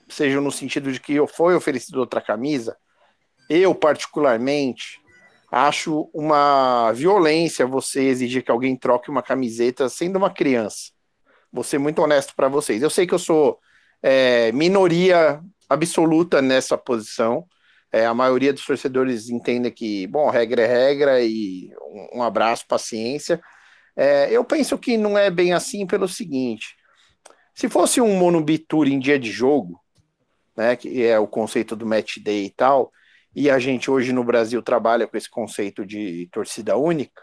sejam 0.08 0.42
no 0.42 0.50
sentido 0.50 0.90
de 0.90 1.00
que 1.00 1.24
foi 1.28 1.54
oferecido 1.54 2.00
outra 2.00 2.20
camisa, 2.20 2.76
eu 3.48 3.72
particularmente 3.72 5.00
acho 5.52 6.10
uma 6.12 6.90
violência 6.92 7.64
você 7.64 8.02
exigir 8.02 8.42
que 8.42 8.50
alguém 8.50 8.76
troque 8.76 9.08
uma 9.08 9.22
camiseta 9.22 9.88
sendo 9.88 10.16
uma 10.16 10.30
criança. 10.30 10.90
Vou 11.52 11.62
ser 11.62 11.78
muito 11.78 12.02
honesto 12.02 12.34
para 12.34 12.48
vocês. 12.48 12.82
Eu 12.82 12.90
sei 12.90 13.06
que 13.06 13.14
eu 13.14 13.18
sou 13.20 13.60
é, 14.02 14.50
minoria 14.50 15.40
absoluta 15.70 16.42
nessa 16.42 16.76
posição. 16.76 17.46
É, 17.92 18.04
a 18.04 18.12
maioria 18.12 18.52
dos 18.52 18.64
torcedores 18.64 19.30
entende 19.30 19.70
que, 19.70 20.06
bom, 20.08 20.28
regra 20.28 20.62
é 20.62 20.66
regra 20.66 21.20
e 21.22 21.72
um, 22.14 22.22
abraço, 22.22 22.66
paciência. 22.66 23.40
É, 23.96 24.30
eu 24.30 24.44
penso 24.44 24.76
que 24.76 24.96
não 24.96 25.16
é 25.16 25.30
bem 25.30 25.52
assim 25.52 25.86
pelo 25.86 26.08
seguinte: 26.08 26.76
se 27.54 27.68
fosse 27.68 28.00
um 28.00 28.16
Monubi 28.16 28.58
Tour 28.58 28.86
em 28.86 28.98
dia 28.98 29.18
de 29.18 29.30
jogo, 29.30 29.80
né, 30.56 30.76
que 30.76 31.04
é 31.04 31.18
o 31.18 31.26
conceito 31.26 31.74
do 31.74 31.86
match 31.86 32.18
day 32.18 32.46
e 32.46 32.50
tal, 32.50 32.92
e 33.34 33.48
a 33.48 33.58
gente 33.58 33.90
hoje 33.90 34.12
no 34.12 34.24
Brasil 34.24 34.62
trabalha 34.62 35.06
com 35.06 35.16
esse 35.16 35.30
conceito 35.30 35.86
de 35.86 36.28
torcida 36.32 36.76
única, 36.76 37.22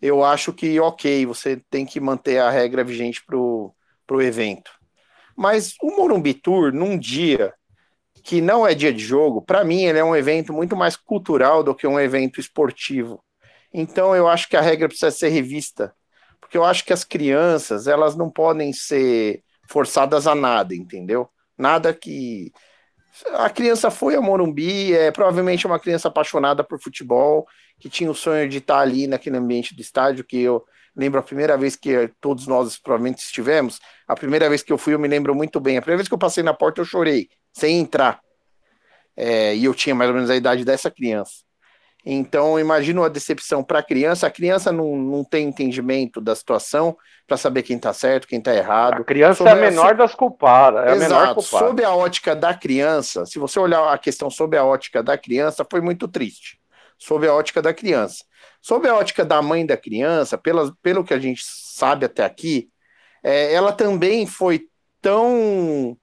eu 0.00 0.24
acho 0.24 0.52
que, 0.52 0.80
ok, 0.80 1.24
você 1.26 1.62
tem 1.70 1.86
que 1.86 2.00
manter 2.00 2.38
a 2.38 2.50
regra 2.50 2.82
vigente 2.82 3.24
para 3.24 3.36
o 3.36 3.74
evento. 4.20 4.81
Mas 5.36 5.74
o 5.82 5.96
Morumbi 5.96 6.34
Tour, 6.34 6.72
num 6.72 6.98
dia 6.98 7.52
que 8.22 8.40
não 8.40 8.66
é 8.66 8.74
dia 8.74 8.92
de 8.92 9.04
jogo, 9.04 9.42
para 9.42 9.64
mim 9.64 9.82
ele 9.82 9.98
é 9.98 10.04
um 10.04 10.14
evento 10.14 10.52
muito 10.52 10.76
mais 10.76 10.96
cultural 10.96 11.62
do 11.62 11.74
que 11.74 11.86
um 11.86 11.98
evento 11.98 12.38
esportivo. 12.38 13.22
Então 13.72 14.14
eu 14.14 14.28
acho 14.28 14.48
que 14.48 14.56
a 14.56 14.60
regra 14.60 14.88
precisa 14.88 15.10
ser 15.10 15.28
revista, 15.28 15.94
porque 16.40 16.56
eu 16.56 16.64
acho 16.64 16.84
que 16.84 16.92
as 16.92 17.04
crianças, 17.04 17.86
elas 17.86 18.14
não 18.14 18.30
podem 18.30 18.72
ser 18.72 19.42
forçadas 19.68 20.26
a 20.26 20.34
nada, 20.34 20.74
entendeu? 20.74 21.28
Nada 21.56 21.92
que 21.92 22.52
a 23.34 23.50
criança 23.50 23.90
foi 23.90 24.14
ao 24.14 24.22
Morumbi, 24.22 24.94
é 24.94 25.10
provavelmente 25.10 25.66
uma 25.66 25.78
criança 25.78 26.08
apaixonada 26.08 26.64
por 26.64 26.80
futebol, 26.80 27.46
que 27.78 27.88
tinha 27.88 28.10
o 28.10 28.14
sonho 28.14 28.48
de 28.48 28.58
estar 28.58 28.78
ali 28.78 29.06
naquele 29.06 29.36
ambiente 29.36 29.74
do 29.74 29.82
estádio, 29.82 30.24
que 30.24 30.40
eu 30.40 30.64
lembro 30.96 31.20
a 31.20 31.22
primeira 31.22 31.56
vez 31.56 31.76
que 31.76 32.10
todos 32.20 32.46
nós 32.46 32.78
provavelmente 32.78 33.18
estivemos, 33.18 33.80
a 34.06 34.14
primeira 34.14 34.48
vez 34.48 34.62
que 34.62 34.72
eu 34.72 34.78
fui 34.78 34.94
eu 34.94 34.98
me 34.98 35.08
lembro 35.08 35.34
muito 35.34 35.60
bem, 35.60 35.78
a 35.78 35.82
primeira 35.82 35.98
vez 35.98 36.08
que 36.08 36.14
eu 36.14 36.18
passei 36.18 36.42
na 36.42 36.54
porta 36.54 36.80
eu 36.80 36.84
chorei, 36.84 37.28
sem 37.52 37.78
entrar, 37.78 38.20
é, 39.16 39.54
e 39.54 39.64
eu 39.64 39.74
tinha 39.74 39.94
mais 39.94 40.08
ou 40.08 40.14
menos 40.14 40.30
a 40.30 40.36
idade 40.36 40.64
dessa 40.64 40.90
criança. 40.90 41.42
Então, 42.04 42.58
imagino 42.58 43.04
a 43.04 43.08
decepção 43.08 43.62
para 43.62 43.78
a 43.78 43.82
criança. 43.82 44.26
A 44.26 44.30
criança 44.30 44.72
não, 44.72 44.96
não 44.96 45.22
tem 45.22 45.46
entendimento 45.46 46.20
da 46.20 46.34
situação 46.34 46.96
para 47.28 47.36
saber 47.36 47.62
quem 47.62 47.76
está 47.76 47.92
certo, 47.92 48.26
quem 48.26 48.40
está 48.40 48.52
errado. 48.52 49.02
A 49.02 49.04
criança 49.04 49.44
Sobre 49.44 49.52
é 49.52 49.68
a 49.68 49.70
menor 49.70 49.94
das 49.94 50.14
culpadas. 50.14 50.84
É 50.84 50.96
Exato. 50.96 51.04
a 51.04 51.08
menor 51.08 51.34
culpada. 51.34 51.66
Sob 51.66 51.84
a 51.84 51.94
ótica 51.94 52.34
da 52.34 52.52
criança, 52.54 53.24
se 53.24 53.38
você 53.38 53.58
olhar 53.60 53.92
a 53.92 53.96
questão 53.96 54.28
sob 54.30 54.56
a 54.56 54.64
ótica 54.64 55.00
da 55.00 55.16
criança, 55.16 55.64
foi 55.70 55.80
muito 55.80 56.08
triste. 56.08 56.58
Sob 56.98 57.26
a 57.26 57.34
ótica 57.34 57.62
da 57.62 57.72
criança. 57.72 58.24
Sob 58.62 58.88
a 58.88 58.94
ótica 58.94 59.24
da 59.24 59.42
mãe 59.42 59.66
da 59.66 59.76
criança, 59.76 60.38
pela, 60.38 60.72
pelo 60.80 61.04
que 61.04 61.12
a 61.12 61.18
gente 61.18 61.42
sabe 61.44 62.06
até 62.06 62.24
aqui, 62.24 62.70
é, 63.22 63.52
ela 63.52 63.72
também 63.72 64.24
foi 64.24 64.68
tão. 65.00 65.96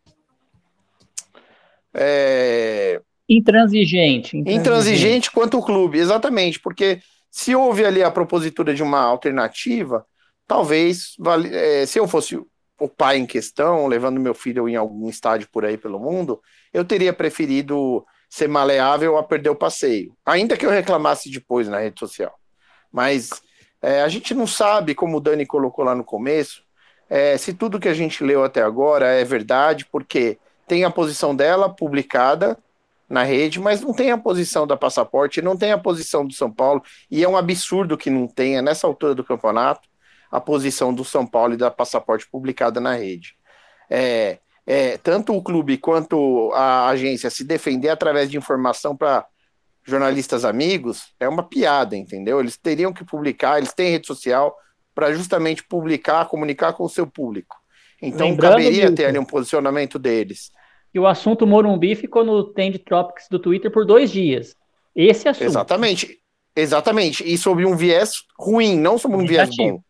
É, 1.94 3.02
intransigente, 3.28 4.38
intransigente. 4.38 4.60
Intransigente 4.60 5.32
quanto 5.32 5.58
o 5.58 5.64
clube, 5.64 5.98
exatamente, 5.98 6.60
porque 6.60 7.02
se 7.32 7.56
houve 7.56 7.86
ali 7.86 8.04
a 8.04 8.12
propositura 8.12 8.74
de 8.74 8.84
uma 8.84 9.00
alternativa, 9.00 10.06
talvez, 10.46 11.16
é, 11.52 11.86
se 11.86 11.98
eu 11.98 12.08
fosse 12.08 12.36
o 12.80 12.88
pai 12.90 13.18
em 13.18 13.26
questão, 13.26 13.88
levando 13.88 14.20
meu 14.20 14.34
filho 14.34 14.68
em 14.68 14.76
algum 14.76 15.10
estádio 15.10 15.48
por 15.52 15.66
aí 15.66 15.78
pelo 15.78 16.00
mundo, 16.00 16.42
eu 16.74 16.84
teria 16.84 17.14
preferido 17.14 18.06
ser 18.30 18.48
maleável 18.48 19.18
a 19.18 19.24
perder 19.24 19.50
o 19.50 19.56
passeio, 19.56 20.16
ainda 20.26 20.56
que 20.56 20.66
eu 20.66 20.70
reclamasse 20.70 21.32
depois 21.32 21.68
na 21.68 21.80
rede 21.80 22.00
social. 22.00 22.39
Mas 22.92 23.30
é, 23.82 24.02
a 24.02 24.08
gente 24.08 24.34
não 24.34 24.48
sabe, 24.48 24.96
como 24.96 25.18
o 25.18 25.20
Dani 25.20 25.46
colocou 25.46 25.86
lá 25.86 25.96
no 25.96 26.04
começo, 26.04 26.64
é, 27.10 27.38
se 27.38 27.54
tudo 27.54 27.80
que 27.80 27.88
a 27.88 27.94
gente 27.94 28.24
leu 28.24 28.44
até 28.44 28.62
agora 28.62 29.08
é 29.08 29.24
verdade, 29.24 29.86
porque 29.86 30.38
tem 30.68 30.84
a 30.84 30.92
posição 30.92 31.36
dela 31.36 31.70
publicada 31.70 32.58
na 33.10 33.24
rede, 33.24 33.60
mas 33.60 33.82
não 33.82 33.92
tem 33.92 34.12
a 34.12 34.18
posição 34.18 34.68
da 34.68 34.78
passaporte, 34.78 35.42
não 35.42 35.58
tem 35.58 35.72
a 35.72 35.78
posição 35.78 36.26
do 36.26 36.34
São 36.34 36.52
Paulo, 36.52 36.84
e 37.10 37.24
é 37.24 37.28
um 37.28 37.36
absurdo 37.36 37.98
que 37.98 38.10
não 38.10 38.28
tenha, 38.28 38.62
nessa 38.62 38.86
altura 38.86 39.16
do 39.16 39.24
campeonato, 39.24 39.90
a 40.32 40.40
posição 40.40 40.94
do 40.94 41.04
São 41.04 41.26
Paulo 41.26 41.56
e 41.56 41.58
da 41.58 41.72
passaporte 41.72 42.30
publicada 42.30 42.80
na 42.80 42.94
rede. 42.94 43.36
É, 43.90 44.38
é, 44.68 44.98
tanto 45.00 45.36
o 45.36 45.42
clube 45.42 45.78
quanto 45.80 46.52
a 46.54 46.90
agência 46.90 47.32
se 47.32 47.44
defender 47.44 47.90
através 47.90 48.30
de 48.30 48.38
informação 48.38 48.96
para 48.96 49.26
jornalistas 49.90 50.46
amigos 50.46 51.14
é 51.20 51.28
uma 51.28 51.44
piada, 51.44 51.96
entendeu? 51.96 52.40
Eles 52.40 52.58
teriam 52.58 52.94
que 52.94 53.04
publicar, 53.04 53.58
eles 53.58 53.74
têm 53.74 53.92
rede 53.92 54.08
social 54.08 54.56
para 54.94 55.14
justamente 55.14 55.64
publicar, 55.64 56.28
comunicar 56.28 56.74
com 56.74 56.84
o 56.84 56.90
seu 56.90 57.08
público. 57.08 57.56
Então 58.02 58.30
Lembrando 58.30 58.52
caberia 58.54 58.92
ter 58.92 59.06
ali 59.06 59.20
um 59.20 59.26
posicionamento 59.26 60.00
deles. 60.00 60.52
E 60.94 61.00
o 61.00 61.06
assunto 61.06 61.46
Morumbi 61.46 61.96
ficou 61.96 62.24
no 62.24 62.44
Trend 62.44 62.80
Tropics 62.80 63.28
do 63.30 63.40
Twitter 63.40 63.72
por 63.72 63.86
dois 63.86 64.12
dias. 64.12 64.56
Esse 64.96 65.28
assunto. 65.28 65.46
Exatamente. 65.46 66.20
Exatamente. 66.56 67.24
E 67.26 67.38
sobre 67.38 67.66
um 67.66 67.76
viés 67.76 68.24
ruim, 68.38 68.78
não 68.78 68.98
sobre 68.98 69.18
um 69.18 69.22
Negativo. 69.22 69.58
viés 69.58 69.72
bom. 69.72 69.84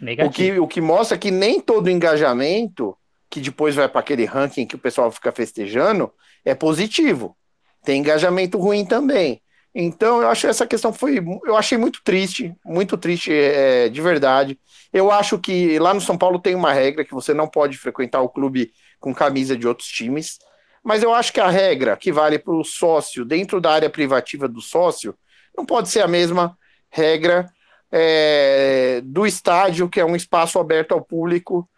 Negativo. 0.00 0.28
O 0.28 0.32
que, 0.32 0.60
o 0.60 0.68
que 0.68 0.80
mostra 0.80 1.18
que 1.18 1.30
nem 1.30 1.60
todo 1.60 1.90
engajamento, 1.90 2.96
que 3.28 3.40
depois 3.40 3.74
vai 3.74 3.88
para 3.88 4.00
aquele 4.00 4.24
ranking 4.24 4.66
que 4.66 4.76
o 4.76 4.78
pessoal 4.78 5.10
fica 5.10 5.32
festejando, 5.32 6.10
é 6.44 6.54
positivo. 6.54 7.36
Tem 7.84 8.00
engajamento 8.00 8.58
ruim 8.58 8.84
também. 8.84 9.42
Então, 9.74 10.22
eu 10.22 10.28
acho 10.28 10.46
essa 10.46 10.66
questão 10.66 10.92
foi. 10.92 11.18
Eu 11.44 11.56
achei 11.56 11.76
muito 11.76 12.00
triste, 12.04 12.54
muito 12.64 12.96
triste, 12.96 13.32
é, 13.32 13.88
de 13.88 14.00
verdade. 14.00 14.58
Eu 14.92 15.10
acho 15.10 15.38
que 15.38 15.78
lá 15.80 15.92
no 15.92 16.00
São 16.00 16.16
Paulo 16.16 16.38
tem 16.38 16.54
uma 16.54 16.72
regra 16.72 17.04
que 17.04 17.12
você 17.12 17.34
não 17.34 17.48
pode 17.48 17.76
frequentar 17.76 18.20
o 18.20 18.28
clube 18.28 18.72
com 19.00 19.12
camisa 19.12 19.56
de 19.56 19.66
outros 19.66 19.88
times. 19.88 20.38
Mas 20.84 21.02
eu 21.02 21.12
acho 21.12 21.32
que 21.32 21.40
a 21.40 21.50
regra 21.50 21.96
que 21.96 22.12
vale 22.12 22.38
para 22.38 22.54
o 22.54 22.62
sócio 22.62 23.24
dentro 23.24 23.60
da 23.60 23.72
área 23.72 23.90
privativa 23.90 24.46
do 24.46 24.60
sócio 24.60 25.16
não 25.56 25.66
pode 25.66 25.88
ser 25.88 26.02
a 26.02 26.08
mesma 26.08 26.56
regra 26.90 27.50
é, 27.90 29.00
do 29.02 29.26
estádio, 29.26 29.88
que 29.88 29.98
é 29.98 30.04
um 30.04 30.14
espaço 30.14 30.58
aberto 30.58 30.92
ao 30.92 31.02
público. 31.02 31.68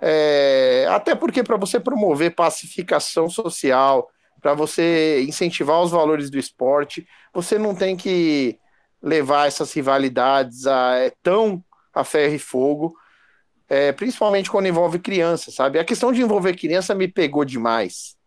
É, 0.00 0.86
até 0.90 1.14
porque 1.14 1.42
para 1.42 1.56
você 1.56 1.78
promover 1.78 2.34
pacificação 2.34 3.28
social, 3.28 4.08
para 4.44 4.52
você 4.52 5.22
incentivar 5.22 5.80
os 5.80 5.90
valores 5.90 6.28
do 6.28 6.38
esporte, 6.38 7.08
você 7.32 7.58
não 7.58 7.74
tem 7.74 7.96
que 7.96 8.58
levar 9.02 9.46
essas 9.46 9.72
rivalidades 9.72 10.66
a 10.66 10.96
é, 10.96 11.12
tão 11.22 11.64
a 11.94 12.04
ferro 12.04 12.34
e 12.34 12.38
fogo, 12.38 12.94
é, 13.70 13.90
principalmente 13.92 14.50
quando 14.50 14.68
envolve 14.68 14.98
criança, 14.98 15.50
sabe? 15.50 15.78
A 15.78 15.84
questão 15.84 16.12
de 16.12 16.20
envolver 16.20 16.54
criança 16.58 16.94
me 16.94 17.08
pegou 17.08 17.42
demais. 17.42 18.18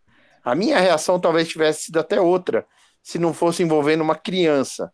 A 0.44 0.56
minha 0.56 0.80
reação 0.80 1.20
talvez 1.20 1.48
tivesse 1.48 1.84
sido 1.84 2.00
até 2.00 2.20
outra, 2.20 2.66
se 3.04 3.20
não 3.20 3.32
fosse 3.32 3.62
envolvendo 3.62 4.02
uma 4.02 4.16
criança. 4.16 4.92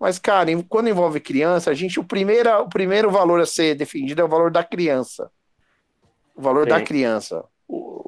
Mas, 0.00 0.18
cara, 0.18 0.46
quando 0.70 0.88
envolve 0.88 1.20
criança, 1.20 1.70
a 1.70 1.74
gente, 1.74 2.00
o 2.00 2.04
primeiro, 2.04 2.50
o 2.62 2.68
primeiro 2.70 3.10
valor 3.10 3.42
a 3.42 3.46
ser 3.46 3.74
defendido 3.74 4.22
é 4.22 4.24
o 4.24 4.28
valor 4.28 4.50
da 4.50 4.64
criança. 4.64 5.30
O 6.34 6.40
valor 6.40 6.64
Sim. 6.64 6.70
da 6.70 6.80
criança. 6.80 7.44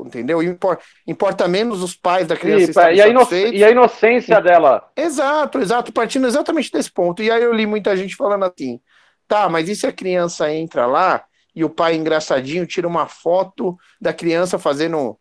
Entendeu? 0.04 0.42
Importa, 0.42 0.84
importa, 1.06 1.48
menos 1.48 1.82
os 1.82 1.96
pais 1.96 2.26
da 2.26 2.36
criança. 2.36 2.72
Sim, 2.90 2.96
e, 2.96 3.00
a 3.00 3.08
e, 3.54 3.64
a 3.64 3.70
inocência 3.70 4.40
dela. 4.40 4.90
Exato, 4.94 5.58
exato, 5.58 5.92
partindo 5.92 6.26
exatamente 6.26 6.70
desse 6.70 6.92
ponto. 6.92 7.22
E 7.22 7.30
aí 7.30 7.42
eu 7.42 7.52
li 7.52 7.66
muita 7.66 7.96
gente 7.96 8.14
falando 8.14 8.44
assim: 8.44 8.80
tá, 9.26 9.48
mas 9.48 9.68
e 9.68 9.74
se 9.74 9.86
a 9.86 9.92
criança 9.92 10.52
entra 10.52 10.86
lá 10.86 11.24
e 11.54 11.64
o 11.64 11.70
pai 11.70 11.94
engraçadinho 11.94 12.66
tira 12.66 12.86
uma 12.86 13.06
foto 13.06 13.76
da 14.00 14.12
criança 14.12 14.58
fazendo 14.58 15.18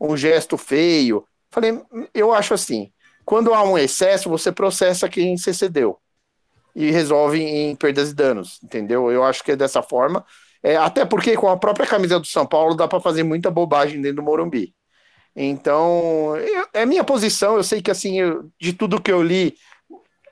um 0.00 0.16
gesto 0.16 0.56
feio? 0.56 1.26
Falei, 1.50 1.78
eu 2.14 2.32
acho 2.32 2.54
assim: 2.54 2.90
quando 3.24 3.52
há 3.52 3.62
um 3.62 3.76
excesso, 3.76 4.30
você 4.30 4.50
processa 4.50 5.08
quem 5.08 5.36
se 5.36 5.52
cedeu 5.52 5.98
e 6.74 6.90
resolve 6.90 7.42
em 7.42 7.76
perdas 7.76 8.10
e 8.10 8.14
danos, 8.14 8.58
entendeu? 8.62 9.10
Eu 9.10 9.22
acho 9.22 9.44
que 9.44 9.52
é 9.52 9.56
dessa 9.56 9.82
forma. 9.82 10.24
É, 10.62 10.76
até 10.76 11.04
porque 11.04 11.36
com 11.36 11.48
a 11.48 11.56
própria 11.56 11.86
camisa 11.86 12.20
do 12.20 12.26
São 12.26 12.46
Paulo 12.46 12.74
dá 12.76 12.86
para 12.86 13.00
fazer 13.00 13.22
muita 13.22 13.50
bobagem 13.50 14.00
dentro 14.00 14.16
do 14.16 14.22
Morumbi. 14.22 14.74
Então, 15.34 16.36
eu, 16.36 16.66
é 16.72 16.86
minha 16.86 17.04
posição. 17.04 17.56
Eu 17.56 17.64
sei 17.64 17.82
que, 17.82 17.90
assim, 17.90 18.20
eu, 18.20 18.50
de 18.60 18.72
tudo 18.72 19.00
que 19.00 19.10
eu 19.10 19.22
li, 19.22 19.54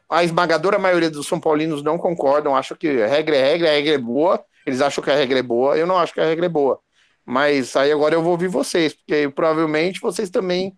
a 0.08 0.22
esmagadora 0.22 0.78
maioria 0.78 1.10
dos 1.10 1.26
São 1.26 1.40
Paulinos 1.40 1.82
não 1.82 1.98
concordam, 1.98 2.54
acham 2.54 2.76
que 2.76 3.02
a 3.02 3.06
regra 3.06 3.36
é 3.36 3.42
regra, 3.52 3.68
a 3.68 3.72
regra 3.72 3.94
é 3.94 3.98
boa. 3.98 4.44
Eles 4.66 4.80
acham 4.80 5.02
que 5.02 5.10
a 5.10 5.16
regra 5.16 5.38
é 5.38 5.42
boa, 5.42 5.76
eu 5.76 5.86
não 5.86 5.98
acho 5.98 6.12
que 6.12 6.20
a 6.20 6.26
regra 6.26 6.46
é 6.46 6.48
boa. 6.48 6.78
Mas 7.24 7.74
aí 7.76 7.90
agora 7.92 8.14
eu 8.14 8.22
vou 8.22 8.32
ouvir 8.32 8.48
vocês, 8.48 8.94
porque 8.94 9.28
provavelmente 9.34 10.00
vocês 10.00 10.30
também 10.30 10.76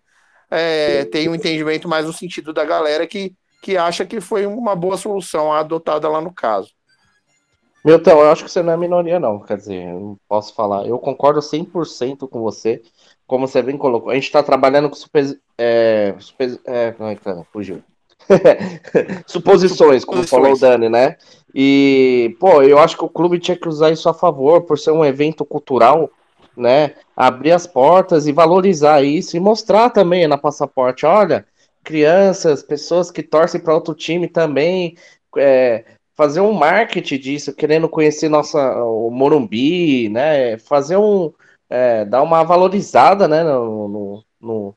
é, 0.49 1.05
têm 1.05 1.29
um 1.29 1.35
entendimento 1.35 1.87
mais 1.87 2.05
no 2.05 2.13
sentido 2.13 2.53
da 2.53 2.63
galera 2.65 3.05
que 3.07 3.35
que 3.63 3.77
acha 3.77 4.05
que 4.05 4.19
foi 4.19 4.45
uma 4.45 4.75
boa 4.75 4.97
solução 4.97 5.51
adotada 5.53 6.09
lá 6.09 6.19
no 6.19 6.33
caso. 6.33 6.71
Milton, 7.83 8.11
eu 8.11 8.31
acho 8.31 8.45
que 8.45 8.51
você 8.51 8.63
não 8.63 8.73
é 8.73 8.77
minoria, 8.77 9.19
não. 9.19 9.39
Quer 9.39 9.57
dizer, 9.57 9.93
não 9.93 10.17
posso 10.27 10.53
falar. 10.55 10.87
Eu 10.87 10.97
concordo 10.97 11.41
100% 11.41 12.27
com 12.29 12.41
você. 12.41 12.81
Como 13.27 13.47
você 13.47 13.61
bem 13.61 13.77
colocou, 13.77 14.09
a 14.09 14.15
gente 14.15 14.25
está 14.25 14.43
trabalhando 14.43 14.89
com 14.89 14.95
super, 14.95 15.39
é, 15.57 16.13
super, 16.19 16.59
é, 16.65 16.93
não 16.99 17.07
é, 17.07 17.15
cara, 17.15 17.45
fugiu. 17.51 17.81
Suposições, 19.25 20.05
como 20.05 20.23
Suposições. 20.23 20.29
falou 20.29 20.53
o 20.53 20.59
Dani, 20.59 20.89
né? 20.89 21.17
E, 21.53 22.35
pô, 22.39 22.61
eu 22.61 22.77
acho 22.79 22.97
que 22.97 23.03
o 23.03 23.09
clube 23.09 23.39
tinha 23.39 23.57
que 23.57 23.67
usar 23.67 23.91
isso 23.91 24.07
a 24.09 24.13
favor, 24.13 24.61
por 24.61 24.77
ser 24.77 24.91
um 24.91 25.03
evento 25.03 25.45
cultural, 25.45 26.09
né? 26.55 26.95
Abrir 27.15 27.51
as 27.51 27.67
portas 27.67 28.27
e 28.27 28.31
valorizar 28.31 29.03
isso 29.03 29.35
e 29.37 29.39
mostrar 29.39 29.89
também 29.89 30.27
na 30.27 30.37
passaporte, 30.37 31.05
olha, 31.05 31.45
crianças, 31.83 32.63
pessoas 32.63 33.11
que 33.11 33.23
torcem 33.23 33.61
para 33.61 33.73
outro 33.73 33.93
time 33.93 34.27
também, 34.27 34.95
é, 35.37 35.83
fazer 36.15 36.41
um 36.41 36.53
marketing 36.53 37.17
disso, 37.17 37.55
querendo 37.55 37.89
conhecer 37.89 38.29
nossa 38.29 38.83
o 38.83 39.09
Morumbi, 39.09 40.09
né? 40.09 40.57
Fazer 40.57 40.97
um 40.97 41.33
é, 41.69 42.05
dar 42.05 42.21
uma 42.21 42.43
valorizada, 42.43 43.27
né? 43.27 43.43
No, 43.43 44.23
no, 44.39 44.75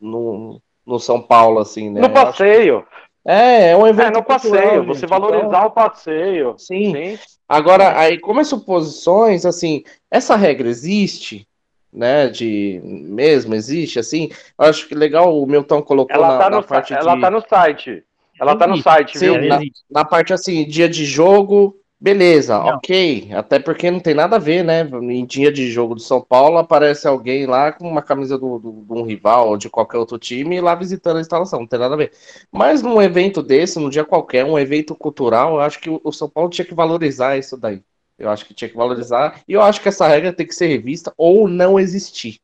no, 0.00 0.62
no, 0.86 0.98
São 0.98 1.20
Paulo, 1.20 1.58
assim, 1.58 1.90
né? 1.90 2.00
No 2.00 2.10
passeio. 2.10 2.84
É, 3.26 3.70
é 3.70 3.76
um 3.76 3.86
evento. 3.86 4.08
É, 4.08 4.10
no 4.12 4.22
passeio, 4.22 4.86
você 4.86 5.06
valorizar 5.06 5.46
então... 5.46 5.66
o 5.66 5.70
passeio. 5.70 6.54
Sim. 6.56 6.92
Sim. 6.94 7.18
Agora, 7.48 7.98
aí, 7.98 8.18
como 8.18 8.40
as 8.40 8.48
suposições, 8.48 9.44
assim, 9.44 9.82
essa 10.10 10.36
regra 10.36 10.68
existe, 10.68 11.46
né, 11.92 12.28
de 12.28 12.80
mesmo 12.84 13.54
existe 13.54 13.98
assim. 13.98 14.30
Eu 14.58 14.66
acho 14.66 14.86
que 14.86 14.94
legal 14.94 15.36
o 15.36 15.46
Milton 15.46 15.82
colocou 15.82 16.14
ela 16.14 16.28
na, 16.28 16.38
tá 16.38 16.50
na 16.50 16.56
no, 16.58 16.62
parte 16.62 16.92
ela 16.92 17.14
de... 17.14 17.20
tá 17.20 17.30
no 17.30 17.40
site. 17.40 18.04
Ela 18.40 18.56
tá 18.56 18.66
no 18.66 18.76
site, 18.78 19.18
Sim, 19.18 19.38
viu? 19.38 19.48
Na, 19.48 19.60
na, 19.90 20.04
parte 20.04 20.32
assim, 20.32 20.66
dia 20.66 20.88
de 20.88 21.04
jogo, 21.04 21.76
beleza, 22.00 22.58
não. 22.58 22.76
ok. 22.76 23.30
Até 23.32 23.58
porque 23.58 23.90
não 23.90 24.00
tem 24.00 24.14
nada 24.14 24.36
a 24.36 24.38
ver, 24.38 24.62
né? 24.62 24.82
Em 24.82 25.26
dia 25.26 25.50
de 25.50 25.70
jogo 25.70 25.94
do 25.94 26.00
São 26.00 26.20
Paulo 26.20 26.58
aparece 26.58 27.08
alguém 27.08 27.46
lá 27.46 27.72
com 27.72 27.88
uma 27.88 28.02
camisa 28.02 28.38
do, 28.38 28.58
do, 28.58 28.72
de 28.84 28.92
um 28.92 29.02
rival 29.02 29.48
ou 29.48 29.56
de 29.56 29.68
qualquer 29.68 29.98
outro 29.98 30.18
time 30.18 30.60
lá 30.60 30.74
visitando 30.74 31.18
a 31.18 31.20
instalação, 31.20 31.60
não 31.60 31.66
tem 31.66 31.78
nada 31.78 31.94
a 31.94 31.98
ver. 31.98 32.12
Mas 32.52 32.82
num 32.82 33.02
evento 33.02 33.42
desse, 33.42 33.78
num 33.78 33.90
dia 33.90 34.04
qualquer, 34.04 34.44
um 34.44 34.58
evento 34.58 34.94
cultural, 34.94 35.54
eu 35.54 35.60
acho 35.60 35.80
que 35.80 35.90
o 35.90 36.12
São 36.12 36.28
Paulo 36.28 36.50
tinha 36.50 36.64
que 36.64 36.74
valorizar 36.74 37.36
isso 37.36 37.56
daí. 37.56 37.82
Eu 38.18 38.30
acho 38.30 38.44
que 38.44 38.52
tinha 38.52 38.68
que 38.68 38.76
valorizar. 38.76 39.42
E 39.46 39.52
eu 39.52 39.62
acho 39.62 39.80
que 39.80 39.88
essa 39.88 40.06
regra 40.08 40.32
tem 40.32 40.46
que 40.46 40.54
ser 40.54 40.66
revista 40.66 41.12
ou 41.16 41.48
não 41.48 41.78
existir. 41.78 42.40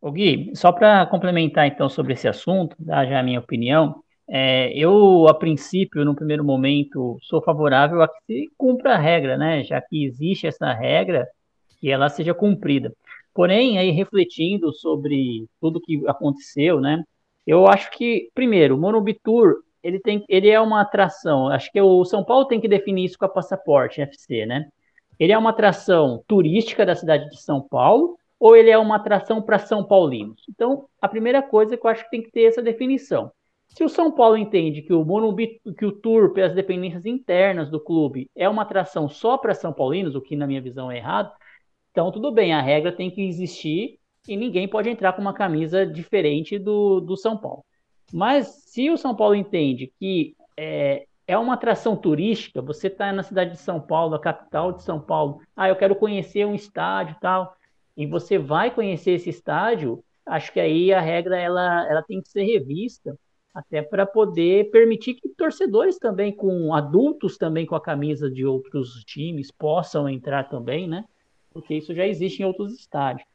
O 0.00 0.12
Gui, 0.12 0.52
só 0.54 0.70
para 0.70 1.06
complementar 1.06 1.66
então 1.66 1.88
sobre 1.88 2.12
esse 2.12 2.28
assunto, 2.28 2.76
dar 2.78 3.06
já 3.06 3.18
a 3.18 3.22
minha 3.22 3.40
opinião, 3.40 4.03
é, 4.28 4.72
eu, 4.76 5.28
a 5.28 5.34
princípio, 5.34 6.04
no 6.04 6.14
primeiro 6.14 6.44
momento, 6.44 7.18
sou 7.22 7.42
favorável 7.42 8.02
a 8.02 8.08
que 8.08 8.20
se 8.26 8.52
cumpra 8.56 8.94
a 8.94 8.98
regra, 8.98 9.36
né? 9.36 9.62
Já 9.64 9.80
que 9.80 10.04
existe 10.04 10.46
essa 10.46 10.72
regra, 10.72 11.28
que 11.78 11.90
ela 11.90 12.08
seja 12.08 12.34
cumprida. 12.34 12.92
Porém, 13.34 13.78
aí 13.78 13.90
refletindo 13.90 14.72
sobre 14.72 15.46
tudo 15.60 15.80
que 15.80 16.02
aconteceu, 16.06 16.80
né? 16.80 17.02
Eu 17.46 17.66
acho 17.66 17.90
que, 17.90 18.30
primeiro, 18.34 18.76
o 18.76 18.80
Morumbi 18.80 19.14
Tour 19.14 19.56
ele, 19.82 20.00
tem, 20.00 20.24
ele 20.28 20.48
é 20.48 20.58
uma 20.58 20.80
atração. 20.80 21.48
Acho 21.48 21.70
que 21.70 21.80
o 21.80 22.04
São 22.06 22.24
Paulo 22.24 22.46
tem 22.46 22.60
que 22.60 22.68
definir 22.68 23.04
isso 23.04 23.18
com 23.18 23.26
a 23.26 23.28
passaporte 23.28 24.00
FC, 24.00 24.46
né? 24.46 24.66
Ele 25.18 25.32
é 25.32 25.38
uma 25.38 25.50
atração 25.50 26.24
turística 26.26 26.86
da 26.86 26.94
cidade 26.94 27.28
de 27.28 27.40
São 27.40 27.60
Paulo 27.60 28.16
ou 28.40 28.56
ele 28.56 28.70
é 28.70 28.78
uma 28.78 28.96
atração 28.96 29.42
para 29.42 29.58
São 29.58 29.84
Paulinos? 29.84 30.42
Então, 30.48 30.86
a 31.00 31.08
primeira 31.08 31.42
coisa 31.42 31.76
que 31.76 31.86
eu 31.86 31.90
acho 31.90 32.04
que 32.04 32.10
tem 32.10 32.22
que 32.22 32.30
ter 32.30 32.44
essa 32.44 32.62
definição. 32.62 33.30
Se 33.76 33.82
o 33.82 33.88
São 33.88 34.10
Paulo 34.12 34.36
entende 34.36 34.82
que 34.82 34.92
o 34.92 35.04
Morumbi, 35.04 35.60
que 35.76 35.84
o 35.84 35.90
Tour, 35.90 36.32
pelas 36.32 36.54
dependências 36.54 37.04
internas 37.04 37.68
do 37.68 37.80
clube, 37.80 38.30
é 38.36 38.48
uma 38.48 38.62
atração 38.62 39.08
só 39.08 39.36
para 39.36 39.52
São 39.52 39.72
Paulinos, 39.72 40.14
o 40.14 40.20
que 40.20 40.36
na 40.36 40.46
minha 40.46 40.62
visão 40.62 40.92
é 40.92 40.98
errado, 40.98 41.32
então 41.90 42.12
tudo 42.12 42.30
bem, 42.30 42.54
a 42.54 42.60
regra 42.62 42.92
tem 42.92 43.10
que 43.10 43.22
existir 43.22 43.98
e 44.28 44.36
ninguém 44.36 44.68
pode 44.68 44.88
entrar 44.88 45.12
com 45.12 45.20
uma 45.20 45.34
camisa 45.34 45.84
diferente 45.84 46.56
do, 46.56 47.00
do 47.00 47.16
São 47.16 47.36
Paulo. 47.36 47.64
Mas 48.12 48.46
se 48.66 48.90
o 48.90 48.96
São 48.96 49.14
Paulo 49.14 49.34
entende 49.34 49.92
que 49.98 50.36
é, 50.56 51.06
é 51.26 51.36
uma 51.36 51.54
atração 51.54 51.96
turística, 51.96 52.62
você 52.62 52.86
está 52.86 53.12
na 53.12 53.24
cidade 53.24 53.52
de 53.52 53.58
São 53.58 53.80
Paulo, 53.80 54.14
a 54.14 54.20
capital 54.20 54.72
de 54.72 54.84
São 54.84 55.00
Paulo, 55.00 55.40
ah, 55.56 55.68
eu 55.68 55.74
quero 55.74 55.96
conhecer 55.96 56.46
um 56.46 56.54
estádio 56.54 57.16
tal, 57.20 57.56
e 57.96 58.06
você 58.06 58.38
vai 58.38 58.72
conhecer 58.72 59.12
esse 59.12 59.30
estádio, 59.30 60.04
acho 60.24 60.52
que 60.52 60.60
aí 60.60 60.92
a 60.92 61.00
regra 61.00 61.36
ela, 61.36 61.90
ela 61.90 62.02
tem 62.02 62.22
que 62.22 62.28
ser 62.28 62.44
revista, 62.44 63.18
até 63.54 63.80
para 63.80 64.04
poder 64.04 64.70
permitir 64.70 65.14
que 65.14 65.28
torcedores 65.28 65.96
também, 65.98 66.34
com 66.34 66.74
adultos 66.74 67.38
também 67.38 67.64
com 67.64 67.76
a 67.76 67.80
camisa 67.80 68.28
de 68.28 68.44
outros 68.44 69.04
times, 69.04 69.52
possam 69.52 70.08
entrar 70.08 70.48
também, 70.48 70.88
né? 70.88 71.04
Porque 71.52 71.74
isso 71.74 71.94
já 71.94 72.04
existe 72.04 72.42
em 72.42 72.46
outros 72.46 72.72
estádios. 72.74 73.26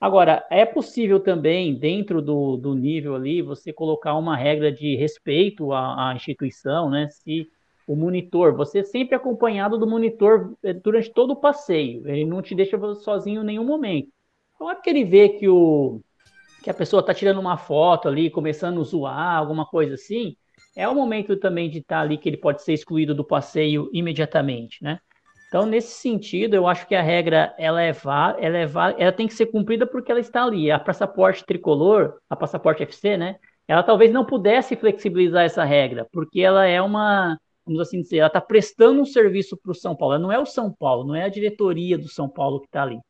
Agora, 0.00 0.46
é 0.50 0.64
possível 0.64 1.20
também, 1.20 1.74
dentro 1.74 2.22
do, 2.22 2.56
do 2.56 2.74
nível 2.74 3.14
ali, 3.14 3.42
você 3.42 3.70
colocar 3.70 4.14
uma 4.16 4.34
regra 4.34 4.72
de 4.72 4.96
respeito 4.96 5.72
à, 5.74 6.08
à 6.08 6.14
instituição, 6.14 6.88
né? 6.88 7.08
Se 7.10 7.46
o 7.86 7.94
monitor, 7.94 8.56
você 8.56 8.78
é 8.78 8.84
sempre 8.84 9.14
acompanhado 9.14 9.76
do 9.76 9.86
monitor 9.86 10.56
eh, 10.62 10.72
durante 10.72 11.10
todo 11.12 11.32
o 11.32 11.36
passeio, 11.36 12.08
ele 12.08 12.24
não 12.24 12.40
te 12.40 12.54
deixa 12.54 12.78
sozinho 12.94 13.42
em 13.42 13.44
nenhum 13.44 13.64
momento. 13.64 14.08
Então 14.54 14.70
é 14.70 14.74
porque 14.74 14.88
ele 14.88 15.04
vê 15.04 15.28
que, 15.30 15.48
o, 15.48 16.00
que 16.62 16.70
a 16.70 16.74
pessoa 16.74 17.00
está 17.00 17.14
tirando 17.14 17.38
uma 17.38 17.56
foto 17.56 18.08
ali, 18.08 18.30
começando 18.30 18.80
a 18.80 18.84
zoar, 18.84 19.36
alguma 19.36 19.66
coisa 19.66 19.94
assim, 19.94 20.36
é 20.76 20.88
o 20.88 20.94
momento 20.94 21.36
também 21.36 21.68
de 21.70 21.78
estar 21.78 21.96
tá 21.96 22.02
ali 22.02 22.18
que 22.18 22.28
ele 22.28 22.36
pode 22.36 22.62
ser 22.62 22.72
excluído 22.72 23.14
do 23.14 23.24
passeio 23.24 23.88
imediatamente, 23.92 24.82
né? 24.82 24.98
Então, 25.48 25.66
nesse 25.66 25.94
sentido, 26.00 26.54
eu 26.54 26.68
acho 26.68 26.86
que 26.86 26.94
a 26.94 27.02
regra 27.02 27.52
ela 27.58 27.82
é, 27.82 27.92
ela 28.38 28.58
é 28.58 28.70
ela 28.98 29.12
tem 29.12 29.26
que 29.26 29.34
ser 29.34 29.46
cumprida 29.46 29.84
porque 29.84 30.10
ela 30.10 30.20
está 30.20 30.44
ali. 30.44 30.70
A 30.70 30.78
passaporte 30.78 31.44
tricolor, 31.44 32.18
a 32.30 32.36
passaporte 32.36 32.84
FC, 32.84 33.16
né? 33.16 33.36
Ela 33.66 33.82
talvez 33.82 34.12
não 34.12 34.24
pudesse 34.24 34.76
flexibilizar 34.76 35.44
essa 35.44 35.64
regra, 35.64 36.06
porque 36.12 36.40
ela 36.40 36.66
é 36.66 36.80
uma, 36.80 37.36
vamos 37.66 37.80
assim 37.80 38.00
dizer, 38.00 38.18
ela 38.18 38.28
está 38.28 38.40
prestando 38.40 39.00
um 39.00 39.04
serviço 39.04 39.56
para 39.56 39.72
o 39.72 39.74
São 39.74 39.96
Paulo. 39.96 40.14
Ela 40.14 40.22
não 40.22 40.32
é 40.32 40.38
o 40.38 40.46
São 40.46 40.72
Paulo, 40.72 41.04
não 41.04 41.16
é 41.16 41.24
a 41.24 41.28
diretoria 41.28 41.98
do 41.98 42.08
São 42.08 42.28
Paulo 42.28 42.60
que 42.60 42.66
está 42.66 42.82
ali. 42.82 43.00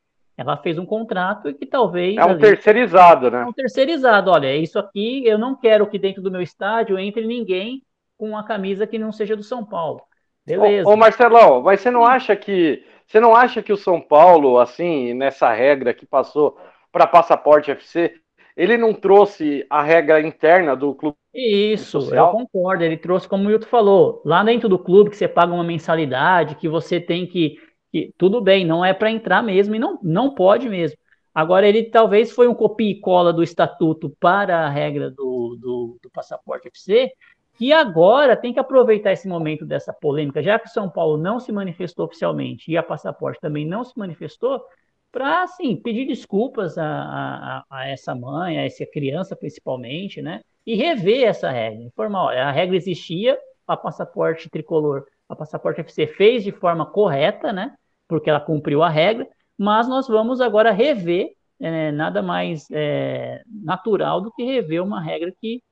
Ela 0.40 0.56
fez 0.56 0.78
um 0.78 0.86
contrato 0.86 1.50
e 1.50 1.54
que 1.54 1.66
talvez. 1.66 2.16
É 2.16 2.24
um 2.24 2.30
ali, 2.30 2.40
terceirizado, 2.40 3.30
né? 3.30 3.42
É 3.42 3.44
um 3.44 3.52
terceirizado. 3.52 4.30
Olha, 4.30 4.56
isso 4.56 4.78
aqui 4.78 5.26
eu 5.26 5.36
não 5.36 5.54
quero 5.54 5.86
que 5.86 5.98
dentro 5.98 6.22
do 6.22 6.30
meu 6.30 6.40
estádio 6.40 6.98
entre 6.98 7.26
ninguém 7.26 7.82
com 8.16 8.30
uma 8.30 8.42
camisa 8.42 8.86
que 8.86 8.98
não 8.98 9.12
seja 9.12 9.36
do 9.36 9.42
São 9.42 9.64
Paulo. 9.64 10.00
Beleza. 10.46 10.88
Ô, 10.88 10.92
ô, 10.94 10.96
Marcelão, 10.96 11.60
mas 11.60 11.80
você 11.80 11.90
não 11.90 12.06
acha 12.06 12.34
que 12.34 12.82
você 13.06 13.20
não 13.20 13.34
acha 13.34 13.60
que 13.60 13.72
o 13.72 13.76
São 13.76 14.00
Paulo, 14.00 14.58
assim, 14.58 15.12
nessa 15.12 15.52
regra 15.52 15.92
que 15.92 16.06
passou 16.06 16.56
para 16.90 17.06
passaporte 17.06 17.70
FC, 17.70 18.14
ele 18.56 18.78
não 18.78 18.94
trouxe 18.94 19.66
a 19.68 19.82
regra 19.82 20.20
interna 20.20 20.76
do 20.76 20.94
clube? 20.94 21.16
Isso, 21.34 22.00
social? 22.00 22.28
eu 22.28 22.32
concordo. 22.32 22.84
Ele 22.84 22.96
trouxe, 22.96 23.28
como 23.28 23.44
o 23.44 23.46
Milton 23.46 23.66
falou, 23.66 24.22
lá 24.24 24.42
dentro 24.42 24.68
do 24.68 24.78
clube 24.78 25.10
que 25.10 25.16
você 25.16 25.28
paga 25.28 25.52
uma 25.52 25.64
mensalidade, 25.64 26.54
que 26.54 26.68
você 26.68 27.00
tem 27.00 27.26
que. 27.26 27.58
Que 27.90 28.12
tudo 28.16 28.40
bem, 28.40 28.64
não 28.64 28.84
é 28.84 28.92
para 28.92 29.10
entrar 29.10 29.42
mesmo 29.42 29.74
e 29.74 29.78
não, 29.78 29.98
não 30.02 30.34
pode 30.34 30.68
mesmo. 30.68 30.96
Agora, 31.34 31.66
ele 31.66 31.84
talvez 31.84 32.32
foi 32.32 32.48
um 32.48 32.54
copia 32.54 32.90
e 32.90 33.00
cola 33.00 33.32
do 33.32 33.42
estatuto 33.42 34.10
para 34.18 34.66
a 34.66 34.68
regra 34.68 35.10
do, 35.10 35.56
do, 35.60 35.98
do 36.02 36.10
passaporte 36.10 36.68
FC, 36.68 37.12
que 37.60 37.72
agora 37.72 38.36
tem 38.36 38.52
que 38.52 38.58
aproveitar 38.58 39.12
esse 39.12 39.28
momento 39.28 39.66
dessa 39.66 39.92
polêmica, 39.92 40.42
já 40.42 40.58
que 40.58 40.68
São 40.70 40.88
Paulo 40.88 41.18
não 41.18 41.38
se 41.38 41.52
manifestou 41.52 42.06
oficialmente 42.06 42.70
e 42.70 42.76
a 42.76 42.82
Passaporte 42.82 43.38
também 43.38 43.66
não 43.66 43.84
se 43.84 43.98
manifestou, 43.98 44.64
para 45.12 45.42
assim, 45.42 45.76
pedir 45.76 46.06
desculpas 46.06 46.78
a, 46.78 46.86
a, 46.86 47.64
a, 47.68 47.88
essa 47.88 48.14
mãe, 48.14 48.58
a 48.58 48.64
essa 48.64 48.86
criança 48.86 49.36
principalmente, 49.36 50.22
né? 50.22 50.40
E 50.64 50.74
rever 50.74 51.24
essa 51.24 51.50
regra. 51.50 51.82
Informar, 51.82 52.26
olha, 52.26 52.46
a 52.46 52.50
regra 52.50 52.76
existia, 52.76 53.38
a 53.66 53.76
passaporte 53.76 54.48
tricolor, 54.48 55.04
a 55.28 55.36
passaporte 55.36 55.80
FC 55.80 56.06
fez 56.06 56.42
de 56.42 56.52
forma 56.52 56.86
correta, 56.86 57.52
né? 57.52 57.74
Porque 58.10 58.28
ela 58.28 58.40
cumpriu 58.40 58.82
a 58.82 58.88
regra, 58.88 59.26
mas 59.56 59.88
nós 59.88 60.08
vamos 60.08 60.40
agora 60.40 60.72
rever, 60.72 61.28
é, 61.60 61.92
nada 61.92 62.20
mais 62.20 62.66
é, 62.72 63.40
natural 63.46 64.20
do 64.20 64.32
que 64.32 64.42
rever 64.42 64.82
uma 64.82 65.00
regra 65.00 65.32
que 65.40 65.62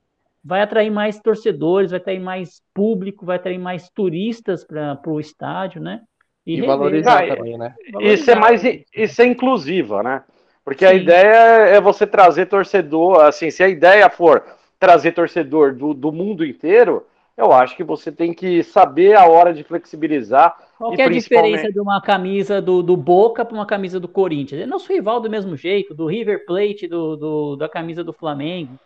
vai 0.45 0.63
atrair 0.63 0.89
mais 0.89 1.19
torcedores, 1.21 1.91
vai 1.91 1.99
atrair 1.99 2.21
mais 2.21 2.63
público, 2.73 3.27
vai 3.27 3.37
atrair 3.37 3.59
mais 3.59 3.91
turistas 3.91 4.65
para 4.65 5.01
o 5.07 5.19
estádio, 5.19 5.83
né? 5.83 6.01
E, 6.47 6.59
e 6.59 6.63
valorizar 6.63 7.25
ah, 7.25 7.37
também, 7.37 7.59
né? 7.59 7.75
Isso 8.01 8.31
é 8.31 8.37
mais 8.37 8.63
isso 8.65 9.21
é 9.21 9.27
inclusiva, 9.27 10.03
né? 10.03 10.23
Porque 10.65 10.87
Sim. 10.87 10.93
a 10.93 10.95
ideia 10.95 11.37
é 11.77 11.81
você 11.81 12.07
trazer 12.07 12.47
torcedor, 12.47 13.23
assim, 13.25 13.51
se 13.51 13.65
a 13.65 13.69
ideia 13.69 14.09
for 14.09 14.45
trazer 14.79 15.13
torcedor 15.13 15.75
do, 15.75 15.93
do 15.93 16.13
mundo 16.13 16.47
inteiro, 16.47 17.05
eu 17.39 17.53
acho 17.53 17.77
que 17.77 17.85
você 17.85 18.13
tem 18.13 18.35
que 18.35 18.63
saber 18.63 19.17
a 19.17 19.27
hora 19.27 19.55
de 19.55 19.65
flexibilizar. 19.65 20.57
Qual 20.77 20.93
é 20.93 21.03
a 21.03 21.09
diferença 21.09 21.73
de 21.73 21.81
uma 21.81 22.01
camisa 22.03 22.61
do, 22.61 22.83
do 22.83 22.97
Boca 22.97 23.45
para 23.45 23.55
uma 23.55 23.67
camisa 23.67 23.99
do 23.99 24.09
Corinthians? 24.09 24.61
É 24.61 24.67
nosso 24.67 24.93
rival 24.93 25.21
do 25.21 25.31
mesmo 25.31 25.57
jeito, 25.57 25.95
do 25.95 26.07
River 26.07 26.45
Plate, 26.45 26.87
do, 26.87 27.17
do 27.17 27.57
da 27.57 27.69
camisa 27.69 28.05
do 28.05 28.13
Flamengo 28.13 28.79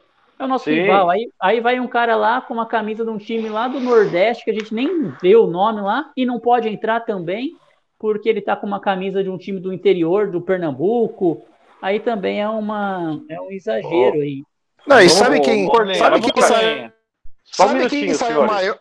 é 0.42 0.44
o 0.44 0.48
nosso 0.48 0.64
Sim. 0.64 0.82
rival. 0.82 1.08
Aí, 1.08 1.28
aí 1.40 1.60
vai 1.60 1.80
um 1.80 1.86
cara 1.86 2.16
lá 2.16 2.40
com 2.40 2.54
uma 2.54 2.66
camisa 2.66 3.04
de 3.04 3.10
um 3.10 3.18
time 3.18 3.48
lá 3.48 3.68
do 3.68 3.80
Nordeste, 3.80 4.44
que 4.44 4.50
a 4.50 4.54
gente 4.54 4.74
nem 4.74 5.12
vê 5.22 5.36
o 5.36 5.46
nome 5.46 5.80
lá, 5.80 6.10
e 6.16 6.26
não 6.26 6.40
pode 6.40 6.68
entrar 6.68 7.00
também, 7.00 7.56
porque 7.98 8.28
ele 8.28 8.40
tá 8.40 8.56
com 8.56 8.66
uma 8.66 8.80
camisa 8.80 9.22
de 9.22 9.30
um 9.30 9.38
time 9.38 9.60
do 9.60 9.72
interior, 9.72 10.30
do 10.30 10.40
Pernambuco. 10.40 11.44
Aí 11.80 12.00
também 12.00 12.40
é, 12.40 12.48
uma, 12.48 13.20
é 13.28 13.40
um 13.40 13.50
exagero 13.50 14.18
oh. 14.18 14.22
aí. 14.22 14.42
Não, 14.86 15.00
e 15.00 15.08
sabe 15.08 15.40
quem. 15.40 15.68
sabe 15.94 16.20
quem 16.20 16.42
sai. 16.42 16.91
Só 17.52 17.66
um 17.66 17.74
minutinho, 17.74 18.14
senhores. 18.14 18.50
Maior... 18.50 18.78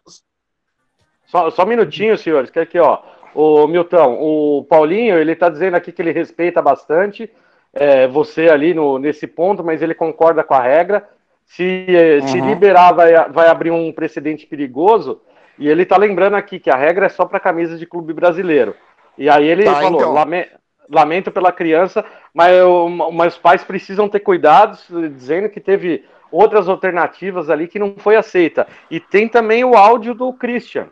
Só, 1.27 1.49
só 1.52 1.64
um 1.64 1.68
minutinho, 1.68 2.18
senhores, 2.18 2.49
que 2.49 2.60
aqui, 2.60 2.80
ó. 2.80 2.99
O 3.34 3.68
Milton, 3.68 4.18
o 4.19 4.65
Paulinho, 4.69 5.18
ele 5.18 5.35
tá 5.35 5.48
dizendo 5.49 5.76
aqui 5.76 5.91
que 5.91 6.02
ele 6.02 6.11
respeita 6.11 6.61
bastante 6.61 7.31
é, 7.73 8.07
você 8.07 8.49
ali 8.49 8.73
no, 8.73 8.99
nesse 8.99 9.26
ponto, 9.27 9.64
mas 9.64 9.81
ele 9.81 9.93
concorda 9.93 10.43
com 10.43 10.53
a 10.53 10.61
regra. 10.61 11.07
Se, 11.45 11.85
uhum. 12.22 12.27
se 12.27 12.41
liberar, 12.41 12.93
vai, 12.93 13.30
vai 13.30 13.48
abrir 13.48 13.72
um 13.72 13.91
precedente 13.91 14.45
perigoso. 14.45 15.22
E 15.57 15.68
ele 15.68 15.85
tá 15.85 15.98
lembrando 15.98 16.35
aqui 16.35 16.60
que 16.60 16.69
a 16.69 16.76
regra 16.76 17.06
é 17.06 17.10
só 17.10 17.26
para 17.26 17.39
camisas 17.39 17.80
de 17.80 17.85
clube 17.85 18.14
brasileiro. 18.14 18.76
E 19.18 19.30
aí 19.30 19.48
ele 19.48 19.65
tá, 19.65 19.76
falou: 19.76 19.99
então. 19.99 20.14
lame, 20.14 20.48
lamento 20.89 21.31
pela 21.31 21.52
criança, 21.52 22.03
mas, 22.34 22.53
eu, 22.56 22.89
mas 22.89 23.34
os 23.34 23.39
pais 23.39 23.64
precisam 23.64 24.10
ter 24.10 24.22
cuidados, 24.22 24.85
dizendo 25.15 25.49
que 25.49 25.60
teve 25.60 26.06
outras 26.32 26.70
alternativas 26.70 27.49
ali 27.49 27.68
que 27.68 27.80
não 27.80 27.95
foi 27.98 28.16
aceita. 28.16 28.68
E 28.90 28.99
tem 28.99 29.28
também 29.28 29.64
o 29.64 29.76
áudio 29.76 30.14
do 30.16 30.32
Christian. 30.34 30.88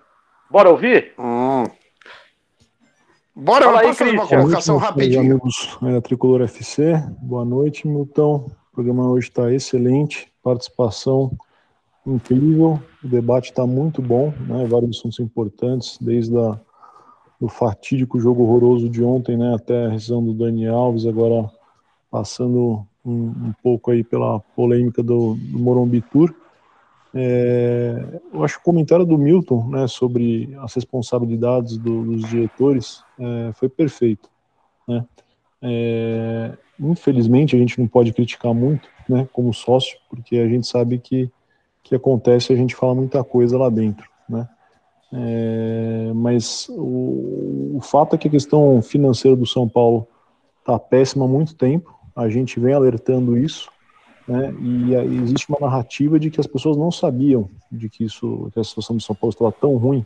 Bora 0.49 0.69
ouvir? 0.69 1.13
Hum. 1.17 1.63
Bora, 3.35 3.65
Fala 3.65 3.79
aí, 3.81 3.93
fazer 3.93 4.11
uma 4.11 4.27
colocação 4.27 4.77
rapidinho. 4.77 5.21
Amigos 5.21 5.77
da 5.81 6.01
Tricolor 6.01 6.41
FC, 6.41 7.01
boa 7.21 7.45
noite, 7.45 7.87
Milton. 7.87 8.51
O 8.71 8.75
programa 8.75 9.09
hoje 9.09 9.29
está 9.29 9.51
excelente 9.53 10.29
participação 10.43 11.31
incrível, 12.05 12.81
o 13.03 13.07
debate 13.07 13.49
está 13.49 13.65
muito 13.65 14.01
bom, 14.01 14.33
né? 14.47 14.65
vários 14.65 14.97
assuntos 14.97 15.19
importantes, 15.19 15.97
desde 16.01 16.35
a, 16.37 16.59
o 17.39 17.47
fatídico 17.47 18.19
jogo 18.19 18.43
horroroso 18.43 18.89
de 18.89 19.03
ontem, 19.03 19.37
né, 19.37 19.53
até 19.53 19.85
a 19.85 19.89
rescisão 19.89 20.23
do 20.23 20.33
Dani 20.33 20.67
Alves, 20.67 21.05
agora 21.05 21.49
passando 22.09 22.85
um, 23.05 23.27
um 23.27 23.53
pouco 23.63 23.91
aí 23.91 24.03
pela 24.03 24.39
polêmica 24.39 25.01
do, 25.01 25.35
do 25.35 25.59
Morumbi 25.59 26.01
Tour. 26.01 26.33
É, 27.13 28.19
eu 28.31 28.43
acho 28.43 28.55
que 28.55 28.61
o 28.61 28.65
comentário 28.65 29.05
do 29.05 29.17
Milton 29.17 29.67
né, 29.67 29.87
sobre 29.87 30.55
as 30.61 30.73
responsabilidades 30.73 31.77
do, 31.77 32.03
dos 32.03 32.29
diretores 32.29 33.03
é, 33.19 33.51
foi 33.53 33.67
perfeito. 33.67 34.29
Né? 34.87 35.05
É, 35.61 36.57
infelizmente, 36.79 37.55
a 37.55 37.59
gente 37.59 37.79
não 37.79 37.87
pode 37.87 38.13
criticar 38.13 38.53
muito, 38.53 38.87
né, 39.07 39.27
como 39.33 39.53
sócio, 39.53 39.97
porque 40.09 40.37
a 40.37 40.47
gente 40.47 40.67
sabe 40.67 40.99
que 40.99 41.31
que 41.89 41.95
acontece 41.95 42.53
a 42.53 42.55
gente 42.55 42.75
fala 42.75 42.93
muita 42.93 43.23
coisa 43.23 43.57
lá 43.57 43.67
dentro, 43.67 44.07
né? 44.29 44.47
É, 45.11 46.11
mas 46.13 46.69
o, 46.69 47.77
o, 47.77 47.79
fato 47.81 48.15
é 48.15 48.17
que 48.17 48.27
a 48.27 48.31
questão 48.31 48.79
financeira 48.79 49.35
do 49.35 49.45
São 49.45 49.67
Paulo 49.67 50.07
está 50.59 50.77
péssima 50.77 51.25
há 51.25 51.27
muito 51.27 51.55
tempo. 51.55 51.98
A 52.19 52.27
gente 52.27 52.59
vem 52.59 52.73
alertando 52.73 53.37
isso, 53.37 53.69
né? 54.27 54.53
E, 54.61 54.93
existe 55.23 55.47
uma 55.49 55.59
narrativa 55.59 56.19
de 56.19 56.29
que 56.29 56.39
as 56.39 56.45
pessoas 56.45 56.75
não 56.75 56.91
sabiam 56.91 57.49
de 57.71 57.87
que 57.87 58.03
isso, 58.03 58.49
que 58.53 58.59
a 58.59 58.63
situação 58.63 58.97
do 58.97 59.01
São 59.01 59.15
Paulo 59.15 59.31
estava 59.31 59.51
tão 59.53 59.77
ruim, 59.77 60.05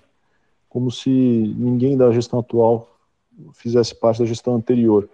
como 0.70 0.92
se 0.92 1.10
ninguém 1.10 1.98
da 1.98 2.12
gestão 2.12 2.40
atual 2.40 2.88
fizesse 3.54 3.96
parte 3.96 4.20
da 4.20 4.26
gestão 4.26 4.56
anterior. 4.56 5.10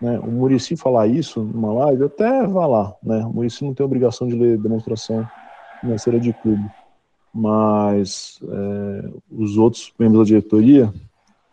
Né? 0.00 0.18
O 0.18 0.26
Murici 0.32 0.76
falar 0.76 1.06
isso 1.06 1.40
numa 1.40 1.72
live, 1.84 2.04
até 2.04 2.44
vá 2.44 2.66
lá. 2.66 2.92
Né? 3.02 3.24
O 3.24 3.32
Murici 3.32 3.64
não 3.64 3.72
tem 3.72 3.86
obrigação 3.86 4.26
de 4.26 4.34
ler 4.34 4.58
demonstração 4.58 5.24
financeira 5.80 6.18
de 6.18 6.32
clube. 6.32 6.68
Mas 7.32 8.40
é, 8.42 9.10
os 9.30 9.56
outros 9.56 9.92
membros 9.96 10.18
da 10.18 10.26
diretoria, 10.26 10.92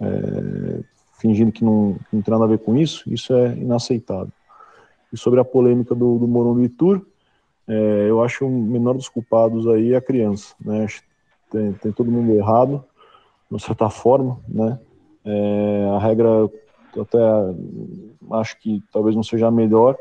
é, 0.01 0.79
fingindo 1.19 1.51
que 1.51 1.63
não, 1.63 1.93
que 1.93 2.15
não 2.15 2.21
tem 2.23 2.31
nada 2.31 2.45
a 2.45 2.47
ver 2.47 2.57
com 2.57 2.75
isso, 2.75 3.03
isso 3.13 3.35
é 3.35 3.55
inaceitável. 3.55 4.33
E 5.11 5.17
sobre 5.17 5.39
a 5.39 5.45
polêmica 5.45 5.95
do, 5.95 6.19
do 6.19 6.27
Morumbi 6.27 6.69
Tour, 6.69 7.01
é, 7.67 8.07
eu 8.09 8.21
acho 8.23 8.45
o 8.45 8.49
menor 8.49 8.93
dos 8.93 9.07
culpados 9.07 9.67
aí 9.67 9.93
é 9.93 9.97
a 9.97 10.01
criança, 10.01 10.55
né? 10.59 10.87
Tem, 11.51 11.73
tem 11.73 11.91
todo 11.91 12.11
mundo 12.11 12.33
errado, 12.33 12.83
de 13.49 13.61
certa 13.61 13.89
forma, 13.89 14.39
né? 14.47 14.79
É, 15.25 15.89
a 15.95 15.99
regra 15.99 16.49
até 16.99 17.17
acho 18.31 18.59
que 18.59 18.83
talvez 18.91 19.15
não 19.15 19.23
seja 19.23 19.47
a 19.47 19.51
melhor, 19.51 19.95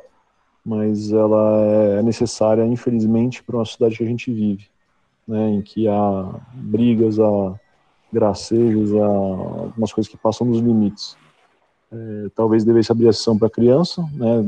mas 0.64 1.12
ela 1.12 1.60
é 1.98 2.02
necessária, 2.02 2.64
infelizmente, 2.64 3.43
para 3.43 3.56
uma 3.56 3.64
cidade 3.64 3.97
que 3.97 4.05
a 4.05 4.06
gente 4.06 4.32
vive, 4.32 4.66
né? 5.26 5.51
Em 5.51 5.62
que 5.62 5.86
há 5.89 6.40
brigas, 6.55 7.18
há 7.20 7.55
gracejos, 8.10 8.94
há 8.94 9.06
algumas 9.06 9.93
coisas 9.93 10.10
que 10.10 10.16
passam 10.16 10.51
dos 10.51 10.60
limites. 10.60 11.16
É, 11.90 12.28
talvez 12.35 12.65
devesse 12.65 12.93
abrir 12.93 13.09
exceção 13.09 13.39
para 13.39 13.48
criança, 13.48 14.02
né? 14.12 14.44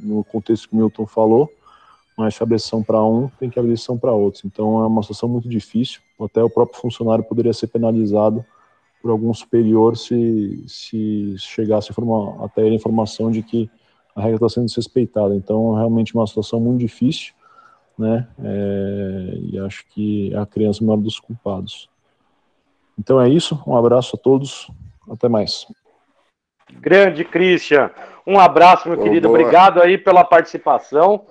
No 0.00 0.22
contexto 0.24 0.68
que 0.68 0.74
o 0.74 0.78
Milton 0.78 1.06
falou, 1.06 1.50
mas 2.16 2.34
se 2.34 2.42
abrir 2.42 2.56
exceção 2.56 2.82
para 2.82 3.02
um, 3.02 3.28
tem 3.38 3.50
que 3.50 3.58
abrir 3.58 3.72
exceção 3.72 3.98
para 3.98 4.12
outros. 4.12 4.44
Então 4.44 4.82
é 4.82 4.86
uma 4.86 5.02
situação 5.02 5.28
muito 5.28 5.48
difícil. 5.48 6.00
Até 6.20 6.42
o 6.42 6.50
próprio 6.50 6.80
funcionário 6.80 7.24
poderia 7.24 7.52
ser 7.52 7.66
penalizado 7.68 8.44
por 9.02 9.10
algum 9.10 9.34
superior 9.34 9.96
se, 9.96 10.64
se 10.66 11.34
chegasse 11.36 11.90
a 11.90 12.44
até 12.44 12.62
a 12.62 12.68
informação 12.72 13.30
de 13.30 13.42
que 13.42 13.68
a 14.14 14.22
regra 14.22 14.36
está 14.36 14.48
sendo 14.48 14.66
desrespeitada. 14.66 15.34
Então, 15.34 15.76
é 15.76 15.80
realmente 15.80 16.14
uma 16.14 16.26
situação 16.26 16.60
muito 16.60 16.80
difícil, 16.80 17.34
né? 17.98 18.26
É, 18.42 19.38
e 19.42 19.58
acho 19.58 19.84
que 19.88 20.32
é 20.32 20.38
a 20.38 20.46
criança 20.46 20.80
é 20.80 20.84
o 20.84 20.86
maior 20.86 21.00
dos 21.00 21.18
culpados. 21.18 21.88
Então 22.98 23.20
é 23.20 23.28
isso. 23.28 23.60
Um 23.66 23.76
abraço 23.76 24.16
a 24.16 24.18
todos. 24.18 24.70
Até 25.10 25.28
mais. 25.28 25.66
Grande 26.80 27.24
Christian. 27.24 27.90
Um 28.26 28.38
abraço, 28.38 28.88
meu 28.88 28.96
Boa, 28.96 29.08
querido. 29.08 29.28
Obrigado 29.28 29.82
aí 29.82 29.98
pela 29.98 30.24
participação. 30.24 31.26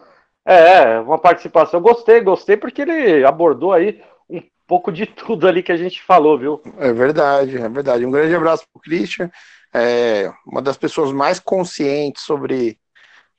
É, 0.45 0.99
uma 0.99 1.17
participação. 1.17 1.81
Gostei, 1.81 2.21
gostei, 2.21 2.57
porque 2.57 2.81
ele 2.81 3.25
abordou 3.25 3.71
aí 3.71 4.01
um 4.29 4.41
pouco 4.67 4.91
de 4.91 5.05
tudo 5.07 5.47
ali 5.47 5.63
que 5.63 5.71
a 5.71 5.77
gente 5.77 6.01
falou, 6.01 6.37
viu? 6.37 6.61
É 6.77 6.91
verdade, 6.91 7.57
é 7.57 7.69
verdade. 7.69 8.05
Um 8.05 8.11
grande 8.11 8.35
abraço 8.35 8.63
para 8.71 8.79
o 8.79 8.81
Christian, 8.81 9.31
é 9.73 10.31
uma 10.45 10.61
das 10.61 10.77
pessoas 10.77 11.11
mais 11.11 11.39
conscientes 11.39 12.23
sobre 12.23 12.77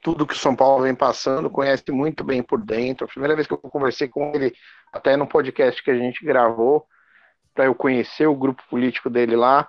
tudo 0.02 0.26
que 0.26 0.34
o 0.34 0.38
São 0.38 0.54
Paulo 0.54 0.82
vem 0.82 0.94
passando, 0.94 1.48
conhece 1.48 1.90
muito 1.90 2.22
bem 2.22 2.42
por 2.42 2.60
dentro. 2.60 3.06
A 3.06 3.08
primeira 3.08 3.34
vez 3.34 3.46
que 3.46 3.54
eu 3.54 3.58
conversei 3.58 4.06
com 4.06 4.32
ele, 4.34 4.52
até 4.92 5.16
no 5.16 5.26
podcast 5.26 5.82
que 5.82 5.90
a 5.90 5.96
gente 5.96 6.24
gravou, 6.24 6.86
para 7.54 7.66
eu 7.66 7.74
conhecer 7.74 8.26
o 8.26 8.34
grupo 8.34 8.62
político 8.68 9.08
dele 9.08 9.36
lá, 9.36 9.66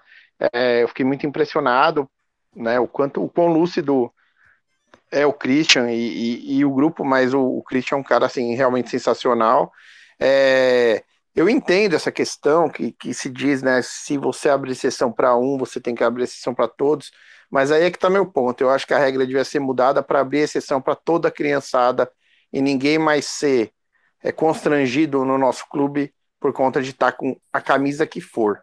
é, 0.53 0.83
eu 0.83 0.87
fiquei 0.89 1.05
muito 1.05 1.25
impressionado, 1.25 2.09
né? 2.55 2.79
O 2.79 2.87
quanto 2.87 3.23
o 3.23 3.29
quão 3.29 3.47
lúcido 3.47 4.11
é 5.11 5.25
o 5.25 5.33
Christian 5.33 5.91
e, 5.91 5.95
e- 5.95 6.57
e 6.57 6.65
o 6.65 6.71
grupo, 6.73 7.03
mas 7.05 7.33
o, 7.33 7.41
o 7.41 7.63
Christian 7.63 7.97
é 7.97 7.99
um 7.99 8.03
cara 8.03 8.25
assim 8.25 8.53
realmente 8.55 8.89
sensacional. 8.89 9.71
É, 10.19 11.03
eu 11.35 11.49
entendo 11.49 11.95
essa 11.95 12.11
questão 12.11 12.69
que, 12.69 12.91
que 12.93 13.13
se 13.13 13.29
diz, 13.29 13.61
né? 13.61 13.81
Se 13.83 14.17
você 14.17 14.49
abre 14.49 14.71
exceção 14.71 15.11
para 15.11 15.35
um, 15.37 15.57
você 15.57 15.79
tem 15.79 15.93
que 15.95 16.03
abrir 16.03 16.23
exceção 16.23 16.53
para 16.55 16.67
todos. 16.67 17.11
Mas 17.49 17.71
aí 17.71 17.83
é 17.83 17.91
que 17.91 17.99
tá 17.99 18.09
meu 18.09 18.25
ponto. 18.25 18.61
Eu 18.61 18.69
acho 18.69 18.87
que 18.87 18.93
a 18.93 18.97
regra 18.99 19.25
devia 19.25 19.43
ser 19.45 19.59
mudada 19.59 20.01
para 20.03 20.19
abrir 20.21 20.39
exceção 20.39 20.81
para 20.81 20.95
toda 20.95 21.27
a 21.27 21.31
criançada 21.31 22.09
e 22.51 22.61
ninguém 22.61 22.97
mais 22.97 23.25
ser 23.25 23.71
é, 24.23 24.31
constrangido 24.31 25.23
no 25.25 25.37
nosso 25.37 25.67
clube 25.69 26.13
por 26.39 26.53
conta 26.53 26.81
de 26.81 26.91
estar 26.91 27.11
com 27.13 27.37
a 27.53 27.61
camisa 27.61 28.05
que 28.07 28.21
for. 28.21 28.61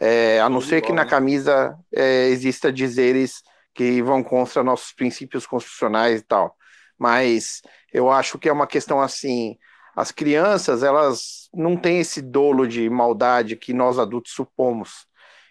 É, 0.00 0.40
a 0.40 0.48
não 0.48 0.60
ser 0.60 0.80
que 0.80 0.92
na 0.92 1.04
camisa 1.04 1.76
é, 1.92 2.28
exista 2.28 2.72
dizeres 2.72 3.42
que 3.74 4.02
vão 4.02 4.22
contra 4.22 4.62
nossos 4.62 4.92
princípios 4.92 5.46
constitucionais 5.46 6.20
e 6.20 6.24
tal. 6.24 6.56
Mas 6.98 7.62
eu 7.92 8.10
acho 8.10 8.38
que 8.38 8.48
é 8.48 8.52
uma 8.52 8.66
questão 8.66 9.00
assim, 9.00 9.56
as 9.94 10.12
crianças, 10.12 10.82
elas 10.82 11.48
não 11.52 11.76
têm 11.76 12.00
esse 12.00 12.22
dolo 12.22 12.66
de 12.66 12.88
maldade 12.88 13.56
que 13.56 13.72
nós 13.72 13.98
adultos 13.98 14.32
supomos. 14.32 15.06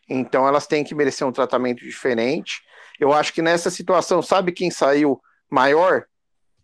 Então 0.10 0.48
elas 0.48 0.68
têm 0.68 0.84
que 0.84 0.95
merecer 0.95 1.28
um 1.28 1.32
tratamento 1.32 1.80
diferente. 1.84 2.61
Eu 2.99 3.14
acho 3.14 3.34
que 3.34 3.41
nessa 3.41 3.69
situação, 3.69 4.22
sabe 4.22 4.52
quem 4.52 4.72
saiu 4.72 5.22
maior? 5.49 6.06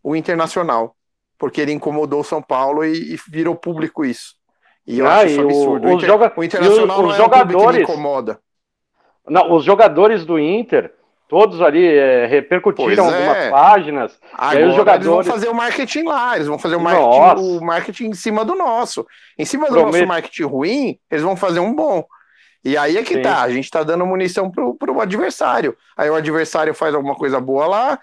O 0.01 0.15
Internacional, 0.15 0.95
porque 1.37 1.61
ele 1.61 1.71
incomodou 1.71 2.23
São 2.23 2.41
Paulo 2.41 2.83
e, 2.83 3.13
e 3.13 3.19
virou 3.29 3.55
público 3.55 4.03
isso. 4.03 4.35
E 4.85 4.99
eu 4.99 5.07
Ah, 5.07 5.17
acho 5.17 5.27
isso 5.27 5.41
absurdo. 5.41 5.85
O, 5.87 5.89
os 5.89 5.95
Inter- 5.95 6.07
joga- 6.09 6.33
o 6.35 6.43
Internacional 6.43 6.97
e 6.97 6.99
o- 6.99 7.03
não 7.03 7.09
os 7.13 7.19
é 7.19 7.23
um 7.23 7.29
clube 7.29 7.39
que 7.41 7.45
me 7.47 7.53
jogadores- 7.53 7.81
incomoda. 7.89 8.39
Não, 9.27 9.53
os 9.53 9.63
jogadores 9.63 10.25
do 10.25 10.37
Inter, 10.37 10.93
todos 11.29 11.61
ali 11.61 11.85
é, 11.85 12.25
repercutiram 12.25 13.09
é. 13.09 13.15
algumas 13.29 13.49
páginas. 13.49 14.19
aí 14.33 14.37
Agora 14.37 14.49
os 14.49 14.53
eles 14.55 14.67
vão 14.67 14.75
jogadores. 14.77 15.27
fazer 15.27 15.49
o 15.49 15.53
marketing 15.55 16.03
lá, 16.03 16.35
eles 16.35 16.47
vão 16.47 16.59
fazer 16.59 16.75
o 16.75 16.81
marketing, 16.81 17.41
o 17.41 17.61
marketing 17.61 18.05
em 18.07 18.13
cima 18.13 18.43
do 18.43 18.55
nosso. 18.55 19.07
Em 19.37 19.45
cima 19.45 19.67
do 19.67 19.73
Prometo. 19.73 19.93
nosso 19.93 20.07
marketing 20.07 20.43
ruim, 20.43 20.99
eles 21.09 21.23
vão 21.23 21.35
fazer 21.37 21.59
um 21.61 21.73
bom. 21.73 22.03
E 22.65 22.77
aí 22.77 22.97
é 22.97 23.03
que 23.03 23.15
Sim. 23.15 23.21
tá, 23.21 23.41
a 23.41 23.49
gente 23.49 23.69
tá 23.71 23.83
dando 23.83 24.05
munição 24.05 24.49
pro, 24.51 24.73
pro 24.75 24.99
adversário. 25.01 25.75
Aí 25.97 26.09
o 26.09 26.15
adversário 26.15 26.73
faz 26.73 26.93
alguma 26.93 27.15
coisa 27.15 27.39
boa 27.39 27.67
lá, 27.67 27.99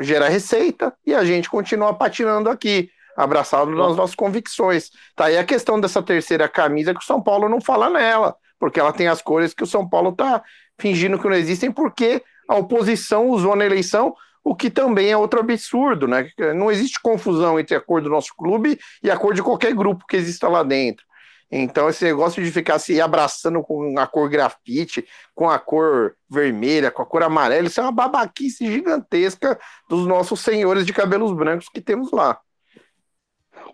gera 0.00 0.28
receita, 0.28 0.92
e 1.04 1.14
a 1.14 1.24
gente 1.24 1.48
continua 1.50 1.94
patinando 1.94 2.48
aqui, 2.50 2.90
abraçado 3.16 3.70
nas 3.70 3.96
nossas 3.96 4.14
convicções. 4.14 4.90
Tá 5.14 5.26
aí 5.26 5.38
a 5.38 5.44
questão 5.44 5.80
dessa 5.80 6.02
terceira 6.02 6.48
camisa 6.48 6.92
que 6.92 7.00
o 7.00 7.06
São 7.06 7.22
Paulo 7.22 7.48
não 7.48 7.60
fala 7.60 7.88
nela, 7.88 8.36
porque 8.58 8.78
ela 8.78 8.92
tem 8.92 9.08
as 9.08 9.22
cores 9.22 9.54
que 9.54 9.62
o 9.62 9.66
São 9.66 9.88
Paulo 9.88 10.12
tá 10.12 10.42
fingindo 10.78 11.18
que 11.18 11.28
não 11.28 11.34
existem, 11.34 11.72
porque 11.72 12.22
a 12.48 12.56
oposição 12.56 13.28
usou 13.28 13.56
na 13.56 13.64
eleição, 13.64 14.14
o 14.44 14.54
que 14.54 14.70
também 14.70 15.10
é 15.10 15.16
outro 15.16 15.40
absurdo, 15.40 16.06
né? 16.06 16.30
Não 16.54 16.70
existe 16.70 17.00
confusão 17.00 17.58
entre 17.58 17.74
a 17.74 17.80
cor 17.80 18.00
do 18.00 18.08
nosso 18.08 18.32
clube 18.36 18.78
e 19.02 19.10
a 19.10 19.16
cor 19.16 19.34
de 19.34 19.42
qualquer 19.42 19.74
grupo 19.74 20.06
que 20.06 20.16
exista 20.16 20.48
lá 20.48 20.62
dentro. 20.62 21.04
Então, 21.50 21.88
esse 21.88 22.04
negócio 22.04 22.42
de 22.42 22.50
ficar 22.50 22.78
se 22.78 23.00
abraçando 23.00 23.62
com 23.62 23.98
a 23.98 24.06
cor 24.06 24.28
grafite, 24.28 25.06
com 25.34 25.48
a 25.48 25.58
cor 25.58 26.16
vermelha, 26.28 26.90
com 26.90 27.02
a 27.02 27.06
cor 27.06 27.22
amarela, 27.22 27.66
isso 27.66 27.80
é 27.80 27.82
uma 27.82 27.92
babaquice 27.92 28.66
gigantesca 28.70 29.58
dos 29.88 30.06
nossos 30.06 30.40
senhores 30.40 30.84
de 30.84 30.92
cabelos 30.92 31.32
brancos 31.32 31.68
que 31.68 31.80
temos 31.80 32.10
lá. 32.10 32.38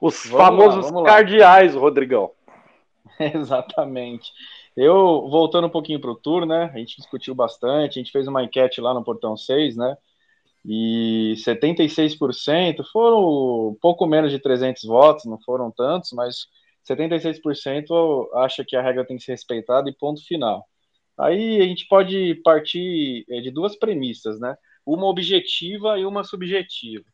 Os 0.02 0.26
Vamos 0.26 0.34
lá, 0.34 0.72
famosos 0.72 0.90
lá. 0.90 1.04
cardeais, 1.04 1.76
Rodrigão. 1.76 2.32
Exatamente. 3.20 4.32
Eu, 4.76 5.28
voltando 5.30 5.68
um 5.68 5.70
pouquinho 5.70 6.00
para 6.00 6.10
o 6.10 6.16
tour, 6.16 6.44
né? 6.44 6.72
A 6.74 6.78
gente 6.78 6.96
discutiu 6.96 7.36
bastante, 7.36 8.00
a 8.00 8.02
gente 8.02 8.10
fez 8.10 8.26
uma 8.26 8.42
enquete 8.42 8.80
lá 8.80 8.92
no 8.92 9.04
Portão 9.04 9.36
6, 9.36 9.76
né? 9.76 9.96
E 10.64 11.34
76% 11.36 12.82
foram 12.92 13.76
pouco 13.80 14.04
menos 14.04 14.32
de 14.32 14.40
300 14.40 14.82
votos, 14.82 15.24
não 15.24 15.40
foram 15.40 15.70
tantos, 15.70 16.10
mas 16.12 16.48
76% 16.84 18.28
acha 18.34 18.64
que 18.64 18.74
a 18.74 18.82
regra 18.82 19.04
tem 19.04 19.16
que 19.16 19.22
ser 19.22 19.32
respeitada 19.32 19.88
e 19.88 19.94
ponto 19.94 20.24
final. 20.26 20.66
Aí 21.16 21.60
a 21.60 21.64
gente 21.64 21.86
pode 21.86 22.40
partir 22.42 23.24
eh, 23.28 23.40
de 23.40 23.52
duas 23.52 23.76
premissas, 23.76 24.40
né? 24.40 24.56
Uma 24.84 25.06
objetiva 25.06 25.96
e 25.96 26.04
uma 26.04 26.24
subjetiva. 26.24 27.04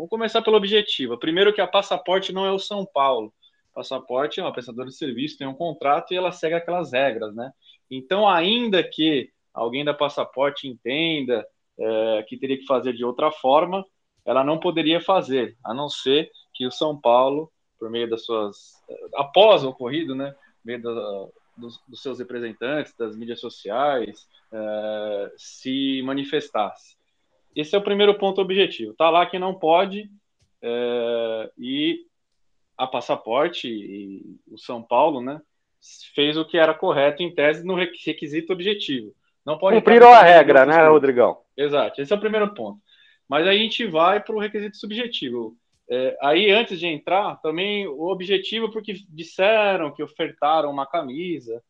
Vamos 0.00 0.08
começar 0.08 0.40
pela 0.40 0.56
objetiva. 0.56 1.18
Primeiro 1.18 1.52
que 1.52 1.60
a 1.60 1.66
passaporte 1.66 2.32
não 2.32 2.46
é 2.46 2.50
o 2.50 2.58
São 2.58 2.86
Paulo. 2.86 3.34
Passaporte 3.74 4.40
é 4.40 4.42
uma 4.42 4.50
prestadora 4.50 4.88
de 4.88 4.96
serviço, 4.96 5.36
tem 5.36 5.46
um 5.46 5.52
contrato 5.52 6.14
e 6.14 6.16
ela 6.16 6.32
segue 6.32 6.54
aquelas 6.54 6.90
regras, 6.90 7.34
né? 7.34 7.52
Então, 7.90 8.26
ainda 8.26 8.82
que 8.82 9.30
alguém 9.52 9.84
da 9.84 9.92
passaporte 9.92 10.66
entenda 10.66 11.46
é, 11.78 12.22
que 12.26 12.38
teria 12.38 12.56
que 12.56 12.64
fazer 12.64 12.94
de 12.94 13.04
outra 13.04 13.30
forma, 13.30 13.84
ela 14.24 14.42
não 14.42 14.58
poderia 14.58 15.02
fazer, 15.02 15.58
a 15.62 15.74
não 15.74 15.90
ser 15.90 16.30
que 16.54 16.66
o 16.66 16.72
São 16.72 16.98
Paulo, 16.98 17.52
por 17.78 17.90
meio 17.90 18.08
das 18.08 18.24
suas. 18.24 18.82
após 19.14 19.64
o 19.64 19.68
ocorrido, 19.68 20.14
né? 20.14 20.34
Meio 20.64 20.80
da- 20.80 21.28
dos, 21.58 21.78
dos 21.86 22.00
seus 22.02 22.18
representantes, 22.18 22.94
das 22.96 23.14
mídias 23.14 23.38
sociais, 23.38 24.26
é, 24.50 25.32
se 25.36 26.00
manifestasse. 26.06 26.96
Esse 27.54 27.74
é 27.74 27.78
o 27.78 27.82
primeiro 27.82 28.14
ponto 28.18 28.40
objetivo. 28.40 28.94
Tá 28.94 29.10
lá 29.10 29.26
que 29.26 29.38
não 29.38 29.54
pode, 29.54 30.10
é, 30.62 31.50
e 31.58 32.00
a 32.76 32.86
passaporte 32.86 33.68
e 33.68 34.36
o 34.50 34.58
São 34.58 34.82
Paulo, 34.82 35.20
né, 35.20 35.40
fez 36.14 36.36
o 36.36 36.44
que 36.44 36.56
era 36.56 36.74
correto 36.74 37.22
em 37.22 37.34
tese 37.34 37.64
no 37.64 37.74
requ- 37.74 37.98
requisito 38.06 38.52
objetivo. 38.52 39.14
Não 39.44 39.58
pode 39.58 39.76
Cumpriram 39.76 40.12
a 40.12 40.22
regra, 40.22 40.64
né. 40.64 40.86
Rodrigão? 40.86 41.38
Exato, 41.56 42.00
esse 42.00 42.12
é 42.12 42.16
o 42.16 42.20
primeiro 42.20 42.54
ponto. 42.54 42.78
Mas 43.28 43.46
aí 43.46 43.58
a 43.58 43.62
gente 43.62 43.86
vai 43.86 44.20
para 44.20 44.34
o 44.34 44.40
requisito 44.40 44.76
subjetivo. 44.76 45.56
É, 45.88 46.16
aí, 46.22 46.50
antes 46.50 46.78
de 46.78 46.86
entrar, 46.86 47.36
também 47.42 47.86
o 47.88 48.08
objetivo, 48.08 48.70
porque 48.70 48.94
disseram 49.08 49.92
que 49.92 50.02
ofertaram 50.02 50.70
uma 50.70 50.86
camisa 50.86 51.62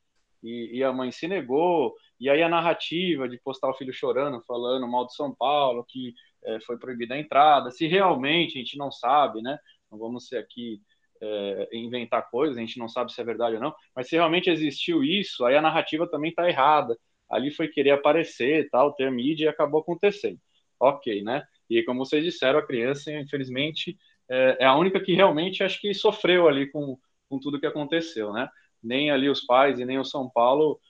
e, 0.43 0.79
e 0.79 0.85
a 0.85 0.93
mãe 0.93 1.11
se 1.11 1.27
negou, 1.27 1.95
e 2.21 2.29
aí 2.29 2.43
a 2.43 2.49
narrativa 2.49 3.29
de 3.29 3.39
postar 3.39 3.71
o 3.71 3.75
filho 3.75 3.93
chorando, 3.93 4.43
falando 4.43 4.87
mal 4.87 5.07
de 5.07 5.15
São 5.15 5.35
Paulo, 5.35 5.85
que 5.89 6.15
é, 6.45 6.61
foi 6.61 6.79
proibida 6.79 7.15
a 7.15 7.19
entrada, 7.19 7.71
se 7.71 7.87
realmente 7.87 8.57
a 8.57 8.61
gente 8.61 8.77
não 8.77 8.93
sabe, 8.93 9.41
né? 9.41 9.59
Não 9.91 9.99
vamos 9.99 10.29
ser 10.29 10.37
aqui 10.37 10.81
é, 11.23 11.69
inventar 11.73 12.31
coisas, 12.31 12.57
a 12.57 12.61
gente 12.61 12.79
não 12.79 12.89
sabe 12.89 13.13
se 13.13 13.21
é 13.21 13.25
verdade 13.25 13.57
ou 13.57 13.61
não, 13.61 13.75
mas 13.95 14.09
se 14.09 14.17
realmente 14.17 14.51
existiu 14.51 15.03
isso, 15.03 15.45
aí 15.45 15.57
a 15.57 15.63
narrativa 15.63 16.07
também 16.07 16.31
está 16.31 16.49
errada. 16.49 16.97
Ali 17.29 17.51
foi 17.51 17.69
querer 17.69 17.93
aparecer, 17.93 18.69
tal, 18.71 18.93
ter 18.95 19.11
mídia 19.11 19.47
e 19.47 19.49
acabou 19.49 19.81
acontecendo. 19.81 20.39
Ok, 20.79 21.23
né? 21.23 21.43
E 21.69 21.83
como 21.85 22.05
vocês 22.05 22.25
disseram, 22.25 22.59
a 22.59 22.67
criança, 22.67 23.13
infelizmente, 23.13 23.97
é, 24.29 24.59
é 24.61 24.65
a 24.67 24.77
única 24.77 25.01
que 25.01 25.15
realmente 25.15 25.63
acho 25.63 25.81
que 25.81 25.95
sofreu 25.95 26.49
ali 26.49 26.71
com, 26.71 26.99
com 27.29 27.39
tudo 27.39 27.61
que 27.61 27.67
aconteceu, 27.67 28.33
né? 28.33 28.49
Nem 28.83 29.11
ali 29.11 29.29
os 29.29 29.45
pais 29.47 29.79
e 29.79 29.85
nem 29.85 29.99
o 29.99 30.05
São 30.05 30.29
Paulo 30.29 30.81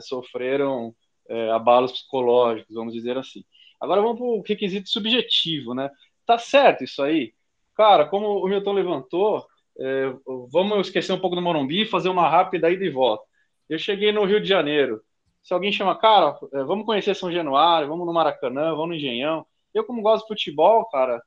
sofreram 0.00 0.94
é, 1.28 1.50
abalos 1.50 1.92
psicológicos, 1.92 2.74
vamos 2.74 2.92
dizer 2.92 3.16
assim. 3.16 3.44
Agora 3.80 4.00
vamos 4.00 4.18
para 4.18 4.26
o 4.26 4.42
requisito 4.42 4.88
subjetivo, 4.88 5.74
né? 5.74 5.90
Tá 6.26 6.38
certo 6.38 6.84
isso 6.84 7.02
aí? 7.02 7.34
Cara, 7.74 8.06
como 8.06 8.44
o 8.44 8.48
Milton 8.48 8.72
levantou, 8.72 9.46
é, 9.78 10.12
vamos 10.50 10.86
esquecer 10.86 11.12
um 11.12 11.18
pouco 11.18 11.36
do 11.36 11.42
Morumbi 11.42 11.84
fazer 11.84 12.08
uma 12.08 12.28
rápida 12.28 12.70
ida 12.70 12.84
e 12.84 12.90
volta. 12.90 13.24
Eu 13.68 13.78
cheguei 13.78 14.12
no 14.12 14.24
Rio 14.24 14.40
de 14.40 14.48
Janeiro. 14.48 15.02
Se 15.42 15.52
alguém 15.52 15.72
chama, 15.72 15.96
cara, 15.98 16.38
vamos 16.66 16.86
conhecer 16.86 17.14
São 17.14 17.30
Januário, 17.32 17.88
vamos 17.88 18.06
no 18.06 18.12
Maracanã, 18.12 18.70
vamos 18.70 18.88
no 18.88 18.94
Engenhão. 18.94 19.46
Eu, 19.74 19.84
como 19.84 20.00
gosto 20.00 20.22
de 20.22 20.28
futebol, 20.28 20.86
cara, 20.86 21.20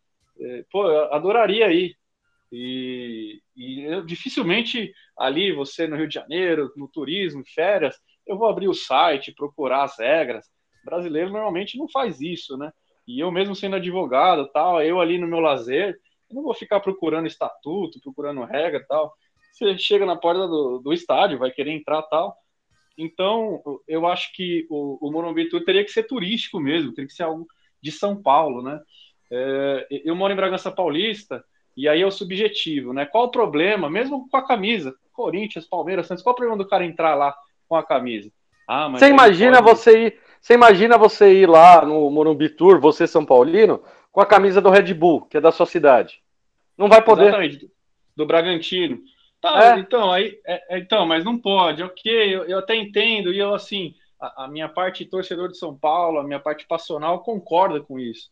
pô, 0.71 0.89
eu 0.89 1.13
adoraria 1.13 1.71
ir. 1.71 1.95
E, 2.51 3.41
e 3.55 3.81
eu, 3.81 4.05
dificilmente 4.05 4.91
ali, 5.17 5.51
você 5.51 5.85
no 5.85 5.97
Rio 5.97 6.07
de 6.07 6.15
Janeiro, 6.15 6.71
no 6.77 6.87
turismo, 6.87 7.43
férias, 7.45 7.99
eu 8.27 8.37
vou 8.37 8.47
abrir 8.47 8.67
o 8.67 8.73
site, 8.73 9.33
procurar 9.33 9.83
as 9.83 9.97
regras. 9.97 10.45
O 10.83 10.85
brasileiro 10.85 11.31
normalmente 11.31 11.77
não 11.77 11.87
faz 11.87 12.21
isso, 12.21 12.57
né? 12.57 12.71
E 13.07 13.19
eu 13.19 13.31
mesmo 13.31 13.55
sendo 13.55 13.77
advogado, 13.77 14.49
tal, 14.51 14.81
eu 14.81 14.99
ali 14.99 15.17
no 15.17 15.27
meu 15.27 15.39
lazer, 15.39 15.97
não 16.31 16.43
vou 16.43 16.53
ficar 16.53 16.79
procurando 16.81 17.27
estatuto, 17.27 18.01
procurando 18.01 18.43
regra 18.43 18.85
tal. 18.87 19.13
Você 19.51 19.77
chega 19.77 20.05
na 20.05 20.15
porta 20.15 20.47
do, 20.47 20.79
do 20.79 20.93
estádio, 20.93 21.39
vai 21.39 21.49
querer 21.51 21.71
entrar 21.71 22.01
tal. 22.03 22.35
Então, 22.97 23.61
eu 23.87 24.05
acho 24.07 24.33
que 24.33 24.67
o, 24.69 24.97
o 25.07 25.11
Morumbi 25.11 25.47
Tour 25.49 25.63
teria 25.63 25.83
que 25.83 25.91
ser 25.91 26.03
turístico 26.03 26.59
mesmo, 26.59 26.93
teria 26.93 27.07
que 27.07 27.13
ser 27.13 27.23
algo 27.23 27.47
de 27.81 27.91
São 27.91 28.21
Paulo, 28.21 28.61
né? 28.61 28.79
É, 29.31 29.87
eu 30.03 30.15
moro 30.15 30.33
em 30.33 30.35
Bragança 30.35 30.71
Paulista, 30.71 31.43
e 31.75 31.87
aí 31.87 32.01
é 32.01 32.05
o 32.05 32.11
subjetivo, 32.11 32.91
né? 32.91 33.05
Qual 33.05 33.25
o 33.25 33.31
problema, 33.31 33.89
mesmo 33.89 34.27
com 34.29 34.37
a 34.37 34.45
camisa? 34.45 34.95
Corinthians, 35.13 35.65
Palmeiras, 35.65 36.07
Santos, 36.07 36.23
qual 36.23 36.33
o 36.33 36.35
problema 36.35 36.57
do 36.57 36.67
cara 36.67 36.85
entrar 36.85 37.15
lá 37.15 37.35
com 37.67 37.75
a 37.75 37.83
camisa? 37.83 38.31
Ah, 38.67 38.89
você 38.89 39.07
imagina 39.07 39.61
pode... 39.61 39.79
você 39.79 40.07
ir, 40.07 40.19
você 40.41 40.53
imagina 40.53 40.97
você 40.97 41.33
ir 41.33 41.49
lá 41.49 41.85
no 41.85 42.09
Morumbi 42.09 42.49
Tour, 42.49 42.79
você 42.79 43.07
São 43.07 43.25
Paulino, 43.25 43.81
com 44.11 44.21
a 44.21 44.25
camisa 44.25 44.61
do 44.61 44.69
Red 44.69 44.93
Bull, 44.93 45.21
que 45.21 45.37
é 45.37 45.41
da 45.41 45.51
sua 45.51 45.65
cidade. 45.65 46.21
Não 46.77 46.89
vai 46.89 47.01
poder. 47.01 47.27
Exatamente, 47.27 47.71
do 48.15 48.25
Bragantino. 48.25 48.99
Tá, 49.39 49.75
é. 49.75 49.79
então, 49.79 50.11
aí, 50.11 50.39
é, 50.45 50.75
é, 50.75 50.79
então, 50.79 51.05
mas 51.05 51.23
não 51.23 51.37
pode, 51.37 51.83
ok, 51.83 52.35
eu, 52.35 52.43
eu 52.45 52.59
até 52.59 52.75
entendo, 52.75 53.31
e 53.31 53.37
eu, 53.37 53.53
assim, 53.53 53.93
a, 54.19 54.45
a, 54.45 54.47
minha 54.47 54.67
parte 54.67 55.05
torcedor 55.05 55.49
de 55.49 55.57
São 55.57 55.77
Paulo, 55.77 56.19
a 56.19 56.23
minha 56.23 56.39
parte 56.39 56.65
passional 56.67 57.21
concorda 57.21 57.79
com 57.79 57.99
isso. 57.99 58.29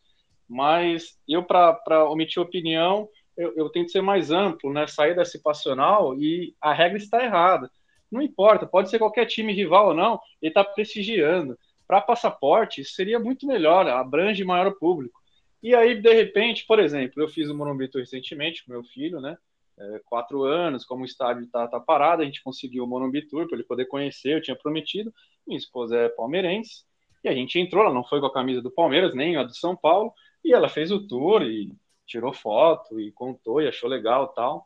Mas 0.48 1.16
eu, 1.28 1.42
para 1.42 2.08
omitir 2.10 2.42
opinião, 2.42 3.08
eu, 3.36 3.52
eu 3.56 3.68
tento 3.68 3.90
ser 3.90 4.00
mais 4.00 4.30
amplo, 4.30 4.72
né? 4.72 4.86
Sair 4.86 5.14
desse 5.14 5.42
passional 5.42 6.14
e 6.14 6.54
a 6.60 6.72
regra 6.72 6.96
está 6.96 7.22
errada. 7.22 7.70
Não 8.10 8.22
importa, 8.22 8.66
pode 8.66 8.90
ser 8.90 8.98
qualquer 8.98 9.26
time 9.26 9.52
rival 9.52 9.88
ou 9.88 9.94
não, 9.94 10.20
ele 10.40 10.50
está 10.50 10.64
prestigiando. 10.64 11.58
Para 11.86 12.00
passaporte, 12.00 12.84
seria 12.84 13.18
muito 13.18 13.46
melhor, 13.46 13.86
abrange 13.88 14.44
maior 14.44 14.72
público. 14.74 15.20
E 15.62 15.74
aí, 15.74 16.00
de 16.00 16.12
repente, 16.12 16.64
por 16.66 16.78
exemplo, 16.78 17.22
eu 17.22 17.28
fiz 17.28 17.48
o 17.48 17.54
Morumbi 17.54 17.88
recentemente 17.92 18.64
com 18.64 18.72
meu 18.72 18.84
filho, 18.84 19.20
né? 19.20 19.36
É, 19.78 20.00
quatro 20.06 20.42
anos, 20.44 20.84
como 20.84 21.02
o 21.02 21.04
estádio 21.04 21.44
está 21.44 21.68
tá 21.68 21.78
parado, 21.78 22.22
a 22.22 22.24
gente 22.24 22.42
conseguiu 22.42 22.84
o 22.84 22.86
Morumbi 22.86 23.22
Tour 23.26 23.46
para 23.46 23.56
ele 23.56 23.66
poder 23.66 23.86
conhecer, 23.86 24.34
eu 24.34 24.42
tinha 24.42 24.56
prometido. 24.56 25.12
Minha 25.46 25.58
esposa 25.58 25.96
é 25.96 26.08
palmeirense, 26.08 26.84
e 27.22 27.28
a 27.28 27.34
gente 27.34 27.58
entrou, 27.58 27.82
ela 27.84 27.92
não 27.92 28.04
foi 28.04 28.20
com 28.20 28.26
a 28.26 28.32
camisa 28.32 28.62
do 28.62 28.70
Palmeiras, 28.70 29.14
nem 29.14 29.36
a 29.36 29.42
do 29.42 29.54
São 29.54 29.76
Paulo, 29.76 30.12
e 30.44 30.52
ela 30.52 30.68
fez 30.68 30.92
o 30.92 31.06
tour 31.06 31.42
e 31.42 31.72
tirou 32.06 32.32
foto 32.32 33.00
e 33.00 33.10
contou 33.10 33.60
e 33.60 33.66
achou 33.66 33.90
legal 33.90 34.28
tal. 34.28 34.64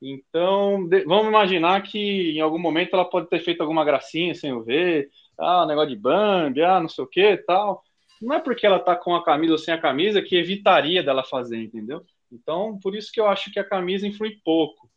Então, 0.00 0.86
de, 0.88 1.04
vamos 1.04 1.28
imaginar 1.28 1.82
que 1.82 2.32
em 2.32 2.40
algum 2.40 2.58
momento 2.58 2.94
ela 2.94 3.04
pode 3.04 3.28
ter 3.28 3.40
feito 3.40 3.62
alguma 3.62 3.84
gracinha 3.84 4.34
sem 4.34 4.50
eu 4.50 4.62
ver, 4.62 5.08
ah, 5.38 5.66
negócio 5.66 5.90
de 5.90 5.96
Bambi, 5.96 6.62
ah, 6.62 6.80
não 6.80 6.88
sei 6.88 7.04
o 7.04 7.08
que 7.08 7.36
tal 7.38 7.82
não 8.20 8.36
é 8.36 8.40
porque 8.40 8.66
ela 8.66 8.78
tá 8.78 8.96
com 8.96 9.14
a 9.14 9.24
camisa 9.24 9.52
ou 9.52 9.58
sem 9.58 9.74
a 9.74 9.80
camisa 9.80 10.22
que 10.22 10.36
evitaria 10.36 11.02
dela 11.02 11.24
fazer, 11.24 11.62
entendeu? 11.62 12.04
Então, 12.30 12.78
por 12.80 12.94
isso 12.94 13.10
que 13.12 13.20
eu 13.20 13.26
acho 13.26 13.52
que 13.52 13.58
a 13.58 13.64
camisa 13.64 14.06
influi 14.06 14.38
pouco. 14.44 14.90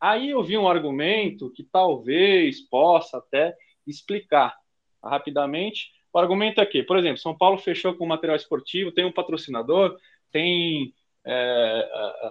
Aí 0.00 0.30
eu 0.30 0.42
vi 0.42 0.58
um 0.58 0.68
argumento 0.68 1.50
que 1.52 1.64
talvez 1.64 2.60
possa 2.68 3.18
até 3.18 3.54
explicar 3.86 4.54
rapidamente. 5.02 5.90
O 6.12 6.18
argumento 6.18 6.60
é 6.60 6.66
que, 6.66 6.82
por 6.82 6.98
exemplo, 6.98 7.18
São 7.18 7.36
Paulo 7.36 7.58
fechou 7.58 7.94
com 7.94 8.06
material 8.06 8.36
esportivo, 8.36 8.92
tem 8.92 9.04
um 9.04 9.12
patrocinador, 9.12 9.96
tem 10.30 10.92
é, 11.26 11.90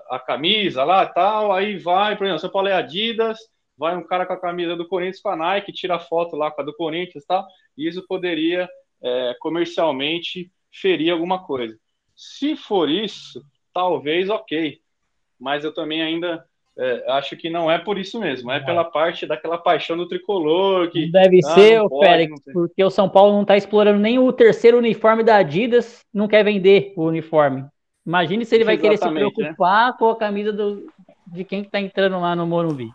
a, 0.10 0.16
a, 0.16 0.20
camisa 0.20 0.84
lá 0.86 1.06
tal, 1.06 1.52
aí 1.52 1.78
vai, 1.78 2.16
por 2.16 2.24
exemplo, 2.24 2.40
São 2.40 2.50
Paulo 2.50 2.70
é 2.70 2.74
Adidas, 2.74 3.38
vai 3.78 3.96
um 3.96 4.08
cara 4.08 4.26
com 4.26 4.34
a 4.34 4.40
camisa 4.40 4.76
do 4.76 4.88
Corinthians 4.88 5.22
com 5.22 5.30
a 5.30 5.36
Nike, 5.36 5.74
tira 5.74 6.00
foto 6.00 6.38
lá 6.38 6.50
com 6.50 6.62
a 6.62 6.66
do 6.66 6.74
Corinthians 6.74 7.26
tal, 7.26 7.46
e 7.78 7.88
isso 7.88 8.06
poderia 8.08 8.70
é, 9.04 9.36
comercialmente 9.40 10.50
ferir 10.72 11.12
alguma 11.12 11.44
coisa. 11.44 11.78
Se 12.16 12.56
for 12.56 12.90
isso, 12.90 13.44
talvez 13.74 14.30
ok, 14.30 14.80
mas 15.38 15.66
eu 15.66 15.74
também 15.74 16.02
ainda 16.02 16.46
é, 16.78 17.04
acho 17.10 17.36
que 17.36 17.50
não 17.50 17.70
é 17.70 17.78
por 17.78 17.98
isso 17.98 18.18
mesmo, 18.18 18.50
é 18.50 18.62
pela 18.62 18.86
parte 18.86 19.26
daquela 19.26 19.58
paixão 19.58 19.98
do 19.98 20.08
tricolor. 20.08 20.90
Que, 20.90 21.12
Deve 21.12 21.42
ah, 21.44 21.50
ser, 21.50 21.82
o 21.82 22.00
Félix, 22.00 22.42
porque 22.54 22.82
o 22.82 22.90
São 22.90 23.10
Paulo 23.10 23.34
não 23.34 23.42
está 23.42 23.58
explorando 23.58 24.00
nem 24.00 24.18
o 24.18 24.32
terceiro 24.32 24.78
uniforme 24.78 25.22
da 25.22 25.36
Adidas, 25.36 26.00
não 26.14 26.30
quer 26.30 26.46
vender 26.46 26.94
o 26.96 27.04
uniforme. 27.04 27.66
Imagine 28.06 28.45
se 28.45 28.56
ele 28.56 28.64
vai 28.64 28.77
querer 28.77 28.98
se 28.98 29.06
né? 29.06 29.14
preocupar 29.14 29.91
né? 29.91 29.95
com 29.98 30.10
a 30.10 30.15
camisa 30.15 30.53
do, 30.53 30.88
de 31.26 31.44
quem 31.44 31.61
está 31.61 31.80
entrando 31.80 32.19
lá 32.19 32.36
no 32.36 32.45
Morumbi. 32.45 32.91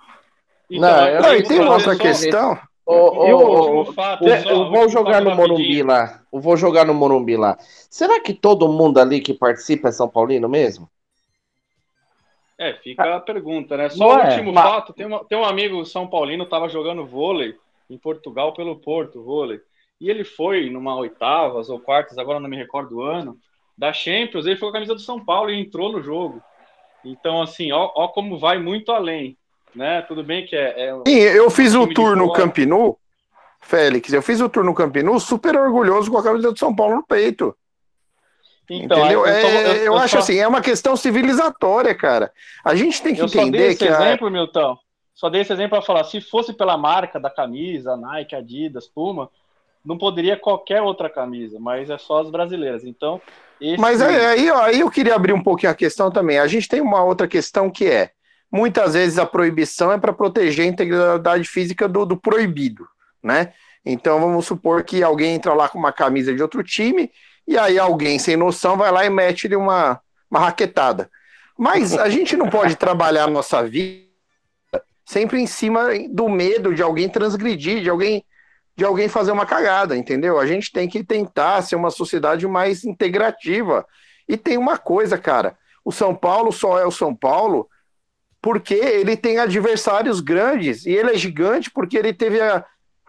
Então, 0.71 0.89
não, 0.89 1.21
não 1.23 1.35
e 1.35 1.43
tem 1.43 1.61
outra 1.61 1.97
questão. 1.97 2.59
O, 2.87 3.83
o, 3.83 3.93
fato, 3.93 4.27
eu, 4.27 4.43
só, 4.43 4.69
vou 4.69 4.89
jogar 4.89 5.21
no 5.21 5.35
Morumbi 5.35 5.83
lá. 5.83 6.23
Eu 6.33 6.41
vou 6.41 6.57
jogar 6.57 6.85
no 6.85 6.95
Morumbi 6.95 7.37
lá. 7.37 7.57
Será 7.61 8.21
que 8.21 8.35
todo 8.35 8.69
mundo 8.69 8.99
ali 8.99 9.21
que 9.21 9.35
participa 9.35 9.89
é 9.89 9.93
São 9.93 10.09
Paulino 10.09 10.49
mesmo? 10.49 10.89
É, 12.59 12.75
fica 12.75 13.17
a 13.17 13.21
pergunta, 13.21 13.77
né? 13.77 13.89
Só 13.89 14.17
o 14.17 14.19
é, 14.19 14.29
último 14.29 14.53
mas... 14.53 14.65
fato: 14.65 14.93
tem, 14.93 15.07
uma, 15.07 15.25
tem 15.25 15.39
um 15.39 15.45
amigo 15.45 15.85
São 15.85 16.07
Paulino 16.07 16.45
estava 16.45 16.69
jogando 16.69 17.07
vôlei 17.07 17.55
em 17.89 17.97
Portugal 17.97 18.53
pelo 18.53 18.77
Porto, 18.77 19.23
vôlei. 19.23 19.61
E 20.01 20.11
ele 20.11 20.25
foi 20.25 20.69
numa 20.69 20.97
oitavas 20.97 21.71
ou 21.71 21.79
quartas, 21.79 22.19
agora 22.19 22.41
não 22.41 22.49
me 22.49 22.57
recordo 22.57 22.97
o 22.97 23.03
ano, 23.03 23.37
da 23.81 23.93
Champions, 23.93 24.47
ele 24.47 24.57
foi 24.57 24.69
com 24.69 24.77
a 24.77 24.81
camisa 24.81 24.95
do 24.95 25.01
São 25.01 25.25
Paulo 25.25 25.51
e 25.51 25.59
entrou 25.59 25.91
no 25.91 26.03
jogo. 26.03 26.43
Então, 27.05 27.41
assim, 27.41 27.73
ó, 27.73 27.91
ó 27.95 28.09
como 28.09 28.39
vai 28.39 28.59
muito 28.59 28.93
além 28.93 29.37
né? 29.75 30.03
Tudo 30.03 30.23
bem 30.23 30.45
que 30.47 30.57
é. 30.57 30.89
é 30.89 30.95
Sim, 31.07 31.19
eu 31.19 31.51
fiz 31.51 31.75
o 31.75 31.87
tour 31.87 32.17
no 32.17 32.33
Camp 32.33 32.59
Nou, 32.59 32.99
Félix, 33.61 34.13
eu 34.13 34.23
fiz 34.23 34.41
o 34.41 34.49
tour 34.49 34.65
no 34.65 34.75
Camp 34.75 34.97
Nou 34.97 35.21
super 35.21 35.57
orgulhoso 35.57 36.11
com 36.11 36.19
a 36.19 36.23
camisa 36.23 36.53
do 36.53 36.59
São 36.59 36.75
Paulo 36.75 36.97
no 36.97 37.07
peito. 37.07 37.57
Então, 38.69 38.99
Entendeu? 38.99 39.27
Eu, 39.27 39.27
é, 39.27 39.79
eu, 39.79 39.85
eu 39.87 39.97
acho 39.97 40.15
só... 40.15 40.19
assim, 40.21 40.39
é 40.39 40.47
uma 40.47 40.61
questão 40.61 40.97
civilizatória, 40.97 41.93
cara. 41.93 42.33
A 42.65 42.75
gente 42.75 43.03
tem 43.03 43.15
que 43.15 43.21
eu 43.21 43.27
entender 43.27 43.45
só 43.45 43.51
dei 43.51 43.67
esse 43.67 43.79
que. 43.79 43.85
exemplo, 43.85 44.29
a... 44.29 44.31
Milton. 44.31 44.79
Só 45.13 45.29
dei 45.29 45.41
esse 45.43 45.53
exemplo 45.53 45.71
para 45.71 45.83
falar, 45.83 46.05
se 46.05 46.21
fosse 46.21 46.53
pela 46.53 46.79
marca 46.79 47.21
da 47.21 47.29
camisa, 47.29 47.97
Nike, 47.97 48.35
Adidas, 48.35 48.87
Puma, 48.87 49.29
não 49.85 49.97
poderia 49.99 50.37
qualquer 50.37 50.83
outra 50.83 51.09
camisa, 51.09 51.59
mas 51.59 51.91
é 51.91 51.99
só 51.99 52.21
as 52.21 52.31
brasileiras. 52.31 52.85
Então, 52.85 53.21
esse... 53.61 53.81
Mas 53.81 54.01
aí, 54.01 54.51
aí, 54.51 54.81
eu 54.81 54.91
queria 54.91 55.15
abrir 55.15 55.33
um 55.33 55.43
pouquinho 55.43 55.73
a 55.73 55.75
questão 55.75 56.11
também. 56.11 56.39
A 56.39 56.47
gente 56.47 56.69
tem 56.69 56.81
uma 56.81 57.03
outra 57.03 57.27
questão 57.27 57.71
que 57.71 57.87
é 57.87 58.11
Muitas 58.53 58.95
vezes 58.95 59.19
a 59.19 59.25
proibição 59.25 59.93
é 59.93 59.99
para 59.99 60.13
proteger 60.13 60.65
a 60.65 60.69
integridade 60.69 61.45
física 61.45 61.87
do, 61.87 62.05
do 62.05 62.17
proibido, 62.17 62.87
né? 63.23 63.53
Então 63.85 64.21
vamos 64.21 64.45
supor 64.45 64.83
que 64.83 65.03
alguém 65.03 65.35
entra 65.35 65.55
lá 65.55 65.69
com 65.69 65.79
uma 65.79 65.93
camisa 65.93 66.35
de 66.35 66.43
outro 66.43 66.63
time 66.63 67.11
e 67.47 67.57
aí 67.57 67.79
alguém 67.79 68.19
sem 68.19 68.37
noção 68.37 68.77
vai 68.77 68.91
lá 68.91 69.07
e 69.07 69.11
mete-lhe 69.11 69.55
uma, 69.55 70.01
uma 70.29 70.41
raquetada. 70.41 71.09
Mas 71.57 71.97
a 71.97 72.09
gente 72.11 72.37
não 72.37 72.51
pode 72.51 72.75
trabalhar 72.75 73.25
a 73.25 73.31
nossa 73.31 73.63
vida 73.63 74.11
sempre 75.07 75.41
em 75.41 75.47
cima 75.47 75.89
do 76.11 76.29
medo 76.29 76.75
de 76.75 76.83
alguém 76.83 77.09
transgredir, 77.09 77.83
de 77.83 77.89
alguém 77.89 78.25
de 78.81 78.85
alguém 78.87 79.11
fazer 79.11 79.31
uma 79.31 79.45
cagada, 79.45 79.95
entendeu? 79.95 80.41
A 80.41 80.47
gente 80.47 80.73
tem 80.73 80.89
que 80.89 81.05
tentar 81.05 81.61
ser 81.61 81.77
uma 81.77 81.91
sociedade 81.91 82.49
mais 82.49 82.83
integrativa. 82.83 83.87
E 84.27 84.39
tem 84.39 84.57
uma 84.57 84.79
coisa, 84.79 85.19
cara, 85.19 85.55
o 85.85 85.93
São 85.93 86.15
Paulo 86.15 86.51
só 86.51 86.79
é 86.79 86.87
o 86.87 86.91
São 86.91 87.15
Paulo 87.15 87.69
porque 88.41 88.73
ele 88.73 89.19
tem 89.19 89.37
adversários 89.37 90.21
grandes 90.21 90.87
e 90.87 90.93
ele 90.93 91.11
é 91.11 91.15
gigante 91.15 91.71
porque 91.71 91.99
ele 91.99 92.15
teve 92.15 92.41
a 92.41 92.65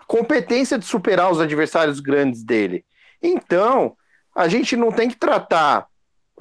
competência 0.08 0.78
de 0.78 0.84
superar 0.84 1.32
os 1.32 1.40
adversários 1.40 2.02
grandes 2.02 2.44
dele. 2.44 2.84
Então, 3.24 3.96
a 4.36 4.50
gente 4.50 4.76
não 4.76 4.92
tem 4.92 5.08
que 5.08 5.16
tratar 5.16 5.88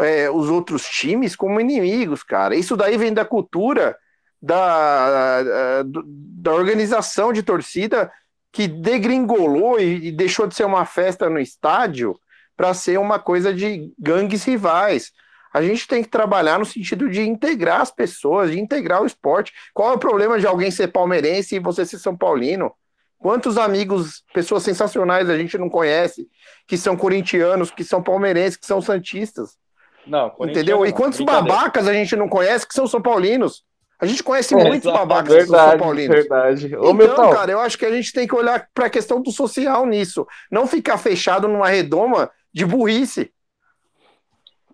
é, 0.01 0.29
os 0.29 0.49
outros 0.49 0.89
times 0.89 1.37
como 1.37 1.61
inimigos, 1.61 2.25
cara. 2.25 2.57
Isso 2.57 2.77
daí 2.77 2.99
vem 2.99 3.15
da 3.15 3.25
cultura 3.25 3.97
da, 4.43 5.85
da 5.85 6.53
organização 6.53 7.33
de 7.33 7.45
torcida 7.45 8.11
que 8.53 8.67
degringolou 8.67 9.79
e 9.79 10.11
deixou 10.11 10.47
de 10.47 10.55
ser 10.55 10.65
uma 10.65 10.85
festa 10.85 11.31
no 11.31 11.39
estádio 11.39 12.19
para 12.57 12.75
ser 12.75 12.99
uma 12.99 13.19
coisa 13.19 13.55
de 13.55 13.93
gangues 13.99 14.45
rivais. 14.45 15.13
A 15.53 15.63
gente 15.63 15.87
tem 15.89 16.03
que 16.03 16.09
trabalhar 16.09 16.59
no 16.59 16.65
sentido 16.65 17.09
de 17.09 17.23
integrar 17.23 17.81
as 17.81 17.91
pessoas, 17.91 18.51
de 18.51 18.61
integrar 18.61 19.03
o 19.03 19.07
esporte. 19.07 19.53
Qual 19.75 19.91
é 19.91 19.95
o 19.95 19.99
problema 19.99 20.39
de 20.39 20.47
alguém 20.47 20.71
ser 20.71 20.89
palmeirense 20.89 21.57
e 21.57 21.61
você 21.61 21.85
ser 21.85 21.99
São 21.99 22.17
Paulino? 22.17 22.73
Quantos 23.19 23.59
amigos, 23.59 24.25
pessoas 24.33 24.63
sensacionais 24.63 25.29
a 25.29 25.37
gente 25.37 25.59
não 25.59 25.69
conhece, 25.69 26.29
que 26.67 26.77
são 26.77 26.97
corintianos, 26.97 27.71
que 27.71 27.85
são 27.85 28.03
palmeirenses, 28.03 28.57
que 28.57 28.67
são 28.67 28.81
santistas? 28.81 29.59
Não, 30.07 30.35
entendeu? 30.41 30.87
E 30.87 30.93
quantos 30.93 31.21
babacas 31.21 31.87
a 31.87 31.93
gente 31.93 32.17
não 32.17 32.29
conhece 32.29 32.67
que 32.67 32.75
são 32.75 32.87
São 32.87 33.03
Paulinos? 33.03 33.65
A 34.01 34.07
gente 34.07 34.23
conhece 34.23 34.55
É, 34.55 34.65
muitos 34.65 34.91
babacas 34.91 35.35
verdade, 35.35 35.73
que 35.73 35.79
são 35.79 35.79
Paulinos. 35.79 36.17
verdade. 36.17 36.67
Ô, 36.77 36.79
Então, 36.81 36.95
Milton. 36.95 37.31
cara, 37.31 37.53
eu 37.53 37.61
acho 37.61 37.77
que 37.79 37.85
a 37.85 37.91
gente 37.93 38.13
tem 38.13 38.27
que 38.27 38.35
olhar 38.35 38.67
para 38.73 38.87
a 38.87 38.91
questão 38.91 39.21
do 39.21 39.31
social 39.31 39.85
nisso. 39.85 40.27
Não 40.51 40.67
ficar 40.67 40.97
fechado 40.97 41.47
numa 41.47 41.69
redoma 41.69 42.31
de 42.53 42.65
burrice. 42.65 43.31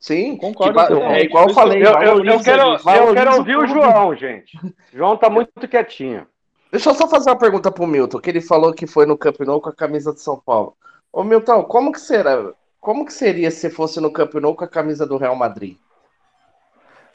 Sim, 0.00 0.36
Concordo 0.36 0.72
que 0.72 0.76
ba- 0.76 0.86
totalmente. 0.88 1.18
é 1.20 1.24
igual 1.24 1.48
eu 1.48 1.54
falei. 1.54 1.82
Eu, 1.84 1.90
eu- 2.00 2.24
eu 2.24 2.40
quero, 2.42 2.62
eu 2.74 3.14
quero 3.14 3.36
ouvir 3.36 3.56
o. 3.56 3.66
João, 3.66 4.14
gente. 4.14 4.56
O 4.92 4.96
João 4.96 5.16
tá 5.16 5.28
muito 5.28 5.50
quietinho. 5.68 6.26
Deixa 6.70 6.90
eu 6.90 6.94
só 6.94 7.08
fazer 7.08 7.30
uma 7.30 7.38
pergunta 7.38 7.70
pro 7.72 7.86
Milton, 7.86 8.18
que 8.20 8.28
ele 8.30 8.40
falou 8.40 8.72
que 8.72 8.86
foi 8.86 9.06
no 9.06 9.16
Camp 9.16 9.40
Nou 9.40 9.60
com 9.60 9.68
a 9.70 9.74
camisa 9.74 10.12
de 10.12 10.20
São 10.20 10.38
Paulo. 10.38 10.76
Ô 11.12 11.24
Milton, 11.24 11.64
como 11.64 11.90
que 11.90 12.00
será? 12.00 12.52
Como 12.80 13.04
que 13.06 13.12
seria 13.12 13.50
se 13.50 13.70
fosse 13.70 14.00
no 14.00 14.12
Camp 14.12 14.34
Nou 14.34 14.54
com 14.54 14.64
a 14.64 14.68
camisa 14.68 15.06
do 15.06 15.16
Real 15.16 15.34
Madrid? 15.34 15.76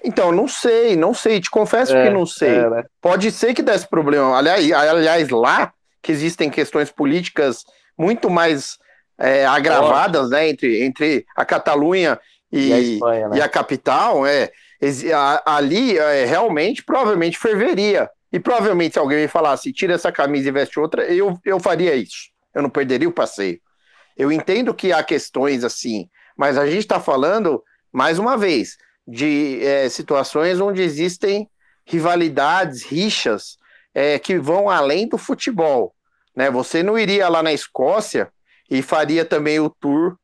Então, 0.04 0.32
não 0.32 0.48
sei, 0.48 0.96
não 0.96 1.14
sei. 1.14 1.40
Te 1.40 1.50
confesso 1.50 1.96
É, 1.96 2.06
que 2.06 2.10
não 2.14 2.26
sei. 2.26 2.50
é, 2.50 2.70
né? 2.70 2.84
Pode 3.02 3.32
ser 3.32 3.54
que 3.54 3.62
desse 3.62 3.88
problema. 3.88 4.38
Aliás, 4.38 4.72
aliás, 4.72 5.30
lá 5.30 5.72
que 6.02 6.12
existem 6.12 6.50
questões 6.50 6.90
políticas 6.92 7.64
muito 7.98 8.30
mais 8.30 8.78
é, 9.20 9.46
agravadas, 9.46 10.32
né, 10.32 10.50
entre, 10.50 10.84
entre 10.84 11.26
a 11.36 11.46
Catalunha 11.46 12.20
e, 12.52 12.70
E 12.70 12.74
a 12.74 12.80
Espanha, 12.80 13.30
né? 13.30 13.38
e 13.38 13.42
a 13.42 13.48
capital, 13.48 14.26
é, 14.26 14.50
ali 15.46 15.98
é, 15.98 16.26
realmente, 16.26 16.84
provavelmente 16.84 17.38
ferveria. 17.38 18.10
E 18.34 18.40
provavelmente 18.40 18.94
se 18.94 19.00
alguém 19.00 19.20
me 19.20 19.28
falasse, 19.28 19.72
tira 19.72 19.94
essa 19.94 20.12
camisa 20.12 20.48
e 20.48 20.52
veste 20.52 20.80
outra, 20.80 21.04
eu, 21.04 21.38
eu 21.46 21.60
faria 21.60 21.94
isso. 21.96 22.32
Eu 22.56 22.62
não 22.64 22.70
perderia 22.70 23.08
o 23.08 23.12
passeio. 23.14 23.60
Eu 24.18 24.32
entendo 24.32 24.74
que 24.74 24.92
há 24.92 25.04
questões 25.04 25.64
assim, 25.64 26.10
mas 26.36 26.58
a 26.58 26.66
gente 26.66 26.80
está 26.80 27.00
falando, 27.00 27.62
mais 27.92 28.18
uma 28.18 28.38
vez, 28.38 28.78
de 29.08 29.64
é, 29.64 29.90
situações 29.90 30.60
onde 30.60 30.82
existem 30.82 31.50
rivalidades, 31.86 32.84
rixas, 32.84 33.58
é, 33.94 34.18
que 34.20 34.38
vão 34.38 34.70
além 34.70 35.08
do 35.08 35.18
futebol. 35.18 35.94
Né? 36.36 36.50
Você 36.50 36.82
não 36.82 36.98
iria 36.98 37.28
lá 37.28 37.44
na 37.44 37.52
Escócia 37.52 38.32
e 38.70 38.82
faria 38.82 39.26
também 39.26 39.60
o 39.60 39.70
tour 39.70 40.18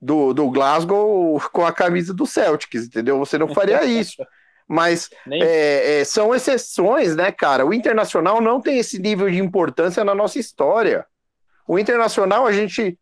do, 0.00 0.34
do 0.34 0.50
Glasgow 0.50 1.40
com 1.52 1.64
a 1.64 1.72
camisa 1.72 2.12
do 2.12 2.26
Celtics, 2.26 2.86
entendeu? 2.86 3.18
Você 3.18 3.38
não 3.38 3.48
faria 3.48 3.84
isso. 3.84 4.22
Mas 4.68 5.08
é, 5.30 6.00
é, 6.00 6.04
são 6.04 6.34
exceções, 6.34 7.16
né, 7.16 7.32
cara? 7.32 7.64
O 7.64 7.72
Internacional 7.72 8.40
não 8.40 8.60
tem 8.60 8.78
esse 8.78 8.98
nível 8.98 9.30
de 9.30 9.38
importância 9.38 10.04
na 10.04 10.14
nossa 10.14 10.38
história. 10.38 11.06
O 11.66 11.78
Internacional, 11.78 12.46
a 12.46 12.52
gente 12.52 12.98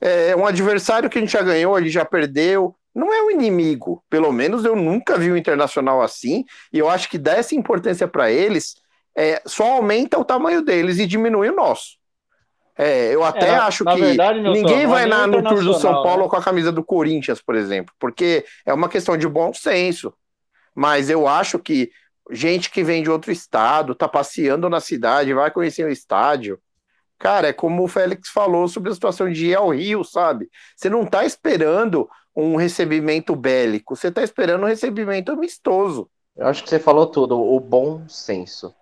é 0.00 0.36
um 0.36 0.44
adversário 0.44 1.08
que 1.08 1.16
a 1.16 1.20
gente 1.20 1.32
já 1.32 1.42
ganhou, 1.42 1.74
a 1.74 1.80
gente 1.80 1.92
já 1.92 2.04
perdeu. 2.04 2.76
Não 2.94 3.12
é 3.12 3.22
um 3.22 3.30
inimigo. 3.30 4.04
Pelo 4.08 4.32
menos 4.32 4.64
eu 4.64 4.76
nunca 4.76 5.18
vi 5.18 5.30
o 5.30 5.36
Internacional 5.36 6.00
assim. 6.00 6.44
E 6.72 6.78
eu 6.78 6.88
acho 6.88 7.08
que 7.10 7.18
dar 7.18 7.38
essa 7.38 7.54
importância 7.54 8.06
para 8.06 8.30
eles 8.30 8.76
é, 9.16 9.42
só 9.46 9.64
aumenta 9.72 10.18
o 10.18 10.24
tamanho 10.24 10.62
deles 10.62 10.98
e 10.98 11.06
diminui 11.06 11.48
o 11.50 11.56
nosso. 11.56 11.96
É, 12.76 13.14
eu 13.14 13.22
até 13.22 13.52
na- 13.52 13.66
acho 13.66 13.84
que 13.84 13.94
verdade, 13.94 14.40
ninguém 14.40 14.86
vai 14.86 15.04
é 15.04 15.06
nem 15.06 15.16
na, 15.16 15.26
no 15.26 15.42
Tour 15.42 15.42
do 15.42 15.56
São 15.56 15.60
Internacional, 15.60 16.02
Paulo 16.02 16.22
né? 16.24 16.28
com 16.28 16.36
a 16.36 16.42
camisa 16.42 16.72
do 16.72 16.82
Corinthians, 16.82 17.40
por 17.40 17.54
exemplo, 17.54 17.94
porque 18.00 18.44
é 18.66 18.74
uma 18.74 18.88
questão 18.88 19.16
de 19.16 19.28
bom 19.28 19.52
senso. 19.54 20.12
Mas 20.74 21.08
eu 21.08 21.28
acho 21.28 21.58
que 21.58 21.90
gente 22.32 22.70
que 22.70 22.82
vem 22.82 23.02
de 23.02 23.10
outro 23.10 23.30
estado, 23.30 23.94
tá 23.94 24.08
passeando 24.08 24.68
na 24.68 24.80
cidade, 24.80 25.32
vai 25.32 25.50
conhecer 25.52 25.84
o 25.84 25.90
estádio. 25.90 26.58
Cara, 27.16 27.48
é 27.48 27.52
como 27.52 27.84
o 27.84 27.88
Félix 27.88 28.28
falou 28.28 28.66
sobre 28.66 28.90
a 28.90 28.94
situação 28.94 29.30
de 29.30 29.46
ir 29.46 29.54
ao 29.54 29.70
Rio, 29.70 30.02
sabe? 30.02 30.48
Você 30.76 30.90
não 30.90 31.06
tá 31.06 31.24
esperando 31.24 32.08
um 32.36 32.56
recebimento 32.56 33.34
bélico, 33.36 33.96
você 33.96 34.10
tá 34.10 34.22
esperando 34.22 34.62
um 34.64 34.68
recebimento 34.68 35.32
amistoso. 35.32 36.08
Eu 36.36 36.46
acho 36.48 36.62
que 36.64 36.68
você 36.68 36.78
falou 36.78 37.06
tudo, 37.06 37.40
o 37.40 37.60
bom 37.60 38.08
senso. 38.08 38.74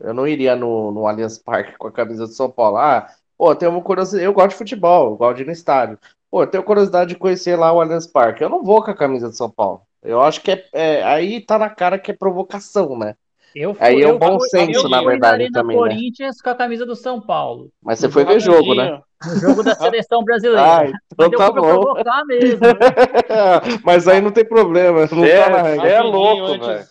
Eu 0.00 0.12
não 0.12 0.26
iria 0.26 0.56
no, 0.56 0.90
no 0.92 1.06
Allianz 1.06 1.38
Parque 1.38 1.76
com 1.78 1.86
a 1.88 1.92
camisa 1.92 2.26
do 2.26 2.32
São 2.32 2.50
Paulo. 2.50 2.76
Ah, 2.78 3.08
pô, 3.38 3.50
eu 3.52 3.56
tenho 3.56 3.72
uma 3.72 3.82
curiosidade. 3.82 4.24
Eu 4.24 4.32
gosto 4.32 4.50
de 4.50 4.56
futebol, 4.56 5.10
eu 5.10 5.16
gosto 5.16 5.36
de 5.36 5.42
ir 5.42 5.46
no 5.46 5.52
estádio. 5.52 5.98
Pô, 6.30 6.42
eu 6.42 6.46
tenho 6.46 6.64
curiosidade 6.64 7.10
de 7.14 7.18
conhecer 7.18 7.56
lá 7.56 7.72
o 7.72 7.80
Allianz 7.80 8.06
Parque. 8.06 8.42
Eu 8.42 8.48
não 8.50 8.62
vou 8.62 8.82
com 8.82 8.90
a 8.90 8.96
camisa 8.96 9.28
do 9.28 9.36
São 9.36 9.50
Paulo. 9.50 9.82
Eu 10.02 10.20
acho 10.20 10.40
que 10.42 10.50
é, 10.50 10.68
é- 10.72 11.02
aí 11.04 11.40
tá 11.40 11.58
na 11.58 11.70
cara 11.70 11.98
que 11.98 12.10
é 12.10 12.14
provocação, 12.14 12.98
né? 12.98 13.16
Eu 13.58 13.74
Aí 13.80 14.02
é 14.02 14.12
o 14.12 14.18
bom 14.18 14.38
fui- 14.38 14.48
senso, 14.50 14.84
eu 14.84 14.88
na 14.90 14.98
fui 14.98 15.12
verdade, 15.12 15.50
também, 15.50 15.76
né? 15.76 15.82
Corinthians 15.82 16.42
com 16.42 16.50
a 16.50 16.54
camisa 16.54 16.84
do 16.84 16.94
São 16.94 17.22
Paulo. 17.22 17.72
Mas 17.82 17.98
você 17.98 18.10
foi 18.10 18.22
ver 18.26 18.38
jogo, 18.38 18.74
né? 18.74 19.00
No 19.24 19.40
jogo 19.40 19.62
da 19.62 19.74
seleção 19.74 20.22
brasileira. 20.22 20.62
Ah, 20.62 20.84
então 20.86 21.30
tá 21.30 21.50
fui 21.50 21.60
bom. 21.62 21.94
mesmo. 22.26 22.60
Mas 23.82 24.06
aí 24.06 24.20
não 24.20 24.30
tem 24.30 24.44
problema. 24.44 25.08
Não 25.10 25.24
É, 25.24 25.42
tá 25.44 25.50
na 25.50 25.62
regra. 25.62 25.88
é 25.88 26.00
louco, 26.02 26.66
velho. 26.66 26.86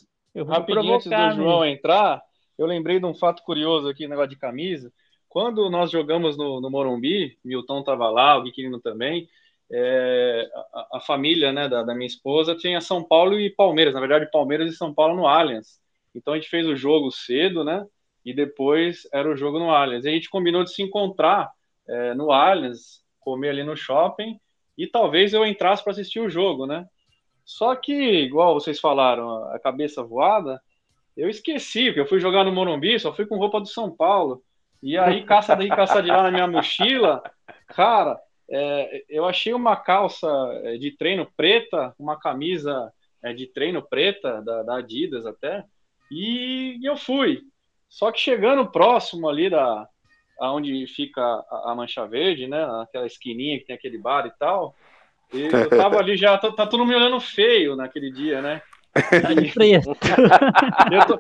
Rapidinho 0.48 0.96
antes 0.96 1.06
do 1.06 1.10
provocar 1.10 1.36
João 1.36 1.60
mesmo. 1.62 1.66
entrar, 1.66 2.22
eu 2.58 2.66
lembrei 2.66 3.00
de 3.00 3.06
um 3.06 3.14
fato 3.14 3.44
curioso 3.44 3.88
aqui, 3.88 4.08
negócio 4.08 4.32
de 4.32 4.36
camisa. 4.38 4.92
Quando 5.30 5.70
nós 5.70 5.92
jogamos 5.92 6.36
no, 6.36 6.60
no 6.60 6.70
Morumbi, 6.72 7.38
Milton 7.46 7.82
estava 7.82 8.10
lá, 8.10 8.38
o 8.38 8.44
Guiquino 8.44 8.80
também, 8.80 9.28
é, 9.72 10.48
a, 10.74 10.98
a 10.98 11.00
família 11.00 11.52
né, 11.52 11.68
da, 11.70 11.84
da 11.84 11.94
minha 11.94 12.08
esposa 12.08 12.56
tinha 12.56 12.82
São 12.82 13.04
Paulo 13.04 13.40
e 13.40 13.50
Palmeiras, 13.50 13.94
na 13.94 14.00
verdade 14.00 14.30
Palmeiras 14.32 14.74
e 14.74 14.76
São 14.76 14.94
Paulo 14.94 15.16
no 15.16 15.28
Allianz. 15.28 15.80
Então 16.16 16.34
a 16.34 16.38
gente 16.38 16.50
fez 16.50 16.66
o 16.66 16.76
jogo 16.76 17.12
cedo, 17.12 17.64
né? 17.64 17.86
E 18.24 18.34
depois 18.34 19.08
era 19.14 19.30
o 19.30 19.36
jogo 19.36 19.60
no 19.60 19.70
Allianz. 19.70 20.06
E 20.06 20.10
a 20.10 20.12
gente 20.12 20.30
combinou 20.30 20.64
de 20.64 20.74
se 20.74 20.82
encontrar 20.82 21.52
é, 21.88 22.14
no 22.14 22.32
Allianz, 22.32 23.04
comer 23.20 23.50
ali 23.50 23.64
no 23.64 23.76
shopping, 23.76 24.40
e 24.78 24.88
talvez 24.88 25.34
eu 25.34 25.46
entrasse 25.46 25.84
para 25.84 25.92
assistir 25.92 26.20
o 26.20 26.30
jogo, 26.30 26.66
né? 26.66 26.88
Só 27.44 27.76
que, 27.76 27.94
igual 27.94 28.54
vocês 28.54 28.80
falaram, 28.80 29.46
a 29.52 29.60
cabeça 29.60 30.04
voada, 30.04 30.60
eu 31.16 31.30
esqueci, 31.30 31.86
porque 31.86 32.00
eu 32.00 32.08
fui 32.08 32.20
jogar 32.20 32.44
no 32.44 32.52
Morumbi, 32.52 33.00
só 33.00 33.14
fui 33.14 33.26
com 33.26 33.38
roupa 33.38 33.62
do 33.62 33.68
São 33.68 33.90
Paulo. 33.90 34.42
E 34.82 34.98
aí, 34.98 35.24
caça 35.24 35.56
daí, 35.56 35.70
caça 35.70 36.02
de 36.02 36.10
lá 36.10 36.24
na 36.24 36.32
minha 36.32 36.48
mochila, 36.48 37.24
cara, 37.68 38.20
é, 38.50 39.04
eu 39.10 39.26
achei 39.26 39.54
uma 39.54 39.76
calça 39.76 40.28
é, 40.64 40.78
de 40.78 40.92
treino 40.92 41.28
preta, 41.38 41.96
uma 41.98 42.20
camisa 42.20 42.92
é, 43.24 43.34
de 43.34 43.48
treino 43.48 43.82
preta, 43.82 44.42
da, 44.42 44.64
da 44.64 44.78
Adidas 44.78 45.26
até, 45.26 45.64
e 46.12 46.80
eu 46.84 46.96
fui. 46.96 47.42
Só 47.90 48.12
que 48.12 48.20
chegando 48.20 48.72
próximo 48.72 49.30
ali 49.30 49.50
da 49.50 49.88
aonde 50.40 50.86
fica 50.88 51.22
a, 51.22 51.72
a 51.72 51.76
Mancha 51.76 52.06
Verde, 52.06 52.48
né, 52.48 52.62
aquela 52.82 53.08
esquininha 53.08 53.58
que 53.58 53.66
tem 53.66 53.76
aquele 53.76 53.98
bar 53.98 54.26
e 54.28 54.32
tal, 54.38 54.76
e 55.34 55.44
eu 55.44 55.70
tava 55.70 55.98
ali 56.00 56.18
já, 56.18 56.38
tá, 56.38 56.52
tá 56.52 56.68
todo 56.68 56.80
mundo 56.82 56.90
me 56.90 56.96
olhando 56.96 57.20
feio 57.20 57.76
naquele 57.76 58.12
dia, 58.12 58.42
né? 58.42 58.62
Tá 59.22 59.34
de 59.34 59.52
preto. 59.54 59.96
Tô- 61.08 61.18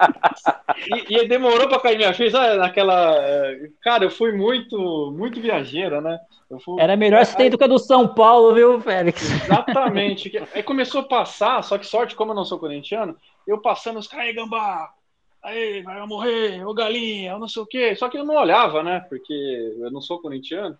E, 0.87 1.17
e 1.23 1.27
demorou 1.27 1.67
pra 1.67 1.79
cair 1.79 1.97
minha 1.97 2.13
ficha, 2.13 2.55
naquela. 2.55 3.15
eh, 3.17 3.69
Cara, 3.81 4.05
eu 4.05 4.09
fui 4.09 4.31
muito, 4.31 5.13
muito 5.17 5.41
viajeira, 5.41 5.99
né? 6.01 6.17
Fui- 6.63 6.81
Era 6.81 6.95
melhor 6.95 7.25
você 7.25 7.35
ter 7.35 7.45
ido 7.47 7.57
com 7.57 7.63
a 7.65 7.67
do 7.67 7.77
São 7.79 8.07
Paulo, 8.07 8.53
viu, 8.53 8.79
Félix? 8.79 9.21
Exatamente. 9.21 10.31
Aí 10.53 10.63
começou 10.63 11.01
a 11.01 11.07
passar, 11.07 11.63
só 11.63 11.77
que 11.77 11.85
sorte, 11.85 12.15
como 12.15 12.31
eu 12.31 12.35
não 12.35 12.45
sou 12.45 12.59
corintiano, 12.59 13.15
eu 13.47 13.61
passando 13.61 13.99
os 13.99 14.07
caras, 14.07 14.33
gambá, 14.33 14.89
aí, 15.43 15.81
vai 15.83 16.05
morrer, 16.07 16.65
ô 16.65 16.73
galinha, 16.73 17.31
eu 17.31 17.39
não 17.39 17.47
sei 17.47 17.61
o 17.61 17.65
quê. 17.67 17.95
Só 17.95 18.09
que 18.09 18.17
eu 18.17 18.25
não 18.25 18.35
olhava, 18.35 18.81
né? 18.83 19.01
Porque 19.09 19.33
eu 19.79 19.91
não 19.91 20.01
sou 20.01 20.21
corintiano. 20.21 20.77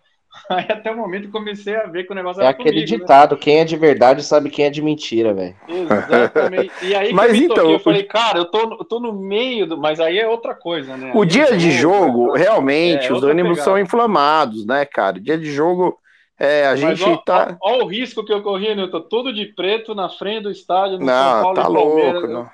Aí 0.50 0.66
até 0.70 0.90
o 0.90 0.96
momento 0.96 1.26
eu 1.26 1.30
comecei 1.32 1.74
a 1.76 1.86
ver 1.86 2.04
que 2.04 2.12
o 2.12 2.14
negócio 2.14 2.40
É 2.40 2.46
era 2.46 2.50
aquele 2.50 2.82
comigo, 2.82 2.96
né? 2.98 3.06
ditado, 3.06 3.36
quem 3.38 3.58
é 3.60 3.64
de 3.64 3.76
verdade 3.76 4.22
sabe 4.22 4.50
quem 4.50 4.64
é 4.66 4.70
de 4.70 4.80
mentira, 4.82 5.34
velho. 5.34 5.56
Exatamente. 5.66 6.74
E 6.80 6.94
aí 6.94 7.14
que 7.14 7.14
Mas 7.14 7.32
eu 7.32 7.40
então, 7.40 7.44
toquei, 7.44 7.74
eu 7.74 7.80
falei, 7.80 8.04
cara, 8.04 8.38
eu 8.38 8.50
tô, 8.50 8.58
eu 8.80 8.84
tô 8.84 9.00
no 9.00 9.12
meio 9.12 9.66
do. 9.66 9.76
Mas 9.78 10.00
aí 10.00 10.18
é 10.18 10.28
outra 10.28 10.54
coisa, 10.54 10.96
né? 10.96 11.12
O 11.12 11.24
Aí 11.24 11.24
dia 11.24 11.54
é 11.54 11.56
de 11.56 11.70
jogo, 11.70 12.32
realmente, 12.34 13.10
É, 13.10 13.12
os 13.12 13.22
outra 13.22 13.22
ânimos 13.22 13.60
pegada. 13.60 13.62
são 13.62 13.78
inflamados, 13.78 14.66
né, 14.66 14.84
cara? 14.84 15.20
Dia 15.20 15.38
de 15.38 15.50
jogo, 15.52 15.98
é, 16.38 16.66
a 16.66 16.76
Mas 16.78 16.98
gente 16.98 17.02
ó, 17.02 17.24
tá. 17.24 17.58
ó 17.60 17.82
o 17.84 17.86
risco 17.86 18.24
que 18.24 18.32
eu 18.32 18.42
corri, 18.42 18.74
Nilton. 18.74 19.02
Todo 19.08 19.32
de 19.32 19.46
preto 19.46 19.94
na 19.94 20.08
frente 20.08 20.42
do 20.44 20.50
estádio, 20.50 20.98
no 20.98 21.10
São 21.10 21.34
Não, 21.34 21.36
Paulo 21.36 21.60
tá 21.60 21.62
e 21.62 21.68
Palmeiras. 21.68 22.22
louco. 22.22 22.26
Não. 22.28 22.50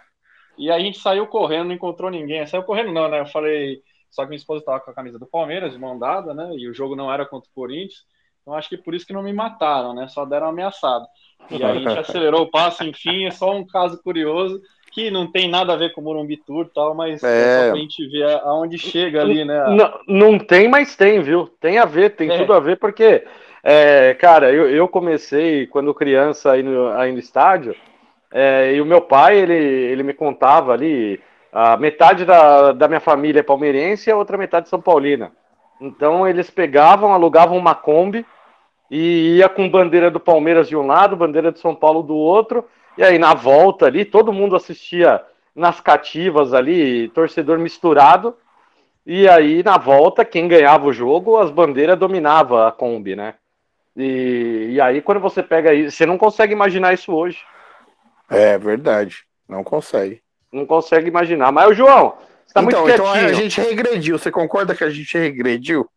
E 0.58 0.70
aí 0.70 0.82
a 0.82 0.84
gente 0.84 0.98
saiu 1.00 1.26
correndo, 1.26 1.68
não 1.68 1.74
encontrou 1.74 2.10
ninguém. 2.10 2.46
Saiu 2.46 2.62
correndo 2.64 2.92
não, 2.92 3.08
né? 3.08 3.20
Eu 3.20 3.26
falei, 3.26 3.82
só 4.12 4.22
que 4.22 4.28
minha 4.28 4.36
esposa 4.36 4.64
tava 4.64 4.78
com 4.78 4.90
a 4.92 4.94
camisa 4.94 5.18
do 5.18 5.26
Palmeiras, 5.26 5.72
de 5.72 5.78
mão 5.80 5.98
dada, 5.98 6.32
né? 6.32 6.52
E 6.54 6.68
o 6.68 6.74
jogo 6.74 6.94
não 6.94 7.12
era 7.12 7.26
contra 7.26 7.50
o 7.50 7.54
Corinthians. 7.54 8.04
Então 8.42 8.54
acho 8.54 8.68
que 8.68 8.76
por 8.76 8.94
isso 8.94 9.06
que 9.06 9.12
não 9.12 9.22
me 9.22 9.32
mataram, 9.32 9.94
né? 9.94 10.06
Só 10.08 10.24
deram 10.24 10.48
ameaçado. 10.48 11.04
E 11.50 11.64
aí 11.64 11.64
a 11.64 11.74
gente 11.80 11.98
acelerou 11.98 12.42
o 12.42 12.50
passo, 12.50 12.84
enfim, 12.84 13.24
é 13.26 13.30
só 13.32 13.50
um 13.56 13.66
caso 13.66 14.00
curioso. 14.02 14.60
que 14.92 15.10
não 15.10 15.26
tem 15.32 15.48
nada 15.48 15.72
a 15.72 15.76
ver 15.76 15.94
com 15.94 16.02
o 16.02 16.04
Morumbi 16.04 16.36
Tour 16.36 16.66
e 16.66 16.74
tal, 16.74 16.94
mas 16.94 17.22
É. 17.24 17.26
é. 17.26 17.64
só 17.64 17.70
pra 17.70 17.80
gente 17.80 18.06
ver 18.08 18.28
aonde 18.44 18.76
chega 18.76 19.22
ali, 19.22 19.42
né? 19.42 19.64
Não, 19.70 20.00
não 20.06 20.38
tem, 20.38 20.68
mas 20.68 20.94
tem, 20.94 21.22
viu? 21.22 21.46
Tem 21.58 21.78
a 21.78 21.86
ver, 21.86 22.10
tem 22.10 22.30
É. 22.30 22.36
tudo 22.36 22.52
a 22.52 22.60
ver, 22.60 22.76
porque, 22.78 23.24
é, 23.64 24.12
cara, 24.20 24.52
eu, 24.52 24.68
eu 24.68 24.86
comecei 24.86 25.66
quando 25.66 25.94
criança 25.94 26.52
aí 26.52 26.62
no, 26.62 26.88
aí 26.88 27.10
no 27.10 27.18
estádio, 27.18 27.74
é, 28.30 28.74
e 28.74 28.82
o 28.82 28.84
meu 28.84 29.00
pai, 29.00 29.38
ele, 29.38 29.54
ele 29.54 30.02
me 30.02 30.12
contava 30.12 30.74
ali, 30.74 31.18
a 31.52 31.76
metade 31.76 32.24
da, 32.24 32.72
da 32.72 32.88
minha 32.88 33.00
família 33.00 33.40
é 33.40 33.42
palmeirense 33.42 34.08
e 34.08 34.12
a 34.12 34.16
outra 34.16 34.38
metade 34.38 34.70
São 34.70 34.80
Paulina. 34.80 35.32
Então 35.78 36.26
eles 36.26 36.48
pegavam, 36.48 37.12
alugavam 37.12 37.58
uma 37.58 37.74
Kombi 37.74 38.24
e 38.90 39.36
ia 39.36 39.48
com 39.48 39.68
bandeira 39.68 40.10
do 40.10 40.18
Palmeiras 40.18 40.68
de 40.68 40.76
um 40.76 40.86
lado, 40.86 41.16
bandeira 41.16 41.52
de 41.52 41.58
São 41.58 41.74
Paulo 41.74 42.02
do 42.02 42.14
outro, 42.14 42.64
e 42.96 43.02
aí 43.02 43.18
na 43.18 43.34
volta 43.34 43.86
ali, 43.86 44.04
todo 44.04 44.32
mundo 44.32 44.56
assistia 44.56 45.22
nas 45.54 45.80
cativas 45.80 46.54
ali, 46.54 47.08
torcedor 47.08 47.58
misturado, 47.58 48.34
e 49.04 49.28
aí 49.28 49.62
na 49.62 49.76
volta, 49.76 50.24
quem 50.24 50.46
ganhava 50.48 50.86
o 50.86 50.92
jogo, 50.92 51.38
as 51.38 51.50
bandeiras 51.50 51.98
dominava 51.98 52.68
a 52.68 52.72
Kombi, 52.72 53.16
né? 53.16 53.34
E, 53.96 54.68
e 54.70 54.80
aí 54.80 55.02
quando 55.02 55.20
você 55.20 55.42
pega 55.42 55.74
isso, 55.74 55.96
você 55.96 56.06
não 56.06 56.16
consegue 56.16 56.52
imaginar 56.52 56.94
isso 56.94 57.12
hoje. 57.12 57.38
É 58.30 58.56
verdade. 58.56 59.24
Não 59.48 59.62
consegue. 59.62 60.21
Não 60.52 60.66
consegue 60.66 61.08
imaginar. 61.08 61.50
Mas 61.50 61.70
o 61.70 61.74
João, 61.74 62.14
você 62.46 62.54
tá 62.54 62.62
então, 62.62 62.82
muito 62.82 62.94
então 62.94 63.12
quietinho. 63.12 63.30
a 63.30 63.32
gente 63.32 63.60
regrediu. 63.60 64.18
Você 64.18 64.30
concorda 64.30 64.74
que 64.74 64.84
a 64.84 64.90
gente 64.90 65.16
regrediu? 65.16 65.88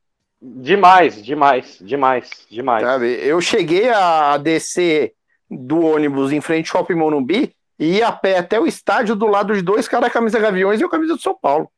Demais, 0.41 1.23
demais, 1.23 1.77
demais, 1.81 2.29
demais. 2.49 2.83
Sabe? 2.83 3.07
Eu 3.21 3.41
cheguei 3.41 3.89
a 3.89 4.37
descer 4.37 5.13
do 5.49 5.79
ônibus 5.81 6.31
em 6.31 6.41
frente 6.41 6.69
ao 6.71 6.81
Shopping 6.81 6.95
Morumbi 6.95 7.53
e 7.77 7.97
ia 7.97 8.07
a 8.07 8.11
pé 8.11 8.37
até 8.37 8.59
o 8.59 8.67
estádio 8.67 9.15
do 9.15 9.27
lado 9.27 9.53
de 9.53 9.61
dois 9.61 9.87
caras 9.87 10.11
camisa 10.11 10.39
Gaviões 10.39 10.79
e 10.79 10.83
eu 10.83 10.89
camisa 10.89 11.15
do 11.15 11.21
São 11.21 11.37
Paulo. 11.39 11.69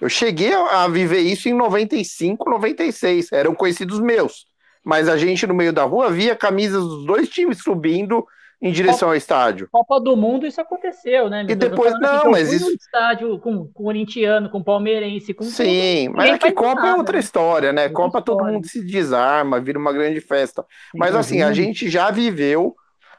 Eu 0.00 0.08
cheguei 0.08 0.52
a 0.52 0.86
viver 0.88 1.20
isso 1.20 1.48
em 1.48 1.54
95, 1.54 2.50
96. 2.50 3.32
Eram 3.32 3.54
conhecidos 3.54 3.98
meus. 3.98 4.46
Mas 4.84 5.08
a 5.08 5.16
gente 5.16 5.46
no 5.46 5.54
meio 5.54 5.72
da 5.72 5.84
rua 5.84 6.10
via 6.10 6.36
camisas 6.36 6.82
dos 6.82 7.06
dois 7.06 7.28
times 7.28 7.62
subindo 7.62 8.26
em 8.60 8.72
direção 8.72 9.10
ao 9.10 9.14
estádio. 9.14 9.68
Copa 9.70 10.00
do 10.00 10.16
Mundo 10.16 10.46
isso 10.46 10.60
aconteceu, 10.60 11.28
né? 11.28 11.44
E 11.48 11.54
depois- 11.54 11.92
falando 11.92 12.24
não, 12.24 12.30
mas 12.30 12.52
isso- 12.52 12.70
estádio 12.70 13.38
com, 13.38 13.66
com 13.68 13.84
corintiano, 13.84 14.48
com 14.48 14.62
palmeirense, 14.62 15.34
com 15.34 15.44
Sim, 15.44 16.06
tudo, 16.06 16.16
mas 16.16 16.30
é 16.30 16.38
que 16.38 16.52
Copa 16.52 16.80
é 16.80 16.84
nada, 16.84 16.96
outra 16.96 17.14
né? 17.14 17.20
história, 17.20 17.72
né? 17.72 17.88
Copa 17.90 18.22
todo 18.22 18.44
mundo 18.44 18.66
se 18.66 18.82
desarma, 18.82 19.60
vira 19.60 19.78
uma 19.78 19.92
grande 19.92 20.20
festa. 20.20 20.64
Mas 20.94 21.14
assim, 21.14 21.36
a 21.42 21.46
Imagina. 21.46 21.66
gente 21.66 21.88
já 21.90 22.10
viveu 22.10 22.74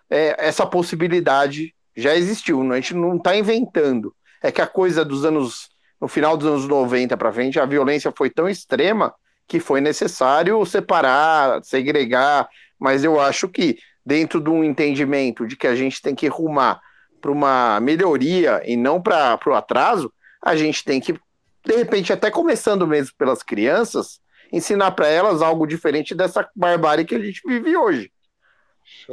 é, 0.10 0.36
essa 0.40 0.66
possibilidade, 0.66 1.74
já 1.96 2.16
existiu, 2.16 2.62
a 2.72 2.76
gente 2.76 2.94
não 2.96 3.18
está 3.18 3.36
inventando. 3.36 4.14
É 4.42 4.52
que 4.52 4.62
a 4.62 4.68
coisa 4.68 5.04
dos 5.06 5.24
anos, 5.26 5.70
no 6.02 6.08
final 6.08 6.36
dos 6.38 6.48
anos 6.48 6.68
90 6.68 7.16
para 7.18 7.32
frente, 7.32 7.60
a 7.60 7.66
violência 7.66 8.12
foi 8.16 8.30
tão 8.30 8.48
extrema 8.50 9.14
que 9.48 9.60
foi 9.60 9.82
necessário 9.82 10.64
separar, 10.66 11.64
segregar, 11.64 12.48
mas 12.80 13.04
eu 13.04 13.20
acho 13.20 13.48
que 13.48 13.78
dentro 14.08 14.40
de 14.40 14.50
um 14.50 14.64
entendimento 14.64 15.46
de 15.46 15.58
que 15.58 15.68
a 15.68 15.76
gente 15.76 16.02
tem 16.02 16.16
que 16.16 16.30
rumar 16.30 16.80
para 17.20 17.30
uma 17.30 17.78
melhoria 17.82 18.62
e 18.66 18.78
não 18.78 19.02
para 19.02 19.38
o 19.46 19.54
atraso, 19.54 20.14
a 20.42 20.56
gente 20.56 20.82
tem 20.86 21.02
que, 21.02 21.12
de 21.12 21.76
repente, 21.76 22.14
até 22.14 22.32
começando 22.32 22.88
mesmo 22.88 23.12
pelas 23.18 23.44
crianças, 23.44 24.22
ensinar 24.50 24.92
para 24.92 25.10
elas 25.10 25.42
algo 25.42 25.68
diferente 25.68 26.16
dessa 26.16 26.50
barbárie 26.56 27.04
que 27.04 27.16
a 27.16 27.20
gente 27.20 27.42
vive 27.46 27.76
hoje. 27.76 28.10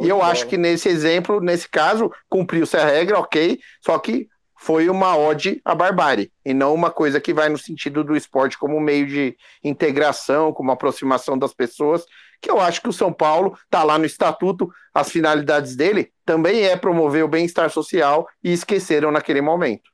e 0.00 0.08
eu 0.08 0.22
acho 0.22 0.46
que 0.46 0.56
nesse 0.56 0.88
exemplo, 0.88 1.40
nesse 1.40 1.68
caso, 1.68 2.12
cumpriu-se 2.28 2.76
a 2.76 2.84
regra, 2.84 3.18
ok, 3.18 3.58
só 3.80 3.98
que 3.98 4.28
foi 4.65 4.89
uma 4.89 5.15
ode 5.15 5.61
à 5.62 5.74
barbárie, 5.74 6.32
e 6.43 6.55
não 6.55 6.73
uma 6.73 6.91
coisa 6.91 7.20
que 7.20 7.35
vai 7.35 7.51
no 7.51 7.59
sentido 7.59 8.03
do 8.03 8.16
esporte 8.16 8.59
como 8.59 8.81
meio 8.81 9.07
de 9.07 9.36
integração, 9.62 10.55
como 10.55 10.70
aproximação 10.70 11.36
das 11.36 11.53
pessoas, 11.53 12.07
que 12.41 12.51
eu 12.51 12.59
acho 12.59 12.81
que 12.81 12.89
o 12.89 12.93
São 12.93 13.12
Paulo 13.12 13.59
está 13.62 13.85
lá 13.85 13.99
no 13.99 14.07
estatuto, 14.07 14.70
as 14.95 15.11
finalidades 15.11 15.77
dele 15.77 16.11
também 16.24 16.62
é 16.62 16.78
promover 16.78 17.23
o 17.23 17.28
bem-estar 17.28 17.69
social 17.69 18.27
e 18.43 18.55
esqueceram 18.55 19.11
naquele 19.11 19.43
momento. 19.43 19.91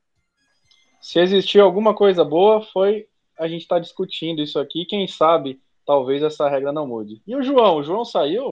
Se 1.01 1.19
existiu 1.19 1.65
alguma 1.65 1.93
coisa 1.93 2.25
boa, 2.25 2.63
foi 2.63 3.09
a 3.37 3.49
gente 3.49 3.63
estar 3.63 3.81
discutindo 3.81 4.41
isso 4.41 4.57
aqui. 4.57 4.87
Quem 4.87 5.09
sabe, 5.09 5.61
talvez 5.85 6.23
essa 6.23 6.49
regra 6.49 6.73
não 6.73 6.87
mude. 6.87 7.21
E 7.27 7.35
o 7.35 7.43
João? 7.43 7.79
O 7.79 7.83
João 7.83 8.05
saiu? 8.05 8.51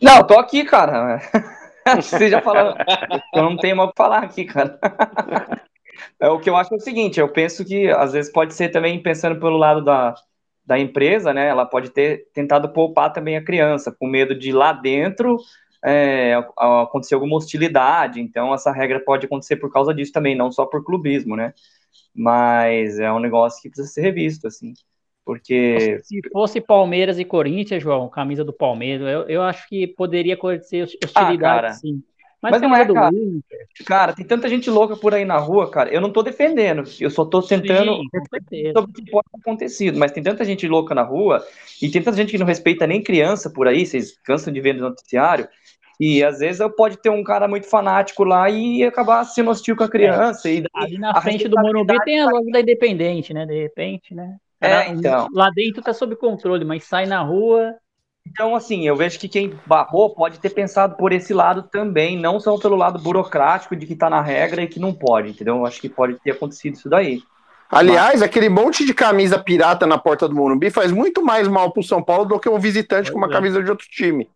Não, 0.00 0.24
tô 0.24 0.38
aqui, 0.38 0.62
cara. 0.62 1.18
Você 2.02 2.28
já 2.28 2.40
falou. 2.40 2.74
Eu 3.34 3.42
não 3.42 3.56
tenho 3.56 3.76
mais 3.76 3.88
o 3.88 3.92
que 3.92 3.96
falar 3.98 4.22
aqui, 4.22 4.44
cara. 4.44 4.78
É, 6.20 6.28
o 6.28 6.40
que 6.40 6.50
eu 6.50 6.56
acho 6.56 6.74
é 6.74 6.76
o 6.76 6.80
seguinte, 6.80 7.20
eu 7.20 7.32
penso 7.32 7.64
que 7.64 7.88
às 7.88 8.12
vezes 8.12 8.30
pode 8.30 8.52
ser 8.54 8.68
também 8.68 9.00
pensando 9.02 9.38
pelo 9.38 9.56
lado 9.56 9.82
da, 9.82 10.14
da 10.66 10.78
empresa, 10.78 11.32
né? 11.32 11.48
Ela 11.48 11.64
pode 11.64 11.90
ter 11.90 12.28
tentado 12.32 12.68
poupar 12.72 13.12
também 13.12 13.36
a 13.36 13.44
criança, 13.44 13.92
com 13.92 14.06
medo 14.06 14.34
de 14.36 14.52
lá 14.52 14.72
dentro 14.72 15.38
é, 15.84 16.34
acontecer 16.56 17.14
alguma 17.14 17.36
hostilidade. 17.36 18.20
Então, 18.20 18.54
essa 18.54 18.72
regra 18.72 19.00
pode 19.00 19.26
acontecer 19.26 19.56
por 19.56 19.72
causa 19.72 19.94
disso 19.94 20.12
também, 20.12 20.34
não 20.36 20.50
só 20.50 20.64
por 20.66 20.84
clubismo, 20.84 21.36
né? 21.36 21.52
Mas 22.14 22.98
é 22.98 23.12
um 23.12 23.20
negócio 23.20 23.60
que 23.62 23.68
precisa 23.68 23.92
ser 23.92 24.02
revisto, 24.02 24.46
assim. 24.46 24.72
Porque 25.24 26.00
Se 26.02 26.20
fosse 26.30 26.60
Palmeiras 26.60 27.18
e 27.18 27.24
Corinthians, 27.24 27.82
João, 27.82 28.08
camisa 28.08 28.44
do 28.44 28.52
Palmeiras, 28.52 29.08
eu, 29.08 29.22
eu 29.22 29.42
acho 29.42 29.66
que 29.68 29.86
poderia 29.86 30.34
acontecer 30.34 30.82
hostilidade, 30.82 31.66
Ah, 31.66 31.72
sim. 31.72 32.02
Mas, 32.42 32.52
Mas 32.52 32.60
não 32.60 32.76
é, 32.76 32.84
do 32.84 32.92
cara. 32.92 33.10
Inter, 33.14 33.66
Cara, 33.86 34.12
tem 34.12 34.26
tanta 34.26 34.50
gente 34.50 34.68
louca 34.68 34.94
por 34.94 35.14
aí 35.14 35.24
na 35.24 35.38
rua, 35.38 35.70
cara. 35.70 35.88
Eu 35.88 35.98
não 35.98 36.12
tô 36.12 36.22
defendendo, 36.22 36.84
eu 37.00 37.08
só 37.08 37.24
tô 37.24 37.40
tentando 37.40 37.94
Sim, 37.94 38.02
sobre 38.74 38.90
o 38.90 38.92
que 38.92 39.10
pode 39.10 39.26
ter 39.32 39.40
acontecido. 39.40 39.98
Mas 39.98 40.12
tem 40.12 40.22
tanta 40.22 40.44
gente 40.44 40.68
louca 40.68 40.94
na 40.94 41.00
rua 41.00 41.42
e 41.80 41.88
tem 41.88 42.02
tanta 42.02 42.18
gente 42.18 42.32
que 42.32 42.36
não 42.36 42.44
respeita 42.44 42.86
nem 42.86 43.02
criança 43.02 43.48
por 43.48 43.66
aí, 43.66 43.86
vocês 43.86 44.18
cansam 44.22 44.52
de 44.52 44.60
ver 44.60 44.74
no 44.74 44.82
noticiário. 44.82 45.48
E 45.98 46.22
às 46.22 46.40
vezes 46.40 46.60
pode 46.76 46.98
ter 46.98 47.08
um 47.08 47.24
cara 47.24 47.48
muito 47.48 47.66
fanático 47.66 48.24
lá 48.24 48.50
e 48.50 48.84
acabar 48.84 49.24
sendo 49.24 49.50
hostil 49.50 49.74
com 49.74 49.84
a 49.84 49.88
criança. 49.88 50.50
e 50.50 50.60
daí 50.60 50.68
Ali 50.74 50.98
na 50.98 51.18
frente 51.22 51.48
do 51.48 51.58
Morumbi 51.58 51.96
tem 52.04 52.20
a 52.20 52.26
loja 52.26 52.50
da 52.52 52.60
Independente, 52.60 53.32
né? 53.32 53.46
De 53.46 53.58
repente, 53.58 54.14
né? 54.14 54.36
É, 54.66 54.88
então. 54.88 55.28
Lá 55.32 55.50
dentro 55.50 55.82
tá 55.82 55.92
sob 55.92 56.16
controle, 56.16 56.64
mas 56.64 56.84
sai 56.84 57.06
na 57.06 57.22
rua. 57.22 57.74
Então, 58.26 58.56
assim, 58.56 58.86
eu 58.86 58.96
vejo 58.96 59.18
que 59.18 59.28
quem 59.28 59.54
barrou 59.66 60.14
pode 60.14 60.38
ter 60.40 60.50
pensado 60.50 60.96
por 60.96 61.12
esse 61.12 61.34
lado 61.34 61.64
também, 61.64 62.18
não 62.18 62.40
só 62.40 62.58
pelo 62.58 62.74
lado 62.74 62.98
burocrático 62.98 63.76
de 63.76 63.86
que 63.86 63.94
tá 63.94 64.08
na 64.08 64.22
regra 64.22 64.62
e 64.62 64.66
que 64.66 64.80
não 64.80 64.94
pode, 64.94 65.30
entendeu? 65.30 65.56
Eu 65.56 65.66
acho 65.66 65.80
que 65.80 65.88
pode 65.88 66.14
ter 66.20 66.30
acontecido 66.30 66.74
isso 66.74 66.88
daí. 66.88 67.22
Aliás, 67.70 68.22
aquele 68.22 68.48
monte 68.48 68.84
de 68.86 68.94
camisa 68.94 69.38
pirata 69.38 69.86
na 69.86 69.98
porta 69.98 70.28
do 70.28 70.34
Morumbi 70.34 70.70
faz 70.70 70.92
muito 70.92 71.24
mais 71.24 71.48
mal 71.48 71.72
pro 71.72 71.82
São 71.82 72.02
Paulo 72.02 72.24
do 72.24 72.38
que 72.38 72.48
um 72.48 72.58
visitante 72.58 73.10
com 73.10 73.18
uma 73.18 73.26
é. 73.26 73.30
camisa 73.30 73.62
de 73.62 73.70
outro 73.70 73.86
time. 73.88 74.28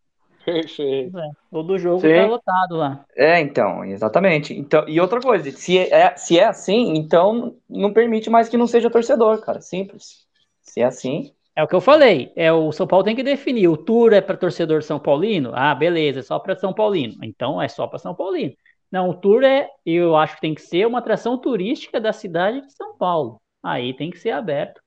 Perfeito. 0.53 1.19
É, 1.19 1.31
todo 1.51 1.79
jogo 1.79 2.01
Sim. 2.01 2.15
tá 2.15 2.27
lotado 2.27 2.77
lá. 2.77 3.05
É, 3.15 3.39
então, 3.39 3.85
exatamente. 3.85 4.55
Então, 4.55 4.89
e 4.89 4.99
outra 4.99 5.21
coisa, 5.21 5.51
se 5.51 5.79
é, 5.79 6.17
se 6.17 6.39
é 6.39 6.45
assim, 6.45 6.95
então 6.97 7.57
não 7.69 7.93
permite 7.93 8.31
mais 8.31 8.49
que 8.49 8.57
não 8.57 8.67
seja 8.67 8.91
torcedor, 8.91 9.41
cara. 9.43 9.61
Simples. 9.61 10.27
Se 10.63 10.81
é 10.81 10.85
assim. 10.85 11.33
É 11.55 11.63
o 11.63 11.69
que 11.69 11.75
eu 11.75 11.81
falei. 11.81 12.33
É 12.35 12.51
o 12.51 12.73
São 12.73 12.87
Paulo 12.87 13.05
tem 13.05 13.17
que 13.17 13.23
definir. 13.23 13.69
O 13.69 13.77
tour 13.77 14.13
é 14.13 14.23
para 14.23 14.37
torcedor 14.39 14.83
São 14.83 14.99
Paulino? 14.99 15.53
Ah, 15.55 15.75
beleza, 15.75 16.21
é 16.21 16.23
só 16.23 16.39
para 16.39 16.57
São 16.57 16.73
Paulino. 16.73 17.19
Então 17.23 17.61
é 17.61 17.69
só 17.69 17.87
para 17.87 17.99
São 17.99 18.15
Paulino. 18.15 18.55
Não, 18.91 19.11
o 19.11 19.15
tour 19.15 19.45
é, 19.45 19.69
eu 19.85 20.17
acho 20.17 20.37
que 20.37 20.41
tem 20.41 20.55
que 20.55 20.63
ser 20.63 20.87
uma 20.87 21.01
atração 21.01 21.37
turística 21.37 22.01
da 22.01 22.13
cidade 22.13 22.63
de 22.63 22.73
São 22.73 22.97
Paulo. 22.97 23.39
Aí 23.63 23.95
tem 23.95 24.11
que 24.11 24.19
ser 24.19 24.31
aberto 24.31 24.81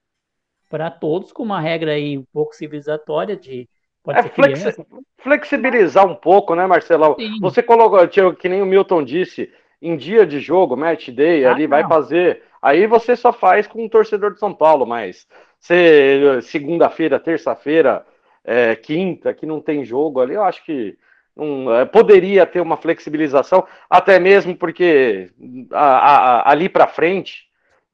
para 0.69 0.89
todos 0.89 1.31
com 1.31 1.43
uma 1.43 1.59
regra 1.59 1.91
aí 1.91 2.17
um 2.17 2.23
pouco 2.33 2.55
civilizatória 2.55 3.35
de 3.35 3.69
pode 4.03 4.19
É 4.19 4.23
flexi- 4.23 4.86
flexibilizar 5.18 6.06
um 6.06 6.15
pouco, 6.15 6.56
né, 6.56 6.65
Marcelão? 6.65 7.15
Sim. 7.15 7.40
Você 7.41 7.61
colocou, 7.64 8.06
tio, 8.07 8.36
que 8.36 8.49
nem 8.49 8.61
o 8.61 8.65
Milton 8.65 9.03
disse, 9.03 9.52
em 9.82 9.95
dia 9.98 10.26
de 10.26 10.40
jogo, 10.40 10.76
match 10.78 11.10
day, 11.10 11.45
Ah, 11.45 11.52
ali 11.52 11.68
vai 11.68 11.82
não. 11.82 11.90
fazer. 11.90 12.44
Aí 12.61 12.86
você 12.88 13.15
só 13.15 13.34
faz 13.34 13.65
com 13.68 13.84
um 13.84 13.90
torcedor 13.90 14.34
de 14.34 14.40
São 14.40 14.53
Paulo, 14.53 14.86
mas 14.86 15.28
você, 15.60 16.40
segunda-feira, 16.44 17.19
terça-feira, 17.19 18.06
é, 18.44 18.76
quinta, 18.76 19.34
que 19.34 19.45
não 19.45 19.60
tem 19.61 19.84
jogo 19.86 20.19
ali, 20.19 20.34
eu 20.34 20.44
acho 20.44 20.64
que 20.65 20.98
não, 21.36 21.73
é, 21.73 21.86
poderia 21.86 22.45
ter 22.45 22.60
uma 22.61 22.78
flexibilização, 22.78 23.65
até 23.90 24.19
mesmo 24.19 24.56
porque 24.56 25.30
a- 25.72 25.80
a- 25.80 26.18
a- 26.41 26.52
ali 26.52 26.68
para 26.68 26.88
frente, 26.88 27.45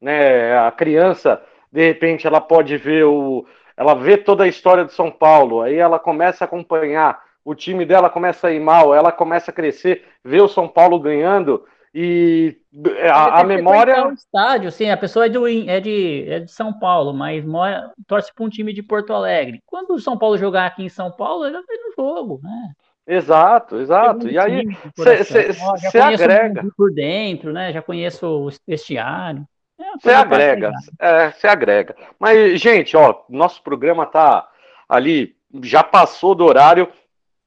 né, 0.02 0.58
a 0.58 0.72
criança, 0.72 1.42
de 1.72 1.86
repente, 1.86 2.26
ela 2.26 2.42
pode 2.42 2.78
ver 2.78 3.06
o. 3.06 3.46
Ela 3.78 3.94
vê 3.94 4.18
toda 4.18 4.44
a 4.44 4.48
história 4.48 4.84
de 4.84 4.94
São 4.94 5.12
Paulo, 5.12 5.62
aí 5.62 5.76
ela 5.76 6.00
começa 6.00 6.44
a 6.44 6.48
acompanhar, 6.48 7.22
o 7.46 7.54
time 7.54 7.86
dela 7.86 8.10
começa 8.10 8.48
a 8.48 8.52
ir 8.52 8.60
mal, 8.60 8.94
ela 8.94 9.12
começa 9.12 9.52
a 9.52 9.54
crescer, 9.54 10.04
vê 10.26 10.42
o 10.42 10.48
São 10.48 10.68
Paulo 10.68 11.00
ganhando, 11.00 11.64
e 11.94 12.58
a, 13.10 13.40
a 13.40 13.40
frequentar 13.40 13.46
memória. 13.46 14.08
o 14.08 14.14
estádio, 14.14 14.72
sim, 14.72 14.90
a 14.90 14.98
pessoa 14.98 15.28
é, 15.28 15.30
do, 15.30 15.48
é, 15.48 15.80
de, 15.80 16.26
é 16.28 16.40
de 16.42 16.52
São 16.52 16.74
Paulo, 16.78 17.14
mas 17.14 17.46
mora, 17.46 17.92
torce 18.06 18.34
para 18.34 18.46
um 18.46 18.50
time 18.50 18.74
de 18.74 18.84
Porto 18.84 19.14
Alegre. 19.14 19.62
Quando 19.66 19.92
o 19.92 20.00
São 20.00 20.18
Paulo 20.18 20.38
jogar 20.38 20.66
aqui 20.66 20.84
em 20.84 20.90
São 20.90 21.12
Paulo, 21.12 21.46
ele 21.46 21.54
vai 21.54 21.78
no 21.78 21.94
jogo, 21.96 22.40
né? 22.44 22.72
Exato, 23.08 23.78
exato. 23.78 24.28
E 24.28 24.38
aí 24.38 24.64
você 24.96 26.00
agrega. 26.00 26.68
Por 26.76 26.94
dentro, 26.94 27.54
né? 27.54 27.72
Já 27.72 27.82
conheço 27.82 28.28
o 28.28 28.50
vestiário. 28.68 29.48
Você 29.78 30.10
é, 30.10 30.16
agrega, 30.16 30.72
você 31.34 31.48
é, 31.48 31.50
agrega. 31.50 31.96
Mas, 32.20 32.60
gente, 32.60 32.98
ó, 32.98 33.22
nosso 33.30 33.62
programa 33.62 34.06
tá 34.06 34.48
ali, 34.90 35.36
já 35.62 35.84
passou 35.84 36.34
do 36.34 36.46
horário. 36.46 36.92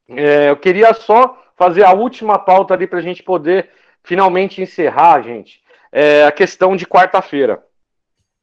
É, 0.09 0.51
eu 0.51 0.57
queria 0.57 0.93
só 0.95 1.37
fazer 1.57 1.85
a 1.85 1.93
última 1.93 2.39
pauta 2.39 2.75
ali 2.75 2.87
para 2.87 2.99
a 2.99 3.03
gente 3.03 3.23
poder 3.23 3.71
finalmente 4.03 4.63
encerrar, 4.63 5.23
gente. 5.23 5.61
É 5.93 6.25
a 6.25 6.33
questão 6.33 6.77
de 6.77 6.87
quarta-feira. 6.87 7.63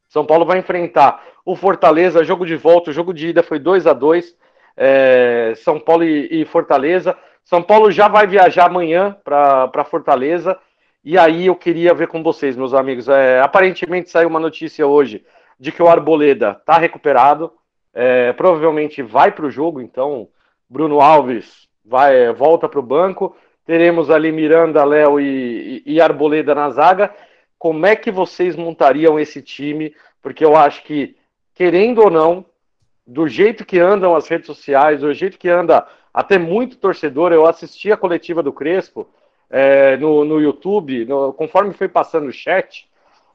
São 0.09 0.25
Paulo 0.25 0.45
vai 0.45 0.59
enfrentar 0.59 1.23
o 1.45 1.55
Fortaleza, 1.55 2.23
jogo 2.23 2.45
de 2.45 2.55
volta, 2.55 2.89
o 2.89 2.93
jogo 2.93 3.13
de 3.13 3.29
ida 3.29 3.41
foi 3.41 3.57
2 3.57 3.87
a 3.87 3.93
2 3.93 4.35
é, 4.75 5.53
São 5.57 5.79
Paulo 5.79 6.03
e, 6.03 6.41
e, 6.41 6.45
Fortaleza. 6.45 7.17
São 7.43 7.63
Paulo 7.63 7.89
já 7.89 8.07
vai 8.07 8.27
viajar 8.27 8.65
amanhã 8.65 9.17
para 9.23 9.83
Fortaleza. 9.85 10.57
E 11.09 11.17
aí 11.17 11.45
eu 11.45 11.55
queria 11.55 11.93
ver 11.93 12.09
com 12.09 12.21
vocês, 12.21 12.57
meus 12.57 12.73
amigos. 12.73 13.07
É, 13.07 13.39
aparentemente 13.39 14.09
saiu 14.09 14.27
uma 14.27 14.41
notícia 14.41 14.85
hoje 14.85 15.23
de 15.57 15.71
que 15.71 15.81
o 15.81 15.87
Arboleda 15.87 16.57
está 16.59 16.77
recuperado. 16.77 17.49
É, 17.93 18.33
provavelmente 18.33 19.01
vai 19.01 19.31
para 19.31 19.45
o 19.45 19.49
jogo, 19.49 19.79
então 19.79 20.27
Bruno 20.69 20.99
Alves 20.99 21.69
vai 21.85 22.33
volta 22.33 22.67
para 22.67 22.81
o 22.81 22.83
banco. 22.83 23.37
Teremos 23.65 24.09
ali 24.11 24.33
Miranda, 24.33 24.83
Léo 24.83 25.17
e, 25.17 25.81
e, 25.85 25.93
e 25.93 26.01
Arboleda 26.01 26.53
na 26.53 26.69
zaga. 26.71 27.15
Como 27.57 27.85
é 27.85 27.95
que 27.95 28.11
vocês 28.11 28.57
montariam 28.57 29.17
esse 29.17 29.41
time? 29.41 29.95
Porque 30.21 30.43
eu 30.43 30.57
acho 30.57 30.83
que, 30.83 31.15
querendo 31.55 32.01
ou 32.01 32.09
não, 32.11 32.45
do 33.05 33.29
jeito 33.29 33.65
que 33.65 33.79
andam 33.79 34.13
as 34.13 34.27
redes 34.27 34.47
sociais, 34.47 34.99
do 34.99 35.13
jeito 35.13 35.37
que 35.37 35.47
anda 35.47 35.87
até 36.13 36.37
muito 36.37 36.75
torcedor, 36.75 37.31
eu 37.31 37.45
assisti 37.45 37.93
a 37.93 37.95
coletiva 37.95 38.43
do 38.43 38.51
Crespo 38.51 39.07
é, 39.49 39.97
no, 39.97 40.25
no 40.25 40.41
YouTube, 40.41 41.05
no, 41.05 41.33
conforme 41.33 41.73
foi 41.73 41.87
passando 41.87 42.27
o 42.27 42.33
chat, 42.33 42.87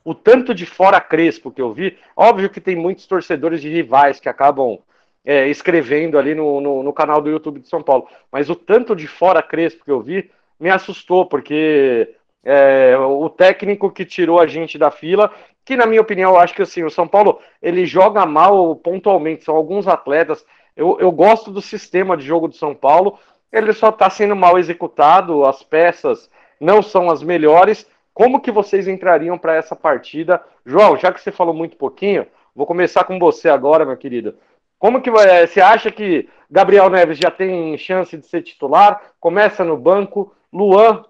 o 0.04 0.14
tanto 0.14 0.54
de 0.54 0.66
fora 0.66 1.00
Crespo 1.00 1.50
que 1.50 1.62
eu 1.62 1.72
vi, 1.72 1.96
óbvio 2.16 2.50
que 2.50 2.60
tem 2.60 2.74
muitos 2.74 3.06
torcedores 3.06 3.60
de 3.60 3.68
rivais 3.68 4.18
que 4.18 4.28
acabam 4.28 4.78
é, 5.24 5.48
escrevendo 5.48 6.18
ali 6.18 6.34
no, 6.34 6.60
no, 6.60 6.82
no, 6.82 6.92
canal 6.92 7.20
do 7.20 7.30
YouTube 7.30 7.60
de 7.60 7.68
São 7.68 7.82
Paulo, 7.82 8.08
mas 8.30 8.50
o 8.50 8.56
tanto 8.56 8.96
de 8.96 9.06
fora 9.06 9.42
Crespo 9.42 9.84
que 9.84 9.90
eu 9.90 10.00
vi 10.00 10.30
me 10.58 10.70
assustou, 10.70 11.26
porque 11.26 12.14
é, 12.44 12.96
o 12.96 13.28
técnico 13.28 13.90
que 13.90 14.04
tirou 14.04 14.40
a 14.40 14.46
gente 14.46 14.76
da 14.76 14.90
fila 14.90 15.30
que 15.64 15.76
na 15.76 15.86
minha 15.86 16.00
opinião, 16.00 16.32
eu 16.32 16.38
acho 16.38 16.54
que 16.54 16.62
assim, 16.62 16.82
o 16.82 16.90
São 16.90 17.06
Paulo 17.06 17.40
ele 17.60 17.86
joga 17.86 18.26
mal 18.26 18.74
pontualmente, 18.76 19.44
são 19.44 19.54
alguns 19.54 19.86
atletas. 19.86 20.44
Eu, 20.76 20.98
eu 20.98 21.12
gosto 21.12 21.50
do 21.50 21.60
sistema 21.60 22.16
de 22.16 22.24
jogo 22.24 22.48
do 22.48 22.56
São 22.56 22.74
Paulo, 22.74 23.18
ele 23.52 23.72
só 23.72 23.90
está 23.90 24.08
sendo 24.08 24.34
mal 24.34 24.58
executado, 24.58 25.44
as 25.44 25.62
peças 25.62 26.30
não 26.60 26.82
são 26.82 27.10
as 27.10 27.22
melhores. 27.22 27.86
Como 28.14 28.40
que 28.40 28.50
vocês 28.50 28.88
entrariam 28.88 29.36
para 29.36 29.54
essa 29.54 29.76
partida? 29.76 30.42
João, 30.64 30.96
já 30.96 31.12
que 31.12 31.20
você 31.20 31.30
falou 31.30 31.54
muito 31.54 31.76
pouquinho, 31.76 32.26
vou 32.54 32.66
começar 32.66 33.04
com 33.04 33.18
você 33.18 33.48
agora, 33.48 33.84
meu 33.84 33.96
querido. 33.96 34.34
Como 34.78 35.00
que 35.00 35.10
você 35.10 35.60
acha 35.60 35.90
que 35.90 36.28
Gabriel 36.50 36.90
Neves 36.90 37.18
já 37.18 37.30
tem 37.30 37.76
chance 37.78 38.16
de 38.16 38.26
ser 38.26 38.42
titular? 38.42 39.00
Começa 39.20 39.64
no 39.64 39.76
banco. 39.76 40.34
Luan, 40.52 41.04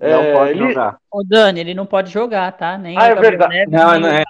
não 0.00 0.22
é, 0.22 0.32
pode 0.32 0.50
ele... 0.50 0.68
jogar. 0.68 0.96
O 1.12 1.24
Dani, 1.24 1.60
ele 1.60 1.74
não 1.74 1.86
pode 1.86 2.10
jogar, 2.10 2.52
tá? 2.52 2.78
Nem 2.78 2.96
ah, 2.98 3.06
é 3.06 3.14
verdade. 3.14 3.52
Neves, 3.52 3.72
não, 3.72 3.90
nem... 3.92 4.00
não 4.00 4.08
é. 4.08 4.24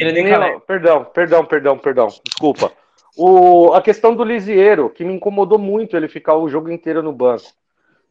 Ele 0.00 0.12
nem 0.12 0.32
não, 0.32 0.60
perdão, 0.60 1.04
perdão, 1.04 1.44
perdão, 1.44 1.78
perdão. 1.78 2.08
Desculpa. 2.24 2.72
O, 3.18 3.74
a 3.74 3.82
questão 3.82 4.14
do 4.14 4.22
Lisieiro, 4.22 4.88
que 4.88 5.04
me 5.04 5.12
incomodou 5.12 5.58
muito 5.58 5.96
ele 5.96 6.06
ficar 6.06 6.36
o 6.36 6.48
jogo 6.48 6.70
inteiro 6.70 7.02
no 7.02 7.12
banco. 7.12 7.42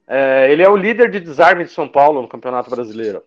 É, 0.06 0.52
ele 0.52 0.62
é 0.62 0.70
o 0.70 0.76
líder 0.76 1.10
de 1.10 1.22
desarme 1.22 1.64
de 1.64 1.72
São 1.72 1.88
Paulo 1.88 2.22
no 2.22 2.28
Campeonato 2.28 2.70
Brasileiro. 2.70 3.24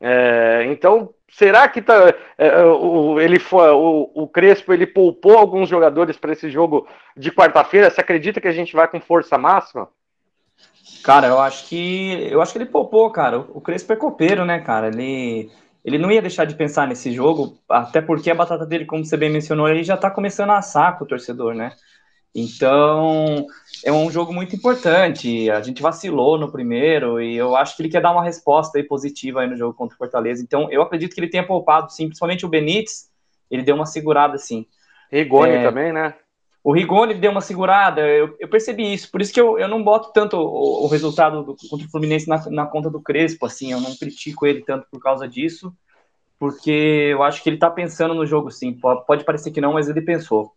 É, 0.00 0.64
então, 0.66 1.14
será 1.30 1.68
que 1.68 1.80
tá, 1.80 2.12
é, 2.36 2.60
o, 2.64 3.20
ele 3.20 3.38
foi, 3.38 3.70
o, 3.70 4.10
o 4.14 4.26
Crespo 4.26 4.72
ele 4.72 4.86
poupou 4.86 5.38
alguns 5.38 5.68
jogadores 5.68 6.16
para 6.16 6.32
esse 6.32 6.50
jogo 6.50 6.88
de 7.16 7.30
quarta-feira? 7.30 7.88
Você 7.88 8.00
acredita 8.00 8.40
que 8.40 8.48
a 8.48 8.52
gente 8.52 8.74
vai 8.74 8.88
com 8.88 9.00
força 9.00 9.38
máxima? 9.38 9.88
Cara, 11.04 11.28
eu 11.28 11.38
acho 11.38 11.68
que 11.68 12.28
eu 12.32 12.42
acho 12.42 12.52
que 12.52 12.58
ele 12.58 12.66
poupou, 12.66 13.08
cara. 13.12 13.38
O 13.38 13.60
Crespo 13.60 13.92
é 13.92 13.96
copeiro, 13.96 14.44
né, 14.44 14.58
cara? 14.58 14.88
Ele 14.88 15.50
ele 15.86 15.98
não 15.98 16.10
ia 16.10 16.20
deixar 16.20 16.44
de 16.44 16.56
pensar 16.56 16.88
nesse 16.88 17.12
jogo, 17.12 17.56
até 17.70 18.00
porque 18.00 18.28
a 18.28 18.34
batata 18.34 18.66
dele, 18.66 18.84
como 18.84 19.04
você 19.04 19.16
bem 19.16 19.30
mencionou, 19.30 19.68
ele 19.68 19.84
já 19.84 19.96
tá 19.96 20.10
começando 20.10 20.50
a 20.50 20.58
assar 20.58 20.98
com 20.98 21.04
o 21.04 21.06
torcedor, 21.06 21.54
né? 21.54 21.76
Então, 22.34 23.46
é 23.84 23.92
um 23.92 24.10
jogo 24.10 24.34
muito 24.34 24.56
importante. 24.56 25.48
A 25.48 25.60
gente 25.60 25.80
vacilou 25.80 26.36
no 26.36 26.50
primeiro 26.50 27.22
e 27.22 27.36
eu 27.36 27.54
acho 27.54 27.76
que 27.76 27.82
ele 27.82 27.88
quer 27.88 28.02
dar 28.02 28.10
uma 28.10 28.24
resposta 28.24 28.76
aí 28.76 28.82
positiva 28.82 29.42
aí 29.42 29.48
no 29.48 29.56
jogo 29.56 29.74
contra 29.74 29.94
o 29.94 29.98
Fortaleza. 29.98 30.42
Então, 30.42 30.68
eu 30.72 30.82
acredito 30.82 31.14
que 31.14 31.20
ele 31.20 31.30
tenha 31.30 31.46
poupado, 31.46 31.92
sim, 31.92 32.06
principalmente 32.06 32.44
o 32.44 32.48
Benítez, 32.48 33.08
ele 33.48 33.62
deu 33.62 33.76
uma 33.76 33.86
segurada, 33.86 34.36
sim. 34.38 34.66
Rigoni 35.10 35.52
é... 35.52 35.62
também, 35.62 35.92
né? 35.92 36.14
O 36.66 36.72
Rigoni 36.72 37.14
deu 37.14 37.30
uma 37.30 37.40
segurada, 37.40 38.00
eu, 38.00 38.34
eu, 38.40 38.48
percebi 38.48 38.92
isso, 38.92 39.08
por 39.08 39.22
isso 39.22 39.32
que 39.32 39.40
eu, 39.40 39.56
eu 39.56 39.68
não 39.68 39.84
boto 39.84 40.10
tanto 40.12 40.36
o, 40.36 40.82
o 40.82 40.88
resultado 40.88 41.44
do, 41.44 41.56
contra 41.70 41.86
o 41.86 41.90
Fluminense 41.92 42.28
na, 42.28 42.44
na, 42.50 42.66
conta 42.66 42.90
do 42.90 43.00
Crespo, 43.00 43.46
assim, 43.46 43.70
eu 43.70 43.80
não 43.80 43.94
critico 43.94 44.44
ele 44.44 44.62
tanto 44.62 44.84
por 44.90 45.00
causa 45.00 45.28
disso, 45.28 45.72
porque 46.40 47.12
eu 47.12 47.22
acho 47.22 47.40
que 47.40 47.48
ele 47.48 47.56
tá 47.56 47.70
pensando 47.70 48.14
no 48.14 48.26
jogo, 48.26 48.50
sim, 48.50 48.72
pode, 48.72 49.06
pode 49.06 49.22
parecer 49.22 49.52
que 49.52 49.60
não, 49.60 49.74
mas 49.74 49.88
ele 49.88 50.00
pensou. 50.00 50.54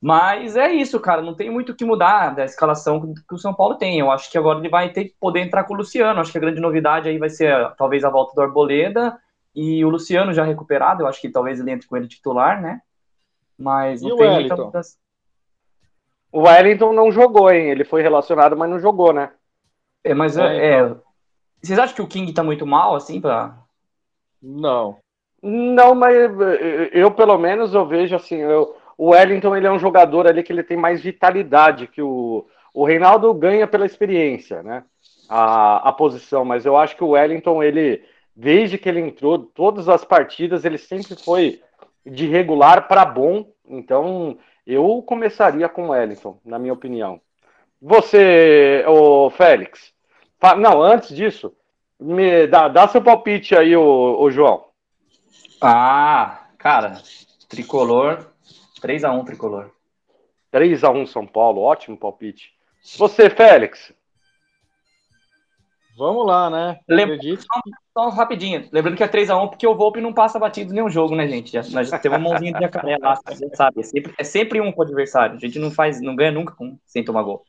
Mas 0.00 0.56
é 0.56 0.72
isso, 0.72 0.98
cara, 0.98 1.20
não 1.20 1.34
tem 1.34 1.50
muito 1.50 1.72
o 1.72 1.76
que 1.76 1.84
mudar 1.84 2.30
da 2.30 2.46
escalação 2.46 3.12
que 3.12 3.34
o 3.34 3.38
São 3.38 3.52
Paulo 3.52 3.74
tem, 3.74 3.98
eu 3.98 4.10
acho 4.10 4.30
que 4.30 4.38
agora 4.38 4.58
ele 4.58 4.70
vai 4.70 4.90
ter 4.90 5.04
que 5.04 5.14
poder 5.20 5.40
entrar 5.40 5.64
com 5.64 5.74
o 5.74 5.76
Luciano, 5.76 6.18
acho 6.18 6.32
que 6.32 6.38
a 6.38 6.40
grande 6.40 6.62
novidade 6.62 7.10
aí 7.10 7.18
vai 7.18 7.28
ser 7.28 7.74
talvez 7.76 8.04
a 8.04 8.08
volta 8.08 8.34
do 8.34 8.40
Arboleda 8.40 9.18
e 9.54 9.84
o 9.84 9.90
Luciano 9.90 10.32
já 10.32 10.44
recuperado, 10.44 11.02
eu 11.02 11.06
acho 11.06 11.20
que 11.20 11.28
talvez 11.28 11.60
ele 11.60 11.72
entre 11.72 11.86
com 11.86 11.94
ele 11.98 12.08
titular, 12.08 12.58
né? 12.58 12.80
Mas 13.58 14.00
não 14.00 14.14
e 14.14 14.16
tem 14.16 14.30
muita 14.30 14.56
mudança. 14.56 15.01
O 16.32 16.44
Wellington 16.48 16.92
não 16.94 17.12
jogou, 17.12 17.50
hein? 17.50 17.70
Ele 17.70 17.84
foi 17.84 18.00
relacionado, 18.02 18.56
mas 18.56 18.70
não 18.70 18.80
jogou, 18.80 19.12
né? 19.12 19.30
É, 20.02 20.14
mas 20.14 20.38
é, 20.38 20.80
é. 20.80 20.96
Vocês 21.62 21.78
acham 21.78 21.94
que 21.94 22.02
o 22.02 22.08
King 22.08 22.32
tá 22.32 22.42
muito 22.42 22.66
mal, 22.66 22.96
assim, 22.96 23.20
pra... 23.20 23.54
Não. 24.42 24.96
Não, 25.42 25.94
mas 25.94 26.16
eu, 26.92 27.10
pelo 27.10 27.36
menos, 27.36 27.74
eu 27.74 27.86
vejo 27.86 28.16
assim, 28.16 28.36
eu, 28.36 28.74
o 28.96 29.10
Wellington, 29.10 29.54
ele 29.54 29.66
é 29.66 29.70
um 29.70 29.78
jogador 29.78 30.26
ali 30.26 30.42
que 30.42 30.52
ele 30.52 30.62
tem 30.62 30.76
mais 30.76 31.02
vitalidade 31.02 31.86
que 31.86 32.00
o... 32.00 32.46
O 32.74 32.86
Reinaldo 32.86 33.34
ganha 33.34 33.66
pela 33.66 33.84
experiência, 33.84 34.62
né? 34.62 34.82
A, 35.28 35.90
a 35.90 35.92
posição, 35.92 36.42
mas 36.42 36.64
eu 36.64 36.74
acho 36.74 36.96
que 36.96 37.04
o 37.04 37.10
Wellington, 37.10 37.62
ele, 37.62 38.02
desde 38.34 38.78
que 38.78 38.88
ele 38.88 39.00
entrou, 39.00 39.38
todas 39.38 39.90
as 39.90 40.06
partidas, 40.06 40.64
ele 40.64 40.78
sempre 40.78 41.14
foi 41.22 41.60
de 42.06 42.26
regular 42.26 42.88
para 42.88 43.04
bom, 43.04 43.46
então 43.68 44.38
eu 44.66 45.02
começaria 45.02 45.68
com 45.68 45.86
o 45.86 45.88
Wellington, 45.90 46.38
na 46.44 46.58
minha 46.58 46.72
opinião. 46.72 47.20
Você, 47.80 48.84
o 48.86 49.30
Félix. 49.30 49.92
Não, 50.58 50.80
antes 50.82 51.14
disso, 51.14 51.54
me 51.98 52.46
dá, 52.46 52.68
dá 52.68 52.88
seu 52.88 53.02
palpite 53.02 53.56
aí, 53.56 53.76
o, 53.76 54.20
o 54.20 54.30
João. 54.30 54.64
Ah, 55.60 56.46
cara, 56.58 57.00
tricolor, 57.48 58.32
3x1 58.80 59.24
tricolor. 59.24 59.70
3x1 60.52 61.06
São 61.06 61.26
Paulo, 61.26 61.62
ótimo 61.62 61.96
palpite. 61.96 62.52
Você, 62.98 63.30
Félix. 63.30 63.92
Vamos 65.96 66.26
lá, 66.26 66.48
né? 66.48 66.80
Lembra... 66.88 67.18
Só, 67.36 67.60
só, 67.92 68.08
rapidinho. 68.08 68.68
Lembrando 68.72 68.96
que 68.96 69.02
é 69.02 69.08
3x1 69.08 69.50
porque 69.50 69.66
o 69.66 69.74
Volpe 69.74 70.00
não 70.00 70.12
passa 70.12 70.38
batido 70.38 70.72
em 70.72 70.74
nenhum 70.76 70.88
jogo, 70.88 71.14
né, 71.14 71.28
gente? 71.28 71.54
Nós 71.72 71.88
já 71.88 71.98
temos 71.98 72.18
uma 72.18 72.30
mãozinha 72.30 72.52
de 72.52 72.60
jacaré 72.60 72.96
lá, 72.98 73.18
você 73.26 73.48
sabe. 73.54 73.80
É 73.80 73.82
sempre, 73.82 74.14
é 74.18 74.24
sempre 74.24 74.60
um 74.60 74.72
com 74.72 74.80
o 74.80 74.84
adversário. 74.84 75.36
A 75.36 75.38
gente 75.38 75.58
não 75.58 75.70
faz, 75.70 76.00
não 76.00 76.16
ganha 76.16 76.32
nunca 76.32 76.54
com, 76.54 76.78
sem 76.86 77.04
tomar 77.04 77.22
gol. 77.22 77.44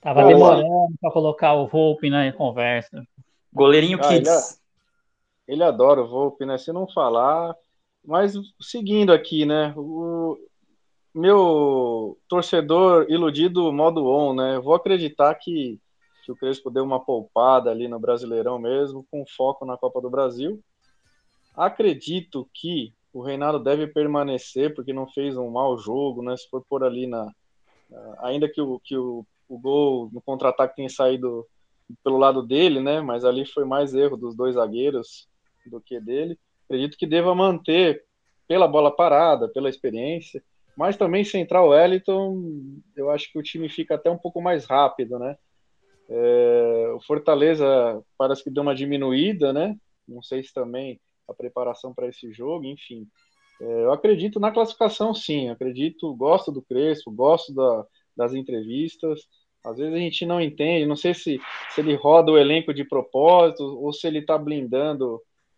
Tava 0.00 0.22
Pô, 0.22 0.28
demorando 0.28 0.94
para 1.00 1.10
colocar 1.10 1.54
o 1.54 1.66
Volpe 1.66 2.10
na 2.10 2.32
conversa. 2.32 3.02
Goleirinho 3.52 3.98
ah, 4.00 4.08
Kids. 4.08 4.60
Ele, 5.46 5.56
ele, 5.56 5.64
adora 5.64 6.02
o 6.02 6.08
Volpe, 6.08 6.44
né? 6.44 6.58
Se 6.58 6.72
não 6.72 6.88
falar. 6.88 7.54
Mas 8.04 8.34
seguindo 8.60 9.12
aqui, 9.12 9.46
né? 9.46 9.72
O 9.76 10.36
meu 11.14 12.18
torcedor 12.28 13.06
iludido 13.08 13.72
modo 13.72 14.06
on, 14.06 14.34
né? 14.34 14.56
Eu 14.56 14.62
vou 14.62 14.74
acreditar 14.74 15.34
que 15.34 15.80
que 16.26 16.32
o 16.32 16.36
Crespo 16.36 16.70
deu 16.70 16.82
uma 16.82 16.98
poupada 16.98 17.70
ali 17.70 17.86
no 17.86 18.00
Brasileirão 18.00 18.58
mesmo, 18.58 19.06
com 19.08 19.24
foco 19.24 19.64
na 19.64 19.76
Copa 19.76 20.00
do 20.00 20.10
Brasil. 20.10 20.60
Acredito 21.56 22.50
que 22.52 22.92
o 23.12 23.22
Reinaldo 23.22 23.62
deve 23.62 23.86
permanecer, 23.86 24.74
porque 24.74 24.92
não 24.92 25.06
fez 25.06 25.36
um 25.36 25.48
mau 25.48 25.78
jogo, 25.78 26.22
né? 26.22 26.36
Se 26.36 26.50
for 26.50 26.64
por 26.68 26.82
ali 26.82 27.06
na. 27.06 27.32
Ainda 28.18 28.48
que 28.48 28.60
o, 28.60 28.80
que 28.80 28.96
o, 28.96 29.24
o 29.48 29.56
gol 29.56 30.10
no 30.12 30.20
contra-ataque 30.20 30.74
tenha 30.74 30.88
saído 30.88 31.46
pelo 32.02 32.18
lado 32.18 32.42
dele, 32.42 32.80
né? 32.80 33.00
Mas 33.00 33.24
ali 33.24 33.46
foi 33.46 33.64
mais 33.64 33.94
erro 33.94 34.16
dos 34.16 34.36
dois 34.36 34.56
zagueiros 34.56 35.28
do 35.64 35.80
que 35.80 36.00
dele. 36.00 36.36
Acredito 36.64 36.98
que 36.98 37.06
deva 37.06 37.32
manter 37.36 38.04
pela 38.48 38.66
bola 38.66 38.90
parada, 38.90 39.48
pela 39.48 39.68
experiência, 39.68 40.42
mas 40.76 40.96
também 40.96 41.24
central 41.24 41.68
Wellington, 41.68 42.42
eu 42.96 43.10
acho 43.10 43.30
que 43.32 43.38
o 43.38 43.42
time 43.42 43.68
fica 43.68 43.94
até 43.94 44.10
um 44.10 44.18
pouco 44.18 44.42
mais 44.42 44.66
rápido, 44.66 45.18
né? 45.20 45.36
É, 46.08 46.92
o 46.94 47.00
Fortaleza 47.00 47.66
parece 48.16 48.44
que 48.44 48.50
deu 48.50 48.62
uma 48.62 48.74
diminuída, 48.74 49.52
né? 49.52 49.76
Não 50.06 50.22
sei 50.22 50.42
se 50.42 50.52
também 50.52 51.00
a 51.28 51.34
preparação 51.34 51.92
para 51.92 52.08
esse 52.08 52.32
jogo, 52.32 52.64
enfim. 52.64 53.06
É, 53.60 53.84
eu 53.84 53.92
acredito 53.92 54.38
na 54.38 54.52
classificação, 54.52 55.14
sim. 55.14 55.48
Acredito, 55.48 56.14
gosto 56.14 56.52
do 56.52 56.62
Crespo, 56.62 57.10
gosto 57.10 57.52
da, 57.54 57.84
das 58.16 58.34
entrevistas. 58.34 59.20
Às 59.64 59.78
vezes 59.78 59.94
a 59.94 59.98
gente 59.98 60.24
não 60.24 60.40
entende, 60.40 60.86
não 60.86 60.94
sei 60.94 61.12
se, 61.12 61.40
se 61.70 61.80
ele 61.80 61.94
roda 61.96 62.30
o 62.30 62.38
elenco 62.38 62.72
de 62.72 62.84
propósito 62.84 63.64
ou 63.64 63.92
se 63.92 64.06
ele 64.06 64.20
está 64.20 64.38
blindando 64.38 65.16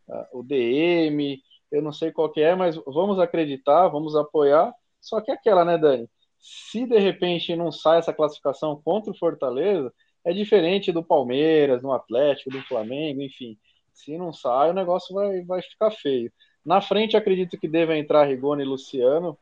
uh, 0.09 0.39
o 0.39 0.43
DM. 0.43 1.39
Eu 1.71 1.83
não 1.83 1.93
sei 1.93 2.11
qual 2.11 2.31
que 2.33 2.41
é, 2.41 2.55
mas 2.55 2.77
vamos 2.87 3.19
acreditar, 3.19 3.89
vamos 3.89 4.17
apoiar. 4.17 4.73
Só 5.01 5.21
que 5.21 5.31
é 5.31 5.35
aquela, 5.35 5.65
né, 5.65 5.77
Dani? 5.77 6.09
Se 6.39 6.87
de 6.87 6.99
repente 6.99 7.55
não 7.55 7.71
sai 7.71 7.99
essa 7.99 8.13
classificação 8.15 8.81
contra 8.83 9.11
o 9.11 9.19
Fortaleza, 9.19 9.93
é 10.25 10.33
diferente 10.33 10.93
do 10.93 11.03
Palmeiras, 11.03 11.83
do 11.83 11.93
Atlético, 11.93 12.51
do 12.51 12.63
Flamengo, 12.63 13.23
enfim. 13.23 13.57
Se 13.93 14.17
não 14.17 14.33
sai, 14.33 14.71
o 14.71 14.75
negócio 14.75 15.15
vai, 15.15 15.43
vai 15.43 15.63
ficar 15.63 15.91
feio. 15.91 16.31
Na 16.65 16.81
frente, 16.81 17.17
acredito 17.17 17.59
que 17.59 17.67
deva 17.67 17.97
entrar 17.97 18.27
Rigoni 18.27 18.63
e 18.63 18.67
Luciano. 18.67 19.37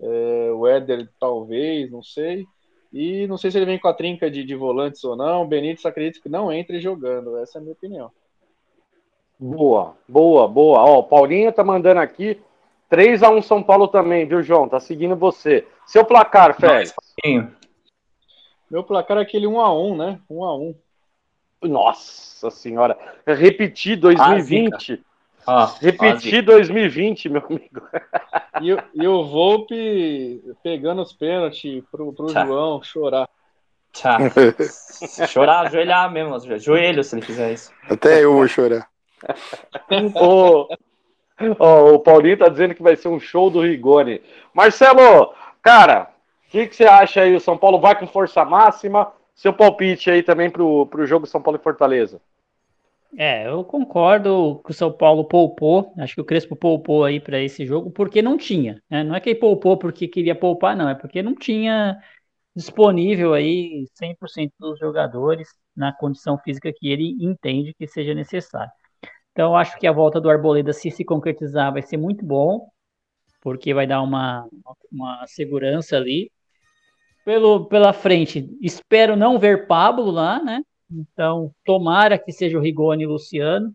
É, 0.00 0.50
o 0.52 0.66
Éder, 0.66 1.08
talvez, 1.18 1.90
não 1.90 2.02
sei. 2.02 2.46
E 2.92 3.26
não 3.26 3.38
sei 3.38 3.50
se 3.50 3.58
ele 3.58 3.66
vem 3.66 3.78
com 3.78 3.88
a 3.88 3.94
trinca 3.94 4.30
de, 4.30 4.44
de 4.44 4.54
volantes 4.54 5.02
ou 5.04 5.16
não. 5.16 5.42
O 5.42 5.46
Benítez 5.46 5.84
acredito 5.86 6.22
que 6.22 6.28
não 6.28 6.52
entre 6.52 6.80
jogando. 6.80 7.36
Essa 7.38 7.58
é 7.58 7.60
a 7.60 7.62
minha 7.62 7.72
opinião. 7.72 8.10
Boa, 9.38 9.96
boa, 10.08 10.46
boa. 10.46 10.78
Ó, 10.80 10.98
o 11.00 11.04
Paulinho 11.04 11.52
tá 11.52 11.64
mandando 11.64 12.00
aqui 12.00 12.40
3 12.88 13.22
a 13.22 13.30
1 13.30 13.42
São 13.42 13.62
Paulo 13.62 13.88
também, 13.88 14.26
viu, 14.26 14.42
João? 14.42 14.68
Tá 14.68 14.78
seguindo 14.78 15.16
você. 15.16 15.66
Seu 15.86 16.04
placar, 16.04 16.54
Félix. 16.54 16.94
Meu 18.72 18.82
placar 18.82 19.18
é 19.18 19.20
aquele 19.20 19.46
1 19.46 19.60
a 19.60 19.78
1 19.78 19.96
né? 19.98 20.18
1 20.30 20.44
a 20.44 20.56
1 20.56 20.74
Nossa 21.64 22.50
senhora. 22.50 22.96
Repetir 23.26 23.98
2020. 23.98 25.04
Ah, 25.46 25.74
Repetir 25.78 26.42
2020, 26.42 27.28
meu 27.28 27.44
amigo. 27.46 27.82
E, 28.60 28.68
e 28.94 29.08
o 29.08 29.24
Volpe 29.24 30.40
pegando 30.62 31.02
os 31.02 31.12
pênaltis 31.12 31.82
pro, 31.90 32.12
pro 32.12 32.28
João 32.28 32.80
chorar. 32.82 33.28
Tchau. 33.92 34.18
chorar, 35.26 35.66
ajoelhar 35.66 36.12
mesmo, 36.12 36.38
joelho 36.58 37.02
se 37.02 37.16
ele 37.16 37.22
fizer 37.22 37.52
isso. 37.52 37.72
Até 37.90 38.22
eu 38.22 38.34
vou 38.34 38.46
chorar. 38.46 38.88
o, 40.14 40.68
o 41.94 41.98
Paulinho 41.98 42.38
tá 42.38 42.48
dizendo 42.48 42.74
que 42.74 42.82
vai 42.82 42.94
ser 42.94 43.08
um 43.08 43.18
show 43.18 43.50
do 43.50 43.62
Rigoni. 43.62 44.22
Marcelo, 44.54 45.34
cara, 45.60 46.11
que, 46.52 46.66
que 46.66 46.76
você 46.76 46.84
acha 46.84 47.22
aí? 47.22 47.34
O 47.34 47.40
São 47.40 47.56
Paulo 47.56 47.80
vai 47.80 47.98
com 47.98 48.06
força 48.06 48.44
máxima? 48.44 49.10
Seu 49.34 49.52
palpite 49.52 50.10
aí 50.10 50.22
também 50.22 50.50
pro, 50.50 50.86
pro 50.86 51.06
jogo 51.06 51.26
São 51.26 51.40
Paulo 51.42 51.58
e 51.58 51.62
Fortaleza. 51.62 52.20
É, 53.16 53.46
eu 53.46 53.64
concordo 53.64 54.60
que 54.64 54.70
o 54.70 54.74
São 54.74 54.92
Paulo 54.92 55.24
poupou, 55.24 55.92
acho 55.98 56.14
que 56.14 56.20
o 56.20 56.24
Crespo 56.24 56.54
poupou 56.54 57.04
aí 57.04 57.20
para 57.20 57.40
esse 57.40 57.66
jogo, 57.66 57.90
porque 57.90 58.22
não 58.22 58.36
tinha. 58.38 58.82
Né? 58.88 59.02
Não 59.02 59.14
é 59.14 59.20
que 59.20 59.30
ele 59.30 59.38
poupou 59.38 59.76
porque 59.76 60.08
queria 60.08 60.34
poupar, 60.34 60.76
não, 60.76 60.88
é 60.88 60.94
porque 60.94 61.22
não 61.22 61.34
tinha 61.34 61.98
disponível 62.54 63.34
aí 63.34 63.86
100% 63.94 64.52
dos 64.58 64.78
jogadores 64.78 65.48
na 65.76 65.92
condição 65.92 66.38
física 66.38 66.72
que 66.72 66.88
ele 66.88 67.16
entende 67.20 67.74
que 67.74 67.86
seja 67.86 68.14
necessário. 68.14 68.72
Então, 69.32 69.56
acho 69.56 69.78
que 69.78 69.86
a 69.86 69.92
volta 69.92 70.20
do 70.20 70.30
Arboleda, 70.30 70.72
se 70.72 70.90
se 70.90 71.04
concretizar, 71.04 71.72
vai 71.72 71.82
ser 71.82 71.96
muito 71.96 72.24
bom, 72.24 72.68
porque 73.40 73.74
vai 73.74 73.86
dar 73.86 74.02
uma, 74.02 74.46
uma 74.90 75.26
segurança 75.26 75.96
ali. 75.96 76.30
Pelo, 77.24 77.66
pela 77.66 77.92
frente, 77.92 78.48
espero 78.60 79.16
não 79.16 79.38
ver 79.38 79.66
Pablo 79.66 80.10
lá, 80.10 80.42
né? 80.42 80.62
Então, 80.90 81.52
tomara 81.64 82.18
que 82.18 82.32
seja 82.32 82.58
o 82.58 82.60
Rigoni 82.60 83.04
e 83.04 83.06
o 83.06 83.12
Luciano. 83.12 83.72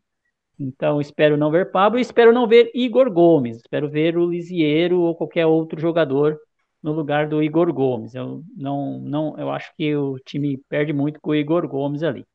Então, 0.59 0.99
espero 0.99 1.37
não 1.37 1.51
ver 1.51 1.71
Pablo 1.71 1.99
e 1.99 2.01
espero 2.01 2.33
não 2.33 2.47
ver 2.47 2.71
Igor 2.73 3.11
Gomes. 3.11 3.57
Espero 3.57 3.89
ver 3.89 4.17
o 4.17 4.29
Lisieiro 4.29 4.99
ou 4.99 5.15
qualquer 5.15 5.45
outro 5.45 5.79
jogador 5.79 6.37
no 6.81 6.91
lugar 6.91 7.27
do 7.27 7.43
Igor 7.43 7.71
Gomes. 7.71 8.15
Eu 8.15 8.43
não, 8.55 8.99
não, 8.99 9.35
eu 9.37 9.51
acho 9.51 9.71
que 9.75 9.95
o 9.95 10.17
time 10.19 10.59
perde 10.69 10.93
muito 10.93 11.19
com 11.21 11.31
o 11.31 11.35
Igor 11.35 11.67
Gomes 11.67 12.03
ali. 12.03 12.25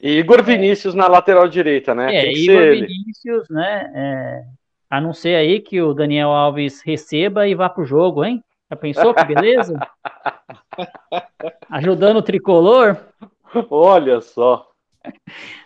E 0.00 0.18
Igor 0.18 0.42
Vinícius 0.42 0.94
na 0.94 1.06
lateral 1.06 1.48
direita, 1.48 1.94
né? 1.94 2.14
É, 2.14 2.32
Igor 2.32 2.70
Vinícius, 2.70 3.48
né? 3.48 3.90
É, 3.94 4.44
a 4.90 5.00
não 5.00 5.12
ser 5.12 5.36
aí 5.36 5.60
que 5.60 5.80
o 5.80 5.94
Daniel 5.94 6.28
Alves 6.28 6.82
receba 6.82 7.48
e 7.48 7.54
vá 7.54 7.70
pro 7.70 7.86
jogo, 7.86 8.24
hein? 8.24 8.42
Já 8.70 8.76
pensou 8.76 9.14
que 9.14 9.24
beleza? 9.24 9.78
Ajudando 11.70 12.18
o 12.18 12.22
tricolor. 12.22 12.96
Olha 13.70 14.20
só. 14.20 14.68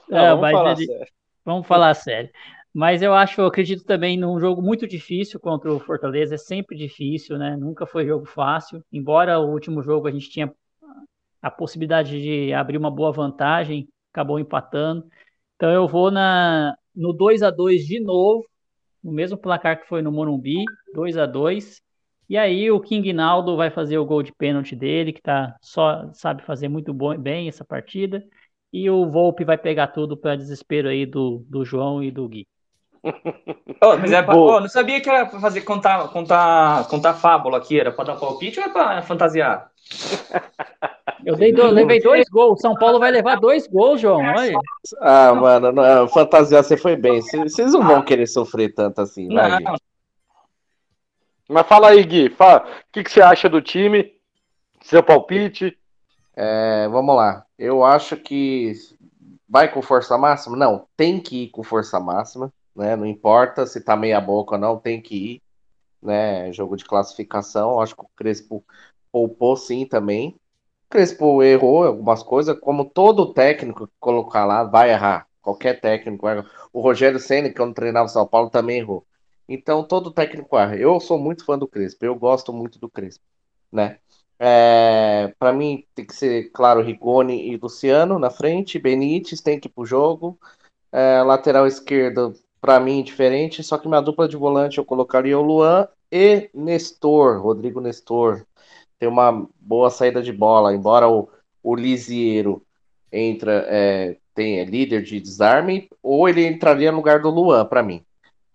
Não, 0.08 0.40
vamos, 0.40 0.50
falar 0.50 0.72
ele... 0.72 1.06
vamos 1.44 1.66
falar 1.66 1.94
sério. 1.94 2.30
Mas 2.74 3.02
eu 3.02 3.14
acho, 3.14 3.40
eu 3.40 3.46
acredito 3.46 3.84
também 3.84 4.16
num 4.16 4.38
jogo 4.38 4.60
muito 4.60 4.86
difícil 4.86 5.40
contra 5.40 5.72
o 5.72 5.80
Fortaleza, 5.80 6.34
é 6.34 6.38
sempre 6.38 6.76
difícil, 6.76 7.38
né? 7.38 7.56
Nunca 7.56 7.86
foi 7.86 8.06
jogo 8.06 8.26
fácil. 8.26 8.84
Embora 8.92 9.38
o 9.38 9.50
último 9.50 9.82
jogo 9.82 10.06
a 10.06 10.10
gente 10.10 10.30
tinha 10.30 10.52
a 11.40 11.50
possibilidade 11.50 12.20
de 12.20 12.52
abrir 12.52 12.76
uma 12.76 12.90
boa 12.90 13.12
vantagem, 13.12 13.88
acabou 14.12 14.38
empatando. 14.38 15.06
Então 15.56 15.70
eu 15.70 15.88
vou 15.88 16.10
na 16.10 16.76
no 16.94 17.12
2 17.12 17.42
a 17.42 17.50
2 17.50 17.86
de 17.86 18.00
novo, 18.00 18.44
no 19.02 19.12
mesmo 19.12 19.38
placar 19.38 19.80
que 19.80 19.86
foi 19.86 20.02
no 20.02 20.10
Morumbi, 20.10 20.64
2 20.94 21.16
a 21.16 21.26
2 21.26 21.80
e 22.28 22.36
aí 22.36 22.70
o 22.70 22.80
King 22.80 23.12
Naldo 23.12 23.56
vai 23.56 23.70
fazer 23.70 23.96
o 23.98 24.04
gol 24.04 24.22
de 24.22 24.32
pênalti 24.32 24.76
dele, 24.76 25.12
que 25.12 25.22
tá 25.22 25.56
só 25.62 26.10
sabe 26.12 26.42
fazer 26.42 26.68
muito 26.68 26.92
bom, 26.92 27.16
bem 27.16 27.48
essa 27.48 27.64
partida. 27.64 28.22
E 28.70 28.90
o 28.90 29.10
Volpe 29.10 29.44
vai 29.44 29.56
pegar 29.56 29.88
tudo 29.88 30.14
para 30.14 30.36
desespero 30.36 30.88
aí 30.88 31.06
do, 31.06 31.42
do 31.48 31.64
João 31.64 32.02
e 32.02 32.10
do 32.10 32.28
Gui. 32.28 32.46
oh, 33.82 33.96
mas 33.96 34.12
é 34.12 34.22
pra, 34.22 34.36
oh, 34.36 34.60
não 34.60 34.68
sabia 34.68 35.00
que 35.00 35.08
era 35.08 35.24
para 35.24 35.40
fazer 35.40 35.62
contar, 35.62 36.06
contar, 36.08 36.86
contar 36.88 37.14
fábula 37.14 37.56
aqui, 37.56 37.80
era 37.80 37.92
para 37.92 38.12
dar 38.12 38.16
palpite 38.16 38.60
ou 38.60 38.66
é 38.66 38.68
para 38.68 39.00
fantasiar? 39.00 39.70
Eu 41.24 41.36
dei 41.36 41.52
do, 41.52 41.66
levei 41.68 42.00
dois 42.00 42.28
gols. 42.28 42.60
São 42.60 42.74
Paulo 42.74 42.98
vai 42.98 43.10
levar 43.10 43.40
dois 43.40 43.66
gols, 43.66 44.00
João. 44.00 44.20
Olha. 44.20 44.58
Ah, 45.00 45.34
mano, 45.34 45.72
não, 45.72 46.08
fantasiar 46.08 46.62
você 46.62 46.76
foi 46.76 46.96
bem. 46.96 47.22
Vocês 47.22 47.72
não 47.72 47.86
vão 47.86 48.02
querer 48.02 48.26
sofrer 48.26 48.74
tanto 48.74 49.00
assim, 49.00 49.28
vai, 49.28 49.60
não, 49.60 49.76
mas 51.48 51.66
fala 51.66 51.88
aí, 51.88 52.04
Gui, 52.04 52.30
fala, 52.30 52.66
o 52.66 52.92
que, 52.92 53.02
que 53.02 53.10
você 53.10 53.22
acha 53.22 53.48
do 53.48 53.62
time? 53.62 54.14
Seu 54.82 55.02
palpite? 55.02 55.76
É, 56.36 56.86
vamos 56.88 57.16
lá. 57.16 57.44
Eu 57.58 57.82
acho 57.82 58.16
que 58.16 58.72
vai 59.48 59.72
com 59.72 59.82
força 59.82 60.16
máxima? 60.18 60.56
Não, 60.56 60.86
tem 60.96 61.20
que 61.20 61.44
ir 61.44 61.48
com 61.48 61.64
força 61.64 61.98
máxima, 61.98 62.52
né? 62.76 62.94
Não 62.94 63.06
importa 63.06 63.66
se 63.66 63.80
tá 63.80 63.96
meia 63.96 64.20
boca 64.20 64.54
ou 64.54 64.60
não, 64.60 64.78
tem 64.78 65.00
que 65.00 65.14
ir, 65.16 65.42
né? 66.02 66.52
Jogo 66.52 66.76
de 66.76 66.84
classificação, 66.84 67.80
acho 67.80 67.96
que 67.96 68.02
o 68.02 68.10
Crespo 68.14 68.64
poupou 69.10 69.56
sim 69.56 69.86
também. 69.86 70.30
O 70.86 70.90
Crespo 70.90 71.42
errou 71.42 71.84
algumas 71.84 72.22
coisas, 72.22 72.58
como 72.60 72.84
todo 72.84 73.32
técnico 73.32 73.86
que 73.86 73.94
colocar 73.98 74.44
lá 74.44 74.64
vai 74.64 74.90
errar. 74.90 75.26
Qualquer 75.42 75.80
técnico. 75.80 76.26
O 76.72 76.80
Rogério 76.80 77.18
Senna, 77.18 77.52
quando 77.52 77.74
treinava 77.74 78.06
o 78.06 78.10
São 78.10 78.26
Paulo, 78.26 78.50
também 78.50 78.78
errou. 78.78 79.06
Então, 79.48 79.82
todo 79.82 80.10
técnico 80.10 80.58
erra. 80.58 80.76
Eu 80.76 81.00
sou 81.00 81.18
muito 81.18 81.44
fã 81.44 81.58
do 81.58 81.66
Crespo, 81.66 82.04
eu 82.04 82.14
gosto 82.14 82.52
muito 82.52 82.78
do 82.78 82.88
Crespo, 82.88 83.24
né? 83.72 83.98
É, 84.38 85.34
para 85.38 85.52
mim, 85.52 85.84
tem 85.94 86.06
que 86.06 86.14
ser, 86.14 86.50
claro, 86.52 86.82
Rigoni 86.82 87.48
e 87.50 87.56
Luciano 87.56 88.18
na 88.18 88.30
frente, 88.30 88.78
Benítez 88.78 89.40
tem 89.40 89.58
que 89.58 89.66
ir 89.66 89.70
pro 89.70 89.84
jogo, 89.84 90.38
é, 90.92 91.22
lateral 91.22 91.66
esquerdo, 91.66 92.34
para 92.60 92.78
mim, 92.78 93.02
diferente, 93.02 93.62
só 93.62 93.78
que 93.78 93.88
minha 93.88 94.00
dupla 94.00 94.28
de 94.28 94.36
volante 94.36 94.78
eu 94.78 94.84
colocaria 94.84 95.38
o 95.38 95.42
Luan 95.42 95.88
e 96.10 96.50
Nestor, 96.54 97.40
Rodrigo 97.40 97.80
Nestor. 97.80 98.44
Tem 98.98 99.08
uma 99.08 99.48
boa 99.60 99.90
saída 99.90 100.22
de 100.22 100.32
bola, 100.32 100.74
embora 100.74 101.08
o, 101.08 101.28
o 101.62 101.74
Lisiero 101.74 102.62
entra, 103.12 103.64
é, 103.68 104.16
tem, 104.34 104.60
é 104.60 104.64
líder 104.64 105.02
de 105.02 105.20
desarme, 105.20 105.88
ou 106.02 106.28
ele 106.28 106.46
entraria 106.46 106.90
no 106.90 106.98
lugar 106.98 107.20
do 107.20 107.30
Luan, 107.30 107.64
para 107.64 107.82
mim. 107.82 108.04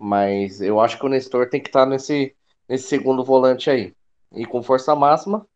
Mas 0.05 0.59
eu 0.59 0.81
acho 0.81 0.99
que 0.99 1.05
o 1.05 1.07
Nestor 1.07 1.49
tem 1.49 1.61
que 1.61 1.69
estar 1.69 1.85
tá 1.85 1.89
nesse, 1.89 2.35
nesse 2.67 2.89
segundo 2.89 3.23
volante 3.23 3.69
aí. 3.69 3.95
E 4.34 4.45
com 4.45 4.61
força 4.61 4.93
máxima, 4.93 5.47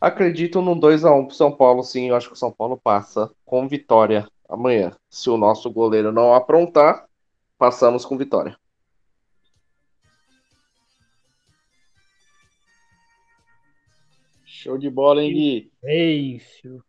acredito 0.00 0.60
num 0.60 0.74
2x1 0.74 1.26
pro 1.28 1.36
São 1.36 1.52
Paulo, 1.52 1.84
sim. 1.84 2.08
Eu 2.08 2.16
acho 2.16 2.26
que 2.26 2.32
o 2.32 2.36
São 2.36 2.50
Paulo 2.50 2.76
passa 2.76 3.30
com 3.44 3.68
vitória 3.68 4.26
amanhã. 4.48 4.90
Se 5.08 5.30
o 5.30 5.36
nosso 5.36 5.70
goleiro 5.70 6.10
não 6.10 6.34
aprontar, 6.34 7.06
passamos 7.56 8.04
com 8.04 8.18
vitória. 8.18 8.58
Show 14.44 14.76
de 14.76 14.90
bola, 14.90 15.22
hein, 15.22 15.32
Gui? 15.32 15.72
É 15.84 16.04
isso. 16.04 16.84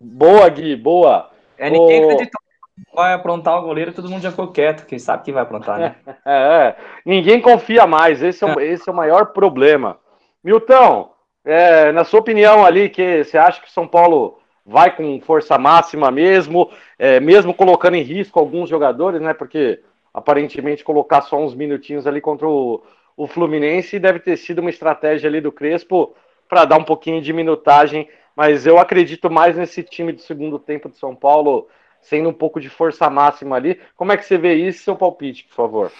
Boa, 0.00 0.48
Gui, 0.48 0.76
boa. 0.76 1.32
É, 1.56 1.68
ninguém 1.68 2.04
acreditou 2.04 2.47
vai 2.94 3.12
aprontar 3.12 3.58
o 3.58 3.62
goleiro, 3.62 3.92
todo 3.92 4.08
mundo 4.08 4.22
já 4.22 4.30
ficou 4.30 4.48
quieto, 4.48 4.86
quem 4.86 4.98
sabe 4.98 5.24
que 5.24 5.32
vai 5.32 5.42
aprontar, 5.42 5.78
né? 5.78 5.96
É, 6.26 6.76
ninguém 7.04 7.40
confia 7.40 7.86
mais, 7.86 8.22
esse 8.22 8.44
é, 8.44 8.46
o, 8.46 8.60
esse 8.60 8.88
é 8.88 8.92
o 8.92 8.96
maior 8.96 9.26
problema. 9.26 9.98
Milton, 10.42 11.12
é, 11.44 11.92
na 11.92 12.04
sua 12.04 12.20
opinião 12.20 12.64
ali, 12.64 12.88
que 12.88 13.24
você 13.24 13.38
acha 13.38 13.60
que 13.60 13.68
o 13.68 13.72
São 13.72 13.86
Paulo 13.86 14.38
vai 14.64 14.94
com 14.94 15.20
força 15.20 15.56
máxima 15.56 16.10
mesmo, 16.10 16.70
é, 16.98 17.18
mesmo 17.18 17.54
colocando 17.54 17.94
em 17.94 18.02
risco 18.02 18.38
alguns 18.38 18.68
jogadores, 18.68 19.20
né? 19.20 19.32
Porque 19.32 19.80
aparentemente 20.12 20.84
colocar 20.84 21.22
só 21.22 21.38
uns 21.38 21.54
minutinhos 21.54 22.06
ali 22.06 22.20
contra 22.20 22.46
o, 22.46 22.82
o 23.16 23.26
Fluminense 23.26 23.98
deve 23.98 24.20
ter 24.20 24.36
sido 24.36 24.60
uma 24.60 24.70
estratégia 24.70 25.28
ali 25.28 25.40
do 25.40 25.50
Crespo 25.50 26.14
para 26.48 26.64
dar 26.64 26.76
um 26.76 26.84
pouquinho 26.84 27.20
de 27.20 27.32
minutagem, 27.32 28.08
mas 28.34 28.66
eu 28.66 28.78
acredito 28.78 29.30
mais 29.30 29.56
nesse 29.56 29.82
time 29.82 30.12
do 30.12 30.20
segundo 30.20 30.58
tempo 30.58 30.88
de 30.88 30.98
São 30.98 31.14
Paulo, 31.14 31.68
sendo 32.02 32.28
um 32.28 32.32
pouco 32.32 32.60
de 32.60 32.68
força 32.68 33.08
máxima 33.10 33.56
ali. 33.56 33.80
Como 33.96 34.12
é 34.12 34.16
que 34.16 34.24
você 34.24 34.38
vê 34.38 34.54
isso, 34.54 34.84
seu 34.84 34.96
palpite, 34.96 35.44
por 35.44 35.54
favor? 35.54 35.92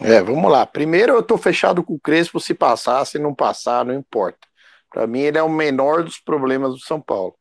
É, 0.00 0.22
vamos 0.22 0.50
lá. 0.50 0.64
Primeiro, 0.64 1.12
eu 1.12 1.22
tô 1.22 1.36
fechado 1.36 1.82
com 1.82 1.94
o 1.94 2.00
Crespo 2.00 2.38
se 2.38 2.54
passar, 2.54 3.04
se 3.04 3.18
não 3.18 3.34
passar, 3.34 3.84
não 3.84 3.94
importa. 3.94 4.46
Para 4.90 5.06
mim, 5.06 5.20
ele 5.20 5.38
é 5.38 5.42
o 5.42 5.48
menor 5.48 6.02
dos 6.02 6.18
problemas 6.18 6.72
do 6.72 6.80
São 6.80 7.00
Paulo. 7.00 7.34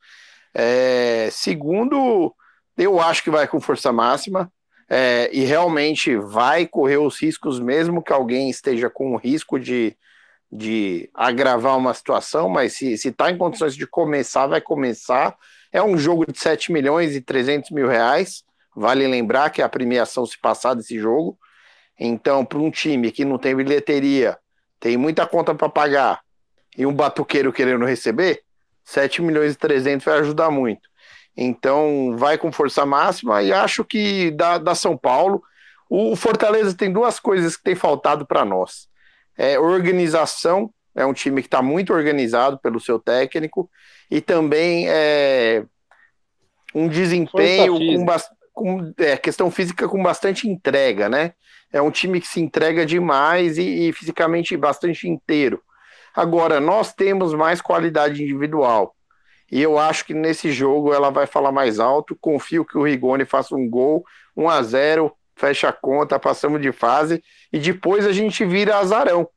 É, 0.54 1.30
segundo, 1.32 2.34
eu 2.78 3.00
acho 3.00 3.24
que 3.24 3.30
vai 3.30 3.48
com 3.48 3.60
força 3.60 3.92
máxima 3.92 4.52
é, 4.90 5.30
e 5.32 5.44
realmente 5.44 6.16
vai 6.16 6.66
correr 6.66 6.98
os 6.98 7.22
riscos, 7.22 7.60
mesmo 7.60 8.02
que 8.02 8.12
alguém 8.12 8.50
esteja 8.50 8.90
com 8.90 9.14
o 9.14 9.18
risco 9.18 9.60
de, 9.60 9.96
de 10.52 11.10
agravar 11.14 11.78
uma 11.78 11.94
situação, 11.94 12.50
mas 12.50 12.74
se 12.74 12.94
está 12.94 13.30
em 13.30 13.38
condições 13.38 13.76
de 13.76 13.86
começar, 13.86 14.48
vai 14.48 14.62
começar. 14.62 15.36
É 15.78 15.84
um 15.84 15.96
jogo 15.96 16.26
de 16.26 16.40
7 16.40 16.72
milhões 16.72 17.16
e 17.16 17.22
300 17.22 17.70
mil 17.70 17.88
reais. 17.88 18.44
Vale 18.76 19.06
lembrar 19.06 19.52
que 19.52 19.62
a 19.62 19.70
premiação 19.70 20.26
se 20.26 20.36
passar 20.36 20.74
desse 20.74 20.98
jogo. 20.98 21.38
Então, 22.00 22.44
para 22.44 22.58
um 22.58 22.72
time 22.72 23.12
que 23.12 23.24
não 23.24 23.38
tem 23.38 23.56
bilheteria, 23.56 24.40
tem 24.80 24.98
muita 24.98 25.28
conta 25.28 25.54
para 25.54 25.70
pagar 25.70 26.22
e 26.76 26.84
um 26.84 26.92
batuqueiro 26.92 27.54
querendo 27.54 27.86
receber, 27.86 28.42
7 28.84 29.22
milhões 29.22 29.54
e 29.54 29.58
300 29.58 30.04
vai 30.04 30.18
ajudar 30.18 30.50
muito. 30.50 30.90
Então, 31.36 32.16
vai 32.18 32.40
com 32.40 32.52
força 32.52 32.84
máxima 32.84 33.44
e 33.44 33.54
acho 33.54 33.86
que 33.86 34.32
da, 34.32 34.58
da 34.58 34.74
São 34.74 34.98
Paulo, 34.98 35.44
o 35.88 36.16
Fortaleza 36.16 36.76
tem 36.76 36.92
duas 36.92 37.20
coisas 37.20 37.56
que 37.56 37.62
tem 37.62 37.76
faltado 37.76 38.26
para 38.26 38.44
nós. 38.44 38.88
É 39.38 39.60
organização, 39.60 40.74
é 40.98 41.06
um 41.06 41.14
time 41.14 41.42
que 41.42 41.48
está 41.48 41.62
muito 41.62 41.94
organizado 41.94 42.58
pelo 42.58 42.80
seu 42.80 43.00
técnico, 43.00 43.70
e 44.10 44.20
também 44.20 44.86
é 44.90 45.64
um 46.74 46.88
desempenho 46.88 47.74
com, 47.74 48.06
com 48.54 48.94
é, 48.98 49.16
questão 49.16 49.50
física 49.50 49.88
com 49.88 50.02
bastante 50.02 50.50
entrega, 50.50 51.08
né? 51.08 51.34
É 51.72 51.82
um 51.82 51.92
time 51.92 52.20
que 52.20 52.28
se 52.28 52.42
entrega 52.42 52.86
demais 52.86 53.58
e, 53.58 53.88
e 53.88 53.94
fisicamente 53.94 54.58
bastante 54.58 55.08
inteiro. 55.08 55.62
Agora, 56.16 56.60
nós 56.60 56.94
temos 56.94 57.34
mais 57.34 57.62
qualidade 57.62 58.24
individual. 58.24 58.96
E 59.52 59.62
eu 59.62 59.78
acho 59.78 60.04
que 60.04 60.14
nesse 60.14 60.52
jogo 60.52 60.94
ela 60.94 61.10
vai 61.10 61.26
falar 61.26 61.52
mais 61.52 61.80
alto. 61.80 62.18
Confio 62.20 62.66
que 62.66 62.78
o 62.78 62.84
Rigoni 62.84 63.24
faça 63.24 63.56
um 63.56 63.70
gol, 63.70 64.04
1 64.36 64.50
a 64.50 64.64
0 64.64 65.18
fecha 65.38 65.70
a 65.70 65.74
conta, 65.74 66.20
passamos 66.20 66.60
de 66.60 66.72
fase 66.72 67.24
e 67.54 67.60
depois 67.60 68.06
a 68.08 68.12
gente 68.12 68.44
vira 68.44 68.78
azarão. 68.78 69.30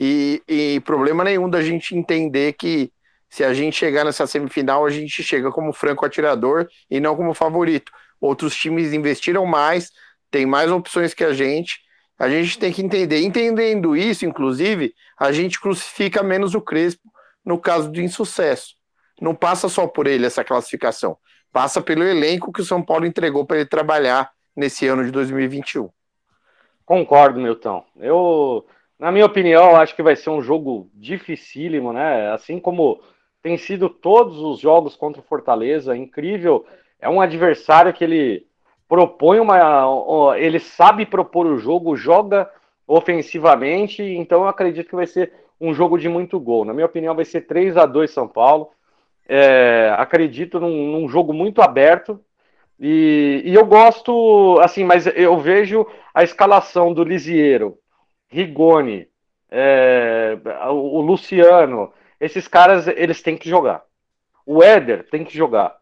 E, 0.00 0.40
e 0.46 0.80
problema 0.80 1.24
nenhum 1.24 1.50
da 1.50 1.60
gente 1.60 1.96
entender 1.96 2.52
que 2.52 2.92
se 3.28 3.42
a 3.42 3.52
gente 3.52 3.76
chegar 3.76 4.04
nessa 4.04 4.28
semifinal, 4.28 4.86
a 4.86 4.90
gente 4.90 5.22
chega 5.24 5.50
como 5.50 5.72
franco 5.72 6.06
atirador 6.06 6.68
e 6.88 7.00
não 7.00 7.16
como 7.16 7.34
favorito. 7.34 7.90
Outros 8.20 8.54
times 8.54 8.92
investiram 8.92 9.44
mais, 9.44 9.90
tem 10.30 10.46
mais 10.46 10.70
opções 10.70 11.12
que 11.12 11.24
a 11.24 11.32
gente. 11.32 11.80
A 12.16 12.28
gente 12.28 12.58
tem 12.58 12.72
que 12.72 12.80
entender. 12.80 13.20
Entendendo 13.20 13.96
isso, 13.96 14.24
inclusive, 14.24 14.94
a 15.18 15.32
gente 15.32 15.60
crucifica 15.60 16.22
menos 16.22 16.54
o 16.54 16.60
Crespo 16.60 17.02
no 17.44 17.58
caso 17.58 17.90
do 17.90 18.00
insucesso. 18.00 18.74
Não 19.20 19.34
passa 19.34 19.68
só 19.68 19.86
por 19.86 20.06
ele 20.06 20.26
essa 20.26 20.44
classificação, 20.44 21.16
passa 21.52 21.82
pelo 21.82 22.04
elenco 22.04 22.52
que 22.52 22.60
o 22.60 22.64
São 22.64 22.82
Paulo 22.82 23.04
entregou 23.04 23.44
para 23.44 23.58
ele 23.58 23.66
trabalhar 23.66 24.30
nesse 24.56 24.86
ano 24.86 25.04
de 25.04 25.10
2021. 25.10 25.88
Concordo, 26.84 27.40
Milton. 27.40 27.84
Eu, 27.96 28.64
na 28.98 29.12
minha 29.12 29.26
opinião, 29.26 29.76
acho 29.76 29.94
que 29.94 30.02
vai 30.02 30.16
ser 30.16 30.30
um 30.30 30.42
jogo 30.42 30.90
dificílimo, 30.94 31.92
né? 31.92 32.30
Assim 32.32 32.58
como 32.58 33.00
tem 33.42 33.56
sido 33.56 33.88
todos 33.88 34.38
os 34.38 34.58
jogos 34.58 34.96
contra 34.96 35.20
o 35.20 35.24
Fortaleza, 35.24 35.96
incrível. 35.96 36.66
É 37.00 37.08
um 37.08 37.20
adversário 37.20 37.92
que 37.92 38.02
ele 38.02 38.46
propõe 38.88 39.38
uma. 39.38 40.36
Ele 40.36 40.58
sabe 40.58 41.06
propor 41.06 41.46
o 41.46 41.58
jogo, 41.58 41.96
joga 41.96 42.50
ofensivamente, 42.86 44.02
então 44.02 44.42
eu 44.42 44.48
acredito 44.48 44.88
que 44.88 44.96
vai 44.96 45.06
ser 45.06 45.32
um 45.60 45.74
jogo 45.74 45.98
de 45.98 46.08
muito 46.08 46.40
gol. 46.40 46.64
Na 46.64 46.72
minha 46.72 46.86
opinião, 46.86 47.14
vai 47.14 47.24
ser 47.24 47.42
3 47.42 47.76
a 47.76 47.84
2 47.84 48.10
São 48.10 48.26
Paulo. 48.26 48.70
É, 49.28 49.94
acredito 49.98 50.58
num, 50.58 50.92
num, 50.92 51.08
jogo 51.08 51.34
muito 51.34 51.60
aberto. 51.60 52.18
E, 52.80 53.42
e, 53.44 53.54
eu 53.54 53.66
gosto, 53.66 54.58
assim, 54.62 54.84
mas 54.84 55.06
eu 55.06 55.36
vejo 55.38 55.86
a 56.14 56.22
escalação 56.22 56.94
do 56.94 57.04
Lisieiro, 57.04 57.76
Rigoni, 58.28 59.08
é, 59.50 60.36
o, 60.68 61.00
Luciano, 61.00 61.92
esses 62.20 62.46
caras, 62.46 62.86
eles 62.86 63.22
têm 63.22 63.36
que 63.36 63.48
jogar. 63.48 63.82
O 64.44 64.62
Éder 64.62 65.08
tem 65.10 65.24
que 65.24 65.36
jogar. 65.36 65.76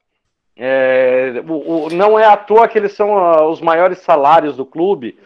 É, 0.56 1.42
o, 1.46 1.86
o, 1.86 1.90
não 1.90 2.18
é 2.18 2.24
à 2.24 2.36
toa 2.36 2.68
que 2.68 2.78
eles 2.78 2.92
são 2.92 3.10
uh, 3.10 3.48
os 3.50 3.60
maiores 3.60 3.98
salários 3.98 4.56
do 4.56 4.64
clube. 4.64 5.18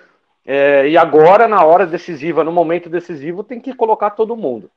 É, 0.44 0.88
e 0.88 0.96
agora, 0.96 1.46
na 1.46 1.64
hora 1.64 1.86
decisiva, 1.86 2.42
no 2.42 2.50
momento 2.50 2.88
decisivo, 2.88 3.44
tem 3.44 3.60
que 3.60 3.74
colocar 3.74 4.10
todo 4.10 4.36
mundo. 4.36 4.70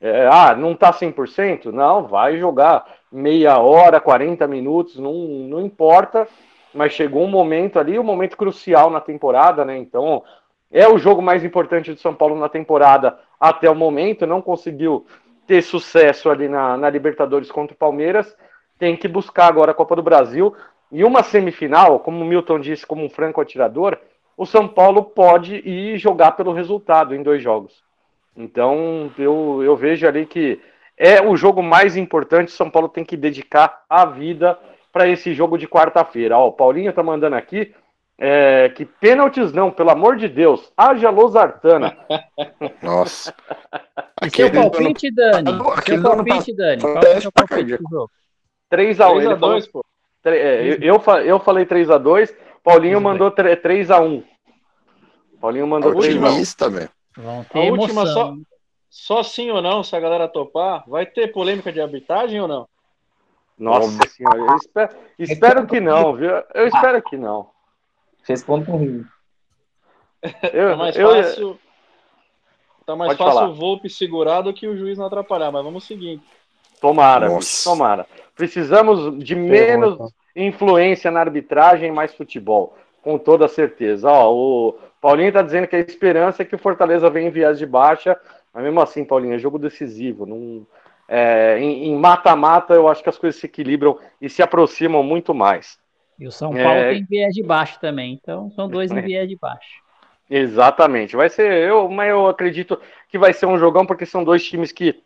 É, 0.00 0.28
ah, 0.30 0.54
não 0.54 0.74
tá 0.74 0.92
100%? 0.92 1.66
Não, 1.66 2.06
vai 2.06 2.38
jogar 2.38 2.84
meia 3.10 3.58
hora, 3.58 4.00
40 4.00 4.46
minutos, 4.46 4.96
não, 4.96 5.12
não 5.12 5.60
importa. 5.60 6.28
Mas 6.74 6.92
chegou 6.92 7.24
um 7.24 7.30
momento 7.30 7.78
ali, 7.78 7.98
um 7.98 8.04
momento 8.04 8.36
crucial 8.36 8.90
na 8.90 9.00
temporada, 9.00 9.64
né? 9.64 9.78
Então, 9.78 10.22
é 10.70 10.88
o 10.88 10.98
jogo 10.98 11.22
mais 11.22 11.44
importante 11.44 11.92
do 11.92 12.00
São 12.00 12.14
Paulo 12.14 12.38
na 12.38 12.48
temporada 12.48 13.18
até 13.40 13.70
o 13.70 13.74
momento. 13.74 14.26
Não 14.26 14.42
conseguiu 14.42 15.06
ter 15.46 15.62
sucesso 15.62 16.28
ali 16.30 16.48
na, 16.48 16.76
na 16.76 16.90
Libertadores 16.90 17.50
contra 17.50 17.74
o 17.74 17.78
Palmeiras 17.78 18.36
tem 18.78 18.96
que 18.96 19.08
buscar 19.08 19.46
agora 19.46 19.72
a 19.72 19.74
Copa 19.74 19.96
do 19.96 20.02
Brasil. 20.02 20.54
E 20.90 21.04
uma 21.04 21.22
semifinal, 21.22 21.98
como 21.98 22.22
o 22.22 22.24
Milton 22.24 22.60
disse, 22.60 22.86
como 22.86 23.04
um 23.04 23.10
franco 23.10 23.40
atirador, 23.40 23.98
o 24.36 24.46
São 24.46 24.66
Paulo 24.68 25.02
pode 25.02 25.56
ir 25.56 25.98
jogar 25.98 26.32
pelo 26.32 26.52
resultado 26.52 27.14
em 27.14 27.22
dois 27.22 27.42
jogos. 27.42 27.82
Então 28.36 29.10
eu, 29.18 29.62
eu 29.62 29.76
vejo 29.76 30.06
ali 30.06 30.24
que 30.24 30.60
é 30.96 31.20
o 31.20 31.36
jogo 31.36 31.62
mais 31.62 31.96
importante. 31.96 32.52
São 32.52 32.70
Paulo 32.70 32.88
tem 32.88 33.04
que 33.04 33.16
dedicar 33.16 33.82
a 33.90 34.06
vida 34.06 34.58
para 34.92 35.08
esse 35.08 35.34
jogo 35.34 35.58
de 35.58 35.66
quarta-feira. 35.66 36.38
O 36.38 36.52
Paulinho 36.52 36.92
tá 36.92 37.02
mandando 37.02 37.36
aqui 37.36 37.74
é, 38.18 38.68
que 38.70 38.84
pênaltis 38.84 39.52
não, 39.52 39.70
pelo 39.70 39.90
amor 39.90 40.16
de 40.16 40.28
Deus. 40.28 40.72
Haja 40.76 41.08
Losartana. 41.08 41.96
Nossa. 42.82 43.32
E 44.22 44.30
seu 44.30 44.50
palpite, 44.50 45.10
Dani? 45.14 45.50
Seu 45.86 46.02
palpite, 46.02 46.56
Dani? 46.56 46.80
Qual 46.82 47.02
é 47.04 47.16
o 47.16 47.22
seu 47.22 47.32
palpite 47.32 47.76
do 47.76 47.88
jogo? 47.88 48.10
3x1. 48.72 49.38
3x2, 49.38 49.70
pô. 49.70 49.84
É, 50.24 50.76
eu, 50.80 51.00
eu 51.24 51.38
falei 51.38 51.64
3x2, 51.64 52.34
Paulinho 52.62 53.00
mandou 53.00 53.30
3x1. 53.30 54.24
Paulinho 55.40 55.66
mandou 55.68 55.92
3x1. 55.94 56.70
velho. 56.70 56.90
A 57.54 57.60
última 57.60 58.04
só, 58.06 58.34
só 58.90 59.22
sim 59.22 59.50
ou 59.50 59.62
não, 59.62 59.82
se 59.84 59.94
a 59.94 60.00
galera 60.00 60.28
topar, 60.28 60.84
vai 60.88 61.06
ter 61.06 61.28
polêmica 61.28 61.72
de 61.72 61.80
arbitragem 61.80 62.40
ou 62.40 62.48
não? 62.48 62.68
Nossa 63.56 64.08
senhora, 64.08 64.38
eu 64.38 64.56
espero, 64.56 64.96
espero 65.18 65.66
que 65.66 65.80
não, 65.80 66.14
viu? 66.14 66.30
Eu 66.54 66.66
espero 66.68 67.02
que 67.02 67.16
não. 67.16 67.48
Respondo 68.28 68.66
com 68.66 68.76
rio. 68.76 69.06
tá 70.20 70.76
mais 70.76 70.96
eu, 70.96 71.10
fácil, 71.10 71.58
tá 72.84 72.96
mais 72.96 73.16
fácil 73.16 73.48
o 73.48 73.54
Volpe 73.54 73.88
segurar 73.88 74.42
do 74.42 74.52
que 74.52 74.66
o 74.66 74.76
juiz 74.76 74.98
não 74.98 75.06
atrapalhar, 75.06 75.50
mas 75.50 75.64
vamos 75.64 75.84
seguir. 75.84 76.20
Tomara, 76.80 77.28
tomara. 77.64 78.06
Precisamos 78.36 79.18
de 79.18 79.34
menos 79.34 80.12
influência 80.36 81.10
na 81.10 81.20
arbitragem, 81.20 81.90
mais 81.90 82.14
futebol, 82.14 82.76
com 83.02 83.18
toda 83.18 83.48
certeza. 83.48 84.08
Ó, 84.10 84.32
o 84.32 84.78
Paulinho 85.00 85.28
está 85.28 85.42
dizendo 85.42 85.66
que 85.66 85.74
a 85.74 85.80
esperança 85.80 86.42
é 86.42 86.44
que 86.44 86.54
o 86.54 86.58
Fortaleza 86.58 87.10
venha 87.10 87.28
em 87.28 87.32
viés 87.32 87.58
de 87.58 87.66
baixa, 87.66 88.16
mas 88.52 88.62
mesmo 88.62 88.80
assim, 88.80 89.04
Paulinho, 89.04 89.34
é 89.34 89.38
jogo 89.38 89.58
decisivo. 89.58 90.26
Não, 90.26 90.66
é, 91.08 91.58
em 91.58 91.96
mata-mata, 91.96 92.74
eu 92.74 92.86
acho 92.86 93.02
que 93.02 93.08
as 93.08 93.18
coisas 93.18 93.40
se 93.40 93.46
equilibram 93.46 93.98
e 94.20 94.28
se 94.28 94.42
aproximam 94.42 95.02
muito 95.02 95.34
mais. 95.34 95.78
E 96.18 96.26
o 96.26 96.32
São 96.32 96.52
Paulo 96.52 96.80
é... 96.80 96.94
tem 96.94 97.04
viés 97.04 97.34
de 97.34 97.42
baixo 97.42 97.78
também, 97.80 98.12
então 98.12 98.50
são 98.50 98.68
dois 98.68 98.90
em 98.90 99.00
viés 99.02 99.28
de 99.28 99.36
baixo. 99.36 99.82
Exatamente. 100.28 101.16
Vai 101.16 101.28
ser 101.28 101.50
eu, 101.68 101.88
mas 101.88 102.10
eu 102.10 102.26
acredito 102.26 102.78
que 103.08 103.18
vai 103.18 103.32
ser 103.32 103.46
um 103.46 103.58
jogão 103.58 103.86
porque 103.86 104.04
são 104.04 104.24
dois 104.24 104.44
times 104.44 104.72
que 104.72 105.02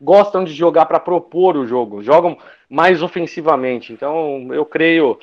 gostam 0.00 0.44
de 0.44 0.52
jogar 0.52 0.86
para 0.86 1.00
propor 1.00 1.56
o 1.56 1.66
jogo, 1.66 2.02
jogam 2.02 2.36
mais 2.68 3.02
ofensivamente. 3.02 3.92
Então, 3.92 4.48
eu 4.52 4.66
creio 4.66 5.18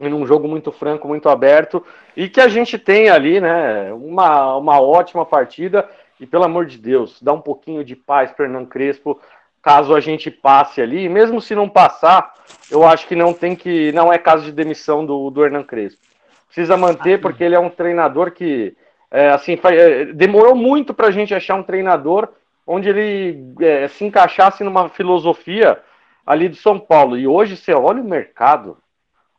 em 0.00 0.14
um 0.14 0.26
jogo 0.26 0.48
muito 0.48 0.70
franco, 0.70 1.08
muito 1.08 1.28
aberto 1.28 1.84
e 2.16 2.28
que 2.28 2.40
a 2.40 2.48
gente 2.48 2.78
tem 2.78 3.08
ali, 3.08 3.40
né, 3.40 3.92
uma, 3.92 4.56
uma 4.56 4.80
ótima 4.80 5.26
partida. 5.26 5.88
E 6.20 6.26
pelo 6.26 6.44
amor 6.44 6.66
de 6.66 6.78
Deus, 6.78 7.20
dá 7.22 7.32
um 7.32 7.40
pouquinho 7.40 7.84
de 7.84 7.94
paz 7.94 8.32
para 8.32 8.46
Hernan 8.46 8.66
Crespo, 8.66 9.20
caso 9.62 9.94
a 9.94 10.00
gente 10.00 10.30
passe 10.30 10.80
ali, 10.80 11.08
mesmo 11.08 11.40
se 11.40 11.54
não 11.54 11.68
passar, 11.68 12.32
eu 12.70 12.86
acho 12.86 13.06
que 13.06 13.14
não 13.14 13.32
tem 13.32 13.54
que. 13.54 13.92
Não 13.92 14.12
é 14.12 14.18
caso 14.18 14.44
de 14.44 14.52
demissão 14.52 15.04
do, 15.04 15.30
do 15.30 15.44
Hernan 15.44 15.64
Crespo. 15.64 16.00
Precisa 16.46 16.76
manter, 16.76 17.20
porque 17.20 17.44
ele 17.44 17.54
é 17.54 17.58
um 17.58 17.70
treinador 17.70 18.32
que 18.32 18.76
é, 19.10 19.30
assim, 19.30 19.58
é, 19.64 20.06
demorou 20.06 20.54
muito 20.54 20.92
para 20.92 21.08
a 21.08 21.10
gente 21.10 21.34
achar 21.34 21.54
um 21.54 21.62
treinador 21.62 22.28
onde 22.66 22.88
ele 22.88 23.54
é, 23.60 23.88
se 23.88 24.04
encaixasse 24.04 24.62
numa 24.62 24.88
filosofia 24.88 25.80
ali 26.26 26.48
de 26.48 26.56
São 26.56 26.78
Paulo. 26.78 27.16
E 27.16 27.26
hoje 27.26 27.56
você 27.56 27.72
olha 27.72 28.02
o 28.02 28.08
mercado, 28.08 28.76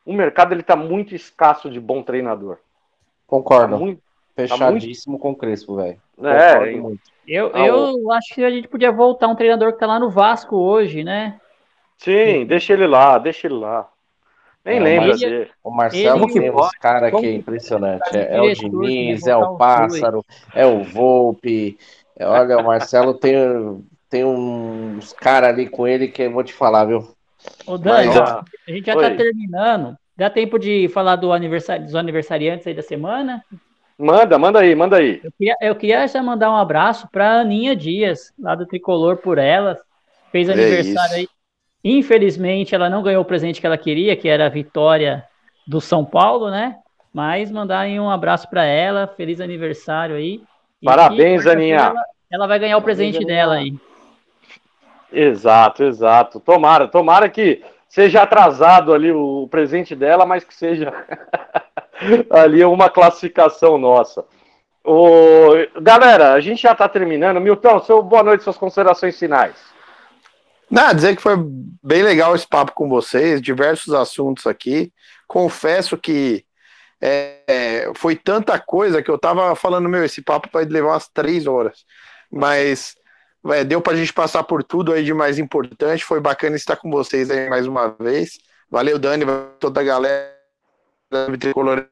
o 0.05 0.13
mercado 0.13 0.53
ele 0.53 0.61
está 0.61 0.75
muito 0.75 1.13
escasso 1.13 1.69
de 1.69 1.79
bom 1.79 2.01
treinador. 2.01 2.57
Concordo. 3.27 3.73
Tá 3.73 3.77
muito, 3.77 4.01
Fechadíssimo 4.47 5.17
tá 5.17 5.21
muito... 5.21 5.21
com 5.21 5.31
o 5.31 5.35
Crespo, 5.35 5.75
velho. 5.75 5.97
É, 6.23 6.73
eu, 7.27 7.51
ah, 7.53 7.65
eu 7.65 8.11
acho 8.11 8.33
que 8.33 8.43
a 8.43 8.49
gente 8.49 8.67
podia 8.67 8.91
voltar 8.91 9.27
um 9.27 9.35
treinador 9.35 9.69
que 9.69 9.75
está 9.75 9.85
lá 9.85 9.99
no 9.99 10.09
Vasco 10.09 10.55
hoje, 10.55 11.03
né? 11.03 11.39
Sim, 11.97 12.45
deixa 12.45 12.73
ele 12.73 12.87
lá, 12.87 13.17
deixa 13.17 13.47
ele 13.47 13.55
lá. 13.55 13.87
Nem 14.63 14.77
é, 14.77 14.79
lembro 14.79 15.17
dele. 15.17 15.49
O 15.63 15.71
Marcelo 15.71 16.23
ele, 16.25 16.33
tem 16.33 16.51
uns 16.51 16.71
caras 16.71 17.11
que 17.11 17.25
é 17.25 17.33
impressionante. 17.33 18.17
É, 18.17 18.37
é 18.37 18.41
o 18.41 18.53
Diniz, 18.53 19.27
é 19.27 19.35
o 19.35 19.55
Pássaro, 19.57 20.25
é 20.53 20.65
o 20.65 20.83
Volpe. 20.83 21.77
É, 22.17 22.25
olha, 22.25 22.57
o 22.57 22.63
Marcelo 22.63 23.13
tem, 23.13 23.35
tem 24.09 24.23
uns 24.23 25.13
caras 25.13 25.49
ali 25.49 25.67
com 25.67 25.87
ele 25.87 26.07
que 26.07 26.23
eu 26.23 26.31
vou 26.31 26.43
te 26.43 26.53
falar, 26.53 26.85
viu? 26.85 27.07
Ô, 27.65 27.77
Dani, 27.77 28.07
Mas, 28.07 28.17
a 28.17 28.43
gente 28.67 28.85
já 28.85 28.93
tá 28.93 28.99
Oi. 28.99 29.09
tá 29.09 29.15
terminando. 29.15 29.97
Dá 30.15 30.29
tempo 30.29 30.59
de 30.59 30.89
falar 30.89 31.15
do 31.15 31.31
aniversário, 31.31 31.85
dos 31.85 31.95
aniversariantes 31.95 32.67
aí 32.67 32.73
da 32.73 32.81
semana? 32.81 33.43
Manda, 33.99 34.39
manda 34.39 34.59
aí, 34.59 34.73
manda 34.73 34.97
aí. 34.97 35.19
Eu 35.21 35.31
queria, 35.37 35.55
eu 35.61 35.75
queria 35.75 36.07
já 36.07 36.23
mandar 36.23 36.49
um 36.51 36.55
abraço 36.55 37.09
para 37.11 37.41
Aninha 37.41 37.75
Dias, 37.75 38.33
lá 38.39 38.55
do 38.55 38.65
Tricolor 38.65 39.17
por 39.17 39.37
Elas. 39.37 39.77
Fez 40.31 40.49
aniversário 40.49 41.15
aí 41.17 41.27
Infelizmente, 41.83 42.75
ela 42.75 42.89
não 42.89 43.01
ganhou 43.01 43.21
o 43.21 43.25
presente 43.25 43.61
que 43.61 43.67
ela 43.67 43.77
queria, 43.77 44.15
que 44.15 44.27
era 44.27 44.45
a 44.45 44.49
vitória 44.49 45.23
do 45.65 45.79
São 45.79 46.03
Paulo, 46.03 46.49
né? 46.49 46.75
Mas 47.13 47.49
mandar 47.49 47.79
aí 47.79 47.99
um 47.99 48.09
abraço 48.09 48.49
para 48.49 48.65
ela, 48.65 49.07
feliz 49.07 49.39
aniversário 49.39 50.15
aí. 50.15 50.41
Parabéns, 50.83 51.47
Aninha. 51.47 51.77
Ela, 51.77 52.03
ela, 52.31 52.47
vai 52.47 52.59
ganhar 52.59 52.77
o 52.77 52.81
presente 52.81 53.25
dela 53.25 53.55
aí. 53.55 53.73
Exato, 55.11 55.83
exato. 55.83 56.39
Tomara, 56.39 56.87
tomara 56.87 57.29
que 57.29 57.63
seja 57.87 58.21
atrasado 58.23 58.93
ali 58.93 59.11
o 59.11 59.47
presente 59.49 59.95
dela, 59.95 60.25
mas 60.25 60.43
que 60.43 60.53
seja 60.53 60.93
ali 62.29 62.63
uma 62.63 62.89
classificação 62.89 63.77
nossa. 63.77 64.25
O... 64.83 65.51
Galera, 65.81 66.33
a 66.33 66.39
gente 66.39 66.61
já 66.61 66.71
está 66.71 66.87
terminando. 66.87 67.39
Milton, 67.39 67.81
seu 67.81 68.01
boa 68.01 68.23
noite, 68.23 68.43
suas 68.43 68.57
considerações 68.57 69.17
finais. 69.17 69.55
Nada, 70.69 70.93
dizer 70.93 71.15
que 71.15 71.21
foi 71.21 71.35
bem 71.83 72.03
legal 72.03 72.35
esse 72.35 72.47
papo 72.47 72.73
com 72.73 72.87
vocês, 72.87 73.41
diversos 73.41 73.93
assuntos 73.93 74.45
aqui. 74.45 74.93
Confesso 75.27 75.97
que 75.97 76.45
é, 77.01 77.91
foi 77.95 78.15
tanta 78.15 78.59
coisa 78.59 79.01
que 79.01 79.09
eu 79.09 79.17
tava 79.17 79.55
falando, 79.55 79.89
meu, 79.89 80.03
esse 80.03 80.21
papo 80.21 80.47
vai 80.51 80.65
levar 80.65 80.89
umas 80.89 81.07
três 81.07 81.47
horas. 81.47 81.85
Mas 82.31 82.95
é, 83.47 83.63
deu 83.63 83.81
pra 83.81 83.95
gente 83.95 84.13
passar 84.13 84.43
por 84.43 84.63
tudo 84.63 84.93
aí 84.93 85.03
de 85.03 85.13
mais 85.13 85.39
importante. 85.39 86.05
Foi 86.05 86.19
bacana 86.19 86.55
estar 86.55 86.75
com 86.75 86.91
vocês 86.91 87.31
aí 87.31 87.49
mais 87.49 87.65
uma 87.65 87.95
vez. 87.99 88.37
Valeu, 88.69 88.99
Dani, 88.99 89.25
toda 89.59 89.81
a 89.81 89.83
galera 89.83 90.38
Tricolor. 91.39 91.87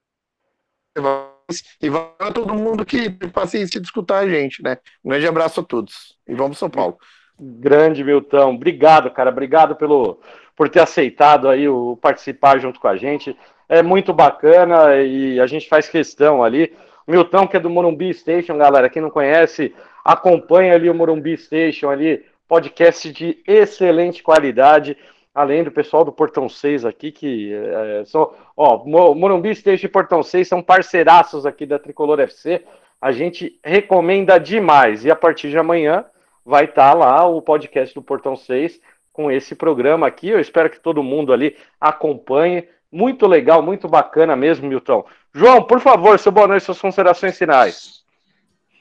E 1.81 1.89
valeu 1.89 2.11
a 2.19 2.31
todo 2.31 2.53
mundo 2.53 2.85
que 2.85 3.09
tem 3.09 3.29
paciência 3.29 3.79
de 3.79 3.87
escutar 3.87 4.19
a 4.19 4.29
gente, 4.29 4.61
né? 4.61 4.77
Um 5.03 5.09
grande 5.09 5.27
abraço 5.27 5.59
a 5.61 5.63
todos. 5.63 6.17
E 6.27 6.33
vamos 6.33 6.57
São 6.57 6.69
Paulo. 6.69 6.97
Grande 7.39 8.03
Milton, 8.03 8.55
obrigado, 8.55 9.11
cara, 9.11 9.29
obrigado 9.29 9.75
pelo 9.75 10.19
por 10.55 10.67
ter 10.69 10.79
aceitado 10.79 11.47
aí 11.47 11.69
o 11.69 11.95
participar 11.97 12.59
junto 12.59 12.79
com 12.79 12.87
a 12.87 12.97
gente. 12.97 13.37
É 13.69 13.83
muito 13.83 14.11
bacana 14.11 14.95
e 14.95 15.39
a 15.39 15.45
gente 15.45 15.69
faz 15.69 15.87
questão 15.87 16.43
ali. 16.43 16.75
O 17.05 17.11
Milton, 17.11 17.47
que 17.47 17.55
é 17.55 17.59
do 17.59 17.69
Morumbi 17.69 18.11
Station, 18.13 18.57
galera, 18.57 18.89
quem 18.89 19.01
não 19.01 19.11
conhece, 19.11 19.73
acompanha 20.03 20.73
ali 20.73 20.89
o 20.89 20.95
Morumbi 20.95 21.37
Station 21.37 21.89
ali, 21.89 22.25
podcast 22.47 23.11
de 23.11 23.37
excelente 23.47 24.23
qualidade, 24.23 24.97
além 25.37 25.63
do 25.63 25.71
pessoal 25.71 26.03
do 26.03 26.11
Portão 26.11 26.49
6 26.49 26.83
aqui, 26.83 27.11
que 27.11 27.53
é, 27.53 28.03
são, 28.05 28.33
ó, 28.57 28.83
Morumbi 29.13 29.53
Station 29.53 29.85
e 29.85 29.89
Portão 29.89 30.23
6 30.23 30.47
são 30.47 30.63
parceiraços 30.63 31.45
aqui 31.45 31.63
da 31.63 31.77
Tricolor 31.77 32.19
FC. 32.19 32.63
A 32.99 33.11
gente 33.11 33.59
recomenda 33.63 34.39
demais. 34.39 35.05
E 35.05 35.11
a 35.11 35.15
partir 35.15 35.51
de 35.51 35.57
amanhã, 35.59 36.03
vai 36.43 36.65
estar 36.65 36.89
tá 36.89 36.97
lá 36.97 37.27
o 37.27 37.39
podcast 37.39 37.93
do 37.93 38.01
Portão 38.01 38.35
6 38.35 38.81
com 39.13 39.29
esse 39.31 39.53
programa 39.53 40.07
aqui. 40.07 40.29
Eu 40.29 40.39
espero 40.39 40.71
que 40.71 40.79
todo 40.79 41.03
mundo 41.03 41.31
ali 41.31 41.55
acompanhe. 41.79 42.67
Muito 42.91 43.27
legal, 43.27 43.61
muito 43.61 43.87
bacana 43.87 44.35
mesmo, 44.35 44.67
Milton. 44.67 45.05
João, 45.35 45.61
por 45.61 45.79
favor, 45.79 46.17
seu 46.17 46.31
boa 46.31 46.47
noite, 46.47 46.63
suas 46.63 46.81
considerações 46.81 47.37
finais. 47.37 48.01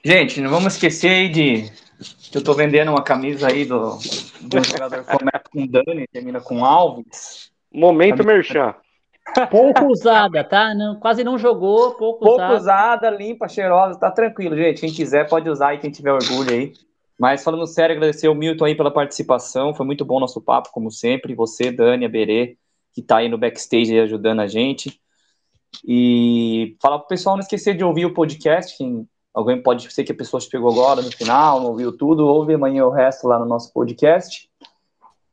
Gente, 0.03 0.41
não 0.41 0.49
vamos 0.49 0.73
esquecer 0.73 1.11
aí 1.11 1.28
de 1.28 1.70
eu 2.35 2.44
tô 2.44 2.52
vendendo 2.55 2.90
uma 2.90 3.02
camisa 3.02 3.48
aí 3.48 3.64
do, 3.64 3.98
do 4.40 4.64
jogador 4.64 5.05
começa 5.05 5.44
com 5.51 5.66
Dani, 5.66 6.06
termina 6.09 6.40
com 6.40 6.64
Alves. 6.64 7.51
Momento 7.73 8.18
camisa... 8.18 8.35
merchan. 8.35 8.74
Pouco 9.51 9.86
usada, 9.86 10.44
tá? 10.44 10.74
Não, 10.74 10.97
quase 11.01 11.24
não 11.24 11.36
jogou, 11.36 11.94
pouco, 11.94 12.24
pouco 12.24 12.35
usada. 12.36 12.55
usada. 12.55 13.10
limpa, 13.10 13.48
cheirosa, 13.48 13.98
tá 13.98 14.10
tranquilo, 14.10 14.56
gente. 14.56 14.81
Quem 14.81 14.93
quiser 14.93 15.28
pode 15.28 15.48
usar 15.51 15.74
e 15.74 15.78
quem 15.78 15.90
tiver 15.90 16.12
orgulho 16.12 16.51
aí. 16.51 16.73
Mas 17.18 17.43
falando 17.43 17.66
sério, 17.66 17.97
agradecer 17.97 18.28
o 18.28 18.35
Milton 18.35 18.66
aí 18.66 18.74
pela 18.74 18.90
participação. 18.90 19.74
Foi 19.74 19.86
muito 19.86 20.05
bom 20.05 20.20
nosso 20.20 20.40
papo, 20.40 20.70
como 20.70 20.90
sempre. 20.90 21.35
Você, 21.35 21.73
Dani, 21.73 22.05
a 22.05 22.09
Berê, 22.09 22.56
que 22.93 23.01
está 23.01 23.18
aí 23.18 23.28
no 23.28 23.39
backstage 23.39 23.93
aí 23.93 24.01
ajudando 24.01 24.40
a 24.40 24.47
gente. 24.47 25.01
E 25.85 26.77
falar 26.81 26.98
pro 26.98 27.09
pessoal 27.09 27.36
não 27.36 27.43
esquecer 27.43 27.74
de 27.74 27.82
ouvir 27.82 28.06
o 28.06 28.14
podcast. 28.14 28.77
Quem, 28.77 29.09
alguém 29.37 29.61
pode 29.61 29.93
ser 29.93 30.03
que 30.03 30.13
a 30.13 30.17
pessoa 30.17 30.41
chegou 30.41 30.73
agora 30.73 31.03
no 31.03 31.13
final, 31.13 31.61
não 31.61 31.67
ouviu 31.67 31.95
tudo, 31.95 32.27
ouve 32.27 32.55
amanhã 32.55 32.87
o 32.87 32.91
resto 32.91 33.29
lá 33.29 33.39
no 33.39 33.45
nosso 33.45 33.71
podcast. 33.71 34.49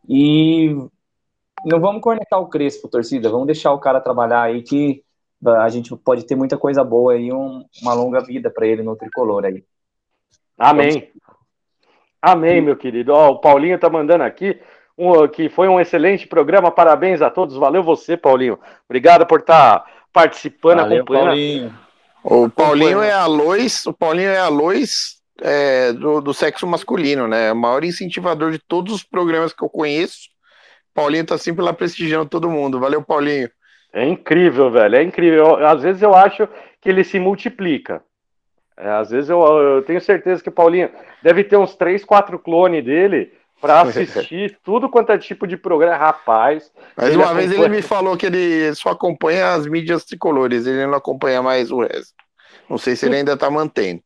E 0.10 0.76
não 1.66 1.80
vamos 1.80 2.02
cornetar 2.02 2.38
o 2.38 2.50
Crespo, 2.50 2.90
torcida. 2.90 3.30
Vamos 3.30 3.48
deixar 3.48 3.72
o 3.72 3.80
cara 3.80 4.02
trabalhar 4.02 4.42
aí 4.42 4.62
que 4.62 5.02
a 5.46 5.70
gente 5.70 5.96
pode 5.96 6.26
ter 6.26 6.36
muita 6.36 6.58
coisa 6.58 6.84
boa 6.84 7.14
aí, 7.14 7.32
um, 7.32 7.64
uma 7.82 7.94
longa 7.94 8.20
vida 8.20 8.52
para 8.52 8.68
ele 8.68 8.84
no 8.84 8.98
tricolor 8.98 9.46
aí. 9.46 9.64
Amém. 10.58 11.10
Amém, 12.22 12.60
meu 12.60 12.76
querido. 12.76 13.14
Ó, 13.14 13.32
o 13.32 13.40
Paulinho 13.40 13.80
tá 13.80 13.90
mandando 13.90 14.26
aqui 14.26 14.60
um, 14.98 15.26
que 15.30 15.48
foi 15.48 15.70
um 15.70 15.80
excelente 15.80 16.28
programa. 16.28 16.70
Parabéns 16.70 17.22
a 17.22 17.30
todos. 17.30 17.56
Valeu 17.56 17.82
você, 17.82 18.18
Paulinho. 18.18 18.60
Obrigado 18.86 19.26
por 19.26 19.40
estar 19.40 19.80
tá 19.80 19.92
participando, 20.12 20.80
Valeu, 20.80 20.98
acompanhando. 20.98 21.28
Paulinho. 21.28 21.83
O 22.24 22.50
Paulinho 22.50 23.02
é 23.02 23.12
a 23.12 23.26
luz, 23.26 23.86
o 23.86 23.94
Paulinho 23.94 24.30
é 24.30 24.40
a 24.40 24.48
luz 24.48 25.18
é, 25.42 25.92
do, 25.92 26.22
do, 26.22 26.34
sexo 26.34 26.66
masculino, 26.66 27.28
né? 27.28 27.52
O 27.52 27.56
maior 27.56 27.84
incentivador 27.84 28.52
de 28.52 28.60
todos 28.60 28.94
os 28.94 29.04
programas 29.04 29.52
que 29.52 29.64
eu 29.64 29.70
conheço. 29.70 30.30
Paulinho 30.94 31.26
tá 31.26 31.38
sempre 31.38 31.64
lá 31.64 31.74
prestigiando 31.74 32.30
todo 32.30 32.50
mundo. 32.50 32.80
Valeu, 32.80 33.04
Paulinho. 33.04 33.50
É 33.92 34.08
incrível, 34.08 34.72
velho. 34.72 34.96
É 34.96 35.04
incrível. 35.04 35.66
Às 35.66 35.84
vezes 35.84 36.02
eu 36.02 36.16
acho 36.16 36.48
que 36.80 36.90
ele 36.90 37.04
se 37.04 37.20
multiplica. 37.20 38.02
É, 38.78 38.90
às 38.90 39.12
vezes 39.12 39.30
eu, 39.30 39.40
eu, 39.42 39.82
tenho 39.84 40.02
certeza 40.02 40.42
que 40.42 40.50
o 40.50 40.54
Paulinho 40.54 40.90
deve 41.22 41.44
ter 41.44 41.58
uns 41.58 41.76
três, 41.76 42.04
quatro 42.04 42.40
clones 42.40 42.84
dele 42.84 43.32
para 43.64 43.80
assistir 43.80 44.60
tudo 44.62 44.90
quanto 44.90 45.14
é 45.14 45.18
tipo 45.18 45.48
de 45.48 45.56
programa. 45.56 45.96
Rapaz. 45.96 46.70
Mas 46.98 47.16
uma 47.16 47.24
acompanha... 47.24 47.48
vez 47.48 47.58
ele 47.58 47.70
me 47.70 47.82
falou 47.82 48.18
que 48.18 48.26
ele 48.26 48.76
só 48.76 48.90
acompanha 48.90 49.54
as 49.54 49.66
mídias 49.66 50.04
tricolores, 50.04 50.68
ele 50.68 50.86
não 50.86 50.96
acompanha 50.96 51.42
mais 51.42 51.72
o 51.72 51.80
resto. 51.80 52.14
Não 52.70 52.78
sei 52.78 52.98
se 52.98 53.06
ele 53.06 53.16
ainda 53.16 53.36
está 53.36 53.50
mantendo. 53.50 54.04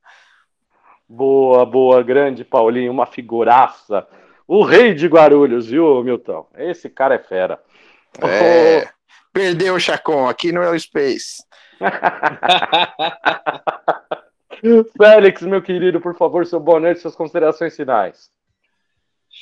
Boa, 1.09 1.65
boa, 1.65 2.03
grande 2.03 2.45
Paulinho, 2.45 2.91
uma 2.91 3.07
figuraça. 3.07 4.05
O 4.47 4.63
rei 4.63 4.93
de 4.93 5.07
Guarulhos, 5.07 5.65
viu, 5.65 6.03
Milton? 6.03 6.47
Esse 6.55 6.88
cara 6.88 7.15
é 7.15 7.19
fera. 7.19 7.59
É, 8.21 8.85
oh. 8.85 8.89
Perdeu 9.34 9.73
o 9.73 9.79
Chacon, 9.79 10.29
aqui 10.29 10.51
não 10.51 10.61
é 10.61 10.69
o 10.69 10.79
Space. 10.79 11.43
Félix, 14.95 15.41
meu 15.41 15.63
querido, 15.63 15.99
por 15.99 16.15
favor, 16.15 16.45
seu 16.45 16.59
boa 16.59 16.79
noite, 16.79 16.99
suas 16.99 17.15
considerações 17.15 17.75
finais. 17.75 18.29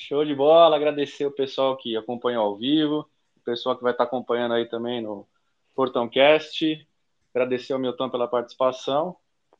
Show 0.08 0.24
de 0.24 0.36
bola, 0.36 0.76
agradecer 0.76 1.26
o 1.26 1.32
pessoal 1.32 1.76
que 1.76 1.98
acompanhou 1.98 2.46
ao 2.46 2.56
vivo, 2.56 3.10
o 3.36 3.40
pessoal 3.44 3.76
que 3.76 3.82
vai 3.82 3.92
estar 3.92 4.04
acompanhando 4.04 4.54
aí 4.54 4.68
também 4.68 5.02
no 5.02 5.28
Portão 5.74 6.08
Cast, 6.08 6.88
agradecer 7.34 7.74
ao 7.74 7.80
Milton 7.80 8.08
pela 8.12 8.28
participação 8.28 9.16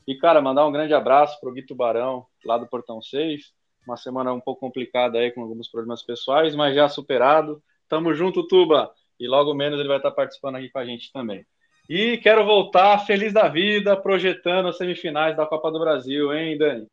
e, 0.06 0.14
cara, 0.14 0.40
mandar 0.40 0.68
um 0.68 0.72
grande 0.72 0.94
abraço 0.94 1.40
para 1.40 1.50
o 1.50 1.52
Gui 1.52 1.64
Tubarão, 1.64 2.28
lá 2.46 2.60
do 2.60 2.68
Portão 2.68 3.02
6, 3.02 3.54
uma 3.88 3.98
semana 3.98 4.34
um 4.34 4.40
pouco 4.40 4.60
complicada 4.60 5.18
aí 5.18 5.32
com 5.32 5.42
alguns 5.42 5.68
problemas 5.68 6.04
pessoais, 6.04 6.56
mas 6.56 6.76
já 6.76 6.88
superado. 6.88 7.60
Tamo 7.90 8.14
junto, 8.14 8.48
Tuba, 8.48 8.94
e 9.20 9.28
logo 9.28 9.52
menos 9.56 9.80
ele 9.80 9.90
vai 9.90 9.98
estar 9.98 10.12
participando 10.12 10.58
aqui 10.58 10.70
com 10.70 10.78
a 10.78 10.86
gente 10.86 11.12
também. 11.12 11.44
E 11.90 12.20
quero 12.20 12.46
voltar 12.46 13.00
feliz 13.00 13.34
da 13.34 13.48
vida, 13.48 13.98
projetando 13.98 14.68
as 14.68 14.78
semifinais 14.78 15.36
da 15.36 15.48
Copa 15.48 15.72
do 15.72 15.80
Brasil, 15.80 16.32
hein, 16.32 16.56
Dani? 16.56 16.86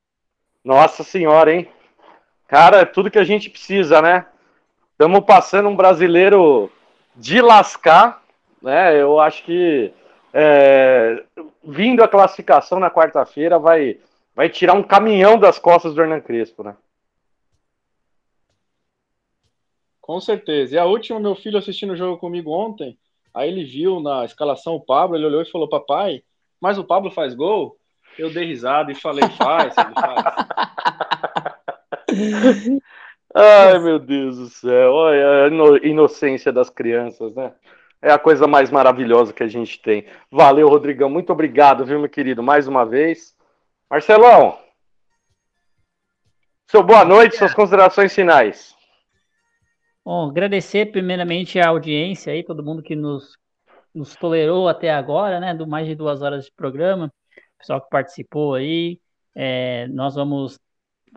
Nossa 0.64 1.04
senhora, 1.04 1.52
hein? 1.52 1.68
Cara, 2.52 2.80
é 2.80 2.84
tudo 2.84 3.10
que 3.10 3.18
a 3.18 3.24
gente 3.24 3.48
precisa, 3.48 4.02
né? 4.02 4.26
Estamos 4.90 5.24
passando 5.24 5.70
um 5.70 5.74
brasileiro 5.74 6.70
de 7.16 7.40
lascar, 7.40 8.22
né? 8.60 9.00
Eu 9.00 9.18
acho 9.18 9.42
que 9.42 9.90
é, 10.34 11.24
vindo 11.64 12.04
a 12.04 12.08
classificação 12.08 12.78
na 12.78 12.90
quarta-feira 12.90 13.58
vai, 13.58 13.98
vai 14.36 14.50
tirar 14.50 14.74
um 14.74 14.82
caminhão 14.82 15.38
das 15.38 15.58
costas 15.58 15.94
do 15.94 16.02
Hernan 16.02 16.20
Crespo, 16.20 16.62
né? 16.62 16.76
Com 19.98 20.20
certeza. 20.20 20.74
E 20.74 20.78
a 20.78 20.84
última, 20.84 21.18
meu 21.18 21.34
filho 21.34 21.56
assistindo 21.56 21.94
o 21.94 21.96
jogo 21.96 22.18
comigo 22.18 22.50
ontem, 22.50 22.98
aí 23.32 23.48
ele 23.48 23.64
viu 23.64 23.98
na 23.98 24.26
escalação 24.26 24.74
o 24.74 24.84
Pablo, 24.84 25.16
ele 25.16 25.24
olhou 25.24 25.40
e 25.40 25.50
falou: 25.50 25.70
Papai, 25.70 26.22
mas 26.60 26.76
o 26.76 26.84
Pablo 26.84 27.10
faz 27.10 27.32
gol? 27.32 27.78
Eu 28.18 28.30
dei 28.30 28.44
risada 28.44 28.92
e 28.92 28.94
falei: 28.94 29.26
Faz, 29.38 29.74
ele 29.78 29.94
faz. 29.94 30.46
Ai, 33.34 33.78
meu 33.78 33.98
Deus 33.98 34.38
do 34.38 34.48
céu. 34.48 34.92
Olha 34.92 35.44
a 35.44 35.86
inocência 35.86 36.52
das 36.52 36.68
crianças, 36.68 37.34
né? 37.34 37.52
É 38.00 38.10
a 38.10 38.18
coisa 38.18 38.46
mais 38.46 38.70
maravilhosa 38.70 39.32
que 39.32 39.42
a 39.42 39.48
gente 39.48 39.80
tem. 39.80 40.06
Valeu, 40.30 40.68
Rodrigão. 40.68 41.08
Muito 41.08 41.32
obrigado, 41.32 41.84
viu, 41.84 42.00
meu 42.00 42.08
querido, 42.08 42.42
mais 42.42 42.66
uma 42.66 42.84
vez. 42.84 43.34
Marcelão, 43.88 44.58
seu 46.72 46.82
boa 46.82 47.04
noite, 47.04 47.36
suas 47.36 47.52
considerações 47.52 48.14
finais. 48.14 48.74
Bom, 50.02 50.30
agradecer 50.30 50.90
primeiramente 50.90 51.60
a 51.60 51.68
audiência 51.68 52.32
aí, 52.32 52.42
todo 52.42 52.64
mundo 52.64 52.82
que 52.82 52.96
nos, 52.96 53.36
nos 53.94 54.16
tolerou 54.16 54.66
até 54.66 54.90
agora, 54.90 55.38
né? 55.38 55.54
Do 55.54 55.66
mais 55.66 55.86
de 55.86 55.94
duas 55.94 56.22
horas 56.22 56.46
de 56.46 56.52
programa, 56.52 57.12
pessoal 57.58 57.80
que 57.80 57.90
participou 57.90 58.54
aí. 58.54 58.98
É, 59.34 59.86
nós 59.88 60.14
vamos 60.14 60.58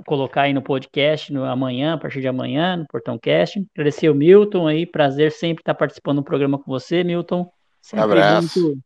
colocar 0.05 0.43
aí 0.43 0.53
no 0.53 0.61
podcast 0.61 1.31
no 1.31 1.43
amanhã, 1.45 1.93
a 1.93 1.97
partir 1.97 2.21
de 2.21 2.27
amanhã, 2.27 2.77
no 2.77 2.87
Portão 2.87 3.17
Cast. 3.17 3.65
Agradecer 3.73 4.09
o 4.09 4.15
Milton 4.15 4.67
aí, 4.67 4.85
prazer 4.85 5.31
sempre 5.31 5.61
estar 5.61 5.73
participando 5.73 6.17
do 6.17 6.23
programa 6.23 6.57
com 6.57 6.65
você, 6.65 7.03
Milton. 7.03 7.49
Sempre 7.81 8.05
Abraço. 8.05 8.61
Muito, 8.61 8.83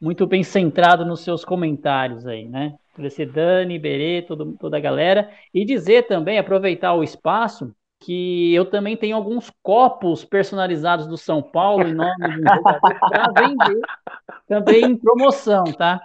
muito 0.00 0.26
bem 0.26 0.42
centrado 0.42 1.04
nos 1.04 1.20
seus 1.20 1.44
comentários 1.44 2.26
aí, 2.26 2.46
né? 2.48 2.74
Agradecer 2.92 3.26
Dani, 3.26 3.78
Berê, 3.78 4.22
todo, 4.22 4.56
toda 4.58 4.76
a 4.76 4.80
galera. 4.80 5.30
E 5.52 5.64
dizer 5.64 6.06
também, 6.06 6.38
aproveitar 6.38 6.94
o 6.94 7.02
espaço, 7.02 7.74
que 8.00 8.54
eu 8.54 8.66
também 8.66 8.96
tenho 8.96 9.16
alguns 9.16 9.50
copos 9.62 10.24
personalizados 10.24 11.06
do 11.06 11.16
São 11.16 11.42
Paulo 11.42 11.88
em 11.88 11.94
nome 11.94 12.14
de 12.18 12.38
um 12.38 12.42
para 12.42 13.32
vender 13.32 13.80
também 14.46 14.84
em 14.84 14.96
promoção, 14.96 15.64
tá? 15.64 16.00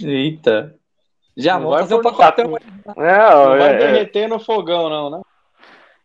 Eita. 0.00 0.77
Já 1.38 1.54
Não 1.54 1.62
vou 1.62 1.70
vai 1.70 1.80
fazer 1.82 1.94
um 1.94 2.02
pacotão. 2.02 2.56
É, 2.96 3.30
Não 3.30 3.58
vai 3.58 3.74
é, 3.74 3.78
derreter 3.78 4.28
no 4.28 4.40
fogão, 4.40 4.90
não, 4.90 5.10
né? 5.10 5.22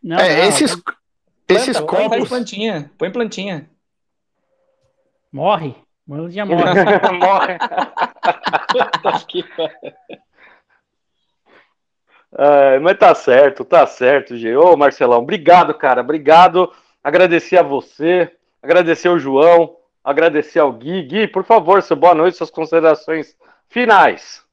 Não, 0.00 0.16
É, 0.16 0.36
não, 0.36 0.44
esses, 0.44 0.80
esses 1.48 1.76
Planta, 1.76 1.92
põe, 1.92 2.08
põe 2.08 2.18
copos. 2.18 2.28
plantinha. 2.28 2.90
Põe 2.96 3.10
plantinha. 3.10 3.68
Morre. 5.32 5.74
Morre, 6.06 6.30
já 6.30 6.46
morre. 6.46 6.62
Morre. 7.18 7.58
É, 12.36 12.78
mas 12.80 12.98
tá 12.98 13.14
certo, 13.14 13.64
tá 13.64 13.86
certo, 13.86 14.36
Gê. 14.36 14.56
Ô, 14.56 14.76
Marcelão, 14.76 15.20
obrigado, 15.20 15.72
cara. 15.74 16.00
Obrigado. 16.00 16.72
Agradecer 17.02 17.58
a 17.58 17.62
você, 17.62 18.32
agradecer 18.60 19.06
ao 19.06 19.20
João, 19.20 19.76
agradecer 20.02 20.58
ao 20.58 20.72
Gui. 20.72 21.02
Gui, 21.02 21.28
por 21.28 21.44
favor, 21.44 21.80
seu 21.80 21.94
boa 21.96 22.12
noite, 22.14 22.36
suas 22.36 22.50
considerações 22.50 23.36
finais. 23.68 24.43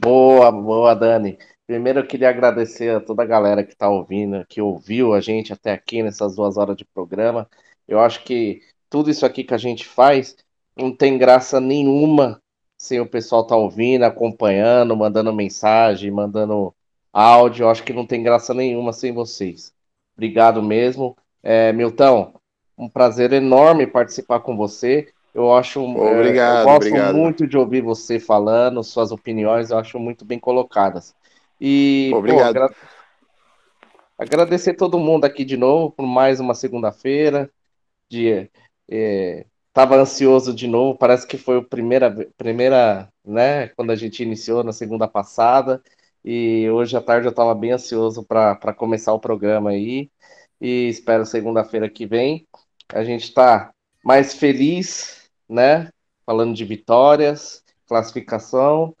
Boa, 0.00 0.50
boa, 0.52 0.94
Dani. 0.94 1.38
Primeiro 1.66 1.98
eu 2.00 2.06
queria 2.06 2.28
agradecer 2.30 2.94
a 2.94 3.00
toda 3.00 3.22
a 3.24 3.26
galera 3.26 3.64
que 3.64 3.72
está 3.72 3.88
ouvindo, 3.88 4.46
que 4.46 4.60
ouviu 4.60 5.12
a 5.12 5.20
gente 5.20 5.52
até 5.52 5.72
aqui 5.72 6.02
nessas 6.02 6.36
duas 6.36 6.56
horas 6.56 6.76
de 6.76 6.84
programa. 6.84 7.48
Eu 7.86 8.00
acho 8.00 8.22
que 8.24 8.62
tudo 8.88 9.10
isso 9.10 9.26
aqui 9.26 9.42
que 9.42 9.54
a 9.54 9.58
gente 9.58 9.84
faz 9.86 10.36
não 10.76 10.94
tem 10.94 11.18
graça 11.18 11.60
nenhuma 11.60 12.40
sem 12.78 13.00
o 13.00 13.08
pessoal 13.08 13.42
estar 13.42 13.56
ouvindo, 13.56 14.04
acompanhando, 14.04 14.96
mandando 14.96 15.32
mensagem, 15.32 16.10
mandando 16.12 16.72
áudio. 17.12 17.64
Eu 17.64 17.70
acho 17.70 17.82
que 17.82 17.92
não 17.92 18.06
tem 18.06 18.22
graça 18.22 18.54
nenhuma 18.54 18.92
sem 18.92 19.12
vocês. 19.12 19.72
Obrigado 20.16 20.62
mesmo. 20.62 21.16
É, 21.42 21.72
Milton, 21.72 22.32
um 22.76 22.88
prazer 22.88 23.32
enorme 23.32 23.86
participar 23.86 24.40
com 24.40 24.56
você. 24.56 25.08
Eu 25.38 25.54
acho, 25.54 25.80
é, 25.80 26.18
Obrigado, 26.18 26.58
eu 26.58 26.64
gosto 26.64 26.76
obrigado. 26.88 27.14
muito 27.14 27.46
de 27.46 27.56
ouvir 27.56 27.80
você 27.80 28.18
falando, 28.18 28.82
suas 28.82 29.12
opiniões, 29.12 29.70
eu 29.70 29.78
acho 29.78 29.96
muito 29.96 30.24
bem 30.24 30.36
colocadas. 30.36 31.14
E, 31.60 32.10
pô, 32.10 32.16
Obrigado. 32.16 32.56
agra- 32.56 32.74
agradecer 34.18 34.74
todo 34.74 34.98
mundo 34.98 35.24
aqui 35.24 35.44
de 35.44 35.56
novo 35.56 35.92
por 35.92 36.04
mais 36.04 36.40
uma 36.40 36.54
segunda-feira. 36.54 37.48
De, 38.10 38.50
é, 38.90 39.46
tava 39.72 39.94
ansioso 39.96 40.52
de 40.52 40.66
novo, 40.66 40.98
parece 40.98 41.24
que 41.24 41.38
foi 41.38 41.58
a 41.58 41.62
primeira, 41.62 42.10
primeira, 42.36 43.08
né, 43.24 43.68
quando 43.68 43.92
a 43.92 43.96
gente 43.96 44.22
iniciou 44.24 44.64
na 44.64 44.72
segunda 44.72 45.06
passada. 45.06 45.80
E 46.24 46.68
hoje 46.68 46.96
à 46.96 47.00
tarde 47.00 47.28
eu 47.28 47.30
estava 47.30 47.54
bem 47.54 47.70
ansioso 47.70 48.24
para 48.24 48.74
começar 48.74 49.12
o 49.12 49.20
programa 49.20 49.70
aí. 49.70 50.10
E 50.60 50.88
espero 50.88 51.24
segunda-feira 51.24 51.88
que 51.88 52.06
vem. 52.06 52.44
A 52.92 53.04
gente 53.04 53.22
está 53.24 53.70
mais 54.04 54.34
feliz, 54.34 55.17
né? 55.48 55.90
Falando 56.26 56.54
de 56.54 56.64
vitórias, 56.64 57.64
classificação 57.86 58.94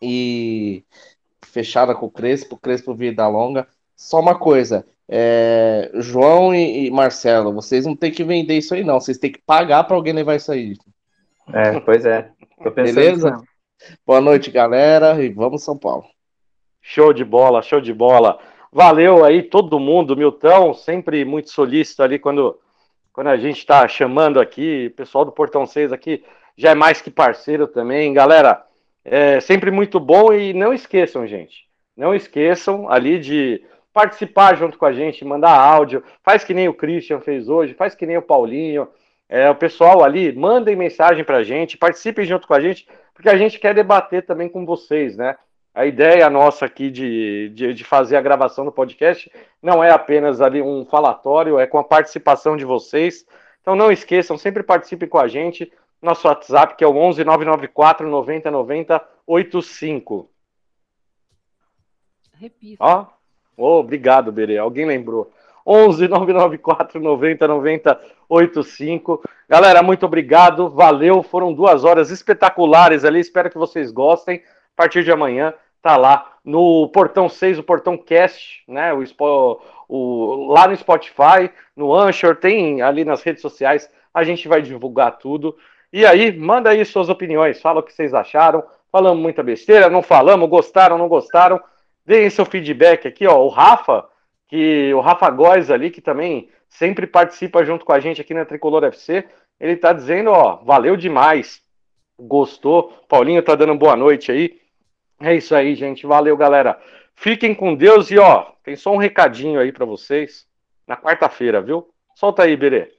e 0.00 0.84
fechada 1.44 1.94
com 1.94 2.06
o 2.06 2.10
Crespo, 2.10 2.56
Crespo 2.56 2.94
vida 2.94 3.26
longa. 3.28 3.66
Só 3.96 4.20
uma 4.20 4.36
coisa, 4.36 4.86
é, 5.08 5.90
João 5.94 6.54
e, 6.54 6.86
e 6.86 6.90
Marcelo, 6.90 7.52
vocês 7.52 7.86
não 7.86 7.94
tem 7.94 8.10
que 8.10 8.24
vender 8.24 8.56
isso 8.56 8.74
aí 8.74 8.82
não, 8.82 8.98
vocês 9.00 9.18
têm 9.18 9.30
que 9.30 9.40
pagar 9.40 9.84
para 9.84 9.96
alguém 9.96 10.12
levar 10.12 10.34
isso 10.34 10.50
aí. 10.50 10.76
É, 11.52 11.78
pois 11.80 12.04
é. 12.04 12.30
Beleza? 12.74 13.36
Boa 14.06 14.20
noite, 14.20 14.50
galera, 14.50 15.22
e 15.22 15.28
vamos 15.28 15.62
São 15.62 15.76
Paulo. 15.76 16.04
Show 16.80 17.12
de 17.12 17.24
bola, 17.24 17.62
show 17.62 17.80
de 17.80 17.92
bola. 17.92 18.38
Valeu 18.72 19.24
aí 19.24 19.42
todo 19.42 19.78
mundo, 19.78 20.16
Milton, 20.16 20.74
sempre 20.74 21.24
muito 21.24 21.50
solícito 21.50 22.02
ali 22.02 22.18
quando, 22.18 22.58
quando 23.14 23.28
a 23.28 23.36
gente 23.36 23.58
está 23.58 23.86
chamando 23.86 24.40
aqui, 24.40 24.88
o 24.92 24.96
pessoal 24.96 25.24
do 25.24 25.30
Portão 25.30 25.64
6 25.64 25.92
aqui 25.92 26.24
já 26.58 26.72
é 26.72 26.74
mais 26.74 27.00
que 27.00 27.12
parceiro 27.12 27.68
também. 27.68 28.12
Galera, 28.12 28.66
é 29.04 29.38
sempre 29.38 29.70
muito 29.70 30.00
bom 30.00 30.32
e 30.32 30.52
não 30.52 30.74
esqueçam, 30.74 31.24
gente, 31.24 31.68
não 31.96 32.12
esqueçam 32.12 32.90
ali 32.90 33.20
de 33.20 33.64
participar 33.92 34.56
junto 34.56 34.76
com 34.76 34.84
a 34.84 34.92
gente, 34.92 35.24
mandar 35.24 35.56
áudio, 35.56 36.02
faz 36.24 36.42
que 36.42 36.52
nem 36.52 36.68
o 36.68 36.74
Christian 36.74 37.20
fez 37.20 37.48
hoje, 37.48 37.72
faz 37.74 37.94
que 37.94 38.04
nem 38.04 38.16
o 38.16 38.22
Paulinho, 38.22 38.88
é, 39.28 39.48
o 39.48 39.54
pessoal 39.54 40.02
ali, 40.02 40.32
mandem 40.32 40.74
mensagem 40.74 41.22
pra 41.22 41.44
gente, 41.44 41.78
participem 41.78 42.26
junto 42.26 42.48
com 42.48 42.54
a 42.54 42.60
gente, 42.60 42.84
porque 43.14 43.28
a 43.28 43.36
gente 43.36 43.60
quer 43.60 43.76
debater 43.76 44.26
também 44.26 44.48
com 44.48 44.66
vocês, 44.66 45.16
né? 45.16 45.36
A 45.74 45.84
ideia 45.84 46.30
nossa 46.30 46.66
aqui 46.66 46.88
de, 46.88 47.48
de, 47.48 47.74
de 47.74 47.84
fazer 47.84 48.16
a 48.16 48.22
gravação 48.22 48.64
do 48.64 48.70
podcast 48.70 49.30
não 49.60 49.82
é 49.82 49.90
apenas 49.90 50.40
ali 50.40 50.62
um 50.62 50.86
falatório, 50.86 51.58
é 51.58 51.66
com 51.66 51.78
a 51.78 51.84
participação 51.84 52.56
de 52.56 52.64
vocês. 52.64 53.26
Então 53.60 53.74
não 53.74 53.90
esqueçam, 53.90 54.38
sempre 54.38 54.62
participem 54.62 55.08
com 55.08 55.18
a 55.18 55.26
gente. 55.26 55.72
Nosso 56.00 56.28
WhatsApp 56.28 56.76
que 56.76 56.84
é 56.84 56.86
o 56.86 56.96
11 56.96 57.24
994 57.24 58.08
90 58.08 58.50
90 58.52 59.04
85. 59.26 60.30
Repita. 62.38 62.84
Ó, 62.84 63.06
oh, 63.56 63.80
obrigado, 63.80 64.30
Berê. 64.30 64.58
Alguém 64.58 64.86
lembrou. 64.86 65.32
11 65.66 66.06
994 66.06 67.00
90 67.00 67.48
90 67.48 68.00
85. 68.28 69.22
Galera, 69.48 69.82
muito 69.82 70.06
obrigado. 70.06 70.68
Valeu. 70.68 71.22
Foram 71.22 71.52
duas 71.52 71.84
horas 71.84 72.10
espetaculares 72.10 73.04
ali. 73.04 73.18
Espero 73.18 73.50
que 73.50 73.58
vocês 73.58 73.90
gostem. 73.90 74.36
A 74.36 74.76
partir 74.76 75.02
de 75.04 75.10
amanhã 75.10 75.54
tá 75.84 75.98
lá 75.98 76.32
no 76.42 76.88
Portão 76.88 77.28
6, 77.28 77.58
o 77.58 77.62
Portão 77.62 77.96
Cast, 77.98 78.64
né? 78.66 78.92
O, 78.94 79.04
o- 79.86 80.46
lá 80.50 80.66
no 80.66 80.74
Spotify, 80.76 81.50
no 81.76 81.94
Anchor, 81.94 82.36
tem 82.36 82.80
ali 82.80 83.04
nas 83.04 83.22
redes 83.22 83.42
sociais. 83.42 83.88
A 84.12 84.24
gente 84.24 84.48
vai 84.48 84.62
divulgar 84.62 85.18
tudo. 85.18 85.54
E 85.92 86.06
aí, 86.06 86.36
manda 86.36 86.70
aí 86.70 86.82
suas 86.86 87.08
opiniões. 87.10 87.60
Fala 87.60 87.80
o 87.80 87.82
que 87.82 87.92
vocês 87.92 88.14
acharam. 88.14 88.64
Falamos 88.90 89.22
muita 89.22 89.42
besteira, 89.42 89.90
não 89.90 90.02
falamos, 90.02 90.48
gostaram, 90.48 90.96
não 90.96 91.08
gostaram. 91.08 91.60
Deem 92.06 92.30
seu 92.30 92.46
feedback 92.46 93.06
aqui, 93.06 93.26
ó. 93.26 93.38
O 93.44 93.48
Rafa, 93.48 94.06
que 94.48 94.92
o 94.94 95.00
Rafa 95.00 95.28
Góes 95.30 95.70
ali, 95.70 95.90
que 95.90 96.00
também 96.00 96.48
sempre 96.68 97.06
participa 97.06 97.64
junto 97.64 97.84
com 97.84 97.92
a 97.92 98.00
gente 98.00 98.20
aqui 98.20 98.32
na 98.32 98.44
Tricolor 98.44 98.84
FC, 98.84 99.24
ele 99.60 99.76
tá 99.76 99.92
dizendo, 99.92 100.30
ó, 100.30 100.56
valeu 100.64 100.96
demais. 100.96 101.60
Gostou? 102.18 102.92
Paulinho 103.08 103.42
tá 103.42 103.54
dando 103.54 103.74
boa 103.74 103.96
noite 103.96 104.30
aí. 104.32 104.63
É 105.20 105.34
isso 105.34 105.54
aí, 105.54 105.74
gente. 105.74 106.06
Valeu, 106.06 106.36
galera. 106.36 106.78
Fiquem 107.16 107.54
com 107.54 107.74
Deus 107.74 108.10
e 108.10 108.18
ó, 108.18 108.52
tem 108.62 108.76
só 108.76 108.92
um 108.92 108.98
recadinho 108.98 109.60
aí 109.60 109.72
pra 109.72 109.86
vocês 109.86 110.46
na 110.86 110.96
quarta-feira, 110.96 111.60
viu? 111.60 111.88
Solta 112.14 112.42
aí, 112.42 112.56
Berê. 112.56 112.92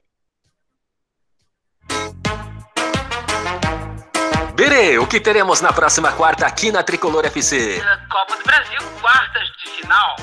Berê 4.54 4.98
o 4.98 5.06
que 5.06 5.20
teremos 5.20 5.60
na 5.60 5.70
próxima 5.70 6.12
quarta 6.12 6.46
aqui 6.46 6.72
na 6.72 6.82
Tricolor 6.82 7.26
FC. 7.26 7.78
Copa 8.10 8.36
do 8.36 8.42
Brasil, 8.42 8.80
quartas 9.02 9.48
de 9.48 9.68
final. 9.68 10.16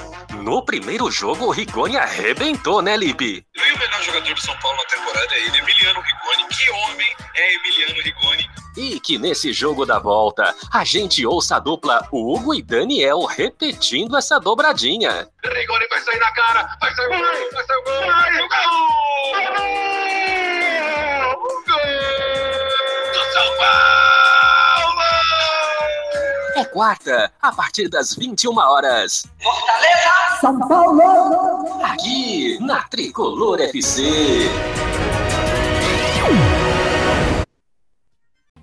No 0.44 0.66
primeiro 0.66 1.10
jogo, 1.12 1.46
o 1.46 1.52
Rigoni 1.52 1.98
arrebentou, 1.98 2.82
né, 2.82 2.98
Lipe? 2.98 3.46
E 3.56 3.74
o 3.74 3.80
melhor 3.80 4.02
jogador 4.02 4.34
do 4.34 4.42
São 4.42 4.58
Paulo 4.58 4.78
na 4.78 4.86
temporada 4.86 5.36
é 5.36 5.46
ele, 5.46 5.60
Emiliano 5.60 6.02
Rigoni. 6.02 6.48
Que 6.50 6.70
homem 6.72 7.16
é 7.36 7.54
Emiliano 7.54 8.02
Rigoni? 8.02 8.63
E 8.76 9.00
que 9.00 9.20
nesse 9.20 9.54
jogo 9.54 9.86
da 9.86 10.00
volta, 10.00 10.56
a 10.72 10.84
gente 10.84 11.24
ouça 11.26 11.58
a 11.58 11.60
dupla 11.60 12.08
Hugo 12.12 12.56
e 12.56 12.62
Daniel 12.62 13.24
repetindo 13.26 14.18
essa 14.18 14.40
dobradinha. 14.40 15.30
Rigoni 15.46 15.88
vai 15.88 16.02
sair 16.02 16.20
na 16.20 16.32
cara, 16.32 16.76
vai 16.82 16.96
sair 16.96 17.06
o 17.06 17.10
gol, 17.10 17.20
vai 17.54 17.66
sair 17.66 17.78
o 17.78 17.84
gol, 17.84 17.94
vai 18.08 18.34
sair 18.34 18.42
o 18.42 18.50
gol! 18.50 18.58
Gol! 21.68 21.84
Do 23.14 23.20
São 23.32 23.58
Paulo! 23.58 25.02
É 26.56 26.66
quarta, 26.66 27.32
a 27.42 27.52
partir 27.52 27.88
das 27.90 28.16
21 28.16 28.58
horas. 28.58 29.28
Fortaleza! 29.42 30.40
São 30.42 30.60
Paulo! 30.68 31.84
Aqui 31.84 32.58
na 32.60 32.82
Tricolor 32.84 33.62
FC. 33.62 34.50